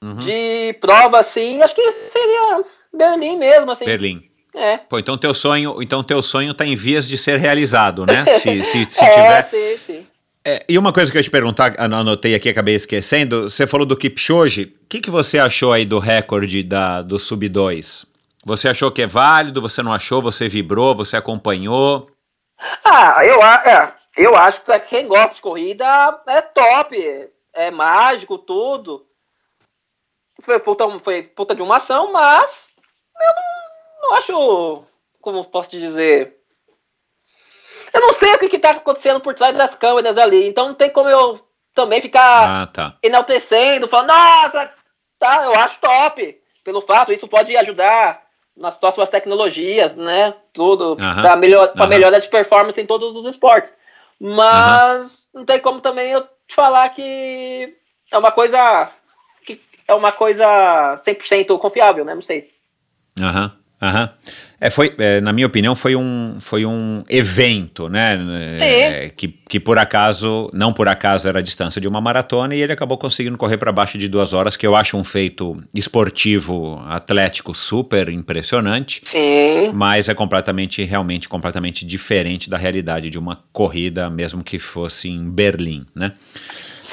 Uhum. 0.02 0.16
De 0.18 0.76
prova, 0.80 1.18
assim, 1.18 1.60
acho 1.60 1.74
que 1.74 1.92
seria 2.12 2.64
Berlim 2.94 3.36
mesmo, 3.36 3.72
assim. 3.72 3.84
Berlim. 3.84 4.22
É. 4.54 4.78
Pô, 4.78 4.98
então 4.98 5.18
teu 5.18 5.34
sonho, 5.34 5.82
então 5.82 6.02
teu 6.02 6.22
sonho 6.22 6.54
tá 6.54 6.64
em 6.64 6.76
vias 6.76 7.08
de 7.08 7.18
ser 7.18 7.38
realizado, 7.38 8.06
né? 8.06 8.24
Se, 8.38 8.64
se, 8.64 8.84
se 8.84 9.04
é, 9.04 9.10
tiver. 9.10 9.42
Sim, 9.44 9.76
sim. 9.78 10.06
É, 10.44 10.64
e 10.68 10.78
uma 10.78 10.92
coisa 10.92 11.10
que 11.10 11.18
eu 11.18 11.20
ia 11.20 11.24
te 11.24 11.30
perguntar, 11.30 11.74
anotei 11.78 12.34
aqui, 12.34 12.48
acabei 12.48 12.74
esquecendo. 12.74 13.50
Você 13.50 13.66
falou 13.66 13.84
do 13.84 13.96
Kipchoge. 13.96 14.72
O 14.82 14.88
que, 14.88 15.00
que 15.00 15.10
você 15.10 15.38
achou 15.38 15.72
aí 15.72 15.84
do 15.84 15.98
recorde 15.98 16.62
da, 16.62 17.02
do 17.02 17.18
Sub 17.18 17.46
2? 17.46 18.06
Você 18.48 18.66
achou 18.66 18.90
que 18.90 19.02
é 19.02 19.06
válido? 19.06 19.60
Você 19.60 19.82
não 19.82 19.92
achou? 19.92 20.22
Você 20.22 20.48
vibrou? 20.48 20.94
Você 20.94 21.18
acompanhou? 21.18 22.10
Ah, 22.82 23.22
eu, 23.22 23.42
é, 23.42 23.94
eu 24.16 24.34
acho 24.34 24.60
que 24.60 24.66
para 24.66 24.80
quem 24.80 25.06
gosta 25.06 25.34
de 25.34 25.42
corrida 25.42 25.84
é 26.26 26.40
top. 26.40 27.30
É 27.52 27.70
mágico, 27.70 28.38
tudo. 28.38 29.06
Foi 30.42 30.58
puta, 30.60 30.98
foi 31.00 31.24
puta 31.24 31.54
de 31.54 31.60
uma 31.60 31.76
ação, 31.76 32.10
mas 32.10 32.50
eu 33.20 33.34
não, 33.34 34.08
não 34.08 34.16
acho. 34.16 34.84
Como 35.20 35.44
posso 35.44 35.68
te 35.68 35.78
dizer? 35.78 36.38
Eu 37.92 38.00
não 38.00 38.14
sei 38.14 38.32
o 38.32 38.38
que, 38.38 38.56
está 38.56 38.70
acontecendo 38.70 39.20
por 39.20 39.34
trás 39.34 39.54
das 39.54 39.74
câmeras 39.74 40.16
ali. 40.16 40.48
Então 40.48 40.68
não 40.68 40.74
tem 40.74 40.90
como 40.90 41.10
eu 41.10 41.38
também 41.74 42.00
ficar 42.00 42.62
ah, 42.62 42.66
tá. 42.66 42.96
enaltecendo, 43.02 43.88
falando, 43.88 44.08
nossa, 44.08 44.72
tá, 45.18 45.44
eu 45.44 45.54
acho 45.54 45.78
top. 45.80 46.40
Pelo 46.64 46.80
fato, 46.80 47.12
isso 47.12 47.28
pode 47.28 47.54
ajudar 47.54 48.26
nas 48.58 48.76
próximas 48.76 49.08
tecnologias, 49.08 49.94
né? 49.94 50.34
Tudo, 50.52 50.96
para 50.96 51.36
melhor, 51.36 51.72
pra 51.72 51.86
melhora 51.86 52.20
de 52.20 52.28
performance 52.28 52.80
em 52.80 52.86
todos 52.86 53.14
os 53.14 53.26
esportes. 53.26 53.74
Mas 54.20 55.10
não 55.32 55.44
tem 55.44 55.60
como 55.60 55.80
também 55.80 56.10
eu 56.10 56.22
te 56.22 56.54
falar 56.54 56.88
que 56.90 57.74
é 58.10 58.18
uma 58.18 58.32
coisa 58.32 58.90
que 59.46 59.60
é 59.86 59.94
uma 59.94 60.12
coisa 60.12 61.00
100% 61.06 61.58
confiável, 61.58 62.04
né? 62.04 62.14
Não 62.14 62.22
sei. 62.22 62.50
Aham. 63.18 63.52
Aham. 63.80 64.10
É, 64.60 64.70
foi, 64.70 64.92
é, 64.98 65.20
na 65.20 65.32
minha 65.32 65.46
opinião, 65.46 65.76
foi 65.76 65.94
um, 65.94 66.36
foi 66.40 66.66
um 66.66 67.04
evento, 67.08 67.88
né? 67.88 68.18
É, 68.60 69.12
que, 69.16 69.28
que 69.28 69.60
por 69.60 69.78
acaso, 69.78 70.50
não 70.52 70.72
por 70.72 70.88
acaso, 70.88 71.28
era 71.28 71.38
a 71.38 71.42
distância 71.42 71.80
de 71.80 71.86
uma 71.86 72.00
maratona 72.00 72.56
e 72.56 72.60
ele 72.60 72.72
acabou 72.72 72.98
conseguindo 72.98 73.38
correr 73.38 73.56
para 73.56 73.70
baixo 73.70 73.96
de 73.96 74.08
duas 74.08 74.32
horas, 74.32 74.56
que 74.56 74.66
eu 74.66 74.74
acho 74.74 74.96
um 74.96 75.04
feito 75.04 75.56
esportivo, 75.72 76.82
atlético 76.88 77.54
super 77.54 78.08
impressionante. 78.08 79.00
Sim. 79.06 79.70
Mas 79.72 80.08
é 80.08 80.14
completamente, 80.14 80.82
realmente, 80.82 81.28
completamente 81.28 81.86
diferente 81.86 82.50
da 82.50 82.56
realidade 82.56 83.10
de 83.10 83.18
uma 83.18 83.38
corrida, 83.52 84.10
mesmo 84.10 84.42
que 84.42 84.58
fosse 84.58 85.08
em 85.08 85.30
Berlim, 85.30 85.86
né? 85.94 86.14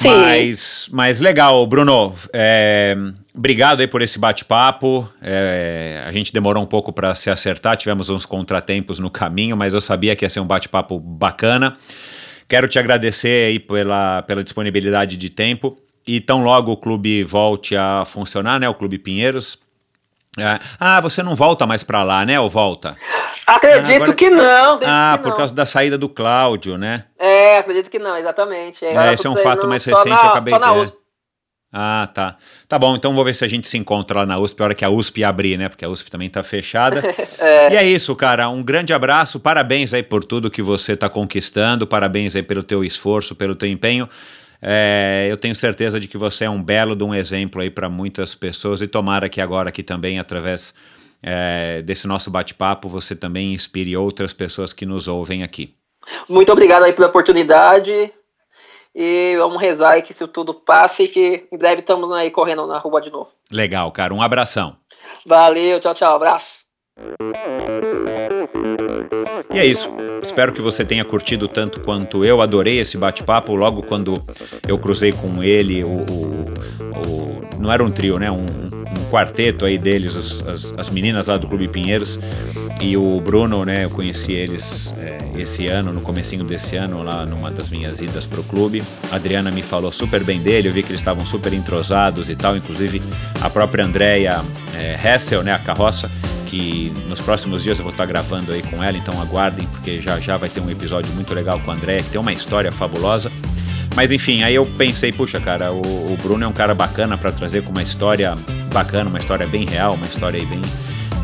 Sim. 0.00 0.08
Mas, 0.08 0.88
mas 0.92 1.20
legal, 1.20 1.66
Bruno. 1.66 2.14
É, 2.32 2.94
obrigado 3.34 3.80
aí 3.80 3.86
por 3.86 4.02
esse 4.02 4.18
bate-papo. 4.18 5.10
É, 5.22 6.02
a 6.06 6.12
gente 6.12 6.32
demorou 6.32 6.62
um 6.62 6.66
pouco 6.66 6.92
para 6.92 7.14
se 7.14 7.30
acertar, 7.30 7.76
tivemos 7.76 8.10
uns 8.10 8.26
contratempos 8.26 8.98
no 8.98 9.10
caminho, 9.10 9.56
mas 9.56 9.72
eu 9.72 9.80
sabia 9.80 10.14
que 10.14 10.24
ia 10.24 10.28
ser 10.28 10.40
um 10.40 10.46
bate-papo 10.46 11.00
bacana. 11.00 11.76
Quero 12.46 12.68
te 12.68 12.78
agradecer 12.78 13.48
aí 13.48 13.58
pela, 13.58 14.22
pela 14.22 14.44
disponibilidade 14.44 15.16
de 15.16 15.30
tempo. 15.30 15.76
e 16.06 16.20
tão 16.20 16.44
logo 16.44 16.70
o 16.70 16.76
clube 16.76 17.24
volte 17.24 17.74
a 17.74 18.04
funcionar, 18.04 18.60
né? 18.60 18.68
O 18.68 18.74
Clube 18.74 18.98
Pinheiros. 18.98 19.58
É, 20.38 20.58
ah, 20.78 21.00
você 21.00 21.22
não 21.22 21.34
volta 21.34 21.66
mais 21.66 21.82
para 21.82 22.02
lá, 22.02 22.24
né? 22.26 22.38
Ou 22.38 22.48
volta? 22.50 22.96
Acredito 23.46 23.94
Agora- 24.02 24.14
que 24.14 24.28
não. 24.28 24.80
Ah, 24.84 25.14
que 25.16 25.22
por 25.22 25.30
não. 25.30 25.36
causa 25.36 25.54
da 25.54 25.64
saída 25.64 25.96
do 25.96 26.08
Cláudio, 26.08 26.76
né? 26.76 27.04
É, 27.18 27.58
acredito 27.58 27.88
que 27.90 27.98
não, 27.98 28.16
exatamente. 28.16 28.84
É, 28.84 28.94
eu 28.94 29.12
esse 29.12 29.26
é 29.26 29.30
um 29.30 29.36
fato 29.36 29.66
mais 29.66 29.84
recente, 29.84 30.08
na- 30.10 30.16
eu 30.22 30.28
acabei 30.30 30.52
só 30.52 30.58
na 30.58 30.84
de-. 30.84 30.92
Ah, 31.72 32.08
tá. 32.14 32.36
Tá 32.68 32.78
bom, 32.78 32.94
então 32.96 33.12
vou 33.14 33.24
ver 33.24 33.34
se 33.34 33.44
a 33.44 33.48
gente 33.48 33.68
se 33.68 33.76
encontra 33.76 34.20
lá 34.20 34.26
na 34.26 34.38
USP, 34.38 34.60
a 34.60 34.64
hora 34.64 34.74
que 34.74 34.84
a 34.84 34.88
USP 34.90 35.22
abrir, 35.24 35.58
né? 35.58 35.68
Porque 35.68 35.84
a 35.84 35.88
USP 35.88 36.10
também 36.10 36.28
tá 36.30 36.42
fechada. 36.42 37.02
E 37.70 37.76
é 37.76 37.84
isso, 37.84 38.14
cara. 38.16 38.48
Um 38.48 38.62
grande 38.62 38.92
abraço, 38.94 39.38
parabéns 39.40 39.92
aí 39.92 40.02
por 40.02 40.24
tudo 40.24 40.50
que 40.50 40.62
você 40.62 40.96
tá 40.96 41.08
conquistando, 41.08 41.86
parabéns 41.86 42.34
aí 42.36 42.42
pelo 42.42 42.62
teu 42.62 42.84
esforço, 42.84 43.34
pelo 43.34 43.54
teu 43.54 43.68
empenho. 43.68 44.08
É, 44.60 45.28
eu 45.30 45.36
tenho 45.36 45.54
certeza 45.54 46.00
de 46.00 46.08
que 46.08 46.16
você 46.16 46.44
é 46.44 46.50
um 46.50 46.62
belo 46.62 46.96
de 46.96 47.04
um 47.04 47.14
exemplo 47.14 47.60
aí 47.60 47.70
para 47.70 47.88
muitas 47.88 48.34
pessoas 48.34 48.82
e 48.82 48.86
tomara 48.86 49.28
que 49.28 49.40
agora 49.40 49.68
aqui 49.68 49.82
também, 49.82 50.18
através 50.18 50.74
é, 51.22 51.82
desse 51.82 52.06
nosso 52.06 52.30
bate-papo, 52.30 52.88
você 52.88 53.14
também 53.14 53.52
inspire 53.52 53.96
outras 53.96 54.32
pessoas 54.32 54.72
que 54.72 54.86
nos 54.86 55.08
ouvem 55.08 55.42
aqui. 55.42 55.74
Muito 56.28 56.52
obrigado 56.52 56.84
aí 56.84 56.92
pela 56.92 57.08
oportunidade. 57.08 58.12
E 58.98 59.36
vamos 59.36 59.60
rezar 59.60 59.90
aí 59.90 60.02
que 60.02 60.12
isso 60.12 60.26
tudo 60.26 60.54
passe 60.54 61.02
e 61.02 61.08
que 61.08 61.46
em 61.52 61.58
breve 61.58 61.82
estamos 61.82 62.10
aí 62.12 62.30
correndo 62.30 62.66
na 62.66 62.78
rua 62.78 62.98
de 63.00 63.10
novo. 63.10 63.30
Legal, 63.52 63.92
cara. 63.92 64.14
Um 64.14 64.22
abração. 64.22 64.76
Valeu, 65.26 65.78
tchau, 65.80 65.94
tchau, 65.94 66.16
abraço. 66.16 66.65
E 69.52 69.58
é 69.58 69.64
isso. 69.66 69.90
Espero 70.22 70.52
que 70.52 70.60
você 70.60 70.84
tenha 70.84 71.04
curtido 71.04 71.46
tanto 71.46 71.80
quanto 71.80 72.24
eu. 72.24 72.40
Adorei 72.40 72.78
esse 72.78 72.96
bate-papo. 72.96 73.54
Logo 73.54 73.82
quando 73.82 74.14
eu 74.66 74.78
cruzei 74.78 75.12
com 75.12 75.42
ele, 75.42 75.84
o, 75.84 75.88
o- 75.88 76.46
o- 77.06 77.60
não 77.60 77.70
era 77.72 77.84
um 77.84 77.90
trio, 77.90 78.18
né? 78.18 78.30
Um, 78.30 78.44
um 78.46 79.10
quarteto 79.10 79.64
aí 79.64 79.78
deles, 79.78 80.14
os- 80.14 80.42
as, 80.46 80.74
as 80.76 80.90
meninas 80.90 81.26
lá 81.26 81.36
do 81.36 81.46
Clube 81.46 81.68
Pinheiros 81.68 82.18
e 82.80 82.96
o 82.96 83.20
Bruno, 83.20 83.64
né? 83.64 83.84
Eu 83.84 83.90
conheci 83.90 84.32
eles 84.32 84.94
é, 84.98 85.18
esse 85.40 85.66
ano, 85.66 85.92
no 85.92 86.00
comecinho 86.00 86.44
desse 86.44 86.76
ano, 86.76 87.02
lá 87.02 87.24
numa 87.26 87.50
das 87.50 87.68
minhas 87.68 88.00
idas 88.00 88.24
pro 88.26 88.42
clube. 88.42 88.82
A 89.12 89.16
Adriana 89.16 89.50
me 89.50 89.62
falou 89.62 89.92
super 89.92 90.24
bem 90.24 90.40
dele. 90.40 90.68
Eu 90.68 90.72
vi 90.72 90.82
que 90.82 90.90
eles 90.90 91.00
estavam 91.00 91.24
super 91.26 91.52
entrosados 91.52 92.28
e 92.28 92.34
tal. 92.36 92.56
Inclusive 92.56 93.02
a 93.42 93.50
própria 93.50 93.84
Andrea 93.84 94.42
é, 94.74 94.98
Hessel, 95.08 95.42
né? 95.42 95.52
A 95.52 95.58
carroça 95.58 96.10
que 96.46 96.92
nos 97.08 97.20
próximos 97.20 97.62
dias 97.62 97.78
eu 97.78 97.84
vou 97.84 97.92
estar 97.92 98.06
gravando 98.06 98.52
aí 98.52 98.62
com 98.62 98.82
ela, 98.82 98.96
então 98.96 99.20
aguardem, 99.20 99.66
porque 99.68 100.00
já 100.00 100.18
já 100.20 100.36
vai 100.36 100.48
ter 100.48 100.60
um 100.60 100.70
episódio 100.70 101.12
muito 101.14 101.34
legal 101.34 101.60
com 101.60 101.70
a 101.70 101.74
Andréia, 101.74 102.02
que 102.02 102.10
tem 102.10 102.20
uma 102.20 102.32
história 102.32 102.70
fabulosa. 102.72 103.30
Mas 103.94 104.12
enfim, 104.12 104.42
aí 104.42 104.54
eu 104.54 104.64
pensei, 104.66 105.10
puxa, 105.12 105.40
cara, 105.40 105.72
o, 105.72 105.80
o 105.80 106.18
Bruno 106.22 106.44
é 106.44 106.48
um 106.48 106.52
cara 106.52 106.74
bacana 106.74 107.16
para 107.16 107.32
trazer 107.32 107.62
com 107.62 107.70
uma 107.70 107.82
história 107.82 108.36
bacana, 108.72 109.08
uma 109.08 109.18
história 109.18 109.46
bem 109.46 109.64
real, 109.66 109.94
uma 109.94 110.06
história 110.06 110.38
aí 110.38 110.44
bem, 110.46 110.60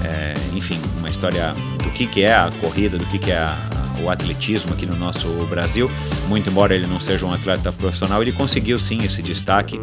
é, 0.05 0.33
enfim, 0.57 0.79
uma 0.99 1.09
história 1.11 1.53
do 1.83 1.91
que, 1.91 2.07
que 2.07 2.23
é 2.23 2.33
a 2.35 2.51
corrida, 2.61 2.97
do 2.99 3.05
que, 3.07 3.19
que 3.19 3.31
é 3.31 3.37
a- 3.37 3.59
o 4.03 4.11
atletismo 4.11 4.73
aqui 4.73 4.87
no 4.87 4.97
nosso 4.97 5.29
Brasil. 5.47 5.91
Muito 6.29 6.51
embora 6.51 6.75
ele 6.75 6.87
não 6.87 7.01
seja 7.01 7.25
um 7.25 7.33
atleta 7.33 7.73
profissional, 7.73 8.23
ele 8.23 8.33
conseguiu 8.33 8.79
sim 8.79 8.99
esse 9.03 9.23
destaque 9.23 9.81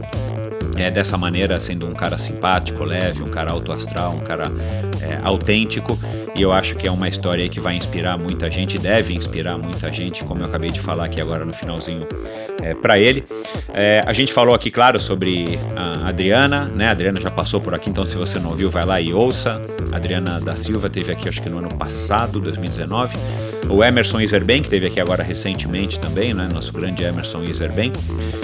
é, 0.80 0.90
dessa 0.90 1.18
maneira, 1.18 1.60
sendo 1.60 1.86
um 1.86 1.94
cara 1.94 2.18
simpático, 2.18 2.84
leve, 2.84 3.22
um 3.22 3.30
cara 3.30 3.52
alto 3.52 3.72
astral, 3.72 4.14
um 4.14 4.22
cara 4.22 4.52
é, 5.02 5.20
autêntico. 5.24 6.00
E 6.36 6.41
eu 6.41 6.54
acho 6.54 6.76
que 6.76 6.88
é 6.88 6.91
uma 6.91 7.08
história 7.08 7.48
que 7.50 7.60
vai 7.60 7.76
inspirar 7.76 8.18
muita 8.18 8.50
gente, 8.50 8.78
deve 8.78 9.14
inspirar 9.14 9.58
muita 9.58 9.91
gente, 9.91 10.24
como 10.24 10.41
eu 10.41 10.46
acabei 10.46 10.70
de 10.70 10.80
falar 10.80 11.06
aqui 11.06 11.20
agora 11.20 11.44
no 11.44 11.52
finalzinho 11.52 12.08
é, 12.62 12.74
para 12.74 12.98
ele. 12.98 13.26
É, 13.74 14.02
a 14.06 14.14
gente 14.14 14.32
falou 14.32 14.56
aqui, 14.56 14.72
claro, 14.72 15.00
sobre 15.00 15.60
a 15.76 16.08
Adriana, 16.08 16.66
né? 16.66 16.88
A 16.88 16.91
Adriana 16.91 17.20
já 17.20 17.30
passou 17.30 17.60
por 17.60 17.74
aqui, 17.74 17.90
então 17.90 18.06
se 18.06 18.16
você 18.16 18.40
não 18.40 18.52
ouviu, 18.52 18.70
vai 18.70 18.86
lá 18.86 19.02
e 19.02 19.14
ouça. 19.14 19.62
A 19.91 19.98
Adriana 19.98 20.40
da 20.40 20.56
Silva 20.56 20.90
teve 20.90 21.12
aqui, 21.12 21.28
acho 21.28 21.41
que 21.41 21.50
no 21.50 21.58
ano 21.58 21.76
passado, 21.76 22.40
2019. 22.40 23.18
O 23.70 23.84
Emerson 23.84 24.09
Iserben, 24.18 24.64
que 24.64 24.69
teve 24.69 24.88
aqui 24.88 24.99
agora 25.02 25.22
recentemente 25.22 25.99
também, 25.99 26.34
né? 26.34 26.48
Nosso 26.52 26.72
grande 26.72 27.03
Emerson 27.03 27.44
Iserben. 27.44 27.91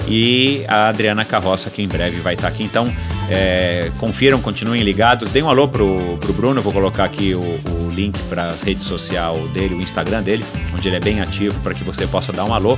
E 0.08 0.66
a 0.68 0.90
Adriana 0.90 1.24
Carroça, 1.24 1.70
que 1.70 1.82
em 1.82 1.88
breve 1.88 2.20
vai 2.20 2.34
estar 2.34 2.50
aqui. 2.50 2.64
Então, 2.64 2.92
é, 3.30 3.90
confiram, 3.98 4.42
continuem 4.42 4.84
ligados. 4.84 5.30
Deem 5.32 5.44
um 5.46 5.50
alô 5.50 5.68
pro, 5.68 6.18
pro 6.18 6.34
Bruno, 6.34 6.62
vou 6.62 6.74
colocar 6.74 7.06
aqui 7.06 7.34
o, 7.34 7.40
o 7.40 7.90
link 7.90 8.20
para 8.24 8.50
a 8.50 8.54
rede 8.54 8.84
social 8.84 9.48
dele, 9.48 9.76
o 9.76 9.82
Instagram 9.82 10.22
dele, 10.22 10.44
onde 10.74 10.88
ele 10.90 10.98
é 10.98 11.00
bem 11.00 11.22
ativo, 11.22 11.58
para 11.62 11.74
que 11.74 11.84
você 11.84 12.06
possa 12.06 12.34
dar 12.34 12.44
um 12.44 12.54
alô, 12.54 12.78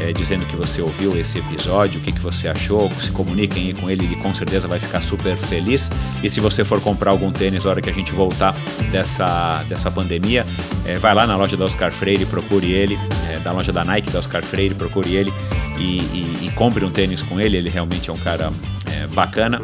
é, 0.00 0.12
dizendo 0.12 0.46
que 0.46 0.54
você 0.56 0.80
ouviu 0.80 1.18
esse 1.18 1.38
episódio, 1.38 2.00
o 2.00 2.02
que, 2.04 2.12
que 2.12 2.20
você 2.20 2.48
achou, 2.48 2.90
se 2.92 3.10
comuniquem 3.10 3.74
com 3.74 3.90
ele, 3.90 4.04
ele 4.04 4.16
com 4.16 4.32
certeza 4.34 4.66
vai 4.68 4.78
ficar 4.78 5.02
super 5.02 5.36
feliz. 5.36 5.90
E 6.22 6.28
se 6.30 6.40
você 6.40 6.64
for 6.64 6.80
comprar 6.80 7.10
algum 7.10 7.30
tênis 7.32 7.64
na 7.64 7.70
hora 7.70 7.80
que 7.82 7.90
a 7.90 7.92
gente 7.92 8.12
voltar 8.12 8.54
dessa, 8.90 9.62
dessa 9.68 9.90
pandemia, 9.90 10.46
é, 10.86 10.98
vai 10.98 11.14
lá 11.14 11.26
na 11.26 11.36
loja 11.36 11.56
da 11.56 11.64
Oscar 11.64 11.90
Freire, 11.92 12.24
procure 12.26 12.72
ele, 12.72 12.98
é, 13.30 13.38
da 13.38 13.52
loja 13.52 13.72
da 13.72 13.84
Nike 13.84 14.10
da 14.10 14.18
Oscar 14.18 14.44
Freire, 14.44 14.74
procure 14.74 15.14
ele 15.14 15.32
e, 15.78 15.98
e- 15.98 16.38
e 16.46 16.50
compre 16.54 16.84
um 16.84 16.90
tênis 16.90 17.22
com 17.22 17.40
ele, 17.40 17.56
ele 17.56 17.68
realmente 17.70 18.10
é 18.10 18.12
um 18.12 18.18
cara 18.18 18.52
é, 18.86 19.06
bacana. 19.08 19.60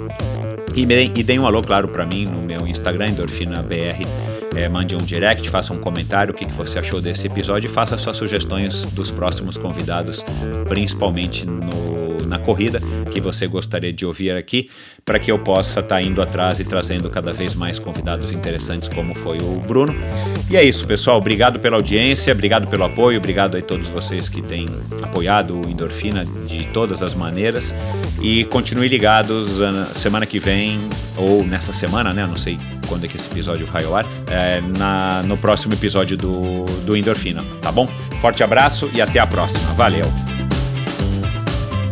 E, 0.75 0.83
e 0.83 1.23
deem 1.23 1.39
um 1.39 1.47
alô, 1.47 1.63
claro, 1.63 1.87
para 1.89 2.05
mim 2.05 2.27
no 2.27 2.43
meu 2.43 2.67
Instagram, 2.67 3.07
EndorfinaBR. 3.11 4.05
É, 4.57 4.69
mande 4.69 4.95
um 4.95 4.99
direct, 4.99 5.49
faça 5.51 5.73
um 5.73 5.79
comentário, 5.79 6.33
o 6.33 6.37
que, 6.37 6.45
que 6.45 6.55
você 6.55 6.79
achou 6.79 7.01
desse 7.01 7.27
episódio 7.27 7.69
e 7.69 7.71
faça 7.71 7.99
suas 7.99 8.17
sugestões 8.17 8.85
dos 8.87 9.11
próximos 9.11 9.57
convidados, 9.57 10.25
principalmente 10.69 11.47
no, 11.47 12.04
corrida, 12.45 12.81
que 13.11 13.21
você 13.21 13.47
gostaria 13.47 13.93
de 13.93 14.07
ouvir 14.07 14.33
aqui, 14.33 14.69
para 15.05 15.19
que 15.19 15.31
eu 15.31 15.39
possa 15.39 15.81
estar 15.81 16.01
indo 16.03 16.23
atrás 16.23 16.61
e 16.61 16.65
trazendo 16.65 17.11
cada 17.11 17.33
vez 17.33 17.55
mais 17.55 17.79
convidados 17.79 18.33
interessantes, 18.33 18.89
como 18.89 19.15
foi 19.15 19.39
o 19.39 19.61
Bruno. 19.61 19.95
E 20.51 20.57
é 20.57 20.63
isso, 20.63 20.87
pessoal. 20.87 21.19
Obrigado 21.19 21.59
pela 21.59 21.77
audiência, 21.77 22.33
obrigado 22.33 22.69
pelo 22.69 22.85
apoio, 22.85 23.19
obrigado 23.19 23.57
a 23.57 23.63
todos 23.63 23.89
vocês 23.89 24.29
que 24.29 24.43
têm 24.43 24.67
apoiado 25.03 25.61
o 25.61 25.69
Endorfina 25.69 26.25
de 26.47 26.67
todas 26.67 27.03
as 27.03 27.15
maneiras. 27.15 27.75
E 28.21 28.45
continue 28.45 28.89
ligados 28.89 29.61
ah, 29.61 29.87
semana 29.95 30.27
que 30.27 30.39
vem, 30.39 30.79
ou 31.17 31.45
nessa 31.45 31.73
semana, 31.73 32.13
né? 32.13 32.27
Não 32.27 32.37
sei 32.37 32.59
quando 32.89 33.05
é 33.05 33.09
que 33.09 33.17
esse 33.17 33.29
episódio 33.29 33.67
vai 33.67 33.85
ao 33.85 33.97
ar, 33.97 34.07
é, 34.31 34.61
na, 34.79 35.23
no 35.23 35.37
próximo 35.37 35.75
episódio 35.75 36.17
do, 36.17 36.65
do 36.85 36.97
Endorfina, 36.97 37.43
tá 37.63 37.73
bom? 37.73 37.87
Forte 38.21 38.43
abraço 38.43 38.91
e 38.95 39.01
até 39.01 39.19
a 39.19 39.27
próxima. 39.27 39.73
Valeu! 39.75 40.34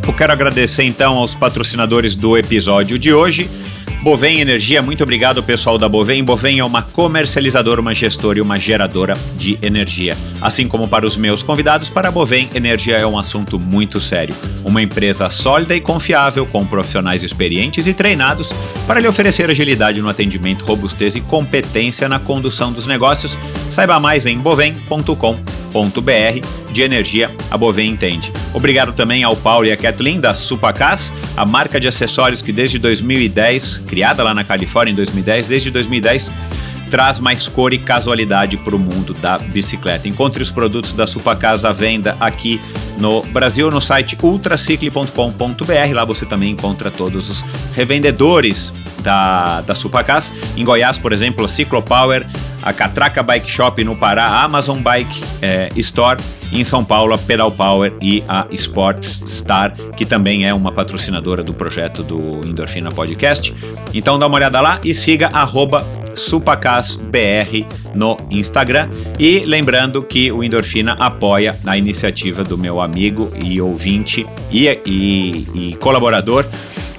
Eu 0.06 0.12
quero 0.12 0.32
agradecer 0.32 0.82
então 0.82 1.16
aos 1.16 1.34
patrocinadores 1.34 2.14
do 2.14 2.36
episódio 2.36 2.98
de 2.98 3.12
hoje. 3.12 3.48
Bovem 4.02 4.40
Energia, 4.40 4.82
muito 4.82 5.04
obrigado 5.04 5.40
pessoal 5.44 5.78
da 5.78 5.88
Bovem. 5.88 6.24
Bovem 6.24 6.58
é 6.58 6.64
uma 6.64 6.82
comercializadora, 6.82 7.80
uma 7.80 7.94
gestora 7.94 8.40
e 8.40 8.42
uma 8.42 8.58
geradora 8.58 9.14
de 9.36 9.56
energia. 9.62 10.16
Assim 10.40 10.66
como 10.66 10.88
para 10.88 11.06
os 11.06 11.16
meus 11.16 11.40
convidados, 11.40 11.88
para 11.88 12.08
a 12.08 12.10
Bovem, 12.10 12.50
energia 12.52 12.96
é 12.96 13.06
um 13.06 13.16
assunto 13.16 13.60
muito 13.60 14.00
sério. 14.00 14.34
Uma 14.64 14.82
empresa 14.82 15.30
sólida 15.30 15.76
e 15.76 15.80
confiável, 15.80 16.44
com 16.44 16.66
profissionais 16.66 17.22
experientes 17.22 17.86
e 17.86 17.94
treinados 17.94 18.52
para 18.88 18.98
lhe 18.98 19.06
oferecer 19.06 19.48
agilidade 19.48 20.02
no 20.02 20.08
atendimento, 20.08 20.64
robustez 20.64 21.14
e 21.14 21.20
competência 21.20 22.08
na 22.08 22.18
condução 22.18 22.72
dos 22.72 22.88
negócios. 22.88 23.38
Saiba 23.70 24.00
mais 24.00 24.26
em 24.26 24.36
bovem.com.br. 24.36 25.61
De 26.72 26.82
energia, 26.82 27.34
a 27.50 27.56
Bovem 27.56 27.90
entende. 27.90 28.32
Obrigado 28.54 28.92
também 28.92 29.22
ao 29.22 29.36
Paulo 29.36 29.66
e 29.66 29.72
a 29.72 29.76
Kathleen 29.76 30.20
da 30.20 30.34
Supacas, 30.34 31.12
a 31.36 31.44
marca 31.44 31.78
de 31.78 31.88
acessórios 31.88 32.40
que 32.40 32.52
desde 32.52 32.78
2010, 32.78 33.78
criada 33.86 34.22
lá 34.22 34.34
na 34.34 34.44
Califórnia 34.44 34.92
em 34.92 34.96
2010, 34.96 35.46
desde 35.46 35.70
2010 35.70 36.30
traz 36.92 37.18
mais 37.18 37.48
cor 37.48 37.72
e 37.72 37.78
casualidade 37.78 38.58
para 38.58 38.76
o 38.76 38.78
mundo 38.78 39.14
da 39.14 39.38
bicicleta. 39.38 40.06
Encontre 40.06 40.42
os 40.42 40.50
produtos 40.50 40.92
da 40.92 41.06
Supacasa 41.06 41.70
à 41.70 41.72
venda 41.72 42.14
aqui 42.20 42.60
no 42.98 43.22
Brasil 43.22 43.70
no 43.70 43.80
site 43.80 44.14
ultracicle.com.br. 44.22 45.94
Lá 45.94 46.04
você 46.04 46.26
também 46.26 46.50
encontra 46.50 46.90
todos 46.90 47.30
os 47.30 47.42
revendedores 47.74 48.74
da, 48.98 49.62
da 49.62 49.74
Supacas. 49.74 50.30
Em 50.54 50.66
Goiás, 50.66 50.98
por 50.98 51.14
exemplo, 51.14 51.46
a 51.46 51.48
Ciclopower, 51.48 52.26
a 52.62 52.72
Catraca 52.72 53.22
Bike 53.22 53.50
Shop 53.50 53.82
no 53.84 53.96
Pará, 53.96 54.24
a 54.24 54.42
Amazon 54.44 54.78
Bike 54.78 55.20
eh, 55.42 55.68
Store. 55.76 56.20
Em 56.54 56.64
São 56.64 56.84
Paulo, 56.84 57.14
a 57.14 57.18
Pedal 57.18 57.50
Power 57.50 57.94
e 58.02 58.22
a 58.28 58.46
Sports 58.50 59.22
Star, 59.26 59.72
que 59.96 60.04
também 60.04 60.46
é 60.46 60.52
uma 60.52 60.70
patrocinadora 60.70 61.42
do 61.42 61.54
projeto 61.54 62.02
do 62.02 62.46
Endorfina 62.46 62.90
Podcast. 62.90 63.54
Então 63.94 64.18
dá 64.18 64.26
uma 64.26 64.36
olhada 64.36 64.60
lá 64.60 64.78
e 64.84 64.92
siga 64.92 65.30
SupacasBR 66.14 67.66
no 67.94 68.18
Instagram. 68.30 68.88
E 69.18 69.40
lembrando 69.46 70.02
que 70.02 70.30
o 70.30 70.44
Endorfina 70.44 70.92
apoia 70.98 71.56
a 71.66 71.78
iniciativa 71.78 72.44
do 72.44 72.58
meu 72.58 72.80
amigo 72.82 73.32
e 73.42 73.58
ouvinte 73.60 74.26
e, 74.50 74.68
e- 74.84 75.46
e 75.54 75.76
colaborador, 75.80 76.44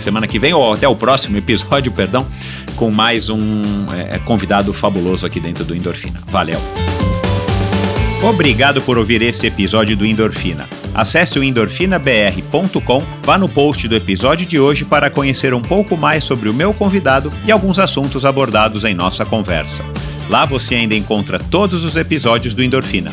semana 0.03 0.27
que 0.27 0.39
vem, 0.39 0.53
ou 0.53 0.75
até 0.75 0.87
o 0.87 0.97
próximo 0.97 1.37
episódio, 1.37 1.93
perdão, 1.93 2.27
com 2.77 2.91
mais 2.91 3.29
um 3.31 3.63
é, 3.93 4.19
convidado 4.19 4.73
fabuloso 4.73 5.25
aqui 5.25 5.41
dentro 5.41 5.65
do 5.65 5.75
Endorfina. 5.75 6.21
Valeu! 6.29 6.61
Obrigado 8.23 8.81
por 8.83 8.99
ouvir 8.99 9.21
esse 9.21 9.49
episódio 9.49 9.97
do 9.97 10.07
Endorfina. 10.07 10.69
Acesse 10.95 11.39
o 11.39 11.43
endorfinabr.com, 11.43 13.03
vá 13.25 13.37
no 13.37 13.49
post 13.49 13.89
do 13.89 13.97
episódio 13.97 14.47
de 14.47 14.61
hoje 14.61 14.85
para 14.85 15.11
conhecer 15.11 15.53
um 15.53 15.63
pouco 15.63 15.97
mais 15.97 16.23
sobre 16.23 16.49
o 16.49 16.55
meu 16.55 16.73
convidado 16.73 17.33
e 17.45 17.51
alguns 17.51 17.81
assuntos 17.81 18.25
abordados 18.25 18.85
em 18.85 18.95
nossa 18.95 19.25
conversa. 19.25 19.83
Lá 20.29 20.45
você 20.45 20.77
ainda 20.77 20.95
encontra 20.95 21.39
todos 21.39 21.85
os 21.85 21.97
episódios 21.97 22.55
do 22.55 22.63
Endorfina. 22.63 23.13